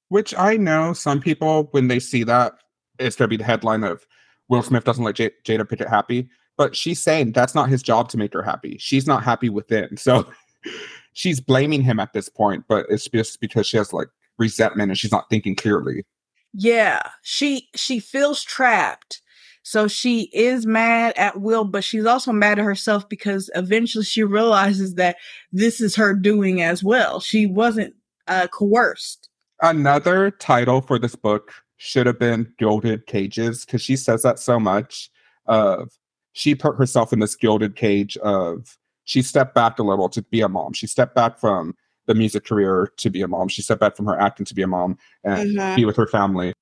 Which 0.08 0.34
I 0.36 0.56
know 0.56 0.92
some 0.92 1.20
people, 1.20 1.68
when 1.70 1.88
they 1.88 2.00
see 2.00 2.24
that, 2.24 2.54
it's 2.98 3.16
going 3.16 3.26
to 3.26 3.28
be 3.28 3.36
the 3.36 3.44
headline 3.44 3.84
of 3.84 4.04
Will 4.48 4.62
Smith 4.62 4.84
doesn't 4.84 5.04
let 5.04 5.14
J- 5.14 5.30
Jada 5.44 5.60
Pinkett 5.60 5.88
happy. 5.88 6.28
But 6.56 6.76
she's 6.76 7.02
saying 7.02 7.32
that's 7.32 7.54
not 7.54 7.70
his 7.70 7.82
job 7.82 8.10
to 8.10 8.18
make 8.18 8.34
her 8.34 8.42
happy. 8.42 8.76
She's 8.78 9.06
not 9.06 9.22
happy 9.22 9.48
within. 9.48 9.96
So 9.96 10.26
she's 11.14 11.40
blaming 11.40 11.82
him 11.82 11.98
at 12.00 12.12
this 12.12 12.28
point, 12.28 12.64
but 12.68 12.86
it's 12.90 13.08
just 13.08 13.40
because 13.40 13.66
she 13.66 13.78
has 13.78 13.92
like 13.92 14.08
resentment 14.38 14.90
and 14.90 14.98
she's 14.98 15.12
not 15.12 15.30
thinking 15.30 15.56
clearly. 15.56 16.04
Yeah, 16.52 17.00
she 17.22 17.68
she 17.74 18.00
feels 18.00 18.42
trapped. 18.42 19.22
So 19.62 19.86
she 19.86 20.22
is 20.32 20.66
mad 20.66 21.12
at 21.16 21.40
Will, 21.40 21.64
but 21.64 21.84
she's 21.84 22.06
also 22.06 22.32
mad 22.32 22.58
at 22.58 22.64
herself 22.64 23.08
because 23.08 23.50
eventually 23.54 24.04
she 24.04 24.24
realizes 24.24 24.94
that 24.94 25.16
this 25.52 25.80
is 25.80 25.94
her 25.96 26.14
doing 26.14 26.62
as 26.62 26.82
well. 26.82 27.20
She 27.20 27.46
wasn't 27.46 27.94
uh, 28.26 28.48
coerced. 28.48 29.28
Another 29.60 30.30
title 30.30 30.80
for 30.80 30.98
this 30.98 31.14
book 31.14 31.52
should 31.76 32.06
have 32.06 32.18
been 32.18 32.52
Gilded 32.58 33.06
Cages 33.06 33.64
because 33.64 33.82
she 33.82 33.96
says 33.96 34.22
that 34.22 34.38
so 34.38 34.58
much. 34.58 35.10
Of 35.46 35.90
she 36.32 36.54
put 36.54 36.76
herself 36.76 37.12
in 37.12 37.18
this 37.18 37.34
gilded 37.34 37.76
cage 37.76 38.16
of 38.18 38.78
she 39.04 39.22
stepped 39.22 39.54
back 39.54 39.78
a 39.78 39.82
little 39.82 40.08
to 40.08 40.22
be 40.22 40.40
a 40.40 40.48
mom. 40.48 40.72
She 40.72 40.86
stepped 40.86 41.14
back 41.14 41.38
from 41.38 41.74
the 42.10 42.14
music 42.16 42.44
career 42.44 42.92
to 42.96 43.08
be 43.08 43.22
a 43.22 43.28
mom. 43.28 43.46
She 43.46 43.62
stepped 43.62 43.80
back 43.80 43.94
from 43.94 44.06
her 44.06 44.20
acting 44.20 44.44
to 44.46 44.54
be 44.54 44.62
a 44.62 44.66
mom 44.66 44.98
and 45.22 45.56
mm-hmm. 45.56 45.76
be 45.76 45.84
with 45.84 45.96
her 45.96 46.08
family. 46.08 46.52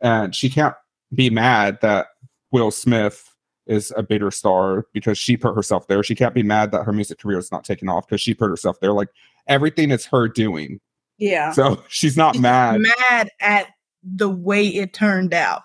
And 0.00 0.34
she 0.34 0.48
can't 0.48 0.74
be 1.12 1.28
mad 1.28 1.78
that 1.82 2.06
Will 2.52 2.70
Smith 2.70 3.30
is 3.66 3.92
a 3.98 4.02
bigger 4.02 4.30
star 4.30 4.86
because 4.94 5.18
she 5.18 5.36
put 5.36 5.54
herself 5.54 5.88
there. 5.88 6.02
She 6.02 6.14
can't 6.14 6.32
be 6.32 6.42
mad 6.42 6.72
that 6.72 6.84
her 6.84 6.92
music 6.92 7.18
career 7.18 7.38
is 7.38 7.52
not 7.52 7.64
taking 7.64 7.90
off 7.90 8.06
because 8.08 8.22
she 8.22 8.32
put 8.32 8.48
herself 8.48 8.80
there. 8.80 8.94
Like 8.94 9.10
everything 9.46 9.90
is 9.90 10.06
her 10.06 10.26
doing. 10.26 10.80
Yeah. 11.18 11.52
So 11.52 11.82
she's 11.88 12.16
not 12.16 12.36
she's 12.36 12.42
mad. 12.42 12.80
Mad 13.10 13.28
at 13.40 13.66
the 14.02 14.30
way 14.30 14.66
it 14.66 14.94
turned 14.94 15.34
out. 15.34 15.64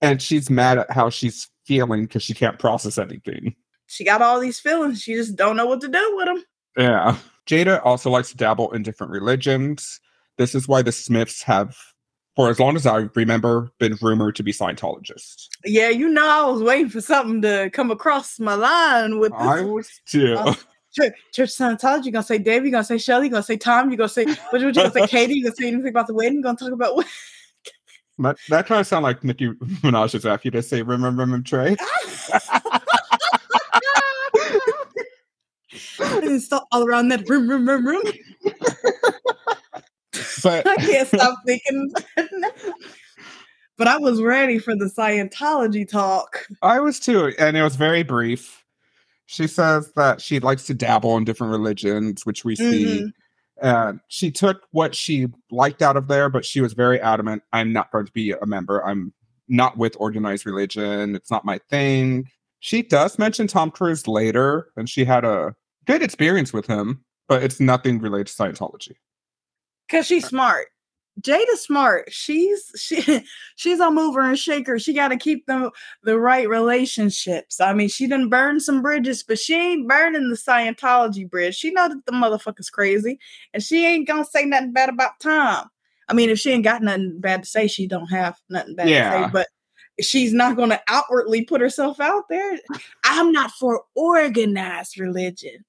And 0.00 0.22
she's 0.22 0.50
mad 0.50 0.78
at 0.78 0.90
how 0.92 1.10
she's 1.10 1.50
feeling 1.64 2.04
because 2.04 2.22
she 2.22 2.34
can't 2.34 2.60
process 2.60 2.96
anything. 2.96 3.56
She 3.88 4.04
got 4.04 4.22
all 4.22 4.38
these 4.38 4.60
feelings. 4.60 5.02
She 5.02 5.14
just 5.14 5.34
don't 5.34 5.56
know 5.56 5.66
what 5.66 5.80
to 5.80 5.88
do 5.88 6.16
with 6.16 6.26
them. 6.26 6.44
Yeah. 6.76 7.16
Jada 7.46 7.80
also 7.84 8.10
likes 8.10 8.30
to 8.30 8.36
dabble 8.36 8.72
in 8.72 8.82
different 8.82 9.12
religions. 9.12 10.00
This 10.36 10.54
is 10.54 10.68
why 10.68 10.82
the 10.82 10.92
Smiths 10.92 11.42
have, 11.42 11.76
for 12.34 12.50
as 12.50 12.60
long 12.60 12.76
as 12.76 12.86
I 12.86 13.08
remember, 13.14 13.70
been 13.78 13.96
rumored 14.02 14.36
to 14.36 14.42
be 14.42 14.52
Scientologists. 14.52 15.48
Yeah, 15.64 15.88
you 15.88 16.08
know, 16.08 16.26
I 16.26 16.50
was 16.50 16.62
waiting 16.62 16.90
for 16.90 17.00
something 17.00 17.42
to 17.42 17.70
come 17.72 17.90
across 17.90 18.38
my 18.38 18.54
line 18.54 19.18
with 19.18 19.32
this. 19.32 19.40
I 19.40 19.62
was 19.62 19.88
too. 20.06 20.34
Uh, 20.34 20.54
church, 20.92 21.14
church 21.32 21.50
Scientology, 21.50 22.06
you're 22.06 22.12
gonna 22.12 22.22
say 22.22 22.38
Dave, 22.38 22.64
you're 22.64 22.72
gonna 22.72 22.84
say 22.84 22.98
Shelly, 22.98 23.26
you're 23.26 23.32
gonna 23.32 23.42
say 23.42 23.56
Tom, 23.56 23.90
you're 23.90 23.96
gonna 23.96 24.08
say 24.08 24.24
what 24.24 24.60
you 24.60 24.72
gonna 24.72 24.90
say 24.90 25.06
Katie, 25.06 25.34
you're 25.34 25.44
gonna 25.44 25.56
say 25.56 25.68
anything 25.68 25.88
about 25.88 26.06
the 26.06 26.14
wedding, 26.14 26.34
you're 26.34 26.42
gonna 26.42 26.58
talk 26.58 26.72
about 26.72 26.96
what 26.96 27.06
that, 28.18 28.38
that 28.48 28.66
kind 28.66 28.80
of 28.80 28.86
sound 28.86 29.02
like 29.02 29.22
Nicki 29.22 29.48
Minaj's 29.48 30.24
after 30.24 30.46
you 30.46 30.50
just 30.50 30.70
say 30.70 30.82
remember 30.82 31.22
remember 31.22 31.46
Trey. 31.46 31.76
and 36.00 36.42
stop 36.42 36.66
all 36.72 36.86
around 36.86 37.08
that 37.08 37.28
room, 37.28 37.48
room, 37.48 37.68
room, 37.68 37.86
room. 37.86 38.02
but 40.42 40.66
I 40.66 40.76
can't 40.76 41.08
stop 41.08 41.38
thinking. 41.46 41.92
but 43.76 43.88
I 43.88 43.98
was 43.98 44.22
ready 44.22 44.58
for 44.58 44.74
the 44.74 44.86
Scientology 44.86 45.88
talk. 45.88 46.46
I 46.62 46.80
was 46.80 47.00
too, 47.00 47.32
and 47.38 47.56
it 47.56 47.62
was 47.62 47.76
very 47.76 48.02
brief. 48.02 48.64
She 49.26 49.46
says 49.46 49.92
that 49.96 50.20
she 50.20 50.38
likes 50.38 50.66
to 50.66 50.74
dabble 50.74 51.16
in 51.16 51.24
different 51.24 51.50
religions, 51.50 52.24
which 52.24 52.44
we 52.44 52.56
see. 52.56 53.00
Mm-hmm. 53.00 53.06
And 53.66 54.00
she 54.08 54.30
took 54.30 54.62
what 54.72 54.94
she 54.94 55.28
liked 55.50 55.82
out 55.82 55.96
of 55.96 56.08
there, 56.08 56.28
but 56.28 56.44
she 56.44 56.60
was 56.60 56.74
very 56.74 57.00
adamant 57.00 57.42
I'm 57.52 57.72
not 57.72 57.90
going 57.90 58.06
to 58.06 58.12
be 58.12 58.32
a 58.32 58.46
member. 58.46 58.84
I'm 58.86 59.12
not 59.48 59.78
with 59.78 59.96
organized 59.98 60.46
religion. 60.46 61.16
It's 61.16 61.30
not 61.30 61.44
my 61.44 61.58
thing. 61.70 62.28
She 62.60 62.82
does 62.82 63.18
mention 63.18 63.46
Tom 63.46 63.70
Cruise 63.70 64.06
later, 64.06 64.68
and 64.76 64.88
she 64.88 65.04
had 65.04 65.24
a 65.24 65.54
good 65.86 66.02
experience 66.02 66.52
with 66.52 66.66
him, 66.66 67.04
but 67.28 67.42
it's 67.42 67.60
nothing 67.60 68.00
related 68.00 68.28
to 68.28 68.32
Scientology. 68.34 68.96
Cause 69.88 70.06
she's 70.06 70.26
smart. 70.26 70.66
Jada's 71.20 71.62
smart. 71.62 72.12
She's 72.12 72.72
she 72.76 73.24
she's 73.56 73.80
a 73.80 73.90
mover 73.90 74.20
and 74.20 74.38
shaker. 74.38 74.78
She 74.78 74.92
got 74.92 75.08
to 75.08 75.16
keep 75.16 75.46
the 75.46 75.70
the 76.02 76.18
right 76.18 76.48
relationships. 76.48 77.60
I 77.60 77.72
mean, 77.72 77.88
she 77.88 78.06
didn't 78.06 78.28
burn 78.28 78.60
some 78.60 78.82
bridges, 78.82 79.22
but 79.22 79.38
she 79.38 79.54
ain't 79.54 79.88
burning 79.88 80.28
the 80.28 80.36
Scientology 80.36 81.28
bridge. 81.28 81.54
She 81.54 81.70
know 81.70 81.88
that 81.88 82.04
the 82.04 82.12
motherfucker's 82.12 82.70
crazy, 82.70 83.18
and 83.54 83.62
she 83.62 83.86
ain't 83.86 84.06
gonna 84.06 84.24
say 84.24 84.44
nothing 84.44 84.72
bad 84.72 84.88
about 84.88 85.20
Tom. 85.20 85.70
I 86.08 86.12
mean, 86.12 86.30
if 86.30 86.38
she 86.38 86.50
ain't 86.50 86.64
got 86.64 86.82
nothing 86.82 87.20
bad 87.20 87.44
to 87.44 87.48
say, 87.48 87.66
she 87.66 87.86
don't 87.86 88.10
have 88.10 88.36
nothing 88.50 88.76
bad 88.76 88.88
yeah. 88.88 89.18
to 89.18 89.24
say. 89.24 89.30
But 89.32 89.48
she's 90.00 90.32
not 90.32 90.56
going 90.56 90.70
to 90.70 90.80
outwardly 90.88 91.44
put 91.44 91.60
herself 91.60 91.98
out 91.98 92.24
there. 92.28 92.58
I'm 93.04 93.32
not 93.32 93.50
for 93.52 93.82
organized 93.96 95.00
religion 95.00 95.64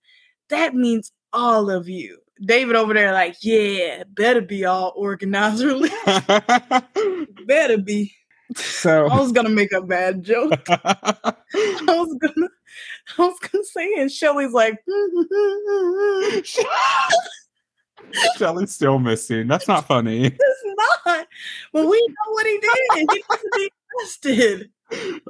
that 0.49 0.75
means 0.75 1.11
all 1.33 1.69
of 1.69 1.87
you. 1.89 2.19
David 2.43 2.75
over 2.75 2.93
there, 2.93 3.13
like, 3.13 3.37
yeah, 3.41 4.03
better 4.09 4.41
be 4.41 4.65
all 4.65 4.93
organized 4.95 5.63
better 7.47 7.77
be. 7.77 8.13
So 8.55 9.07
I 9.07 9.19
was 9.19 9.31
gonna 9.31 9.49
make 9.49 9.71
a 9.71 9.81
bad 9.81 10.23
joke. 10.23 10.61
I 10.69 11.33
was 11.53 12.15
gonna, 12.21 12.47
I 13.17 13.21
was 13.21 13.39
gonna 13.39 13.63
say, 13.63 13.93
and 13.97 14.11
Shelly's 14.11 14.53
like, 14.53 14.77
Shelly's 18.37 18.73
still 18.73 18.99
missing. 18.99 19.47
That's 19.47 19.67
not 19.67 19.87
funny. 19.87 20.27
It's 20.27 20.63
not. 21.05 21.27
Well, 21.73 21.89
we 21.89 21.97
know 22.07 22.31
what 22.33 22.45
he 22.45 22.59
did. 22.59 22.71
He 22.93 23.05
needs 23.05 23.27
to 23.27 23.49
be 23.55 23.71
arrested. 23.99 24.69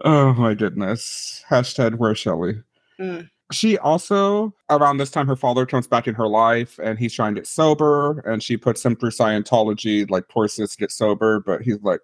Oh 0.03 0.34
my 0.34 0.53
goodness. 0.53 1.44
Hashtag 1.49 1.95
where 1.95 2.14
Shelly. 2.14 2.61
Mm 2.99 3.30
she 3.51 3.77
also 3.77 4.53
around 4.69 4.97
this 4.97 5.09
time 5.09 5.27
her 5.27 5.35
father 5.35 5.65
comes 5.65 5.87
back 5.87 6.07
in 6.07 6.13
her 6.15 6.27
life 6.27 6.79
and 6.83 6.99
he's 6.99 7.13
trying 7.13 7.33
to 7.33 7.41
get 7.41 7.47
sober 7.47 8.19
and 8.19 8.43
she 8.43 8.57
puts 8.57 8.83
him 8.83 8.95
through 8.95 9.09
scientology 9.09 10.09
like 10.09 10.27
courses 10.27 10.71
to 10.71 10.77
get 10.77 10.91
sober 10.91 11.39
but 11.39 11.61
he's 11.61 11.81
like 11.81 12.01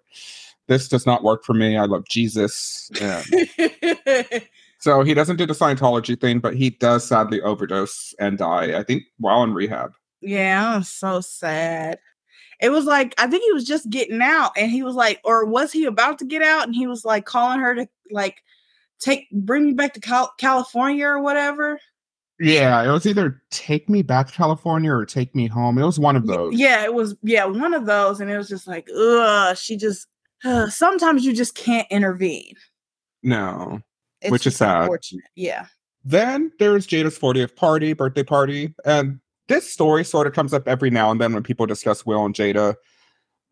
this 0.66 0.88
does 0.88 1.04
not 1.04 1.22
work 1.22 1.44
for 1.44 1.52
me. 1.52 1.76
I 1.76 1.84
love 1.84 2.06
jesus. 2.08 2.90
So 4.78 5.02
he 5.02 5.14
doesn't 5.14 5.36
do 5.36 5.46
the 5.46 5.54
scientology 5.54 6.20
thing 6.20 6.40
but 6.40 6.54
he 6.54 6.70
does 6.70 7.06
sadly 7.08 7.40
overdose 7.40 8.14
and 8.18 8.36
die 8.36 8.78
i 8.78 8.82
think 8.82 9.04
while 9.18 9.42
in 9.42 9.54
rehab. 9.54 9.92
Yeah 10.20 10.82
so 10.82 11.22
sad. 11.22 11.98
It 12.60 12.68
was 12.70 12.84
like 12.84 13.14
i 13.16 13.26
think 13.26 13.44
he 13.44 13.52
was 13.52 13.64
just 13.64 13.88
getting 13.88 14.20
out 14.20 14.50
and 14.58 14.70
he 14.70 14.82
was 14.82 14.94
like 14.94 15.20
or 15.24 15.46
was 15.46 15.72
he 15.72 15.86
about 15.86 16.18
to 16.18 16.26
get 16.26 16.42
out 16.42 16.64
and 16.64 16.74
he 16.74 16.86
was 16.86 17.02
like 17.02 17.24
calling 17.24 17.60
her 17.60 17.74
to 17.74 17.88
like 18.10 18.42
take 19.00 19.28
bring 19.32 19.66
me 19.66 19.72
back 19.72 19.94
to 19.94 20.00
Cal- 20.00 20.34
California 20.38 21.06
or 21.06 21.22
whatever. 21.22 21.78
Yeah, 22.40 22.82
it 22.82 22.90
was 22.90 23.06
either 23.06 23.40
take 23.50 23.88
me 23.88 24.02
back 24.02 24.26
to 24.26 24.32
California 24.32 24.92
or 24.92 25.06
take 25.06 25.34
me 25.34 25.46
home. 25.46 25.78
It 25.78 25.84
was 25.84 26.00
one 26.00 26.16
of 26.16 26.26
those. 26.26 26.54
Yeah, 26.54 26.82
it 26.82 26.92
was. 26.92 27.14
Yeah, 27.22 27.44
one 27.44 27.74
of 27.74 27.86
those, 27.86 28.20
and 28.20 28.28
it 28.30 28.36
was 28.36 28.48
just 28.48 28.66
like, 28.66 28.88
ugh. 28.96 29.56
She 29.56 29.76
just. 29.76 30.08
Uh, 30.44 30.68
sometimes 30.68 31.24
you 31.24 31.32
just 31.32 31.54
can't 31.54 31.86
intervene. 31.90 32.54
No, 33.22 33.80
It's 34.20 34.30
Which 34.30 34.46
is 34.46 34.56
sad. 34.56 34.82
Unfortunate. 34.82 35.24
Yeah. 35.34 35.66
Then 36.04 36.52
there's 36.58 36.86
Jada's 36.86 37.18
40th 37.18 37.56
party, 37.56 37.94
birthday 37.94 38.22
party. 38.22 38.74
And 38.84 39.20
this 39.48 39.70
story 39.70 40.04
sort 40.04 40.26
of 40.26 40.34
comes 40.34 40.52
up 40.52 40.68
every 40.68 40.90
now 40.90 41.10
and 41.10 41.18
then 41.18 41.32
when 41.32 41.42
people 41.42 41.64
discuss 41.64 42.04
Will 42.04 42.26
and 42.26 42.34
Jada, 42.34 42.74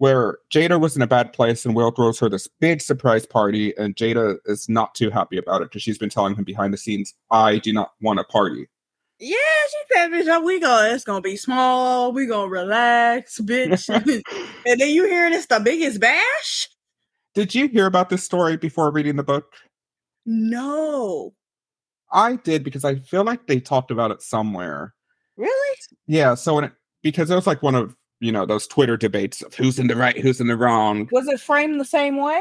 where 0.03 0.39
Jada 0.53 0.81
was 0.81 0.97
in 0.97 1.03
a 1.03 1.07
bad 1.07 1.33
place 1.33 1.65
and 1.65 1.77
Will 1.77 1.93
throws 1.93 2.19
her 2.19 2.29
this 2.29 2.49
big 2.49 2.81
surprise 2.81 3.25
party. 3.25 3.73
And 3.79 3.95
Jada 3.95 4.39
is 4.47 4.69
not 4.69 4.97
too 4.97 5.11
happy 5.11 5.39
about 5.39 5.63
it 5.63 5.67
because 5.67 5.83
she's 5.83 5.97
been 5.97 6.09
telling 6.09 6.35
him 6.35 6.43
behind 6.43 6.75
the 6.75 6.77
scenes, 6.77 7.15
I 7.31 7.59
do 7.59 7.73
not 7.73 7.93
want 8.01 8.19
a 8.19 8.25
party. 8.25 8.69
Yeah, 9.21 9.37
she 9.37 9.95
said, 9.95 10.11
"Bitch, 10.11 10.27
oh, 10.27 10.41
we 10.41 10.59
go. 10.59 10.91
It's 10.93 11.05
gonna 11.05 11.21
be 11.21 11.37
small. 11.37 12.13
We 12.13 12.27
gonna 12.27 12.49
relax, 12.49 13.41
bitch." 13.41 13.89
and 14.67 14.81
then 14.81 14.89
you 14.89 15.05
hearing 15.05 15.35
it's 15.35 15.47
the 15.47 15.61
biggest 15.61 16.01
bash? 16.01 16.69
Did 17.37 17.55
you 17.55 17.69
hear 17.69 17.87
about 17.87 18.11
this 18.11 18.25
story 18.25 18.57
before 18.57 18.91
reading 18.91 19.15
the 19.15 19.23
book? 19.23 19.55
No, 20.27 21.33
I 22.11 22.35
did 22.35 22.65
because 22.65 22.85
I 22.85 22.97
feel 22.97 23.23
like 23.23 23.47
they 23.47 23.61
talked 23.61 23.93
about 23.93 24.11
it 24.11 24.21
somewhere. 24.21 24.95
really? 25.37 25.79
Yeah, 26.09 26.35
so 26.35 26.57
when 26.57 26.65
it, 26.65 26.73
because 27.05 27.31
it 27.31 27.37
was 27.37 27.47
like 27.47 27.63
one 27.63 27.77
of 27.77 27.95
you 28.23 28.33
know 28.33 28.47
those 28.47 28.67
Twitter 28.67 28.97
debates 28.97 29.43
of 29.43 29.55
who's 29.55 29.79
in 29.79 29.89
the 29.89 29.97
right, 29.97 30.19
who's 30.19 30.41
in 30.41 30.47
the 30.47 30.57
wrong. 30.57 31.09
Was 31.11 31.27
it 31.27 31.41
framed 31.41 31.81
the 31.81 31.85
same 31.85 32.17
way? 32.17 32.41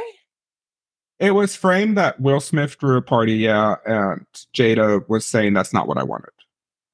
It 1.19 1.31
was 1.31 1.55
framed 1.55 1.97
that 1.97 2.19
Will 2.19 2.39
Smith 2.39 2.77
threw 2.79 2.97
a 2.97 3.01
party, 3.01 3.33
yeah, 3.33 3.75
and 3.85 4.25
Jada 4.55 5.07
was 5.09 5.25
saying 5.25 5.53
that's 5.53 5.73
not 5.73 5.87
what 5.87 5.97
I 5.97 6.03
wanted. 6.03 6.31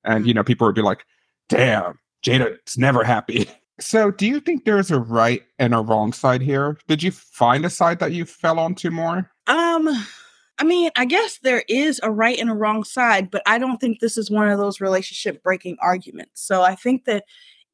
And 0.04 0.26
you 0.26 0.34
know, 0.34 0.44
people 0.44 0.68
would 0.68 0.76
be 0.76 0.82
like, 0.82 1.06
damn, 1.50 2.00
Jada's 2.26 2.78
never 2.78 3.04
happy. 3.04 3.50
So 3.80 4.10
do 4.10 4.26
you 4.26 4.40
think 4.40 4.66
there's 4.66 4.90
a 4.90 5.00
right 5.00 5.44
and 5.60 5.76
a 5.76 5.82
wrong 5.82 6.12
side 6.12 6.42
here? 6.42 6.80
Did 6.88 7.04
you 7.04 7.12
find 7.12 7.64
a 7.64 7.70
side 7.70 8.00
that 8.00 8.12
you 8.12 8.26
fell 8.26 8.58
onto 8.58 8.90
more? 8.90 9.30
Um, 9.46 9.88
I 10.58 10.64
mean, 10.64 10.90
I 10.96 11.06
guess 11.06 11.38
there 11.44 11.64
is 11.70 12.00
a 12.02 12.10
right 12.10 12.40
and 12.40 12.50
a 12.50 12.56
wrong 12.56 12.84
side, 12.84 13.30
but 13.30 13.44
I 13.46 13.60
don't 13.60 13.78
think 13.78 14.00
this 14.00 14.18
is 14.18 14.32
one 14.32 14.50
of 14.50 14.58
those 14.58 14.82
relationship 14.82 15.44
breaking 15.44 15.78
arguments. 15.80 16.42
So 16.42 16.64
I 16.64 16.74
think 16.74 17.06
that 17.06 17.26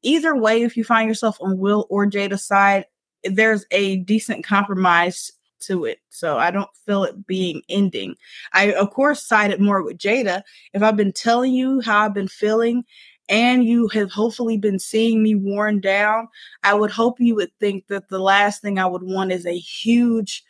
either 0.04 0.36
way, 0.36 0.62
if 0.62 0.76
you 0.76 0.84
find 0.84 1.08
yourself 1.08 1.36
on 1.40 1.58
Will 1.58 1.86
or 1.90 2.06
Jada's 2.06 2.44
side, 2.44 2.86
there's 3.24 3.64
a 3.70 3.96
decent 3.98 4.44
compromise 4.44 5.32
to 5.60 5.84
it. 5.84 5.98
So 6.10 6.38
I 6.38 6.50
don't 6.50 6.70
feel 6.86 7.04
it 7.04 7.26
being 7.26 7.62
ending. 7.68 8.14
I, 8.52 8.72
of 8.74 8.90
course, 8.90 9.26
sided 9.26 9.60
more 9.60 9.82
with 9.82 9.98
Jada. 9.98 10.42
If 10.72 10.82
I've 10.82 10.96
been 10.96 11.12
telling 11.12 11.54
you 11.54 11.80
how 11.80 12.00
I've 12.00 12.14
been 12.14 12.28
feeling 12.28 12.84
and 13.28 13.64
you 13.64 13.88
have 13.88 14.10
hopefully 14.10 14.58
been 14.58 14.78
seeing 14.78 15.22
me 15.22 15.34
worn 15.34 15.80
down, 15.80 16.28
I 16.62 16.74
would 16.74 16.90
hope 16.90 17.18
you 17.18 17.34
would 17.36 17.50
think 17.58 17.86
that 17.86 18.08
the 18.08 18.18
last 18.18 18.60
thing 18.60 18.78
I 18.78 18.86
would 18.86 19.02
want 19.02 19.32
is 19.32 19.46
a 19.46 19.58
huge 19.58 20.44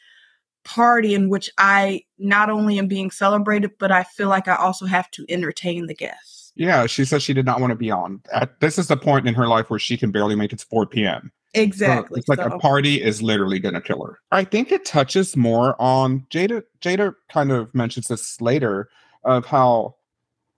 party 0.65 1.15
in 1.15 1.29
which 1.29 1.51
I 1.59 2.03
not 2.19 2.51
only 2.51 2.79
am 2.79 2.89
being 2.89 3.11
celebrated, 3.11 3.73
but 3.79 3.93
I 3.93 4.03
feel 4.03 4.29
like 4.29 4.49
I 4.49 4.57
also 4.57 4.87
have 4.87 5.11
to 5.13 5.25
entertain 5.29 5.87
the 5.87 5.95
guests. 5.95 6.44
Yeah, 6.57 6.87
she 6.87 7.05
says 7.05 7.23
she 7.23 7.35
did 7.35 7.45
not 7.47 7.61
want 7.61 7.73
to 7.73 7.77
be 7.77 7.91
on. 7.91 8.21
At, 8.33 8.61
this 8.61 8.79
is 8.79 8.87
the 8.89 8.97
point 8.97 9.27
in 9.27 9.35
her 9.35 9.49
life 9.49 9.71
where 9.71 9.79
she 9.79 9.97
can 9.97 10.13
barely 10.13 10.37
make 10.37 10.53
it 10.53 10.61
to 10.61 10.67
4 10.67 10.87
p.m. 10.87 11.33
So 11.55 11.61
Exactly. 11.61 12.19
it's 12.21 12.29
like 12.29 12.39
so- 12.39 12.47
a 12.47 12.59
party 12.59 13.03
is 13.03 13.23
literally 13.23 13.59
gonna 13.59 13.81
kill 13.81 14.05
her. 14.05 14.19
I 14.33 14.45
think 14.45 14.73
it 14.73 14.85
touches 14.85 15.37
more 15.37 15.81
on 15.81 16.27
Jada. 16.31 16.63
Jada 16.81 17.15
kind 17.31 17.51
of 17.53 17.73
mentions 17.75 18.09
this 18.09 18.41
later 18.41 18.89
of 19.25 19.47
how 19.47 19.97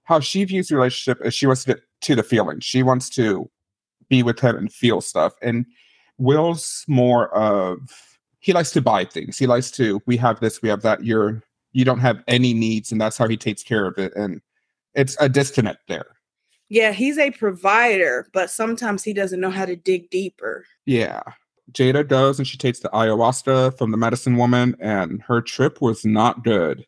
how 0.04 0.20
she 0.20 0.44
views 0.44 0.68
the 0.68 0.76
relationship 0.76 1.20
as 1.24 1.34
she 1.34 1.46
wants 1.46 1.64
to 1.64 1.74
get 1.74 1.82
to 2.02 2.14
the 2.14 2.22
feeling. 2.22 2.60
She 2.60 2.82
wants 2.82 3.08
to 3.10 3.50
be 4.08 4.22
with 4.22 4.38
him 4.40 4.56
and 4.56 4.72
feel 4.72 5.00
stuff. 5.00 5.32
And 5.42 5.66
Will's 6.18 6.84
more 6.88 7.28
of 7.34 7.78
he 8.40 8.52
likes 8.52 8.70
to 8.72 8.80
buy 8.80 9.04
things. 9.04 9.36
He 9.38 9.46
likes 9.46 9.70
to 9.72 10.00
we 10.06 10.16
have 10.18 10.40
this, 10.40 10.62
we 10.62 10.68
have 10.68 10.82
that. 10.82 11.04
You're 11.04 11.42
you 11.72 11.84
don't 11.84 11.98
have 12.00 12.22
any 12.28 12.54
needs, 12.54 12.90
and 12.92 12.98
that's 13.00 13.18
how 13.18 13.28
he 13.28 13.36
takes 13.36 13.62
care 13.62 13.84
of 13.86 13.98
it. 13.98 14.14
And 14.16 14.40
it's 14.96 15.16
a 15.20 15.28
disconnect 15.28 15.86
there. 15.88 16.06
yeah, 16.68 16.90
he's 16.92 17.18
a 17.18 17.30
provider, 17.30 18.26
but 18.32 18.50
sometimes 18.50 19.04
he 19.04 19.12
doesn't 19.12 19.40
know 19.40 19.50
how 19.50 19.64
to 19.64 19.76
dig 19.76 20.10
deeper. 20.10 20.64
Yeah. 20.84 21.22
Jada 21.72 22.06
goes 22.06 22.38
and 22.38 22.46
she 22.46 22.56
takes 22.56 22.80
the 22.80 22.88
ayahuasca 22.90 23.76
from 23.78 23.90
the 23.90 23.96
medicine 23.96 24.36
woman, 24.36 24.76
and 24.80 25.22
her 25.22 25.40
trip 25.40 25.80
was 25.80 26.04
not 26.04 26.42
good. 26.44 26.86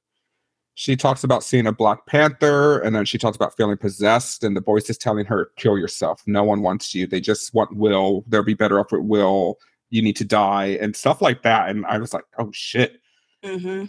She 0.75 0.95
talks 0.97 1.25
about 1.25 1.43
seeing 1.43 1.67
a 1.67 1.73
Black 1.73 2.07
Panther, 2.07 2.79
and 2.79 2.95
then 2.95 3.05
she 3.05 3.19
talks 3.19 3.35
about 3.35 3.57
feeling 3.57 3.77
possessed, 3.77 4.45
and 4.45 4.57
the 4.57 4.61
voice 4.61 4.89
is 4.89 4.97
telling 4.97 5.27
her, 5.27 5.51
kill 5.57 5.77
yourself. 5.77 6.23
No 6.27 6.45
one 6.45 6.63
wants 6.63 6.95
you. 6.95 7.09
They 7.09 7.21
just 7.21 7.53
want 7.53 7.75
Will. 7.77 8.25
They'll 8.29 8.45
be 8.45 8.55
better 8.55 8.79
off 8.79 8.93
with 8.93 9.03
Will. 9.03 9.59
You 9.91 10.03
need 10.03 10.15
to 10.17 10.25
die, 10.25 10.79
and 10.81 10.95
stuff 10.95 11.21
like 11.21 11.43
that. 11.43 11.69
And 11.71 11.85
I 11.87 11.99
was 11.99 12.15
like, 12.15 12.25
oh 12.39 12.51
shit. 12.53 13.01
Mm-hmm. 13.45 13.87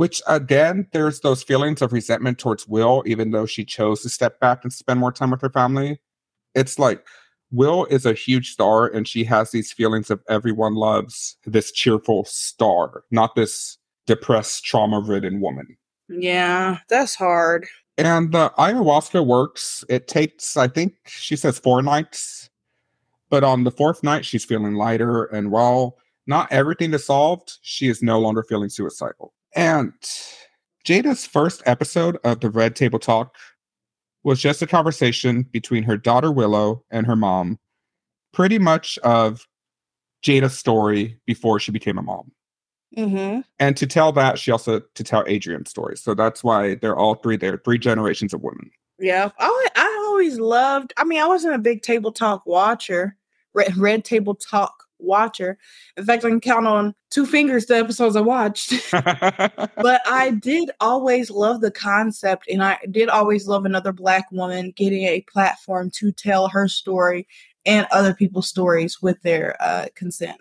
Which 0.00 0.22
again, 0.26 0.86
there's 0.92 1.20
those 1.20 1.42
feelings 1.42 1.82
of 1.82 1.92
resentment 1.92 2.38
towards 2.38 2.66
Will, 2.66 3.02
even 3.04 3.32
though 3.32 3.44
she 3.44 3.66
chose 3.66 4.00
to 4.00 4.08
step 4.08 4.40
back 4.40 4.60
and 4.62 4.72
spend 4.72 4.98
more 4.98 5.12
time 5.12 5.30
with 5.30 5.42
her 5.42 5.50
family. 5.50 6.00
It's 6.54 6.78
like 6.78 7.06
Will 7.50 7.84
is 7.84 8.06
a 8.06 8.14
huge 8.14 8.50
star, 8.50 8.86
and 8.86 9.06
she 9.06 9.24
has 9.24 9.50
these 9.50 9.74
feelings 9.74 10.10
of 10.10 10.22
everyone 10.26 10.74
loves 10.74 11.36
this 11.44 11.70
cheerful 11.70 12.24
star, 12.24 13.04
not 13.10 13.34
this 13.34 13.76
depressed, 14.06 14.64
trauma 14.64 15.00
ridden 15.00 15.38
woman. 15.38 15.76
Yeah, 16.08 16.78
that's 16.88 17.14
hard. 17.14 17.66
And 17.98 18.32
the 18.32 18.54
ayahuasca 18.56 19.26
works. 19.26 19.84
It 19.90 20.08
takes, 20.08 20.56
I 20.56 20.68
think 20.68 20.94
she 21.04 21.36
says 21.36 21.58
four 21.58 21.82
nights, 21.82 22.48
but 23.28 23.44
on 23.44 23.64
the 23.64 23.70
fourth 23.70 24.02
night, 24.02 24.24
she's 24.24 24.46
feeling 24.46 24.76
lighter. 24.76 25.24
And 25.24 25.50
while 25.50 25.98
not 26.26 26.50
everything 26.50 26.94
is 26.94 27.04
solved, 27.04 27.58
she 27.60 27.88
is 27.88 28.02
no 28.02 28.18
longer 28.18 28.42
feeling 28.42 28.70
suicidal. 28.70 29.34
And 29.54 29.92
Jada's 30.86 31.26
first 31.26 31.62
episode 31.66 32.18
of 32.24 32.40
the 32.40 32.50
Red 32.50 32.76
Table 32.76 32.98
Talk 32.98 33.36
was 34.22 34.40
just 34.40 34.62
a 34.62 34.66
conversation 34.66 35.42
between 35.42 35.82
her 35.82 35.96
daughter 35.96 36.30
Willow 36.30 36.84
and 36.90 37.06
her 37.06 37.16
mom, 37.16 37.58
pretty 38.32 38.58
much 38.58 38.98
of 38.98 39.46
Jada's 40.22 40.58
story 40.58 41.18
before 41.26 41.58
she 41.58 41.72
became 41.72 41.98
a 41.98 42.02
mom. 42.02 42.30
Mm-hmm. 42.96 43.40
And 43.58 43.76
to 43.76 43.86
tell 43.86 44.12
that, 44.12 44.38
she 44.38 44.50
also 44.50 44.80
to 44.80 45.04
tell 45.04 45.24
Adrienne's 45.24 45.70
story. 45.70 45.96
So 45.96 46.14
that's 46.14 46.42
why 46.42 46.74
they're 46.74 46.96
all 46.96 47.14
three 47.14 47.36
there, 47.36 47.60
three 47.64 47.78
generations 47.78 48.34
of 48.34 48.42
women. 48.42 48.70
Yeah, 48.98 49.30
I, 49.38 49.68
I 49.76 50.04
always 50.08 50.38
loved. 50.38 50.92
I 50.96 51.04
mean, 51.04 51.22
I 51.22 51.26
wasn't 51.26 51.54
a 51.54 51.58
big 51.58 51.82
table 51.82 52.12
talk 52.12 52.44
watcher, 52.46 53.16
red, 53.54 53.76
red 53.76 54.04
table 54.04 54.34
talk 54.34 54.86
watcher. 55.02 55.58
In 55.96 56.04
fact, 56.04 56.24
I 56.24 56.28
can 56.28 56.40
count 56.40 56.66
on 56.66 56.94
two 57.10 57.26
fingers 57.26 57.66
the 57.66 57.76
episodes 57.76 58.16
I 58.16 58.20
watched. 58.20 58.72
but 58.92 60.00
I 60.06 60.30
did 60.40 60.70
always 60.80 61.30
love 61.30 61.60
the 61.60 61.70
concept, 61.70 62.48
and 62.48 62.62
I 62.62 62.78
did 62.90 63.08
always 63.08 63.46
love 63.46 63.64
another 63.64 63.92
Black 63.92 64.30
woman 64.32 64.72
getting 64.76 65.04
a 65.04 65.22
platform 65.22 65.90
to 65.96 66.12
tell 66.12 66.48
her 66.48 66.68
story 66.68 67.26
and 67.66 67.86
other 67.90 68.14
people's 68.14 68.48
stories 68.48 69.02
with 69.02 69.20
their 69.22 69.56
uh, 69.60 69.86
consent. 69.94 70.38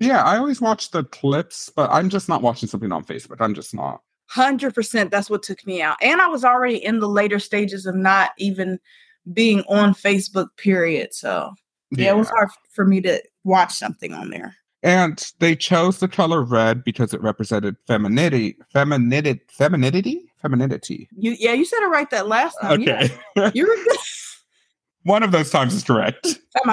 yeah, 0.00 0.22
I 0.22 0.38
always 0.38 0.60
watch 0.60 0.90
the 0.90 1.04
clips, 1.04 1.70
but 1.74 1.90
I'm 1.90 2.08
just 2.08 2.28
not 2.28 2.42
watching 2.42 2.68
something 2.68 2.92
on 2.92 3.04
Facebook. 3.04 3.36
I'm 3.40 3.54
just 3.54 3.74
not. 3.74 4.00
Hundred 4.26 4.74
percent. 4.74 5.10
That's 5.10 5.30
what 5.30 5.42
took 5.42 5.66
me 5.66 5.80
out, 5.80 5.96
and 6.02 6.20
I 6.20 6.26
was 6.26 6.44
already 6.44 6.84
in 6.84 7.00
the 7.00 7.08
later 7.08 7.38
stages 7.38 7.86
of 7.86 7.94
not 7.94 8.32
even 8.38 8.78
being 9.32 9.60
on 9.68 9.94
Facebook. 9.94 10.48
Period. 10.56 11.14
So 11.14 11.54
yeah, 11.90 12.10
it 12.10 12.16
was 12.16 12.28
hard 12.28 12.48
for 12.70 12.84
me 12.84 13.00
to 13.02 13.22
watch 13.44 13.72
something 13.72 14.12
on 14.12 14.30
there. 14.30 14.54
And 14.82 15.32
they 15.40 15.56
chose 15.56 15.98
the 15.98 16.08
color 16.08 16.42
red 16.42 16.84
because 16.84 17.12
it 17.12 17.20
represented 17.20 17.76
femininity, 17.86 18.56
femininity, 18.72 19.40
femininity, 19.50 20.30
femininity. 20.40 21.08
You 21.16 21.34
yeah, 21.38 21.52
you 21.52 21.64
said 21.64 21.82
it 21.82 21.88
right 21.88 22.08
that 22.10 22.28
last 22.28 22.56
time. 22.60 22.80
Okay, 22.82 23.10
Yeah, 23.34 23.50
you 23.54 23.66
were 23.66 23.74
good. 23.74 23.98
one 25.02 25.22
of 25.22 25.32
those 25.32 25.50
times 25.50 25.74
is 25.74 25.82
correct. 25.84 26.38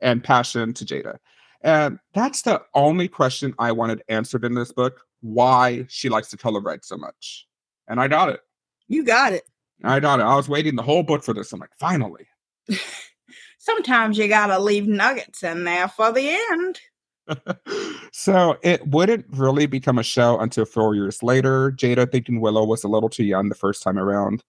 And 0.00 0.22
passion 0.22 0.74
to 0.74 0.84
Jada. 0.84 1.18
And 1.62 1.98
that's 2.12 2.42
the 2.42 2.60
only 2.74 3.06
question 3.06 3.54
I 3.60 3.70
wanted 3.70 4.02
answered 4.08 4.44
in 4.44 4.54
this 4.54 4.72
book 4.72 5.00
why 5.20 5.86
she 5.88 6.08
likes 6.08 6.30
the 6.32 6.36
color 6.36 6.60
red 6.60 6.84
so 6.84 6.96
much. 6.96 7.46
And 7.86 8.00
I 8.00 8.08
got 8.08 8.28
it. 8.28 8.40
You 8.88 9.04
got 9.04 9.32
it. 9.32 9.44
I 9.84 10.00
got 10.00 10.18
it. 10.18 10.24
I 10.24 10.34
was 10.34 10.48
waiting 10.48 10.74
the 10.74 10.82
whole 10.82 11.04
book 11.04 11.22
for 11.22 11.32
this. 11.32 11.52
I'm 11.52 11.60
like, 11.60 11.70
finally. 11.78 12.26
Sometimes 13.62 14.18
you 14.18 14.26
gotta 14.26 14.58
leave 14.58 14.88
nuggets 14.88 15.44
in 15.44 15.62
there 15.62 15.86
for 15.86 16.10
the 16.10 16.36
end. 16.50 16.80
so 18.12 18.58
it 18.60 18.84
wouldn't 18.88 19.24
really 19.30 19.66
become 19.66 20.00
a 20.00 20.02
show 20.02 20.36
until 20.40 20.64
four 20.64 20.96
years 20.96 21.22
later. 21.22 21.70
Jada 21.70 22.10
thinking 22.10 22.40
Willow 22.40 22.64
was 22.64 22.82
a 22.82 22.88
little 22.88 23.08
too 23.08 23.22
young 23.22 23.50
the 23.50 23.54
first 23.54 23.80
time 23.80 24.00
around. 24.00 24.42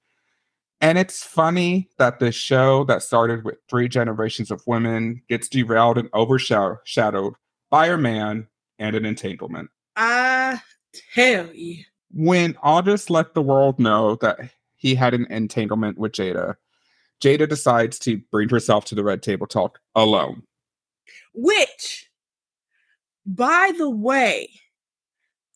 And 0.82 0.98
it's 0.98 1.24
funny 1.24 1.90
that 2.00 2.18
the 2.18 2.32
show 2.32 2.86
that 2.86 3.04
started 3.04 3.46
with 3.46 3.58
three 3.70 3.88
generations 3.88 4.50
of 4.50 4.64
women 4.66 5.22
gets 5.30 5.48
derailed 5.48 6.00
and 6.00 6.10
overshadowed 6.16 7.36
by 7.70 7.90
a 7.90 7.98
man 7.98 8.48
and 8.80 8.96
an 8.96 9.06
entanglement. 9.06 9.70
I 9.96 10.60
tell 11.14 11.54
you. 11.54 11.84
When 12.10 12.58
August 12.64 13.12
let 13.12 13.36
the 13.36 13.44
world 13.44 13.78
know 13.78 14.16
that 14.22 14.40
he 14.76 14.96
had 14.96 15.14
an 15.14 15.28
entanglement 15.30 16.00
with 16.00 16.14
Jada. 16.14 16.56
Jada 17.24 17.48
decides 17.48 17.98
to 18.00 18.18
bring 18.32 18.50
herself 18.50 18.84
to 18.86 18.96
the 18.96 19.04
Red 19.04 19.24
Table 19.24 19.48
Talk 19.48 19.80
alone. 19.96 20.44
Which, 21.34 22.10
by 23.26 23.72
the 23.78 23.90
way, 23.90 24.50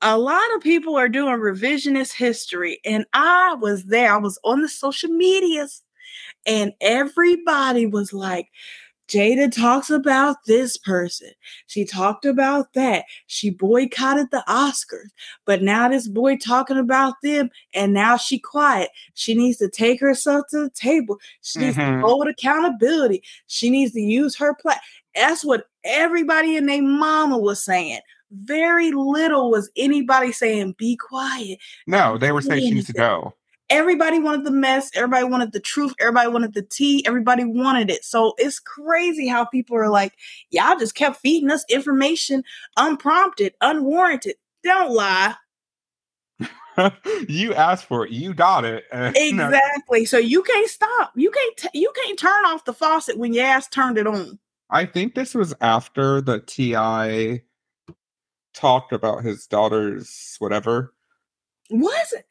a 0.01 0.17
lot 0.17 0.55
of 0.55 0.61
people 0.61 0.95
are 0.95 1.09
doing 1.09 1.35
revisionist 1.35 2.13
history, 2.13 2.79
and 2.85 3.05
I 3.11 3.55
was 3.59 3.83
there. 3.85 4.13
I 4.13 4.17
was 4.17 4.39
on 4.45 4.61
the 4.61 4.69
social 4.69 5.09
medias, 5.09 5.83
and 6.45 6.71
everybody 6.79 7.85
was 7.85 8.13
like, 8.13 8.47
Jada 9.07 9.51
talks 9.51 9.89
about 9.89 10.37
this 10.45 10.77
person. 10.77 11.29
She 11.67 11.85
talked 11.85 12.25
about 12.25 12.73
that. 12.73 13.05
She 13.27 13.49
boycotted 13.49 14.31
the 14.31 14.43
Oscars, 14.47 15.09
but 15.45 15.61
now 15.61 15.87
this 15.89 16.07
boy 16.07 16.37
talking 16.37 16.77
about 16.77 17.15
them, 17.23 17.49
and 17.73 17.93
now 17.93 18.17
she 18.17 18.37
quiet. 18.37 18.89
She 19.13 19.33
needs 19.33 19.57
to 19.57 19.69
take 19.69 19.99
herself 20.01 20.45
to 20.49 20.63
the 20.63 20.69
table. 20.69 21.19
She 21.41 21.59
needs 21.59 21.77
Mhm. 21.77 22.01
to 22.01 22.07
hold 22.07 22.27
accountability. 22.27 23.23
She 23.47 23.69
needs 23.69 23.93
to 23.93 24.01
use 24.01 24.35
her 24.35 24.53
plat. 24.53 24.81
That's 25.15 25.43
what 25.43 25.67
everybody 25.83 26.57
and 26.57 26.67
their 26.67 26.81
mama 26.81 27.37
was 27.37 27.63
saying. 27.63 28.01
Very 28.31 28.91
little 28.91 29.49
was 29.49 29.69
anybody 29.77 30.33
saying, 30.33 30.75
"Be 30.77 30.97
quiet." 30.97 31.59
No, 31.87 32.17
they 32.17 32.33
were 32.33 32.41
saying 32.41 32.61
she 32.61 32.71
needs 32.71 32.87
to 32.87 32.93
go. 32.93 33.33
Everybody 33.69 34.19
wanted 34.19 34.45
the 34.45 34.51
mess. 34.51 34.91
Everybody 34.95 35.25
wanted 35.25 35.51
the 35.51 35.59
truth. 35.59 35.93
Everybody 35.99 36.29
wanted 36.29 36.53
the 36.53 36.61
tea. 36.61 37.03
Everybody 37.05 37.43
wanted 37.45 37.89
it. 37.89 38.03
So 38.03 38.33
it's 38.37 38.59
crazy 38.59 39.27
how 39.27 39.45
people 39.45 39.77
are 39.77 39.89
like 39.89 40.13
y'all 40.49 40.77
just 40.77 40.95
kept 40.95 41.17
feeding 41.17 41.51
us 41.51 41.65
information 41.69 42.43
unprompted 42.77 43.53
unwarranted. 43.61 44.35
Don't 44.63 44.93
lie. 44.93 45.35
You 47.27 47.55
asked 47.55 47.85
for 47.85 48.05
it, 48.05 48.11
you 48.11 48.35
got 48.35 48.63
it. 48.63 48.83
exactly. 48.91 50.05
So 50.05 50.19
you 50.19 50.43
can't 50.43 50.69
stop. 50.69 51.11
You 51.15 51.31
can't 51.31 51.57
t- 51.57 51.79
you 51.79 51.91
can't 51.95 52.19
turn 52.19 52.45
off 52.45 52.65
the 52.65 52.73
faucet 52.73 53.17
when 53.17 53.33
your 53.33 53.45
ass 53.45 53.67
turned 53.67 53.97
it 53.97 54.05
on. 54.05 54.37
I 54.69 54.85
think 54.85 55.15
this 55.15 55.33
was 55.33 55.55
after 55.59 56.21
the 56.21 56.39
TI 56.39 57.41
talked 58.53 58.93
about 58.93 59.23
his 59.23 59.47
daughter's 59.47 60.35
whatever. 60.37 60.93
was 61.71 62.13
it 62.13 62.25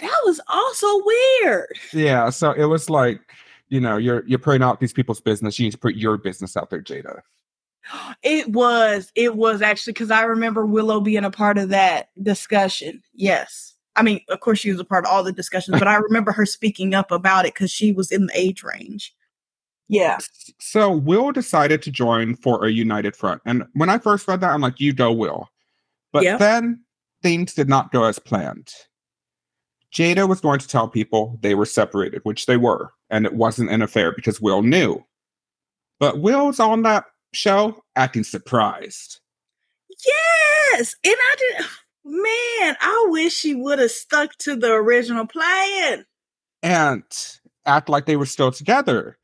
that 0.00 0.20
was 0.24 0.40
also 0.48 0.86
weird 1.04 1.78
Yeah, 1.92 2.30
so 2.30 2.52
it 2.52 2.64
was 2.64 2.88
like, 2.90 3.20
you 3.68 3.80
know, 3.80 3.96
you're 3.96 4.24
you're 4.26 4.38
putting 4.38 4.62
out 4.62 4.80
these 4.80 4.92
people's 4.92 5.20
business. 5.20 5.58
You 5.58 5.66
need 5.66 5.72
to 5.72 5.78
put 5.78 5.94
your 5.94 6.16
business 6.16 6.56
out 6.56 6.70
there, 6.70 6.82
Jada. 6.82 7.20
it 8.22 8.48
was 8.50 9.12
it 9.14 9.36
was 9.36 9.62
actually 9.62 9.92
because 9.92 10.10
i 10.10 10.22
remember 10.22 10.66
willow 10.66 11.00
being 11.00 11.24
a 11.24 11.30
part 11.30 11.56
of 11.58 11.70
that 11.70 12.10
discussion 12.22 13.02
yes 13.14 13.74
i 13.96 14.02
mean 14.02 14.20
of 14.28 14.40
course 14.40 14.58
she 14.58 14.70
was 14.70 14.78
a 14.80 14.84
part 14.84 15.04
of 15.04 15.10
all 15.10 15.24
the 15.24 15.32
discussions 15.32 15.78
but 15.78 15.88
i 15.88 15.94
remember 16.08 16.30
her 16.30 16.44
speaking 16.44 16.94
up 16.94 17.10
about 17.10 17.46
it 17.46 17.54
because 17.54 17.70
she 17.70 17.90
was 17.92 18.12
in 18.12 18.26
the 18.26 18.38
age 18.38 18.62
range 18.62 19.14
yeah 19.88 20.18
So 20.60 20.90
Will 20.92 21.32
decided 21.32 21.82
to 21.82 21.90
join 21.90 22.36
for 22.36 22.64
a 22.64 22.70
united 22.70 23.16
front. 23.16 23.40
And 23.46 23.64
when 23.72 23.88
I 23.88 23.98
first 23.98 24.28
read 24.28 24.40
that, 24.40 24.52
I'm 24.52 24.60
like, 24.60 24.78
you 24.78 24.92
go, 24.92 25.10
Will. 25.10 25.48
But 26.12 26.22
Yeah. 26.24 26.36
then 26.36 26.84
things 27.22 27.54
did 27.54 27.68
not 27.68 27.90
go 27.90 28.04
as 28.04 28.18
planned. 28.18 28.68
Jada 29.92 30.28
was 30.28 30.40
going 30.40 30.60
to 30.60 30.68
tell 30.68 30.88
people 30.88 31.38
they 31.42 31.54
were 31.54 31.66
separated, 31.66 32.20
which 32.24 32.46
they 32.46 32.56
were, 32.56 32.92
and 33.10 33.26
it 33.26 33.34
wasn't 33.34 33.70
an 33.70 33.82
affair 33.82 34.12
because 34.12 34.40
Will 34.40 34.62
knew. 34.62 35.04
But 35.98 36.20
Will's 36.20 36.60
on 36.60 36.82
that 36.82 37.06
show 37.32 37.82
acting 37.96 38.24
surprised. 38.24 39.20
yes 40.04 40.96
and 41.04 41.14
i 41.16 41.36
did 41.38 41.66
man 42.04 42.76
i 42.80 43.06
wish 43.10 43.32
she 43.32 43.54
would 43.54 43.78
have 43.78 43.90
stuck 43.90 44.36
to 44.38 44.56
the 44.56 44.72
original 44.72 45.26
plan 45.26 46.04
and 46.62 47.04
act 47.66 47.88
like 47.88 48.06
they 48.06 48.16
were 48.16 48.26
still 48.26 48.52
together. 48.52 49.18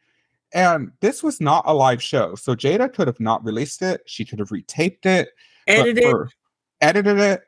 And 0.55 0.93
this 1.01 1.23
was 1.23 1.41
not 1.41 1.65
a 1.67 1.75
live 1.75 2.03
show. 2.03 2.35
So 2.35 2.55
Jada 2.55 2.93
could 2.93 3.09
have 3.09 3.21
not 3.21 3.45
released 3.45 3.83
it. 3.83 4.03
She 4.07 4.25
could 4.25 4.39
have 4.39 4.49
retaped 4.49 5.05
it, 5.05 5.31
edited 5.67 6.29
edited 6.81 7.19
it. 7.19 7.43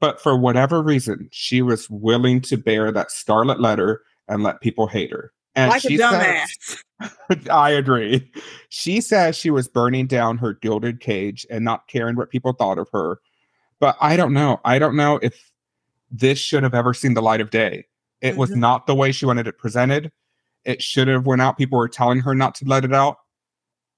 But 0.00 0.20
for 0.20 0.36
whatever 0.36 0.82
reason, 0.82 1.28
she 1.30 1.62
was 1.62 1.88
willing 1.90 2.40
to 2.42 2.56
bear 2.56 2.90
that 2.90 3.10
scarlet 3.10 3.60
letter 3.60 4.02
and 4.28 4.42
let 4.42 4.60
people 4.60 4.86
hate 4.86 5.12
her. 5.12 5.32
And 5.56 5.70
like 5.70 5.84
a 5.84 5.88
she 5.88 5.98
dumbass 5.98 6.48
says, 6.60 7.46
I 7.50 7.70
agree. 7.70 8.30
She 8.68 9.00
says 9.00 9.36
she 9.36 9.50
was 9.50 9.68
burning 9.68 10.06
down 10.06 10.38
her 10.38 10.54
gilded 10.54 11.00
cage 11.00 11.46
and 11.50 11.64
not 11.64 11.86
caring 11.88 12.16
what 12.16 12.30
people 12.30 12.52
thought 12.52 12.78
of 12.78 12.88
her. 12.92 13.18
But 13.78 13.96
I 14.00 14.16
don't 14.16 14.32
know. 14.32 14.60
I 14.64 14.78
don't 14.78 14.96
know 14.96 15.18
if 15.22 15.50
this 16.10 16.38
should 16.38 16.62
have 16.62 16.74
ever 16.74 16.94
seen 16.94 17.14
the 17.14 17.22
light 17.22 17.40
of 17.40 17.50
day. 17.50 17.86
It 18.20 18.36
was 18.36 18.50
Mhm. 18.50 18.56
not 18.56 18.86
the 18.86 18.94
way 18.94 19.12
she 19.12 19.26
wanted 19.26 19.46
it 19.46 19.58
presented. 19.58 20.12
It 20.64 20.82
should 20.82 21.08
have 21.08 21.26
went 21.26 21.42
out. 21.42 21.58
People 21.58 21.78
were 21.78 21.88
telling 21.88 22.20
her 22.20 22.34
not 22.34 22.54
to 22.56 22.64
let 22.66 22.84
it 22.84 22.92
out. 22.92 23.16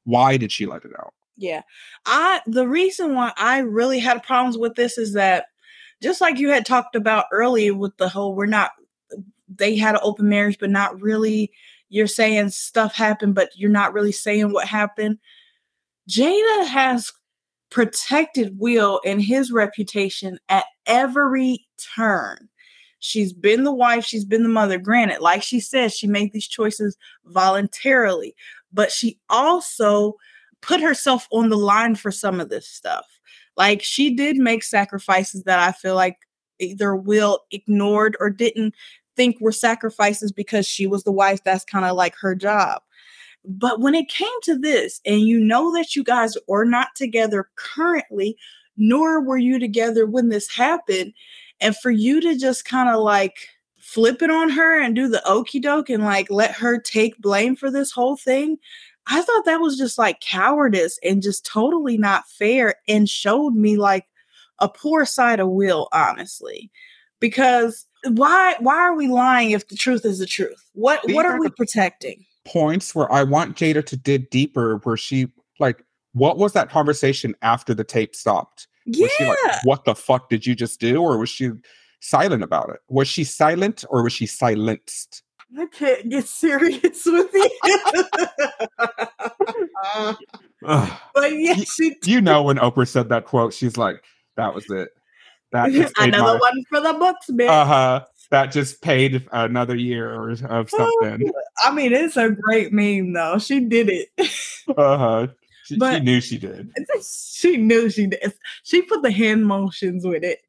Why 0.05 0.37
did 0.37 0.53
she 0.53 0.67
let 0.67 0.85
it 0.85 0.93
out? 0.99 1.13
Yeah. 1.37 1.63
I 2.07 2.41
the 2.47 2.69
reason 2.69 3.15
why 3.15 3.33
I 3.37 3.59
really 3.59 3.99
had 3.99 4.23
problems 4.23 4.57
with 4.59 4.75
this 4.75 4.99
is 4.99 5.13
that 5.15 5.47
just 6.03 6.21
like 6.21 6.39
you 6.39 6.51
had 6.51 6.67
talked 6.67 6.97
about 6.97 7.27
earlier 7.33 7.75
with 7.75 7.97
the 7.97 8.09
whole 8.09 8.35
we're 8.35 8.47
not 8.47 8.73
they 9.49 9.77
had 9.77 9.95
an 9.95 10.01
open 10.03 10.29
marriage 10.29 10.59
but 10.59 10.71
not 10.71 11.01
really 11.01 11.51
you're 11.89 12.07
saying 12.07 12.49
stuff 12.49 12.95
happened 12.95 13.35
but 13.35 13.51
you're 13.55 13.71
not 13.71 13.93
really 13.93 14.13
saying 14.13 14.53
what 14.53 14.67
happened. 14.67 15.19
Jada 16.09 16.67
has 16.67 17.13
protected 17.71 18.59
Will 18.59 19.01
and 19.05 19.21
his 19.21 19.53
reputation 19.53 20.39
at 20.49 20.65
every 20.87 21.67
turn. 21.97 22.49
She's 22.99 23.33
been 23.33 23.65
the 23.65 23.75
wife, 23.75 24.05
she's 24.05 24.25
been 24.25 24.43
the 24.43 24.49
mother. 24.49 24.79
Granted, 24.79 25.21
like 25.21 25.43
she 25.43 25.61
said, 25.61 25.93
she 25.93 26.07
made 26.07 26.33
these 26.33 26.47
choices 26.47 26.97
voluntarily, 27.25 28.35
but 28.73 28.91
she 28.91 29.19
also 29.29 30.15
put 30.61 30.81
herself 30.81 31.27
on 31.31 31.49
the 31.49 31.57
line 31.57 31.95
for 31.95 32.11
some 32.11 32.41
of 32.41 32.49
this 32.49 32.69
stuff. 32.69 33.07
Like 33.57 33.83
she 33.83 34.15
did 34.15 34.37
make 34.37 34.63
sacrifices 34.63 35.45
that 35.45 35.59
I 35.59 35.73
feel 35.73 35.95
like 35.95 36.17
either 36.59 36.95
Will 36.97 37.41
ignored 37.51 38.17
or 38.21 38.31
didn't 38.31 38.75
think 39.17 39.41
were 39.41 39.53
sacrifices 39.53 40.33
because 40.33 40.67
she 40.67 40.87
was 40.87 41.05
the 41.05 41.13
wife. 41.13 41.45
That's 41.45 41.65
kind 41.65 41.85
of 41.85 41.97
like 41.97 42.15
her 42.21 42.35
job. 42.35 42.83
But 43.45 43.81
when 43.81 43.95
it 43.95 44.09
came 44.09 44.29
to 44.45 44.57
this, 44.57 45.01
and 45.05 45.21
you 45.23 45.39
know 45.39 45.73
that 45.75 45.97
you 45.97 46.05
guys 46.05 46.37
are 46.51 46.65
not 46.65 46.89
together 46.95 47.49
currently, 47.57 48.37
nor 48.77 49.21
were 49.21 49.39
you 49.39 49.59
together 49.59 50.07
when 50.07 50.29
this 50.29 50.49
happened, 50.49 51.13
and 51.61 51.77
for 51.77 51.91
you 51.91 52.21
to 52.21 52.39
just 52.39 52.65
kind 52.65 52.89
of 52.89 53.03
like 53.03 53.49
flip 53.79 54.23
it 54.23 54.31
on 54.31 54.49
her 54.49 54.81
and 54.81 54.95
do 54.95 55.09
the 55.09 55.23
okey 55.29 55.59
doke 55.61 55.91
and 55.91 56.05
like 56.05 56.31
let 56.31 56.53
her 56.53 56.81
take 56.81 57.19
blame 57.19 57.57
for 57.57 57.71
this 57.71 57.91
whole 57.91 58.17
thing, 58.17 58.57
I 59.07 59.23
thought 59.23 59.45
that 59.45 59.61
was 59.61 59.77
just 59.77 59.99
like 59.99 60.21
cowardice 60.21 60.99
and 61.03 61.23
just 61.23 61.45
totally 61.45 61.99
not 61.99 62.29
fair 62.29 62.77
and 62.87 63.09
showed 63.09 63.55
me 63.55 63.77
like 63.77 64.07
a 64.59 64.69
poor 64.69 65.05
side 65.05 65.41
of 65.41 65.49
Will, 65.49 65.89
honestly. 65.93 66.71
Because 67.21 67.87
why 68.09 68.57
why 68.61 68.77
are 68.77 68.95
we 68.95 69.09
lying 69.09 69.53
if 69.53 69.69
the 69.69 69.77
truth 69.77 70.05
is 70.05 70.19
the 70.19 70.27
truth? 70.27 70.63
What 70.75 71.03
These 71.05 71.17
what 71.17 71.27
are 71.27 71.37
are 71.37 71.41
we 71.41 71.51
protecting? 71.51 72.25
Points 72.45 72.95
where 72.95 73.11
I 73.13 73.23
want 73.23 73.57
Jada 73.57 73.85
to 73.87 73.97
dig 73.97 74.31
deeper, 74.31 74.79
where 74.79 74.97
she 74.97 75.29
like, 75.61 75.85
what 76.13 76.39
was 76.39 76.53
that 76.53 76.71
conversation 76.71 77.35
after 77.43 77.75
the 77.75 77.85
tape 77.85 78.15
stopped? 78.15 78.67
Yeah. 78.87 79.05
Was 79.05 79.13
she 79.13 79.25
like, 79.27 79.65
what 79.65 79.85
the 79.85 79.95
fuck 79.95 80.29
did 80.29 80.47
you 80.47 80.55
just 80.55 80.81
do? 80.81 81.01
Or 81.01 81.19
was 81.19 81.29
she 81.29 81.51
silent 82.01 82.43
about 82.43 82.71
it? 82.71 82.81
Was 82.89 83.07
she 83.07 83.25
silent 83.25 83.85
or 83.89 84.03
was 84.03 84.13
she 84.13 84.27
silenced? 84.27 85.23
I 85.59 85.67
can't 85.67 86.09
get 86.09 86.27
serious 86.27 86.81
with 87.07 87.33
you. 87.35 87.51
Ugh. 90.65 90.91
but 91.15 91.33
yeah, 91.33 91.55
Ye- 91.55 91.65
she 91.65 91.97
you 92.05 92.21
know 92.21 92.43
when 92.43 92.57
Oprah 92.59 92.89
said 92.89 93.09
that 93.11 93.27
quote, 93.27 93.53
she's 93.53 93.77
like, 93.77 94.03
"That 94.37 94.55
was 94.55 94.69
it. 94.71 94.91
That 95.53 95.71
just 95.73 95.95
another 95.99 96.35
my, 96.35 96.39
one 96.39 96.65
for 96.69 96.81
the 96.81 96.93
books, 96.95 97.27
bitch. 97.31 97.49
uh 97.49 97.65
huh. 97.65 98.05
That 98.31 98.47
just 98.47 98.81
paid 98.81 99.29
another 99.33 99.77
year 99.77 100.31
of 100.33 100.71
something. 100.71 101.31
I 101.63 101.71
mean, 101.71 101.93
it's 101.93 102.17
a 102.17 102.31
great 102.31 102.73
meme 102.73 103.13
though. 103.13 103.39
She 103.39 103.61
did 103.61 103.91
it. 103.91 104.09
Uh 104.77 104.97
huh. 104.97 105.27
She, 105.65 105.79
she 105.79 106.01
knew 106.01 106.21
she 106.21 106.39
did. 106.39 106.71
she 107.03 107.57
knew 107.59 107.91
she 107.91 108.07
did. 108.07 108.33
She 108.63 108.83
put 108.83 109.03
the 109.03 109.11
hand 109.11 109.47
motions 109.47 110.07
with 110.07 110.25
it. 110.25 110.41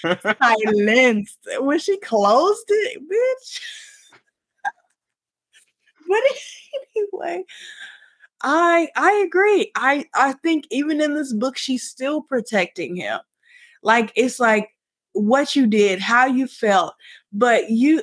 Silenced 0.00 1.38
when 1.58 1.78
she 1.80 1.98
closed 1.98 2.66
it, 2.68 3.02
bitch. 3.02 3.60
But 6.08 6.18
anyway, 6.96 7.44
I 8.42 8.88
I 8.96 9.24
agree. 9.26 9.70
I 9.74 10.06
I 10.14 10.32
think 10.32 10.66
even 10.70 11.00
in 11.00 11.14
this 11.14 11.32
book, 11.32 11.56
she's 11.58 11.88
still 11.88 12.22
protecting 12.22 12.96
him. 12.96 13.20
Like 13.82 14.12
it's 14.16 14.40
like 14.40 14.70
what 15.12 15.56
you 15.56 15.66
did, 15.66 16.00
how 16.00 16.26
you 16.26 16.46
felt, 16.46 16.94
but 17.32 17.70
you. 17.70 18.02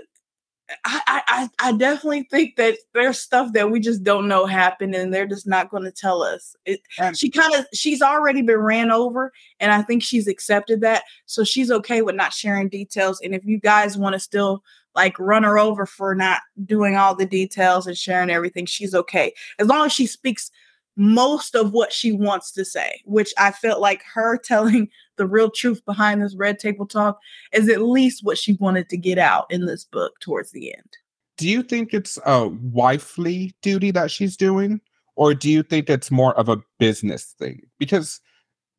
I, 0.83 1.21
I 1.27 1.49
I 1.59 1.71
definitely 1.73 2.23
think 2.31 2.55
that 2.55 2.79
there's 2.95 3.19
stuff 3.19 3.53
that 3.53 3.69
we 3.69 3.79
just 3.79 4.03
don't 4.03 4.27
know 4.27 4.47
happened, 4.47 4.95
and 4.95 5.13
they're 5.13 5.27
just 5.27 5.45
not 5.45 5.69
going 5.69 5.83
to 5.83 5.91
tell 5.91 6.23
us. 6.23 6.55
It, 6.65 6.79
she 7.13 7.29
kind 7.29 7.53
of 7.53 7.67
she's 7.71 8.01
already 8.01 8.41
been 8.41 8.57
ran 8.57 8.89
over, 8.89 9.31
and 9.59 9.71
I 9.71 9.83
think 9.83 10.01
she's 10.01 10.27
accepted 10.27 10.81
that, 10.81 11.03
so 11.27 11.43
she's 11.43 11.69
okay 11.69 12.01
with 12.01 12.15
not 12.15 12.33
sharing 12.33 12.67
details. 12.67 13.21
And 13.21 13.35
if 13.35 13.45
you 13.45 13.59
guys 13.59 13.95
want 13.95 14.13
to 14.13 14.19
still 14.19 14.63
like 14.95 15.19
run 15.19 15.43
her 15.43 15.59
over 15.59 15.85
for 15.85 16.15
not 16.15 16.41
doing 16.65 16.95
all 16.95 17.15
the 17.15 17.25
details 17.25 17.87
and 17.87 17.97
sharing 17.97 18.29
everything. 18.29 18.65
She's 18.65 18.95
okay 18.95 19.33
as 19.59 19.67
long 19.67 19.85
as 19.87 19.93
she 19.93 20.07
speaks 20.07 20.51
most 20.97 21.55
of 21.55 21.73
what 21.73 21.91
she 21.91 22.11
wants 22.11 22.51
to 22.53 22.63
say, 22.63 23.01
which 23.05 23.33
I 23.37 23.51
felt 23.51 23.81
like 23.81 24.01
her 24.13 24.37
telling 24.43 24.89
the 25.17 25.27
real 25.27 25.49
truth 25.49 25.83
behind 25.85 26.21
this 26.21 26.35
red 26.35 26.59
table 26.59 26.85
talk 26.85 27.19
is 27.51 27.69
at 27.69 27.81
least 27.81 28.23
what 28.23 28.37
she 28.37 28.53
wanted 28.53 28.89
to 28.89 28.97
get 28.97 29.17
out 29.17 29.45
in 29.49 29.65
this 29.65 29.83
book 29.83 30.19
towards 30.19 30.51
the 30.51 30.73
end. 30.73 30.97
Do 31.37 31.49
you 31.49 31.63
think 31.63 31.93
it's 31.93 32.17
a 32.25 32.47
wifely 32.47 33.53
duty 33.61 33.91
that 33.91 34.09
she's 34.09 34.37
doing, 34.37 34.79
or 35.17 35.33
do 35.33 35.49
you 35.49 35.63
think 35.63 35.89
it's 35.89 36.09
more 36.09 36.33
of 36.35 36.47
a 36.47 36.61
business 36.79 37.35
thing? 37.37 37.61
Because 37.77 38.21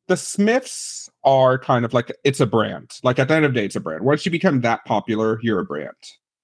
the 0.08 0.16
Smiths 0.16 1.10
are 1.24 1.58
kind 1.58 1.84
of 1.84 1.92
like 1.92 2.12
it's 2.24 2.40
a 2.40 2.46
brand. 2.46 2.98
Like 3.02 3.18
at 3.18 3.28
the 3.28 3.34
end 3.34 3.44
of 3.44 3.52
the 3.52 3.60
day, 3.60 3.66
it's 3.66 3.76
a 3.76 3.80
brand. 3.80 4.04
Once 4.04 4.24
you 4.24 4.30
become 4.30 4.60
that 4.60 4.84
popular, 4.84 5.38
you're 5.42 5.60
a 5.60 5.64
brand. 5.64 5.96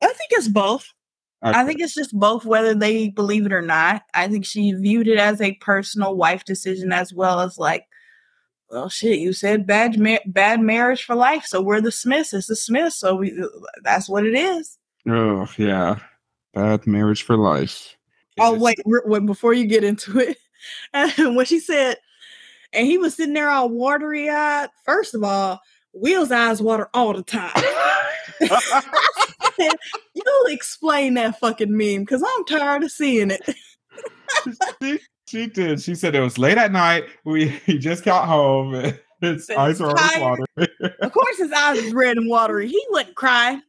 I 0.02 0.06
think 0.06 0.30
it's 0.32 0.48
both. 0.48 0.88
Okay. 1.44 1.58
I 1.58 1.64
think 1.64 1.80
it's 1.80 1.94
just 1.94 2.16
both, 2.16 2.44
whether 2.44 2.72
they 2.74 3.08
believe 3.08 3.46
it 3.46 3.52
or 3.52 3.62
not. 3.62 4.02
I 4.14 4.28
think 4.28 4.44
she 4.44 4.72
viewed 4.72 5.08
it 5.08 5.18
as 5.18 5.40
a 5.40 5.54
personal 5.54 6.14
wife 6.14 6.44
decision 6.44 6.92
as 6.92 7.12
well 7.12 7.40
as 7.40 7.58
like, 7.58 7.86
well, 8.70 8.88
shit, 8.88 9.18
you 9.18 9.32
said 9.32 9.66
bad 9.66 9.98
ma- 9.98 10.18
bad 10.24 10.60
marriage 10.60 11.04
for 11.04 11.14
life, 11.14 11.44
so 11.44 11.60
we're 11.60 11.80
the 11.80 11.92
Smiths. 11.92 12.32
It's 12.32 12.46
the 12.46 12.56
Smiths, 12.56 12.96
so 12.96 13.16
we 13.16 13.32
uh, 13.40 13.46
that's 13.82 14.08
what 14.08 14.24
it 14.24 14.34
is. 14.34 14.78
Oh 15.06 15.48
yeah, 15.58 15.98
bad 16.54 16.86
marriage 16.86 17.22
for 17.22 17.36
life. 17.36 17.96
Oh 18.38 18.58
wait, 18.58 18.78
wait, 18.86 19.26
before 19.26 19.52
you 19.52 19.66
get 19.66 19.84
into 19.84 20.18
it, 20.18 20.38
when 21.18 21.44
she 21.44 21.60
said 21.60 21.96
and 22.72 22.86
he 22.86 22.98
was 22.98 23.14
sitting 23.14 23.34
there 23.34 23.50
all 23.50 23.68
watery 23.68 24.28
eyed. 24.28 24.68
First 24.84 25.14
of 25.14 25.22
all, 25.22 25.60
Will's 25.92 26.32
eyes 26.32 26.62
water 26.62 26.88
all 26.94 27.12
the 27.12 27.22
time. 27.22 27.52
You'll 30.14 30.46
explain 30.46 31.14
that 31.14 31.38
fucking 31.38 31.76
meme 31.76 32.00
because 32.00 32.22
I'm 32.26 32.44
tired 32.44 32.82
of 32.84 32.90
seeing 32.90 33.30
it. 33.30 33.42
she, 34.82 34.98
she, 35.28 35.46
did. 35.46 35.80
She 35.80 35.94
said 35.94 36.14
it 36.14 36.20
was 36.20 36.38
late 36.38 36.58
at 36.58 36.72
night. 36.72 37.04
We 37.24 37.48
he 37.48 37.78
just 37.78 38.04
got 38.04 38.26
home. 38.26 38.94
His 39.20 39.48
eyes 39.50 39.80
are 39.80 39.96
all 39.96 40.20
watery. 40.20 40.68
of 41.00 41.12
course, 41.12 41.38
his 41.38 41.52
eyes 41.52 41.78
is 41.78 41.92
red 41.92 42.16
and 42.16 42.28
watery. 42.28 42.68
He 42.68 42.84
wouldn't 42.90 43.14
cry. 43.14 43.60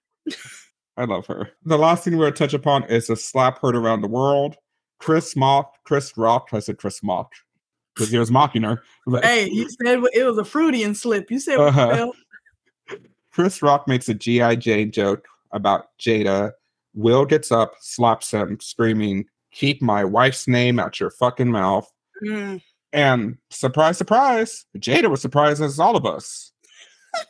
I 0.98 1.06
love 1.06 1.28
her. 1.28 1.52
The 1.64 1.78
last 1.78 2.04
thing 2.04 2.18
we're 2.18 2.26
going 2.26 2.34
to 2.34 2.40
touch 2.40 2.54
upon 2.54 2.86
is 2.86 3.10
a 3.10 3.16
slap 3.16 3.60
heard 3.62 3.76
around 3.76 4.02
the 4.02 4.08
world. 4.08 4.56
Chris 5.00 5.36
Mock, 5.36 5.74
Chris 5.84 6.16
Rock, 6.18 6.50
I 6.54 6.60
said 6.60 6.78
Chris 6.78 7.04
Mock, 7.04 7.34
because 7.94 8.11
he 8.11 8.18
was 8.18 8.32
mocking 8.32 8.64
her. 8.64 8.84
Hey, 9.22 9.49
you 9.49 9.70
said 9.70 10.03
it 10.14 10.24
was 10.26 10.38
a 10.38 10.45
Freudian 10.45 10.95
slip. 10.95 11.30
You 11.30 11.40
said 11.40 11.60
uh-huh. 11.60 12.11
Chris 13.32 13.61
Rock 13.61 13.88
makes 13.88 14.10
a 14.10 14.14
G.I. 14.14 14.56
Jane 14.56 14.91
joke 14.91 15.26
about 15.52 15.88
Jada. 15.99 16.52
Will 16.95 17.26
gets 17.26 17.52
up, 17.52 17.74
slaps 17.80 18.32
him, 18.32 18.60
screaming, 18.60 19.26
Keep 19.52 19.82
my 19.82 20.03
wife's 20.03 20.48
name 20.48 20.80
out 20.80 20.99
your 20.99 21.11
fucking 21.11 21.52
mouth. 21.52 21.91
Mm. 22.24 22.61
And 22.91 23.38
surprise, 23.49 23.98
surprise, 23.98 24.65
Jada 24.78 25.10
was 25.10 25.22
surprised 25.22 25.61
as 25.61 25.80
all 25.80 25.95
of 25.95 26.06
us. 26.06 26.52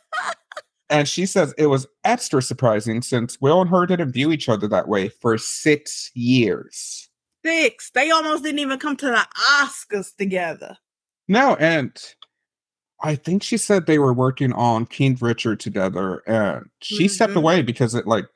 and 0.90 1.08
she 1.08 1.26
says 1.26 1.54
it 1.56 1.66
was 1.66 1.86
extra 2.04 2.42
surprising 2.42 3.02
since 3.02 3.40
Will 3.40 3.60
and 3.60 3.70
her 3.70 3.86
didn't 3.86 4.12
view 4.12 4.32
each 4.32 4.48
other 4.48 4.68
that 4.68 4.88
way 4.88 5.08
for 5.08 5.36
six 5.38 6.10
years 6.14 7.08
six. 7.44 7.90
They 7.90 8.10
almost 8.10 8.42
didn't 8.42 8.60
even 8.60 8.78
come 8.78 8.96
to 8.96 9.06
the 9.06 9.26
Oscars 9.60 10.14
together. 10.16 10.76
No, 11.28 11.56
and 11.56 11.96
I 13.02 13.14
think 13.16 13.42
she 13.42 13.56
said 13.56 13.86
they 13.86 13.98
were 13.98 14.12
working 14.12 14.52
on 14.52 14.86
King 14.86 15.18
Richard 15.20 15.60
together, 15.60 16.22
and 16.26 16.68
she 16.80 17.04
mm-hmm. 17.04 17.12
stepped 17.12 17.36
away 17.36 17.62
because 17.62 17.94
it 17.94 18.06
like 18.06 18.26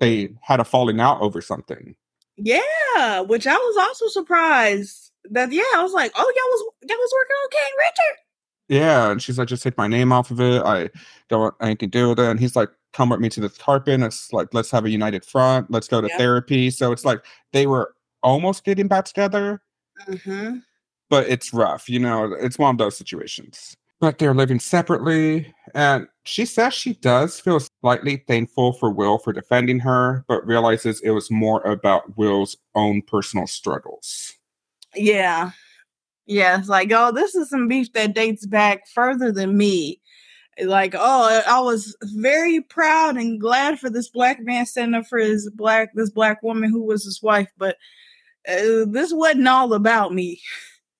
they 0.00 0.30
had 0.42 0.60
a 0.60 0.64
falling 0.64 1.00
out 1.00 1.20
over 1.20 1.40
something. 1.40 1.94
Yeah, 2.36 3.20
which 3.20 3.46
I 3.46 3.56
was 3.56 3.76
also 3.76 4.06
surprised 4.08 5.10
that. 5.30 5.52
Yeah, 5.52 5.62
I 5.74 5.82
was 5.82 5.92
like, 5.92 6.12
oh, 6.14 6.20
y'all 6.20 6.50
was 6.50 6.64
y'all 6.88 6.98
was 6.98 7.12
working 7.14 7.36
on 7.42 7.50
King 7.50 7.74
Richard. 7.78 8.24
Yeah, 8.68 9.10
and 9.10 9.22
she's 9.22 9.38
like, 9.38 9.48
just 9.48 9.62
take 9.62 9.78
my 9.78 9.88
name 9.88 10.12
off 10.12 10.30
of 10.30 10.40
it. 10.40 10.62
I 10.62 10.90
don't 11.28 11.40
want 11.40 11.54
anything 11.60 11.90
to 11.90 11.98
do 11.98 12.08
with 12.10 12.20
it. 12.20 12.26
And 12.26 12.38
he's 12.38 12.54
like, 12.54 12.68
come 12.92 13.08
with 13.08 13.20
me 13.20 13.30
to 13.30 13.40
the 13.40 13.48
carpet. 13.48 14.00
It's 14.02 14.30
like, 14.32 14.52
let's 14.52 14.70
have 14.70 14.84
a 14.84 14.90
united 14.90 15.24
front. 15.24 15.70
Let's 15.70 15.88
go 15.88 16.02
to 16.02 16.08
yeah. 16.08 16.18
therapy. 16.18 16.70
So 16.70 16.92
it's 16.92 17.04
like 17.04 17.24
they 17.52 17.66
were 17.66 17.94
almost 18.28 18.64
getting 18.64 18.88
back 18.88 19.06
together. 19.06 19.62
Mm-hmm. 20.06 20.58
But 21.10 21.28
it's 21.28 21.54
rough, 21.54 21.88
you 21.88 21.98
know, 21.98 22.34
it's 22.38 22.58
one 22.58 22.74
of 22.74 22.78
those 22.78 22.96
situations. 22.96 23.74
But 24.00 24.18
they're 24.18 24.34
living 24.34 24.60
separately. 24.60 25.52
And 25.74 26.06
she 26.24 26.44
says 26.44 26.74
she 26.74 26.94
does 26.94 27.40
feel 27.40 27.58
slightly 27.80 28.22
thankful 28.28 28.74
for 28.74 28.90
Will 28.90 29.18
for 29.18 29.32
defending 29.32 29.80
her, 29.80 30.24
but 30.28 30.46
realizes 30.46 31.00
it 31.00 31.10
was 31.10 31.30
more 31.30 31.62
about 31.62 32.16
Will's 32.16 32.56
own 32.74 33.02
personal 33.02 33.46
struggles. 33.46 34.34
Yeah. 34.94 35.50
Yeah. 36.26 36.58
It's 36.58 36.68
like, 36.68 36.92
oh, 36.92 37.10
this 37.10 37.34
is 37.34 37.48
some 37.48 37.66
beef 37.66 37.92
that 37.94 38.14
dates 38.14 38.46
back 38.46 38.86
further 38.86 39.32
than 39.32 39.56
me 39.56 40.00
like 40.64 40.94
oh 40.98 41.42
i 41.46 41.60
was 41.60 41.96
very 42.14 42.60
proud 42.60 43.16
and 43.16 43.40
glad 43.40 43.78
for 43.78 43.88
this 43.90 44.08
black 44.08 44.40
man 44.40 44.66
standing 44.66 45.00
up 45.00 45.06
for 45.06 45.18
his 45.18 45.50
black 45.50 45.90
this 45.94 46.10
black 46.10 46.42
woman 46.42 46.70
who 46.70 46.82
was 46.82 47.04
his 47.04 47.22
wife 47.22 47.48
but 47.56 47.76
uh, 48.48 48.84
this 48.86 49.12
wasn't 49.12 49.46
all 49.46 49.74
about 49.74 50.14
me. 50.14 50.40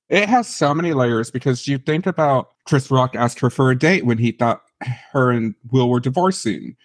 It 0.09 0.29
has 0.29 0.49
so 0.49 0.75
many 0.75 0.95
layers 0.95 1.31
because 1.31 1.67
you 1.69 1.79
think 1.79 2.07
about 2.07 2.51
Chris 2.67 2.91
Rock 2.91 3.15
asked 3.15 3.41
her 3.41 3.51
for 3.51 3.71
a 3.71 3.79
date 3.79 4.07
when 4.07 4.19
he 4.19 4.33
thought 4.33 4.63
her 5.13 5.31
and 5.31 5.55
Will 5.71 5.89
were 5.89 6.01
divorcing. 6.01 6.77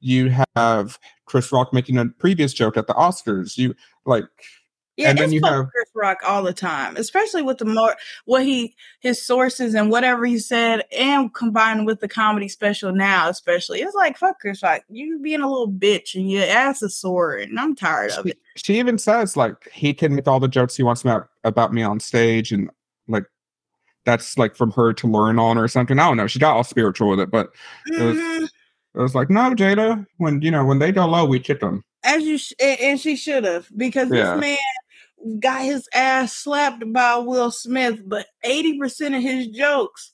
You 0.00 0.34
have 0.56 0.98
Chris 1.26 1.52
Rock 1.52 1.72
making 1.72 1.98
a 1.98 2.06
previous 2.06 2.52
joke 2.52 2.76
at 2.76 2.86
the 2.86 2.94
Oscars. 2.94 3.58
You 3.58 3.74
like 4.06 4.24
yeah, 5.00 5.10
and 5.10 5.18
then 5.18 5.32
you 5.32 5.40
have 5.44 5.70
Chris 5.70 5.88
Rock 5.94 6.18
all 6.24 6.42
the 6.42 6.52
time, 6.52 6.96
especially 6.96 7.42
with 7.42 7.58
the 7.58 7.64
more 7.64 7.96
what 8.26 8.44
he 8.44 8.74
his 9.00 9.20
sources 9.20 9.74
and 9.74 9.90
whatever 9.90 10.26
he 10.26 10.38
said, 10.38 10.84
and 10.96 11.32
combined 11.32 11.86
with 11.86 12.00
the 12.00 12.08
comedy 12.08 12.48
special 12.48 12.92
now, 12.92 13.28
especially 13.28 13.80
it's 13.80 13.94
like 13.94 14.18
fuck 14.18 14.38
Chris 14.40 14.62
Rock, 14.62 14.82
you 14.88 15.18
being 15.20 15.40
a 15.40 15.48
little 15.48 15.70
bitch 15.70 16.14
and 16.14 16.30
your 16.30 16.44
ass 16.44 16.82
is 16.82 16.96
sore, 16.96 17.34
and 17.34 17.58
I'm 17.58 17.74
tired 17.74 18.12
of 18.12 18.26
it. 18.26 18.38
She 18.56 18.78
even 18.78 18.98
says 18.98 19.36
like 19.36 19.70
he 19.72 19.94
can 19.94 20.14
make 20.14 20.28
all 20.28 20.40
the 20.40 20.48
jokes 20.48 20.76
he 20.76 20.82
wants 20.82 21.02
about 21.02 21.28
about 21.44 21.72
me 21.72 21.82
on 21.82 22.00
stage, 22.00 22.52
and 22.52 22.70
like 23.08 23.24
that's 24.04 24.36
like 24.36 24.54
from 24.54 24.70
her 24.72 24.92
to 24.92 25.06
learn 25.06 25.38
on 25.38 25.56
or 25.56 25.68
something. 25.68 25.98
I 25.98 26.08
don't 26.08 26.16
know. 26.16 26.26
She 26.26 26.38
got 26.38 26.56
all 26.56 26.64
spiritual 26.64 27.08
with 27.08 27.20
it, 27.20 27.30
but 27.30 27.48
mm-hmm. 27.90 28.02
it 28.02 28.04
was 28.04 28.16
mm-hmm. 28.16 28.44
it 28.44 29.02
was 29.02 29.14
like 29.14 29.30
no, 29.30 29.50
Jada. 29.50 30.06
When 30.18 30.42
you 30.42 30.50
know 30.50 30.64
when 30.64 30.78
they 30.78 30.92
go 30.92 31.06
low, 31.06 31.24
we 31.24 31.40
kick 31.40 31.60
them 31.60 31.84
as 32.04 32.22
you 32.22 32.38
sh- 32.38 32.52
and 32.60 33.00
she 33.00 33.16
should 33.16 33.44
have 33.44 33.68
because 33.76 34.10
yeah. 34.10 34.34
this 34.34 34.40
man 34.40 34.58
got 35.38 35.62
his 35.62 35.88
ass 35.94 36.34
slapped 36.34 36.90
by 36.92 37.16
Will 37.16 37.50
Smith, 37.50 38.00
but 38.06 38.26
80% 38.44 39.16
of 39.16 39.22
his 39.22 39.48
jokes 39.48 40.12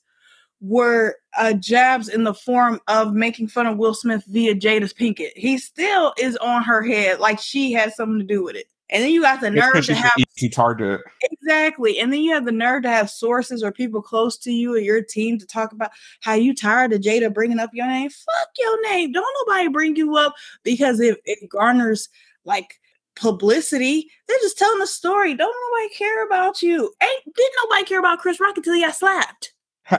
were 0.59 1.15
uh, 1.37 1.53
jabs 1.53 2.09
in 2.09 2.23
the 2.23 2.33
form 2.33 2.79
of 2.87 3.13
making 3.13 3.47
fun 3.47 3.67
of 3.67 3.77
Will 3.77 3.93
Smith 3.93 4.23
via 4.27 4.55
Jada's 4.55 4.93
Pinkett. 4.93 5.31
He 5.35 5.57
still 5.57 6.13
is 6.17 6.35
on 6.37 6.63
her 6.63 6.81
head 6.81 7.19
like 7.19 7.39
she 7.39 7.71
has 7.73 7.95
something 7.95 8.19
to 8.19 8.25
do 8.25 8.43
with 8.43 8.55
it. 8.55 8.67
And 8.89 9.03
then 9.03 9.11
you 9.11 9.21
got 9.21 9.41
the 9.41 9.51
nerve 9.51 9.85
to 9.85 9.93
have 9.93 10.13
easy 10.37 10.47
target. 10.47 11.01
Exactly. 11.21 11.99
And 11.99 12.11
then 12.11 12.21
you 12.21 12.33
have 12.33 12.45
the 12.45 12.53
nerve 12.53 12.83
to 12.83 12.89
have 12.89 13.09
sources 13.09 13.61
or 13.61 13.71
people 13.71 14.01
close 14.01 14.37
to 14.39 14.51
you 14.51 14.75
or 14.75 14.77
your 14.77 15.03
team 15.03 15.37
to 15.39 15.45
talk 15.45 15.73
about 15.73 15.91
how 16.21 16.35
you 16.35 16.55
tired 16.55 16.93
of 16.93 17.01
Jada 17.01 17.33
bringing 17.33 17.59
up 17.59 17.71
your 17.73 17.87
name. 17.87 18.09
Fuck 18.09 18.49
your 18.57 18.81
name. 18.83 19.11
Don't 19.11 19.25
nobody 19.45 19.67
bring 19.67 19.97
you 19.97 20.15
up 20.15 20.35
because 20.63 21.01
it, 21.01 21.19
it 21.25 21.49
garners 21.49 22.07
like 22.45 22.79
publicity. 23.19 24.09
They're 24.27 24.37
just 24.41 24.57
telling 24.57 24.81
a 24.81 24.87
story. 24.87 25.33
Don't 25.33 25.55
nobody 25.71 25.93
care 25.95 26.25
about 26.25 26.61
you. 26.61 26.93
Ain't 27.01 27.35
didn't 27.35 27.53
nobody 27.63 27.85
care 27.85 27.99
about 27.99 28.19
Chris 28.19 28.39
Rock 28.39 28.57
until 28.57 28.73
he 28.73 28.81
got 28.81 28.95
slapped. 28.95 29.53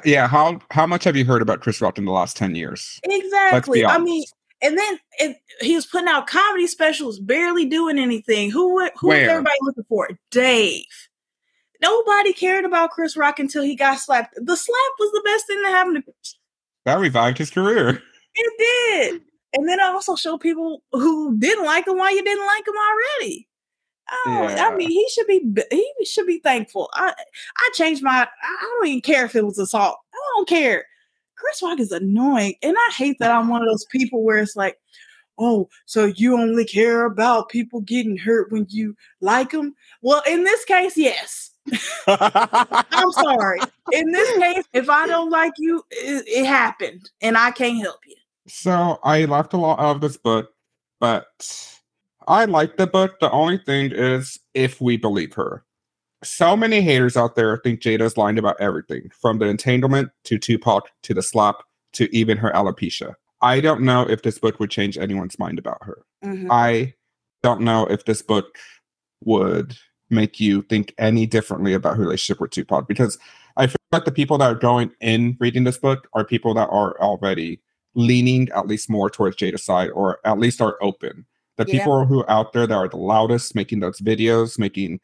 Yeah, 0.05 0.29
how 0.29 0.61
how 0.71 0.87
much 0.87 1.05
have 1.05 1.17
you 1.17 1.25
heard 1.25 1.43
about 1.43 1.61
Chris 1.61 1.81
Rock 1.81 1.99
in 1.99 2.05
the 2.05 2.13
last 2.13 2.37
ten 2.37 2.55
years? 2.55 3.01
Exactly. 3.05 3.85
I 3.85 3.99
mean, 3.99 4.25
and 4.61 4.77
then 4.77 5.01
it, 5.19 5.37
he 5.61 5.75
was 5.75 5.87
putting 5.87 6.09
out 6.09 6.27
comedy 6.27 6.67
specials, 6.67 7.19
barely 7.19 7.65
doing 7.65 7.99
anything. 7.99 8.51
Who 8.51 8.79
who 8.97 9.09
Where? 9.09 9.21
was 9.21 9.29
everybody 9.29 9.57
looking 9.63 9.85
for? 9.89 10.09
Dave. 10.31 10.85
Nobody 11.81 12.33
cared 12.33 12.65
about 12.65 12.91
Chris 12.91 13.17
Rock 13.17 13.39
until 13.39 13.63
he 13.63 13.77
got 13.77 14.01
slapped. 14.01 14.35
The 14.35 14.57
slap 14.57 14.93
was 14.99 15.13
the 15.13 15.23
best 15.25 15.47
thing 15.47 15.63
that 15.63 15.71
happened 15.71 15.97
to. 15.97 16.03
Chris. 16.03 16.37
That 16.85 16.99
revived 16.99 17.39
his 17.39 17.51
career. 17.51 18.03
It 18.35 18.53
did. 18.59 19.23
And 19.55 19.69
then 19.69 19.81
I 19.81 19.87
also 19.87 20.15
show 20.15 20.37
people 20.39 20.83
who 20.93 21.37
didn't 21.39 21.65
like 21.65 21.87
him 21.87 21.97
why 21.97 22.11
you 22.11 22.23
didn't 22.23 22.47
like 22.47 22.67
him 22.67 22.75
already. 22.75 23.49
Oh, 24.11 24.49
yeah. 24.49 24.67
I 24.67 24.75
mean, 24.75 24.89
he 24.91 25.07
should 25.11 25.27
be 25.27 25.43
he 25.71 26.05
should 26.05 26.27
be 26.27 26.39
thankful. 26.39 26.89
I 26.95 27.13
I 27.57 27.71
changed 27.75 28.03
my 28.03 28.27
I 28.27 28.59
don't 28.61 28.87
even 28.87 29.01
care 29.01 29.25
if 29.25 29.37
it 29.37 29.45
was 29.45 29.59
assault. 29.59 29.99
I 30.13 30.19
don't 30.37 30.49
care. 30.49 30.85
Chris 31.37 31.63
Rock 31.63 31.79
is 31.79 31.93
annoying, 31.93 32.55
and 32.63 32.77
I 32.77 32.93
hate 32.95 33.17
that 33.21 33.31
I'm 33.31 33.49
one 33.49 33.63
of 33.63 33.69
those 33.69 33.87
people 33.93 34.25
where 34.25 34.39
it's 34.39 34.57
like, 34.57 34.79
oh, 35.39 35.69
so 35.87 36.07
you 36.07 36.37
only 36.37 36.65
care 36.65 37.05
about 37.05 37.49
people 37.49 37.81
getting 37.81 38.17
hurt 38.17 38.51
when 38.51 38.67
you 38.69 38.97
like 39.21 39.51
them. 39.51 39.75
Well, 40.03 40.23
in 40.29 40.43
this 40.45 40.65
case, 40.65 40.97
yes. 40.97 41.53
I'm 42.09 43.13
sorry. 43.13 43.61
In 43.93 44.11
this 44.11 44.39
case, 44.39 44.65
if 44.73 44.89
I 44.91 45.07
don't 45.07 45.31
like 45.31 45.53
you, 45.59 45.85
it, 45.91 46.25
it 46.27 46.47
happened, 46.47 47.11
and 47.21 47.39
I 47.39 47.51
can't 47.51 47.81
help 47.81 48.01
you. 48.07 48.17
So 48.49 48.99
I 49.05 49.25
left 49.27 49.53
a 49.53 49.57
lot 49.57 49.79
out 49.79 49.97
of 49.97 50.01
this 50.01 50.17
book 50.17 50.51
But 51.01 51.79
I 52.27 52.45
like 52.45 52.77
the 52.77 52.87
book. 52.87 53.21
The 53.21 53.31
only 53.31 53.59
thing 53.59 53.93
is 53.93 54.39
if 54.55 54.81
we 54.81 54.97
believe 54.97 55.35
her. 55.35 55.65
So 56.25 56.57
many 56.57 56.81
haters 56.81 57.17
out 57.17 57.37
there 57.37 57.57
think 57.59 57.81
Jada's 57.81 58.17
lying 58.17 58.39
about 58.39 58.61
everything, 58.61 59.09
from 59.21 59.39
the 59.39 59.47
entanglement 59.47 60.11
to 60.25 60.39
Tupac 60.39 60.89
to 61.05 61.15
the 61.15 61.23
slap 61.23 61.63
to 61.93 62.15
even 62.15 62.37
her 62.39 62.51
alopecia. 62.51 63.15
I 63.41 63.61
don't 63.61 63.83
know 63.83 64.03
if 64.03 64.23
this 64.23 64.39
book 64.39 64.59
would 64.59 64.71
change 64.71 64.99
anyone's 64.99 65.39
mind 65.39 65.61
about 65.61 65.79
her. 65.83 66.03
Mm-hmm. 66.25 66.51
I 66.51 66.95
don't 67.45 67.61
know 67.61 67.87
if 67.87 68.05
this 68.05 68.21
book 68.21 68.59
would 69.25 69.77
make 70.11 70.41
you 70.41 70.63
think 70.63 70.93
any 70.99 71.25
differently 71.25 71.73
about 71.73 71.97
her 71.97 72.03
relationship 72.03 72.41
with 72.41 72.51
Tupac 72.51 72.89
because 72.89 73.17
I 73.57 73.69
feel 73.69 73.77
like 73.93 74.05
the 74.05 74.11
people 74.11 74.39
that 74.39 74.51
are 74.51 74.59
going 74.59 74.91
in 75.01 75.37
reading 75.39 75.63
this 75.63 75.79
book 75.79 76.09
are 76.15 76.25
people 76.25 76.53
that 76.55 76.69
are 76.69 76.99
already 77.01 77.61
leaning 77.95 78.49
at 78.55 78.67
least 78.67 78.91
more 78.91 79.11
towards 79.11 79.37
Jada's 79.37 79.65
side 79.65 79.91
or 79.91 80.19
at 80.25 80.39
least 80.39 80.61
are 80.61 80.79
open. 80.83 81.27
The 81.57 81.65
yeah. 81.67 81.79
people 81.79 82.07
who 82.07 82.21
are 82.21 82.31
out 82.31 82.53
there 82.53 82.67
that 82.67 82.75
are 82.75 82.89
the 82.89 82.97
loudest 82.97 83.55
making 83.55 83.81
those 83.81 84.01
videos, 84.01 84.59
making, 84.59 85.01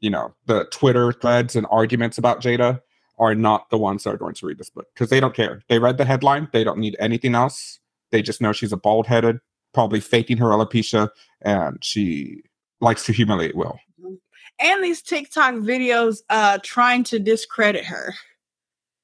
you 0.00 0.08
know, 0.08 0.34
the 0.46 0.64
Twitter 0.66 1.12
threads 1.12 1.56
and 1.56 1.66
arguments 1.70 2.16
about 2.16 2.40
Jada 2.40 2.80
are 3.18 3.34
not 3.34 3.68
the 3.68 3.76
ones 3.76 4.04
that 4.04 4.14
are 4.14 4.16
going 4.16 4.34
to 4.34 4.46
read 4.46 4.58
this 4.58 4.70
book 4.70 4.86
because 4.94 5.10
they 5.10 5.20
don't 5.20 5.34
care. 5.34 5.62
They 5.68 5.78
read 5.78 5.98
the 5.98 6.06
headline, 6.06 6.48
they 6.52 6.64
don't 6.64 6.78
need 6.78 6.96
anything 6.98 7.34
else. 7.34 7.78
They 8.10 8.22
just 8.22 8.40
know 8.40 8.52
she's 8.52 8.72
a 8.72 8.78
bald 8.78 9.06
headed, 9.06 9.38
probably 9.74 10.00
faking 10.00 10.38
her 10.38 10.46
alopecia, 10.46 11.10
and 11.42 11.76
she 11.82 12.42
likes 12.80 13.04
to 13.04 13.12
humiliate 13.12 13.54
Will. 13.54 13.78
Mm-hmm. 14.00 14.14
And 14.58 14.82
these 14.82 15.02
TikTok 15.02 15.54
videos 15.56 16.20
uh 16.30 16.58
trying 16.62 17.04
to 17.04 17.18
discredit 17.18 17.84
her. 17.84 18.14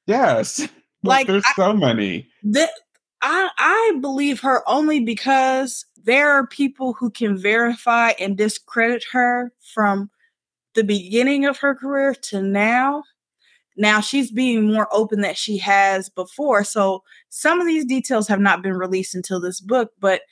Yes. 0.07 0.67
Like 1.03 1.27
there's 1.27 1.45
I, 1.47 1.53
so 1.55 1.73
many. 1.75 2.29
I 3.23 3.51
I 3.59 3.99
believe 4.01 4.41
her 4.41 4.69
only 4.69 5.01
because 5.01 5.85
there 6.05 6.31
are 6.31 6.47
people 6.47 6.93
who 6.95 7.11
can 7.11 7.37
verify 7.37 8.11
and 8.21 8.37
discredit 8.37 9.05
her 9.13 9.53
from 9.75 10.11
the 10.75 10.85
beginning 10.85 11.47
of 11.47 11.59
her 11.59 11.75
career 11.75 12.15
to 12.15 12.43
now 12.43 13.03
now 13.77 14.01
she's 14.01 14.31
being 14.31 14.73
more 14.73 14.89
open 14.93 15.21
that 15.21 15.37
she 15.37 15.59
has 15.59 16.09
before. 16.09 16.65
So 16.65 17.03
some 17.29 17.61
of 17.61 17.67
these 17.67 17.85
details 17.85 18.27
have 18.29 18.41
not 18.41 18.63
been 18.63 18.75
released 18.75 19.15
until 19.15 19.41
this 19.41 19.61
book, 19.61 19.91
but 20.01 20.23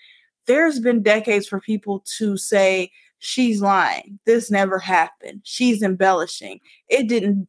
there's 0.47 0.81
been 0.81 1.02
decades 1.02 1.47
for 1.47 1.61
people 1.61 2.05
to 2.19 2.36
say 2.36 2.90
she's 3.19 3.61
lying. 3.61 4.19
This 4.24 4.51
never 4.51 4.78
happened. 4.78 5.40
She's 5.44 5.82
embellishing. 5.82 6.61
It 6.89 7.09
didn't 7.09 7.48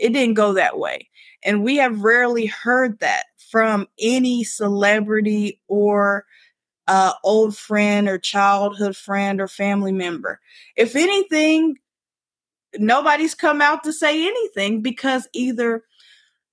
it 0.00 0.12
didn't 0.12 0.34
go 0.34 0.52
that 0.52 0.78
way. 0.78 1.08
And 1.44 1.62
we 1.62 1.76
have 1.76 2.02
rarely 2.02 2.46
heard 2.46 2.98
that 2.98 3.26
from 3.50 3.86
any 3.98 4.44
celebrity 4.44 5.60
or 5.68 6.24
uh, 6.88 7.12
old 7.24 7.56
friend 7.56 8.08
or 8.08 8.18
childhood 8.18 8.96
friend 8.96 9.40
or 9.40 9.48
family 9.48 9.92
member. 9.92 10.40
If 10.76 10.96
anything, 10.96 11.76
nobody's 12.78 13.34
come 13.34 13.60
out 13.60 13.84
to 13.84 13.92
say 13.92 14.26
anything 14.26 14.82
because 14.82 15.28
either 15.32 15.84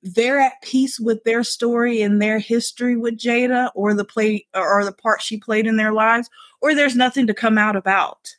they're 0.01 0.39
at 0.39 0.61
peace 0.61 0.99
with 0.99 1.23
their 1.23 1.43
story 1.43 2.01
and 2.01 2.21
their 2.21 2.39
history 2.39 2.97
with 2.97 3.17
Jada 3.17 3.71
or 3.73 3.93
the 3.93 4.03
play 4.03 4.45
or 4.53 4.83
the 4.83 4.91
part 4.91 5.21
she 5.21 5.37
played 5.37 5.65
in 5.65 5.77
their 5.77 5.93
lives, 5.93 6.29
or 6.61 6.75
there's 6.75 6.95
nothing 6.95 7.27
to 7.27 7.33
come 7.33 7.57
out 7.57 7.75
about. 7.75 8.35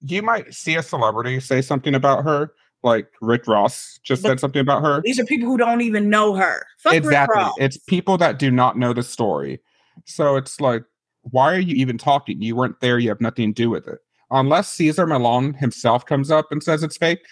You 0.00 0.22
might 0.22 0.54
see 0.54 0.76
a 0.76 0.82
celebrity 0.82 1.40
say 1.40 1.60
something 1.60 1.94
about 1.94 2.22
her, 2.24 2.52
like 2.82 3.08
Rick 3.20 3.46
Ross 3.46 3.98
just 4.02 4.22
but 4.22 4.28
said 4.28 4.40
something 4.40 4.60
about 4.60 4.82
her. 4.82 5.02
These 5.04 5.18
are 5.18 5.24
people 5.24 5.48
who 5.48 5.56
don't 5.56 5.80
even 5.80 6.08
know 6.08 6.34
her. 6.34 6.66
Fuck 6.78 6.94
exactly. 6.94 7.44
It's 7.58 7.76
people 7.76 8.16
that 8.18 8.38
do 8.38 8.50
not 8.50 8.78
know 8.78 8.92
the 8.92 9.02
story. 9.02 9.60
So 10.04 10.36
it's 10.36 10.60
like, 10.60 10.84
why 11.22 11.52
are 11.54 11.58
you 11.58 11.74
even 11.74 11.98
talking? 11.98 12.40
You 12.40 12.56
weren't 12.56 12.80
there. 12.80 12.98
You 12.98 13.08
have 13.08 13.20
nothing 13.20 13.52
to 13.52 13.62
do 13.62 13.70
with 13.70 13.88
it 13.88 13.98
unless 14.30 14.72
Cesar 14.72 15.06
Millan 15.06 15.54
himself 15.54 16.04
comes 16.04 16.30
up 16.30 16.46
and 16.50 16.62
says 16.62 16.82
it's 16.82 16.96
fake, 16.96 17.24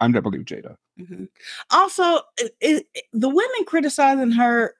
I'm 0.00 0.12
gonna 0.12 0.22
believe 0.22 0.44
Jada. 0.44 0.76
Mm-hmm. 0.98 1.24
Also, 1.70 2.20
it, 2.36 2.54
it, 2.60 2.86
the 3.12 3.28
women 3.28 3.64
criticizing 3.66 4.32
her, 4.32 4.74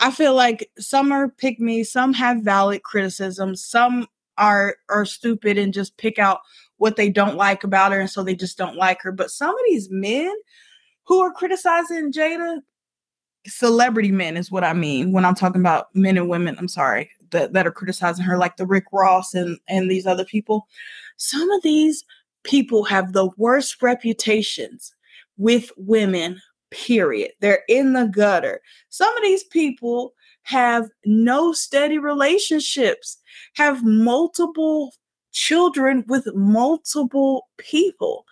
I 0.00 0.10
feel 0.10 0.34
like 0.34 0.70
some 0.78 1.12
are 1.12 1.28
pick 1.28 1.60
me, 1.60 1.84
some 1.84 2.12
have 2.14 2.42
valid 2.42 2.82
criticism, 2.82 3.56
some 3.56 4.06
are 4.38 4.76
are 4.88 5.04
stupid 5.04 5.58
and 5.58 5.74
just 5.74 5.96
pick 5.96 6.18
out 6.18 6.40
what 6.78 6.96
they 6.96 7.08
don't 7.08 7.36
like 7.36 7.64
about 7.64 7.92
her, 7.92 8.00
and 8.00 8.10
so 8.10 8.22
they 8.22 8.34
just 8.34 8.58
don't 8.58 8.76
like 8.76 9.02
her. 9.02 9.12
But 9.12 9.30
some 9.30 9.50
of 9.50 9.60
these 9.66 9.88
men 9.90 10.34
who 11.04 11.20
are 11.20 11.32
criticizing 11.32 12.12
Jada, 12.12 12.60
celebrity 13.46 14.12
men 14.12 14.36
is 14.36 14.50
what 14.50 14.64
I 14.64 14.72
mean 14.72 15.12
when 15.12 15.24
I'm 15.24 15.34
talking 15.34 15.60
about 15.60 15.94
men 15.94 16.16
and 16.16 16.28
women. 16.28 16.56
I'm 16.58 16.68
sorry 16.68 17.10
that, 17.30 17.52
that 17.52 17.66
are 17.66 17.72
criticizing 17.72 18.24
her, 18.24 18.38
like 18.38 18.56
the 18.56 18.66
Rick 18.66 18.84
Ross 18.92 19.34
and 19.34 19.58
and 19.68 19.90
these 19.90 20.06
other 20.06 20.24
people. 20.24 20.66
Some 21.16 21.50
of 21.50 21.62
these 21.62 22.04
people 22.44 22.84
have 22.84 23.12
the 23.12 23.30
worst 23.36 23.82
reputations 23.82 24.94
with 25.36 25.70
women. 25.76 26.40
Period. 26.70 27.32
They're 27.40 27.64
in 27.68 27.92
the 27.92 28.06
gutter. 28.06 28.62
Some 28.88 29.14
of 29.14 29.22
these 29.22 29.44
people 29.44 30.14
have 30.42 30.88
no 31.04 31.52
steady 31.52 31.98
relationships, 31.98 33.18
have 33.54 33.84
multiple 33.84 34.92
children 35.32 36.04
with 36.08 36.26
multiple 36.34 37.48
people. 37.58 38.24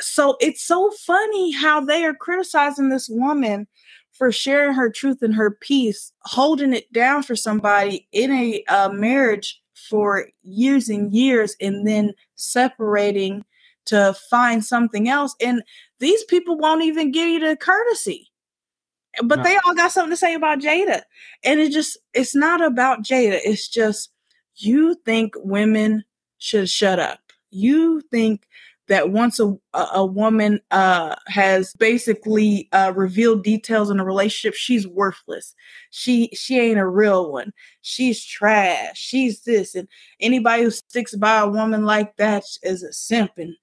So 0.00 0.36
it's 0.40 0.62
so 0.62 0.90
funny 0.90 1.52
how 1.52 1.80
they 1.80 2.04
are 2.04 2.14
criticizing 2.14 2.88
this 2.88 3.08
woman 3.08 3.66
for 4.12 4.32
sharing 4.32 4.74
her 4.74 4.90
truth 4.90 5.22
and 5.22 5.34
her 5.34 5.50
peace, 5.50 6.12
holding 6.22 6.72
it 6.72 6.92
down 6.92 7.22
for 7.22 7.36
somebody 7.36 8.06
in 8.12 8.32
a 8.32 8.64
uh, 8.68 8.88
marriage 8.90 9.60
for 9.74 10.28
years 10.42 10.88
and 10.88 11.12
years, 11.12 11.56
and 11.60 11.86
then 11.86 12.12
separating 12.34 13.44
to 13.86 14.14
find 14.30 14.64
something 14.64 15.08
else. 15.08 15.34
And 15.40 15.62
these 15.98 16.24
people 16.24 16.56
won't 16.56 16.84
even 16.84 17.10
give 17.10 17.28
you 17.28 17.40
the 17.40 17.56
courtesy. 17.56 18.31
But 19.22 19.38
no. 19.38 19.42
they 19.42 19.56
all 19.56 19.74
got 19.74 19.92
something 19.92 20.10
to 20.10 20.16
say 20.16 20.34
about 20.34 20.60
Jada. 20.60 21.02
And 21.44 21.60
it 21.60 21.72
just, 21.72 21.98
it's 22.14 22.34
not 22.34 22.64
about 22.64 23.02
Jada. 23.02 23.40
It's 23.44 23.68
just, 23.68 24.10
you 24.56 24.96
think 25.04 25.34
women 25.36 26.04
should 26.38 26.68
shut 26.68 26.98
up. 26.98 27.20
You 27.50 28.00
think 28.10 28.46
that 28.88 29.10
once 29.10 29.40
a 29.40 29.54
a 29.72 30.04
woman 30.04 30.60
uh, 30.70 31.14
has 31.28 31.72
basically 31.74 32.68
uh, 32.72 32.92
revealed 32.94 33.44
details 33.44 33.90
in 33.90 34.00
a 34.00 34.04
relationship, 34.04 34.54
she's 34.54 34.86
worthless. 34.86 35.54
She 35.90 36.28
she 36.34 36.58
ain't 36.58 36.78
a 36.78 36.86
real 36.86 37.32
one. 37.32 37.52
She's 37.82 38.24
trash. 38.24 38.98
She's 38.98 39.42
this, 39.42 39.74
and 39.74 39.88
anybody 40.20 40.64
who 40.64 40.70
sticks 40.70 41.14
by 41.14 41.38
a 41.38 41.48
woman 41.48 41.84
like 41.84 42.16
that 42.16 42.44
is 42.62 42.82
a 42.82 42.92
simp, 42.92 43.30
and 43.38 43.54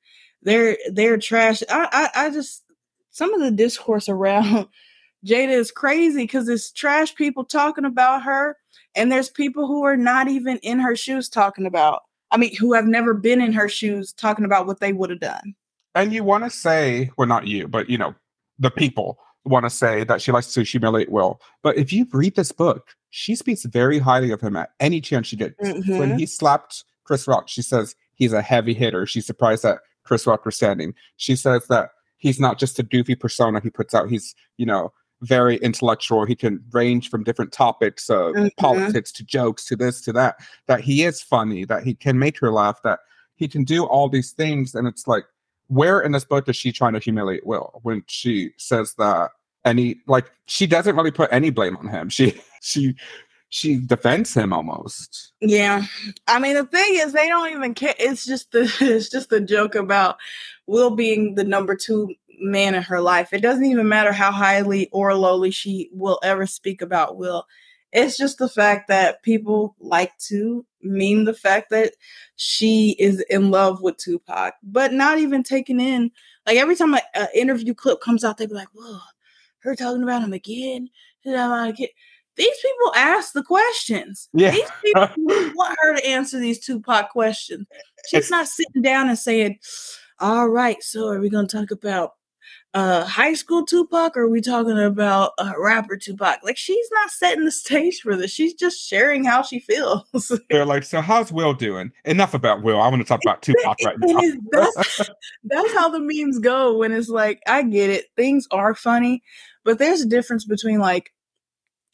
they're 0.42 0.78
they're 0.92 1.18
trash. 1.18 1.62
I 1.70 2.10
I, 2.16 2.26
I 2.26 2.30
just 2.32 2.64
some 3.12 3.34
of 3.34 3.42
the 3.42 3.52
discourse 3.52 4.10
around 4.10 4.68
Jada 5.26 5.50
is 5.50 5.72
crazy 5.72 6.24
because 6.24 6.48
it's 6.48 6.72
trash 6.72 7.16
people 7.16 7.44
talking 7.44 7.86
about 7.86 8.24
her, 8.24 8.56
and 8.96 9.12
there's 9.12 9.30
people 9.30 9.68
who 9.68 9.84
are 9.84 9.98
not 9.98 10.28
even 10.28 10.58
in 10.60 10.80
her 10.80 10.96
shoes 10.96 11.30
talking 11.30 11.66
about 11.66 12.02
I 12.32 12.38
mean, 12.38 12.56
who 12.56 12.74
have 12.74 12.86
never 12.86 13.14
been 13.14 13.42
in 13.42 13.54
her 13.54 13.68
shoes 13.68 14.14
talking 14.14 14.46
about 14.46 14.68
what 14.68 14.80
they 14.80 14.94
would 14.94 15.10
have 15.10 15.20
done. 15.20 15.56
And 15.96 16.14
you 16.14 16.24
want 16.24 16.44
to 16.44 16.50
say, 16.50 17.10
well, 17.18 17.28
not 17.28 17.48
you, 17.48 17.68
but 17.68 17.90
you 17.90 17.98
know, 17.98 18.14
the 18.60 18.70
people 18.70 19.18
want 19.46 19.66
to 19.66 19.70
say 19.70 20.04
that 20.04 20.22
she 20.22 20.32
likes 20.32 20.54
to 20.54 20.64
humiliate 20.64 21.12
Will. 21.12 21.42
But 21.64 21.78
if 21.78 21.92
you 21.92 22.06
read 22.12 22.36
this 22.36 22.52
book, 22.52 22.96
she 23.10 23.36
speaks 23.36 23.64
very 23.66 23.98
highly 23.98 24.32
of 24.32 24.42
him 24.42 24.56
at 24.56 24.72
any 24.80 25.02
chance 25.02 25.28
she 25.28 25.36
gets. 25.36 25.56
Mm-hmm. 25.60 25.98
When 25.98 26.20
he 26.20 26.26
slapped 26.26 26.84
Chris 27.04 27.28
Rock, 27.28 27.48
she 27.48 27.64
says 27.64 27.96
he's 28.14 28.34
a 28.34 28.42
heavy 28.42 28.74
hitter. 28.74 29.08
She's 29.08 29.26
surprised 29.26 29.64
that 29.64 29.80
Chris 30.04 30.28
Rock 30.28 30.46
was 30.46 30.56
standing. 30.56 30.94
She 31.18 31.36
says 31.36 31.66
that 31.68 31.90
he's 32.18 32.40
not 32.40 32.60
just 32.60 32.78
a 32.78 32.84
goofy 32.84 33.16
persona 33.16 33.60
he 33.62 33.72
puts 33.72 33.96
out. 33.96 34.10
He's, 34.10 34.36
you 34.58 34.68
know, 34.68 34.94
very 35.22 35.58
intellectual. 35.58 36.26
He 36.26 36.36
can 36.36 36.64
range 36.72 37.10
from 37.10 37.24
different 37.24 37.52
topics, 37.52 38.10
uh, 38.10 38.32
mm-hmm. 38.32 38.48
politics 38.58 39.12
to 39.14 39.24
jokes 39.24 39.66
to 39.66 39.76
this 39.76 40.02
to 40.02 40.14
that. 40.14 40.38
That 40.68 40.82
he 40.82 41.04
is 41.04 41.22
funny. 41.22 41.66
That 41.66 41.84
he 41.84 41.94
can 41.94 42.20
make 42.20 42.40
her 42.40 42.52
laugh. 42.52 42.82
That 42.84 43.00
he 43.36 43.48
can 43.48 43.64
do 43.64 43.86
all 43.86 44.10
these 44.10 44.32
things. 44.32 44.76
And 44.76 44.88
it's 44.88 45.08
like, 45.08 45.26
where 45.68 46.00
in 46.00 46.12
this 46.12 46.26
book 46.26 46.50
is 46.50 46.56
she 46.56 46.72
trying 46.72 46.94
to 46.94 47.00
humiliate 47.00 47.46
Will 47.46 47.80
when 47.84 48.04
she 48.08 48.52
says 48.58 48.94
that? 48.98 49.32
Any 49.66 49.98
like 50.08 50.32
she 50.46 50.66
doesn't 50.66 50.96
really 50.96 51.12
put 51.12 51.32
any 51.34 51.50
blame 51.50 51.76
on 51.78 51.88
him. 51.88 52.10
She 52.20 52.42
she 52.62 52.96
she 53.50 53.78
defends 53.78 54.34
him 54.34 54.54
almost. 54.54 55.34
Yeah. 55.42 55.84
I 56.28 56.40
mean 56.40 56.56
the 56.56 56.66
thing 56.66 56.96
is 56.96 57.12
they 57.12 57.28
don't 57.28 57.52
even 57.52 57.74
care. 57.74 57.94
It's 58.00 58.26
just 58.26 58.52
the 58.52 58.72
it's 58.80 59.10
just 59.10 59.30
the 59.30 59.42
joke 59.42 59.76
about 59.76 60.18
Will 60.66 60.92
being 60.92 61.36
the 61.36 61.44
number 61.44 61.76
two 61.76 62.16
man 62.40 62.76
in 62.76 62.84
her 62.84 63.02
life. 63.02 63.34
It 63.34 63.42
doesn't 63.42 63.66
even 63.66 63.88
matter 63.88 64.12
how 64.12 64.32
highly 64.32 64.90
or 64.92 65.14
lowly 65.16 65.52
she 65.52 65.90
will 65.92 66.20
ever 66.24 66.46
speak 66.46 66.82
about 66.82 67.18
Will. 67.18 67.46
It's 67.92 68.18
just 68.18 68.38
the 68.38 68.50
fact 68.50 68.88
that 68.88 69.24
people 69.24 69.76
like 69.80 70.16
to 70.28 70.66
mean 70.82 71.26
the 71.26 71.34
fact 71.34 71.72
that 71.72 71.94
she 72.36 72.96
is 73.00 73.22
in 73.30 73.50
love 73.50 73.82
with 73.82 73.98
Tupac, 73.98 74.54
but 74.62 74.94
not 74.94 75.18
even 75.18 75.42
taking 75.42 75.80
in 75.80 76.12
like 76.50 76.58
every 76.58 76.76
time 76.76 76.96
an 76.96 77.28
interview 77.36 77.76
clip 77.76 78.02
comes 78.02 78.24
out, 78.24 78.38
they 78.38 78.48
be 78.48 78.56
like, 78.56 78.70
"Whoa, 78.74 79.00
her 79.60 79.76
talking 79.76 80.02
about 80.02 80.24
him 80.24 80.34
again." 80.34 80.90
these 81.24 82.58
people 82.62 82.94
ask 82.96 83.34
the 83.34 83.44
questions. 83.44 84.30
Yeah. 84.34 84.52
These 84.52 84.72
people 84.84 85.10
want 85.54 85.78
her 85.82 85.98
to 85.98 86.08
answer 86.08 86.40
these 86.40 86.66
Tupac 86.66 87.10
questions. 87.10 87.68
She's 88.10 88.32
not 88.32 88.48
sitting 88.48 88.82
down 88.82 89.10
and 89.10 89.20
saying, 89.20 89.60
All 90.20 90.48
right, 90.48 90.82
so 90.82 91.10
are 91.10 91.20
we 91.20 91.30
gonna 91.30 91.48
talk 91.48 91.72
about 91.72 92.14
uh 92.74 93.04
high 93.04 93.34
school 93.34 93.66
Tupac 93.66 94.16
or 94.16 94.24
are 94.24 94.30
we 94.30 94.42
talking 94.42 94.78
about 94.78 95.32
uh, 95.40 95.54
rapper 95.58 95.98
Tupac? 95.98 96.40
Like 96.44 96.58
she's 96.58 96.88
not 96.92 97.10
setting 97.10 97.46
the 97.46 97.52
stage 97.52 98.02
for 98.02 98.16
this. 98.16 98.32
She's 98.32 98.54
just 98.54 98.80
sharing 98.80 99.24
how 99.24 99.42
she 99.42 99.60
feels. 99.60 100.32
They're 100.50 100.66
like, 100.66 100.84
so 100.84 101.02
how's 101.02 101.32
Will 101.32 101.54
doing? 101.54 101.92
Enough 102.06 102.34
about 102.34 102.62
Will. 102.62 102.80
I 102.80 102.88
want 102.88 103.02
to 103.02 103.08
talk 103.08 103.22
about 103.24 103.42
Tupac 103.42 103.78
right 103.84 103.96
now. 104.00 104.20
that's 104.52 105.10
that's 105.44 105.74
how 105.74 105.90
the 105.90 106.00
memes 106.00 106.40
go 106.40 106.78
when 106.78 106.92
it's 106.92 107.10
like 107.10 107.42
i 107.48 107.62
get 107.64 107.90
it 107.90 108.06
things 108.16 108.48
are 108.52 108.76
funny 108.76 109.22
but 109.64 109.80
there's 109.80 110.02
a 110.02 110.08
difference 110.08 110.46
between 110.46 110.80
like 110.80 111.12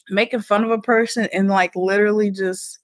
making 0.10 0.42
fun 0.42 0.64
of 0.64 0.72
a 0.72 0.82
person 0.82 1.28
and 1.34 1.48
like 1.50 1.76
literally 1.76 2.32
just 2.32 2.80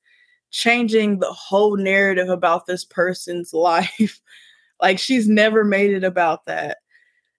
changing 0.49 1.19
the 1.19 1.31
whole 1.31 1.77
narrative 1.77 2.30
about 2.30 2.65
this 2.65 2.84
person's 2.84 3.53
life 3.53 4.19
like 4.81 4.99
she's 4.99 5.27
never 5.27 5.63
made 5.63 5.91
it 5.91 6.03
about 6.03 6.45
that 6.45 6.80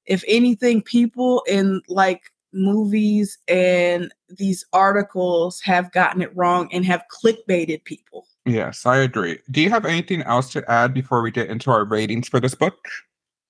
if 0.06 0.24
anything 0.26 0.82
people 0.82 1.42
in 1.48 1.80
like 1.88 2.32
movies 2.52 3.38
and 3.48 4.12
these 4.28 4.64
articles 4.72 5.60
have 5.60 5.90
gotten 5.92 6.20
it 6.20 6.36
wrong 6.36 6.68
and 6.72 6.84
have 6.84 7.02
clickbaited 7.10 7.82
people 7.84 8.26
Yes, 8.44 8.86
I 8.86 8.96
agree. 8.98 9.38
Do 9.50 9.60
you 9.60 9.70
have 9.70 9.86
anything 9.86 10.22
else 10.22 10.50
to 10.52 10.68
add 10.70 10.92
before 10.92 11.22
we 11.22 11.30
get 11.30 11.48
into 11.48 11.70
our 11.70 11.84
ratings 11.84 12.28
for 12.28 12.40
this 12.40 12.54
book? 12.54 12.88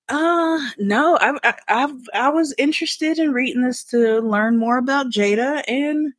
Uh, 0.09 0.59
no, 0.77 1.17
I, 1.19 1.33
I, 1.43 1.53
I, 1.67 1.93
I 2.13 2.29
was 2.29 2.53
interested 2.57 3.17
in 3.17 3.31
reading 3.33 3.63
this 3.63 3.83
to 3.85 4.19
learn 4.19 4.57
more 4.57 4.77
about 4.77 5.07
Jada, 5.07 5.63
and 5.67 6.13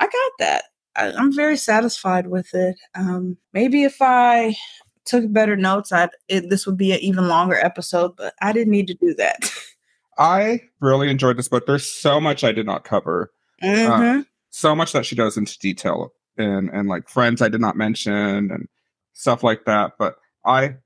I 0.00 0.06
got 0.06 0.32
that. 0.40 0.64
I, 0.96 1.12
I'm 1.12 1.32
very 1.34 1.56
satisfied 1.56 2.26
with 2.26 2.52
it. 2.54 2.76
Um, 2.96 3.36
maybe 3.52 3.84
if 3.84 3.98
I 4.00 4.56
took 5.04 5.32
better 5.32 5.56
notes, 5.56 5.92
I'd 5.92 6.10
this 6.28 6.66
would 6.66 6.76
be 6.76 6.92
an 6.92 7.00
even 7.00 7.28
longer 7.28 7.56
episode, 7.56 8.16
but 8.16 8.34
I 8.40 8.52
didn't 8.52 8.72
need 8.72 8.88
to 8.88 8.94
do 8.94 9.14
that. 9.14 9.50
I 10.18 10.62
really 10.80 11.10
enjoyed 11.10 11.36
this 11.36 11.48
book. 11.48 11.66
There's 11.66 11.86
so 11.90 12.20
much 12.20 12.42
I 12.44 12.52
did 12.52 12.66
not 12.66 12.84
cover. 12.84 13.30
Mhm. 13.62 14.26
So 14.50 14.74
much 14.74 14.92
that 14.92 15.06
she 15.06 15.14
goes 15.16 15.36
into 15.36 15.58
detail 15.58 16.12
and 16.36 16.70
and 16.70 16.88
like 16.88 17.08
friends 17.08 17.40
I 17.42 17.48
did 17.48 17.60
not 17.60 17.76
mention 17.76 18.50
and 18.50 18.68
stuff 19.12 19.42
like 19.42 19.64
that. 19.66 19.92
But 19.98 20.16
I 20.44 20.76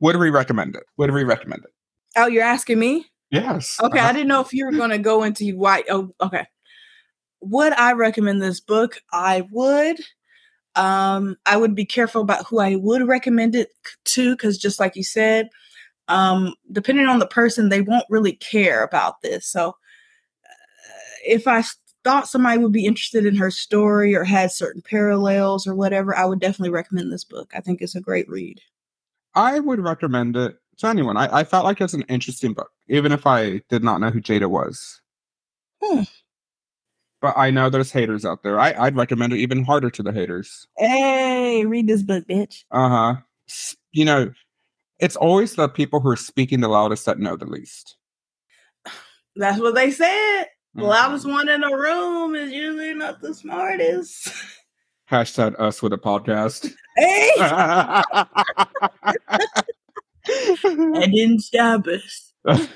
would 0.00 0.16
re 0.16 0.30
recommend 0.30 0.74
it? 0.76 0.84
Would 0.96 1.10
re 1.10 1.24
recommend 1.24 1.64
it? 1.64 1.70
Oh, 2.16 2.26
you're 2.26 2.42
asking 2.42 2.78
me? 2.78 3.06
Yes. 3.30 3.78
Okay, 3.82 3.98
Uh-huh. 3.98 4.08
I 4.08 4.12
didn't 4.12 4.28
know 4.28 4.40
if 4.40 4.52
you 4.52 4.64
were 4.66 4.72
going 4.72 4.90
to 4.90 4.98
go 4.98 5.22
into 5.22 5.56
why. 5.56 5.84
Oh, 5.90 6.14
okay. 6.20 6.46
Would 7.40 7.72
I 7.74 7.92
recommend 7.92 8.40
this 8.42 8.60
book? 8.60 9.02
I 9.12 9.46
would. 9.50 9.98
Um, 10.74 11.36
I 11.46 11.56
would 11.56 11.74
be 11.74 11.84
careful 11.84 12.22
about 12.22 12.46
who 12.46 12.58
I 12.58 12.76
would 12.76 13.06
recommend 13.06 13.54
it 13.54 13.70
to, 14.06 14.32
because 14.32 14.58
just 14.58 14.78
like 14.78 14.94
you 14.96 15.02
said, 15.04 15.48
um, 16.08 16.54
depending 16.72 17.06
on 17.06 17.18
the 17.18 17.26
person, 17.26 17.68
they 17.68 17.80
won't 17.80 18.06
really 18.10 18.32
care 18.32 18.82
about 18.82 19.22
this. 19.22 19.46
So, 19.48 19.70
uh, 19.70 19.74
if 21.24 21.46
I 21.46 21.62
thought 22.04 22.28
somebody 22.28 22.58
would 22.58 22.72
be 22.72 22.86
interested 22.86 23.26
in 23.26 23.34
her 23.34 23.50
story 23.50 24.14
or 24.14 24.22
had 24.22 24.52
certain 24.52 24.82
parallels 24.82 25.66
or 25.66 25.74
whatever, 25.74 26.16
I 26.16 26.24
would 26.24 26.38
definitely 26.38 26.70
recommend 26.70 27.12
this 27.12 27.24
book. 27.24 27.50
I 27.54 27.60
think 27.60 27.82
it's 27.82 27.96
a 27.96 28.00
great 28.00 28.28
read. 28.28 28.60
I 29.34 29.58
would 29.58 29.80
recommend 29.80 30.36
it 30.36 30.56
to 30.78 30.86
anyone. 30.86 31.16
I, 31.16 31.40
I 31.40 31.44
felt 31.44 31.64
like 31.64 31.80
it's 31.80 31.94
an 31.94 32.04
interesting 32.08 32.52
book, 32.52 32.70
even 32.88 33.10
if 33.10 33.26
I 33.26 33.60
did 33.68 33.82
not 33.82 34.00
know 34.00 34.10
who 34.10 34.20
Jada 34.20 34.48
was. 34.48 35.00
Hmm. 35.82 36.02
But 37.20 37.34
I 37.36 37.50
know 37.50 37.70
there's 37.70 37.90
haters 37.90 38.24
out 38.24 38.42
there. 38.42 38.60
I, 38.60 38.72
I'd 38.74 38.96
recommend 38.96 39.32
it 39.32 39.38
even 39.38 39.64
harder 39.64 39.90
to 39.90 40.02
the 40.02 40.12
haters. 40.12 40.68
Hey, 40.76 41.64
read 41.66 41.88
this 41.88 42.02
book, 42.02 42.26
bitch. 42.28 42.64
Uh 42.70 42.88
huh. 42.88 43.16
You 43.92 44.04
know, 44.04 44.32
it's 44.98 45.16
always 45.16 45.54
the 45.54 45.68
people 45.68 46.00
who 46.00 46.08
are 46.10 46.16
speaking 46.16 46.60
the 46.60 46.68
loudest 46.68 47.06
that 47.06 47.18
know 47.18 47.36
the 47.36 47.46
least. 47.46 47.96
That's 49.36 49.60
what 49.60 49.74
they 49.74 49.90
said. 49.90 50.46
The 50.74 50.82
Mhm. 50.82 50.88
loudest 50.88 51.26
one 51.26 51.48
in 51.48 51.60
the 51.62 51.74
room 51.74 52.34
is 52.34 52.52
usually 52.52 52.94
not 52.94 53.20
the 53.20 53.34
smartest. 53.34 54.30
Hashtag 55.10 55.58
us 55.60 55.82
with 55.82 55.92
a 55.92 55.98
podcast. 55.98 56.72
Hey, 56.96 57.30
that 57.36 58.04
didn't 61.12 61.40
stop 61.40 61.86
us. 61.86 62.32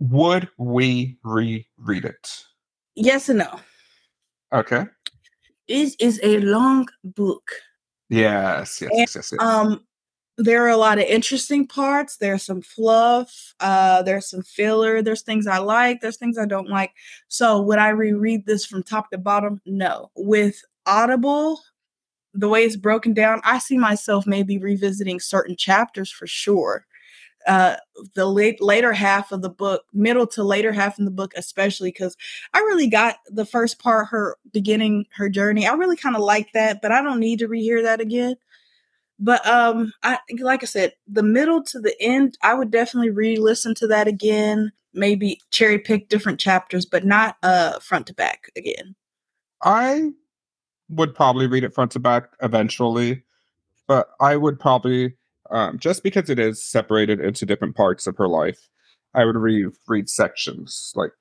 Would 0.00 0.48
we 0.58 1.16
reread 1.22 2.04
it? 2.04 2.44
Yes 2.94 3.28
and 3.28 3.38
no. 3.40 3.60
Okay. 4.52 4.86
This 5.68 5.96
is 5.98 6.20
a 6.22 6.38
long 6.40 6.86
book. 7.02 7.50
Yes, 8.10 8.80
yes, 8.82 8.90
And, 8.90 8.98
yes, 9.00 9.14
yes. 9.16 9.32
yes. 9.32 9.40
Um, 9.40 9.84
there 10.36 10.64
are 10.64 10.70
a 10.70 10.76
lot 10.76 10.98
of 10.98 11.04
interesting 11.04 11.66
parts. 11.66 12.16
There's 12.16 12.42
some 12.42 12.62
fluff. 12.62 13.54
Uh, 13.60 14.02
there's 14.02 14.28
some 14.28 14.42
filler. 14.42 15.00
There's 15.00 15.22
things 15.22 15.46
I 15.46 15.58
like. 15.58 16.00
There's 16.00 16.16
things 16.16 16.38
I 16.38 16.46
don't 16.46 16.68
like. 16.68 16.92
So 17.28 17.60
would 17.62 17.78
I 17.78 17.90
reread 17.90 18.46
this 18.46 18.66
from 18.66 18.82
top 18.82 19.10
to 19.10 19.18
bottom? 19.18 19.60
No. 19.64 20.10
With 20.16 20.62
Audible, 20.86 21.60
the 22.32 22.48
way 22.48 22.64
it's 22.64 22.76
broken 22.76 23.14
down, 23.14 23.40
I 23.44 23.58
see 23.58 23.78
myself 23.78 24.26
maybe 24.26 24.58
revisiting 24.58 25.20
certain 25.20 25.56
chapters 25.56 26.10
for 26.10 26.26
sure. 26.26 26.84
Uh, 27.46 27.76
the 28.14 28.24
late 28.24 28.60
later 28.60 28.92
half 28.92 29.30
of 29.30 29.42
the 29.42 29.50
book, 29.50 29.84
middle 29.92 30.26
to 30.26 30.42
later 30.42 30.72
half 30.72 30.98
in 30.98 31.04
the 31.04 31.10
book, 31.10 31.32
especially 31.36 31.90
because 31.90 32.16
I 32.54 32.60
really 32.60 32.88
got 32.88 33.16
the 33.28 33.44
first 33.44 33.78
part, 33.78 34.08
her 34.08 34.38
beginning 34.52 35.04
her 35.14 35.28
journey. 35.28 35.66
I 35.66 35.74
really 35.74 35.96
kind 35.96 36.16
of 36.16 36.22
like 36.22 36.52
that, 36.54 36.80
but 36.80 36.90
I 36.90 37.02
don't 37.02 37.20
need 37.20 37.40
to 37.40 37.48
rehear 37.48 37.82
that 37.82 38.00
again. 38.00 38.36
But 39.18 39.46
um, 39.46 39.92
I 40.02 40.18
like 40.40 40.62
I 40.62 40.66
said, 40.66 40.94
the 41.06 41.22
middle 41.22 41.62
to 41.64 41.80
the 41.80 41.94
end, 42.00 42.36
I 42.42 42.54
would 42.54 42.70
definitely 42.70 43.10
re-listen 43.10 43.74
to 43.76 43.86
that 43.88 44.08
again. 44.08 44.72
Maybe 44.92 45.40
cherry 45.50 45.78
pick 45.78 46.08
different 46.08 46.40
chapters, 46.40 46.84
but 46.84 47.04
not 47.04 47.36
uh 47.42 47.78
front 47.80 48.06
to 48.08 48.14
back 48.14 48.50
again. 48.56 48.94
I 49.62 50.10
would 50.88 51.14
probably 51.14 51.46
read 51.46 51.64
it 51.64 51.74
front 51.74 51.92
to 51.92 52.00
back 52.00 52.30
eventually, 52.42 53.22
but 53.86 54.08
I 54.20 54.36
would 54.36 54.58
probably 54.58 55.14
um, 55.50 55.78
just 55.78 56.02
because 56.02 56.30
it 56.30 56.38
is 56.38 56.64
separated 56.64 57.20
into 57.20 57.46
different 57.46 57.76
parts 57.76 58.06
of 58.06 58.16
her 58.16 58.28
life, 58.28 58.68
I 59.14 59.24
would 59.24 59.36
re- 59.36 59.70
read 59.86 60.08
sections. 60.08 60.92
Like 60.96 61.12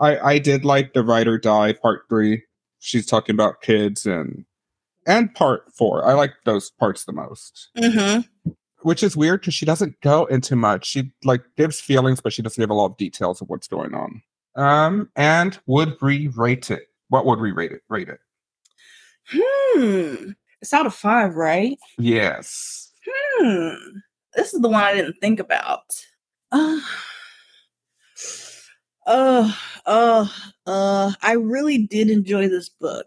I, 0.00 0.18
I 0.18 0.38
did 0.38 0.64
like 0.64 0.92
the 0.92 1.02
Ride 1.02 1.26
or 1.26 1.38
Die 1.38 1.72
part 1.74 2.02
three. 2.08 2.44
She's 2.78 3.06
talking 3.06 3.34
about 3.34 3.62
kids 3.62 4.06
and 4.06 4.44
and 5.06 5.34
part 5.34 5.72
four. 5.72 6.04
I 6.06 6.14
like 6.14 6.32
those 6.44 6.70
parts 6.70 7.04
the 7.04 7.12
most. 7.12 7.68
Mm-hmm. 7.76 8.50
Which 8.82 9.02
is 9.02 9.16
weird 9.16 9.40
because 9.40 9.54
she 9.54 9.64
doesn't 9.64 10.00
go 10.02 10.26
into 10.26 10.56
much. 10.56 10.86
She 10.86 11.12
like 11.24 11.42
gives 11.56 11.80
feelings, 11.80 12.20
but 12.20 12.32
she 12.32 12.42
doesn't 12.42 12.60
give 12.60 12.70
a 12.70 12.74
lot 12.74 12.86
of 12.86 12.96
details 12.98 13.40
of 13.40 13.48
what's 13.48 13.68
going 13.68 13.94
on. 13.94 14.22
Um, 14.56 15.10
and 15.16 15.58
would 15.66 15.96
we 16.02 16.28
rate 16.28 16.70
it? 16.70 16.88
What 17.08 17.24
would 17.26 17.40
we 17.40 17.52
rate 17.52 17.72
it? 17.72 17.82
Rate 17.88 18.08
it? 18.08 18.20
Hmm. 19.30 20.32
It's 20.60 20.72
out 20.72 20.86
of 20.86 20.94
five, 20.94 21.34
right? 21.34 21.78
Yes. 21.98 22.92
Hmm. 23.06 23.74
This 24.34 24.52
is 24.52 24.60
the 24.60 24.68
one 24.68 24.82
I 24.82 24.94
didn't 24.94 25.16
think 25.20 25.40
about. 25.40 25.84
Uh, 26.50 26.80
uh, 29.06 29.52
uh, 29.86 30.26
uh, 30.66 31.12
I 31.22 31.32
really 31.32 31.86
did 31.86 32.10
enjoy 32.10 32.48
this 32.48 32.68
book, 32.68 33.06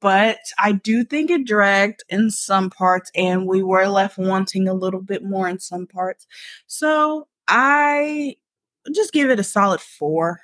but 0.00 0.38
I 0.58 0.72
do 0.72 1.04
think 1.04 1.30
it 1.30 1.46
dragged 1.46 2.04
in 2.08 2.30
some 2.30 2.70
parts, 2.70 3.10
and 3.14 3.46
we 3.46 3.62
were 3.62 3.86
left 3.88 4.18
wanting 4.18 4.68
a 4.68 4.74
little 4.74 5.02
bit 5.02 5.24
more 5.24 5.48
in 5.48 5.58
some 5.58 5.86
parts. 5.86 6.26
So 6.66 7.28
I 7.48 8.36
just 8.94 9.12
give 9.12 9.30
it 9.30 9.40
a 9.40 9.44
solid 9.44 9.80
four. 9.80 10.40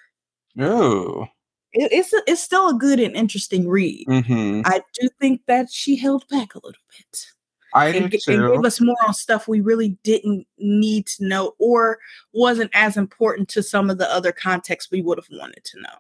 Oh. 0.58 1.26
It, 1.72 1.92
it's 1.92 2.12
a, 2.12 2.22
it's 2.26 2.42
still 2.42 2.68
a 2.68 2.74
good 2.74 3.00
and 3.00 3.14
interesting 3.14 3.68
read. 3.68 4.06
Mm-hmm. 4.06 4.62
I 4.64 4.82
do 5.00 5.08
think 5.20 5.42
that 5.46 5.70
she 5.70 5.96
held 5.96 6.26
back 6.28 6.54
a 6.54 6.58
little 6.58 6.82
bit 6.96 7.26
I 7.74 7.90
do 7.90 7.98
and, 8.04 8.14
and 8.14 8.22
gave 8.24 8.64
us 8.64 8.80
more 8.80 8.96
on 9.06 9.12
stuff 9.14 9.48
we 9.48 9.60
really 9.60 9.98
didn't 10.04 10.46
need 10.58 11.06
to 11.08 11.26
know 11.26 11.54
or 11.58 11.98
wasn't 12.32 12.70
as 12.72 12.96
important 12.96 13.48
to 13.50 13.62
some 13.62 13.90
of 13.90 13.98
the 13.98 14.10
other 14.10 14.30
contexts 14.30 14.90
we 14.92 15.02
would 15.02 15.18
have 15.18 15.28
wanted 15.30 15.64
to 15.64 15.80
know. 15.80 15.96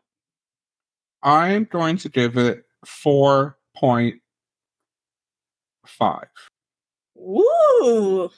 I'm 1.22 1.64
going 1.64 1.96
to 1.98 2.08
give 2.08 2.36
it 2.36 2.63
four 2.86 3.56
point 3.76 4.16
five. 5.86 6.28
Ooh. 7.18 8.30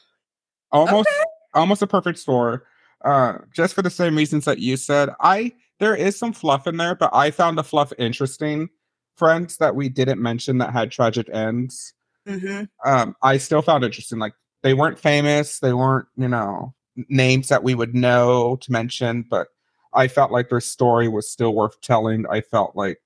Almost 0.73 1.09
almost 1.55 1.83
a 1.83 1.87
perfect 1.87 2.19
score. 2.19 2.67
Uh 3.05 3.39
just 3.55 3.75
for 3.75 3.83
the 3.83 3.91
same 3.91 4.17
reasons 4.17 4.45
that 4.45 4.59
you 4.59 4.77
said. 4.77 5.11
I 5.21 5.53
there 5.79 5.95
is 5.95 6.19
some 6.19 6.33
fluff 6.33 6.67
in 6.67 6.77
there, 6.77 6.95
but 6.95 7.11
I 7.13 7.31
found 7.31 7.59
the 7.59 7.65
fluff 7.65 7.93
interesting. 7.99 8.69
Friends 9.17 9.59
that 9.59 9.75
we 9.75 9.89
didn't 9.89 10.21
mention 10.21 10.59
that 10.59 10.73
had 10.73 10.91
tragic 10.91 11.29
ends. 11.33 11.95
Mm-hmm. 12.27 12.65
um, 12.85 13.15
I 13.23 13.39
still 13.39 13.63
found 13.63 13.85
interesting. 13.85 14.19
Like 14.19 14.35
they 14.63 14.75
weren't 14.75 14.99
famous, 14.99 15.61
they 15.61 15.73
weren't, 15.73 16.09
you 16.17 16.27
know, 16.27 16.75
names 17.09 17.49
that 17.49 17.63
we 17.63 17.75
would 17.75 17.95
know 17.95 18.57
to 18.63 18.73
mention, 18.73 19.25
but 19.31 19.49
I 19.95 20.09
felt 20.09 20.33
like 20.33 20.49
their 20.49 20.61
story 20.61 21.09
was 21.09 21.31
still 21.31 21.55
worth 21.55 21.81
telling. 21.81 22.27
I 22.29 22.41
felt 22.41 22.75
like 22.75 22.99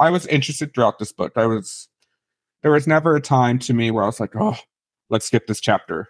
I 0.00 0.10
was 0.10 0.26
interested 0.26 0.74
throughout 0.74 0.98
this 0.98 1.12
book. 1.12 1.32
I 1.36 1.46
was 1.46 1.88
there 2.62 2.72
was 2.72 2.86
never 2.86 3.14
a 3.14 3.20
time 3.20 3.58
to 3.60 3.74
me 3.74 3.90
where 3.90 4.02
I 4.02 4.06
was 4.06 4.20
like, 4.20 4.34
oh, 4.34 4.56
let's 5.10 5.26
skip 5.26 5.46
this 5.46 5.60
chapter. 5.60 6.08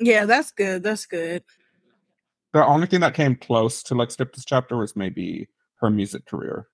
Yeah, 0.00 0.24
that's 0.24 0.50
good. 0.50 0.82
That's 0.82 1.06
good. 1.06 1.44
The 2.52 2.64
only 2.64 2.86
thing 2.86 3.00
that 3.00 3.14
came 3.14 3.36
close 3.36 3.82
to 3.84 3.94
like 3.94 4.10
skip 4.10 4.34
this 4.34 4.44
chapter 4.44 4.76
was 4.76 4.96
maybe 4.96 5.48
her 5.80 5.90
music 5.90 6.26
career. 6.26 6.66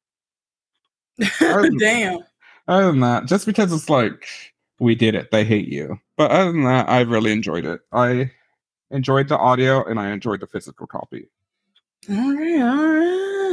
Damn. 1.78 2.20
Other 2.66 2.86
than 2.86 3.00
that, 3.00 3.26
just 3.26 3.46
because 3.46 3.72
it's 3.72 3.90
like 3.90 4.26
we 4.78 4.94
did 4.94 5.14
it, 5.14 5.30
they 5.30 5.44
hate 5.44 5.68
you. 5.68 5.98
But 6.16 6.30
other 6.30 6.52
than 6.52 6.64
that, 6.64 6.88
I 6.88 7.00
really 7.00 7.32
enjoyed 7.32 7.64
it. 7.64 7.80
I 7.92 8.30
enjoyed 8.90 9.28
the 9.28 9.38
audio 9.38 9.84
and 9.84 9.98
I 9.98 10.10
enjoyed 10.10 10.40
the 10.40 10.46
physical 10.46 10.86
copy. 10.86 11.28
All 12.08 12.34
right, 12.34 12.60
all 12.60 12.94
right. 12.94 13.43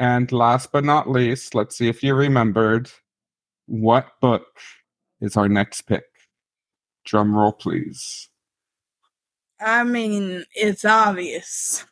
And 0.00 0.32
last 0.32 0.72
but 0.72 0.82
not 0.82 1.10
least, 1.10 1.54
let's 1.54 1.76
see 1.76 1.86
if 1.86 2.02
you 2.02 2.14
remembered 2.14 2.90
what 3.66 4.18
book 4.22 4.46
is 5.20 5.36
our 5.36 5.46
next 5.46 5.82
pick. 5.82 6.04
Drum 7.04 7.36
roll, 7.36 7.52
please. 7.52 8.30
I 9.60 9.84
mean, 9.84 10.46
it's 10.54 10.86
obvious. 10.86 11.84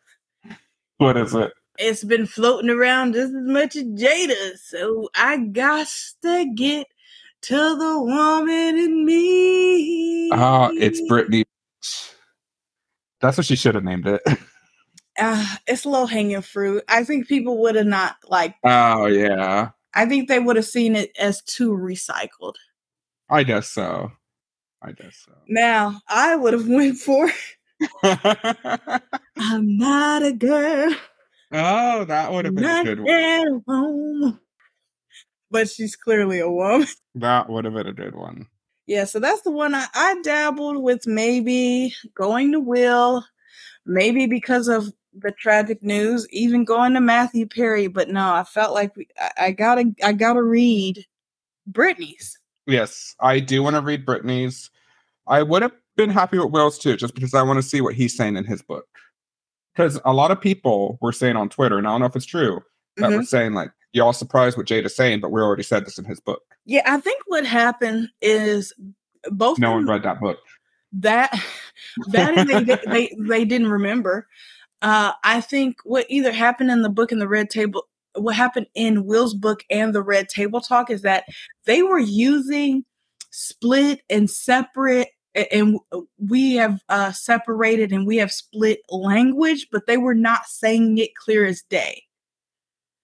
What 0.96 1.18
is 1.18 1.34
it? 1.34 1.52
It's 1.78 2.02
been 2.02 2.24
floating 2.24 2.70
around 2.70 3.12
just 3.12 3.34
as 3.34 3.42
much 3.42 3.76
as 3.76 3.84
Jada, 3.84 4.56
so 4.56 5.10
I 5.14 5.36
got 5.36 5.86
to 6.22 6.50
get 6.56 6.86
to 7.42 7.56
the 7.56 8.00
woman 8.00 8.78
in 8.78 9.04
me. 9.04 10.30
Oh, 10.32 10.70
it's 10.72 11.02
Britney. 11.02 11.44
That's 13.20 13.36
what 13.36 13.44
she 13.44 13.54
should 13.54 13.74
have 13.74 13.84
named 13.84 14.06
it. 14.06 14.22
Uh, 15.18 15.56
it's 15.66 15.84
low 15.84 16.06
hanging 16.06 16.42
fruit. 16.42 16.84
I 16.88 17.04
think 17.04 17.26
people 17.26 17.60
would 17.62 17.74
have 17.74 17.86
not 17.86 18.16
like. 18.28 18.54
Oh 18.64 19.06
yeah. 19.06 19.70
I 19.94 20.06
think 20.06 20.28
they 20.28 20.38
would 20.38 20.56
have 20.56 20.64
seen 20.64 20.94
it 20.94 21.10
as 21.18 21.42
too 21.42 21.72
recycled. 21.72 22.54
I 23.28 23.42
guess 23.42 23.68
so. 23.68 24.12
I 24.82 24.92
guess 24.92 25.24
so. 25.26 25.32
Now 25.48 26.00
I 26.08 26.36
would 26.36 26.52
have 26.52 26.68
went 26.68 26.98
for. 26.98 27.30
I'm 28.02 29.00
not 29.76 30.22
a 30.22 30.32
girl. 30.32 30.94
oh, 31.52 32.04
that 32.04 32.32
would 32.32 32.44
have 32.44 32.54
been 32.54 32.64
not 32.64 32.86
a 32.86 32.94
good 32.94 33.00
one. 33.64 34.40
But 35.50 35.68
she's 35.68 35.96
clearly 35.96 36.40
a 36.40 36.50
woman. 36.50 36.86
That 37.14 37.48
would 37.50 37.64
have 37.64 37.74
been 37.74 37.88
a 37.88 37.92
good 37.92 38.14
one. 38.14 38.46
Yeah, 38.86 39.04
so 39.04 39.18
that's 39.18 39.42
the 39.42 39.50
one 39.50 39.74
I, 39.74 39.86
I 39.92 40.20
dabbled 40.22 40.80
with 40.84 41.04
maybe 41.04 41.92
going 42.14 42.52
to 42.52 42.60
Will, 42.60 43.24
maybe 43.84 44.26
because 44.26 44.68
of 44.68 44.92
the 45.12 45.32
tragic 45.32 45.82
news, 45.82 46.26
even 46.30 46.64
going 46.64 46.94
to 46.94 47.00
Matthew 47.00 47.46
Perry. 47.46 47.86
But 47.86 48.08
no, 48.08 48.32
I 48.34 48.44
felt 48.44 48.74
like 48.74 48.96
we, 48.96 49.08
I, 49.18 49.30
I 49.46 49.50
gotta 49.52 49.92
I 50.02 50.12
gotta 50.12 50.42
read 50.42 51.04
Britney's. 51.70 52.38
Yes, 52.66 53.14
I 53.20 53.40
do 53.40 53.62
want 53.62 53.76
to 53.76 53.82
read 53.82 54.04
Britney's. 54.06 54.70
I 55.26 55.42
would 55.42 55.62
have 55.62 55.72
been 55.96 56.10
happy 56.10 56.38
with 56.38 56.50
Will's 56.50 56.78
too, 56.78 56.96
just 56.96 57.14
because 57.14 57.34
I 57.34 57.42
want 57.42 57.58
to 57.58 57.62
see 57.62 57.80
what 57.80 57.94
he's 57.94 58.16
saying 58.16 58.36
in 58.36 58.44
his 58.44 58.62
book. 58.62 58.86
Because 59.74 60.00
a 60.04 60.12
lot 60.12 60.30
of 60.30 60.40
people 60.40 60.98
were 61.00 61.12
saying 61.12 61.36
on 61.36 61.48
Twitter, 61.48 61.78
and 61.78 61.86
I 61.86 61.90
don't 61.90 62.00
know 62.00 62.06
if 62.06 62.16
it's 62.16 62.26
true, 62.26 62.60
that 62.96 63.10
Mhm. 63.10 63.16
were 63.18 63.22
saying 63.24 63.54
like, 63.54 63.70
"Y'all 63.92 64.12
surprised 64.12 64.56
what 64.56 64.66
Jada's 64.66 64.94
saying," 64.96 65.20
but 65.20 65.30
we 65.30 65.40
already 65.40 65.62
said 65.62 65.86
this 65.86 65.98
in 65.98 66.04
his 66.04 66.20
book. 66.20 66.42
Yeah, 66.66 66.82
I 66.84 67.00
think 67.00 67.22
what 67.26 67.46
happened 67.46 68.10
is 68.20 68.72
both 69.30 69.58
No 69.58 69.72
one 69.72 69.86
read 69.86 70.02
that 70.02 70.20
book. 70.20 70.38
that 70.92 71.32
that 72.08 72.36
and 72.36 72.48
they, 72.50 72.64
they 72.64 73.16
they 73.18 73.44
didn't 73.44 73.68
remember. 73.70 74.26
Uh, 74.80 75.12
I 75.24 75.40
think 75.40 75.76
what 75.84 76.06
either 76.08 76.32
happened 76.32 76.70
in 76.70 76.82
the 76.82 76.88
book 76.88 77.10
and 77.10 77.20
the 77.20 77.28
red 77.28 77.50
table, 77.50 77.84
what 78.14 78.36
happened 78.36 78.66
in 78.74 79.04
Will's 79.04 79.34
book 79.34 79.64
and 79.70 79.94
the 79.94 80.02
red 80.02 80.28
table 80.28 80.60
talk 80.60 80.90
is 80.90 81.02
that 81.02 81.24
they 81.66 81.82
were 81.82 81.98
using 81.98 82.84
split 83.30 84.02
and 84.08 84.30
separate, 84.30 85.08
and 85.52 85.78
we 86.18 86.54
have 86.54 86.80
uh, 86.88 87.12
separated 87.12 87.92
and 87.92 88.06
we 88.06 88.16
have 88.16 88.32
split 88.32 88.80
language, 88.88 89.66
but 89.70 89.86
they 89.86 89.96
were 89.96 90.14
not 90.14 90.46
saying 90.46 90.98
it 90.98 91.14
clear 91.14 91.44
as 91.44 91.62
day. 91.62 92.04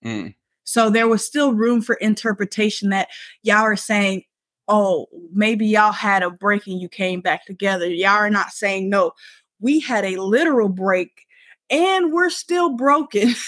Mm. 0.05 0.35
So 0.65 0.91
there 0.91 1.09
was 1.09 1.25
still 1.25 1.53
room 1.53 1.83
for 1.83 1.97
interpretation 1.97 2.91
that 2.91 3.09
y'all 3.43 3.63
are 3.63 3.77
saying, 3.77 4.25
oh, 4.67 5.07
maybe 5.33 5.67
y'all 5.67 5.93
had 5.93 6.23
a 6.23 6.31
break 6.31 6.67
and 6.67 6.81
you 6.81 6.89
came 6.89 7.21
back 7.21 7.45
together. 7.45 7.87
Y'all 7.87 8.13
are 8.13 8.31
not 8.31 8.51
saying, 8.51 8.89
no, 8.89 9.13
we 9.61 9.81
had 9.81 10.05
a 10.05 10.17
literal 10.17 10.69
break 10.69 11.24
and 11.70 12.12
we're 12.12 12.31
still 12.31 12.77
broken. 12.77 13.35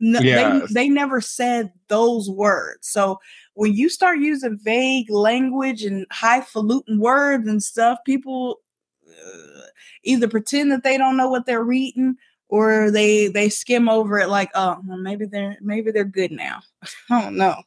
No, 0.00 0.20
Yes. 0.20 0.68
they, 0.68 0.84
they 0.84 0.88
never 0.88 1.20
said 1.20 1.72
those 1.88 2.30
words. 2.30 2.86
So 2.86 3.18
when 3.54 3.72
you 3.74 3.88
start 3.88 4.20
using 4.20 4.56
vague 4.62 5.10
language 5.10 5.82
and 5.82 6.06
highfalutin 6.12 7.00
words 7.00 7.48
and 7.48 7.60
stuff, 7.60 7.98
people 8.06 8.60
uh, 9.08 9.62
either 10.04 10.28
pretend 10.28 10.70
that 10.70 10.84
they 10.84 10.98
don't 10.98 11.16
know 11.16 11.28
what 11.28 11.46
they're 11.46 11.64
reading 11.64 12.14
or 12.48 12.92
they 12.92 13.26
they 13.26 13.48
skim 13.48 13.88
over 13.88 14.20
it 14.20 14.28
like, 14.28 14.50
oh, 14.54 14.76
well, 14.86 14.98
maybe 14.98 15.26
they're 15.26 15.58
maybe 15.60 15.90
they're 15.90 16.04
good 16.04 16.30
now. 16.30 16.60
I 17.10 17.20
don't 17.22 17.36
know. 17.36 17.60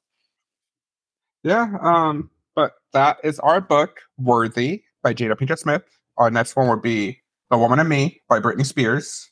Yeah. 1.43 1.68
Um. 1.81 2.30
But 2.55 2.73
that 2.93 3.18
is 3.23 3.39
our 3.39 3.59
book, 3.61 3.99
"Worthy" 4.18 4.84
by 5.03 5.13
Jada 5.13 5.35
Pinkett 5.35 5.59
Smith. 5.59 5.84
Our 6.18 6.31
next 6.31 6.55
one 6.55 6.69
would 6.69 6.81
be 6.81 7.22
"The 7.49 7.57
Woman 7.57 7.80
in 7.80 7.88
Me" 7.89 8.22
by 8.30 8.39
Britney 8.39 8.65
Spears. 8.65 9.30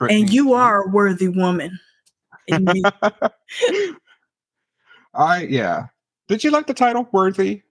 And 0.00 0.32
you 0.32 0.52
are 0.52 0.82
a 0.82 0.88
worthy 0.88 1.28
woman. 1.28 1.78
I 5.14 5.42
yeah. 5.48 5.86
Did 6.28 6.44
you 6.44 6.50
like 6.50 6.66
the 6.66 6.74
title 6.74 7.08
"Worthy"? 7.12 7.62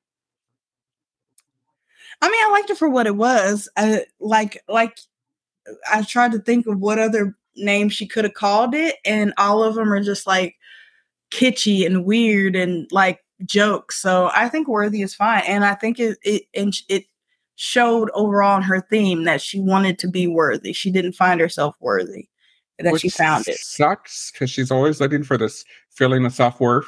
I 2.21 2.29
mean, 2.29 2.41
I 2.45 2.51
liked 2.51 2.69
it 2.69 2.77
for 2.77 2.89
what 2.89 3.07
it 3.07 3.15
was. 3.15 3.69
I, 3.77 4.05
like, 4.19 4.63
like 4.67 4.97
I 5.91 6.01
tried 6.03 6.31
to 6.31 6.39
think 6.39 6.65
of 6.65 6.79
what 6.79 6.97
other 6.97 7.35
name 7.55 7.89
she 7.89 8.07
could 8.07 8.23
have 8.23 8.33
called 8.33 8.73
it, 8.73 8.95
and 9.05 9.33
all 9.37 9.63
of 9.63 9.75
them 9.75 9.91
are 9.91 10.01
just 10.01 10.25
like 10.25 10.55
kitschy 11.31 11.85
and 11.85 12.05
weird 12.05 12.55
and 12.55 12.87
like 12.91 13.19
jokes. 13.45 14.01
So 14.01 14.31
I 14.33 14.49
think 14.49 14.67
worthy 14.67 15.01
is 15.01 15.13
fine, 15.13 15.43
and 15.45 15.63
I 15.65 15.75
think 15.75 15.99
it 15.99 16.17
it 16.23 16.43
and 16.55 16.73
it 16.89 17.05
showed 17.55 18.09
overall 18.13 18.57
in 18.57 18.63
her 18.63 18.81
theme 18.81 19.23
that 19.23 19.41
she 19.41 19.59
wanted 19.59 19.97
to 19.99 20.07
be 20.07 20.27
worthy. 20.27 20.73
She 20.73 20.91
didn't 20.91 21.13
find 21.13 21.39
herself 21.39 21.75
worthy, 21.79 22.27
that 22.79 22.99
she 22.99 23.09
found 23.09 23.47
it. 23.47 23.57
Sucks 23.57 24.31
because 24.31 24.49
she's 24.49 24.71
always 24.71 24.99
looking 24.99 25.23
for 25.23 25.37
this 25.37 25.63
feeling 25.89 26.25
of 26.25 26.33
self 26.33 26.59
worth, 26.59 26.87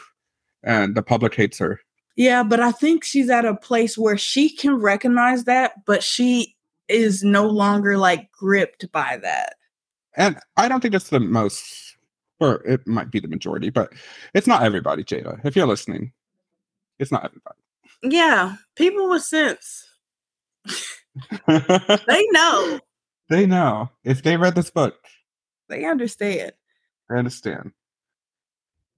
and 0.63 0.95
the 0.95 1.01
public 1.03 1.35
hates 1.35 1.57
her. 1.59 1.79
Yeah, 2.15 2.43
but 2.43 2.59
I 2.59 2.71
think 2.71 3.03
she's 3.03 3.29
at 3.29 3.45
a 3.45 3.55
place 3.55 3.97
where 3.97 4.17
she 4.17 4.49
can 4.49 4.75
recognize 4.75 5.43
that, 5.43 5.85
but 5.85 6.03
she 6.03 6.55
is 6.87 7.23
no 7.23 7.45
longer 7.45 7.97
like 7.97 8.31
gripped 8.31 8.91
by 8.91 9.19
that. 9.21 9.55
And 10.15 10.37
I 10.57 10.67
don't 10.67 10.81
think 10.81 10.95
it's 10.95 11.09
the 11.09 11.19
most, 11.19 11.95
or 12.39 12.63
it 12.65 12.87
might 12.87 13.11
be 13.11 13.19
the 13.19 13.27
majority, 13.27 13.69
but 13.69 13.93
it's 14.33 14.47
not 14.47 14.63
everybody, 14.63 15.03
Jada. 15.03 15.39
If 15.45 15.55
you're 15.55 15.67
listening, 15.67 16.11
it's 16.97 17.11
not 17.11 17.25
everybody. 17.25 17.59
Yeah, 18.01 18.55
people 18.75 19.09
with 19.09 19.23
sense. 19.23 19.86
They 21.47 22.25
know. 22.31 22.79
they 23.29 23.45
know. 23.45 23.89
If 24.03 24.23
they 24.23 24.37
read 24.37 24.55
this 24.55 24.69
book, 24.69 24.95
They 25.69 25.85
understand. 25.85 26.53
I 27.09 27.15
understand. 27.15 27.71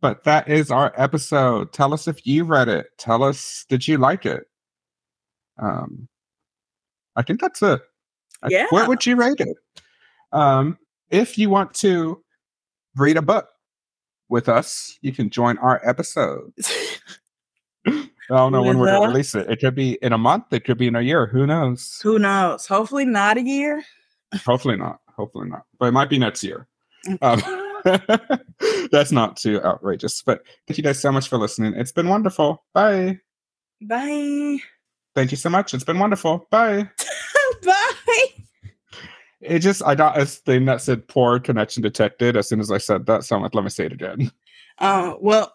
But 0.02 0.24
that 0.24 0.48
is 0.48 0.72
our 0.72 0.94
episode. 0.98 1.74
Tell 1.74 1.94
us 1.94 2.08
if 2.08 2.26
you 2.26 2.44
read 2.44 2.68
it. 2.68 2.88
Tell 2.98 3.24
us 3.24 3.66
did 3.70 3.88
you 3.88 3.98
like 3.98 4.26
it? 4.26 4.44
Um 5.58 6.08
I 7.16 7.22
think 7.22 7.42
that's 7.42 7.62
it. 7.62 7.82
Yeah. 8.48 8.68
What 8.70 8.88
would 8.88 9.06
you 9.06 9.16
rate 9.16 9.40
it? 9.40 9.58
Um 10.32 10.78
if 11.10 11.38
you 11.38 11.50
want 11.50 11.74
to 11.76 12.24
read 12.96 13.18
a 13.18 13.22
book 13.22 13.50
with 14.30 14.48
us, 14.48 14.98
you 15.02 15.12
can 15.12 15.30
join 15.30 15.58
our 15.58 15.82
episode. 15.84 16.54
I 18.32 18.36
don't 18.36 18.52
know 18.52 18.62
when 18.62 18.78
we're 18.78 18.88
gonna 18.88 19.08
release 19.08 19.34
it. 19.34 19.50
It 19.50 19.60
could 19.60 19.76
be 19.76 19.98
in 20.02 20.14
a 20.14 20.18
month, 20.18 20.46
it 20.52 20.64
could 20.64 20.78
be 20.78 20.88
in 20.88 20.96
a 20.96 21.02
year. 21.02 21.26
Who 21.28 21.48
knows? 21.48 22.00
Who 22.04 22.20
knows? 22.20 22.68
Hopefully 22.68 23.06
not 23.06 23.38
a 23.38 23.42
year. 23.42 23.84
Hopefully 24.46 24.78
not. 24.78 25.00
Hopefully 25.16 25.50
not. 25.50 25.64
But 25.80 25.88
it 25.88 25.92
might 25.92 26.10
be 26.10 26.20
next 26.20 26.44
year. 26.44 26.68
Um, 27.22 27.42
that's 28.92 29.12
not 29.12 29.38
too 29.38 29.62
outrageous. 29.64 30.22
But 30.22 30.44
thank 30.68 30.78
you 30.78 30.84
guys 30.84 31.00
so 31.00 31.12
much 31.12 31.28
for 31.28 31.38
listening. 31.38 31.74
It's 31.74 31.92
been 31.92 32.08
wonderful. 32.08 32.64
Bye. 32.74 33.20
Bye. 33.82 34.60
Thank 35.16 35.32
you 35.32 35.38
so 35.38 35.50
much. 35.50 35.74
It's 35.74 35.84
been 35.84 36.00
wonderful. 36.00 36.48
Bye. 36.52 36.90
Bye. 37.64 38.28
It 39.42 39.60
just 39.60 39.82
I 39.84 39.96
got 39.96 40.20
a 40.20 40.26
thing 40.26 40.66
that 40.66 40.82
said 40.82 41.08
poor 41.08 41.40
connection 41.40 41.82
detected 41.82 42.36
as 42.36 42.48
soon 42.48 42.60
as 42.60 42.72
I 42.72 42.78
said 42.78 43.06
that. 43.06 43.24
So 43.24 43.36
I'm 43.36 43.42
like, 43.42 43.56
let 43.56 43.64
me 43.64 43.70
say 43.70 43.86
it 43.86 43.94
again. 43.94 44.32
Uh, 44.80 45.16
well, 45.20 45.48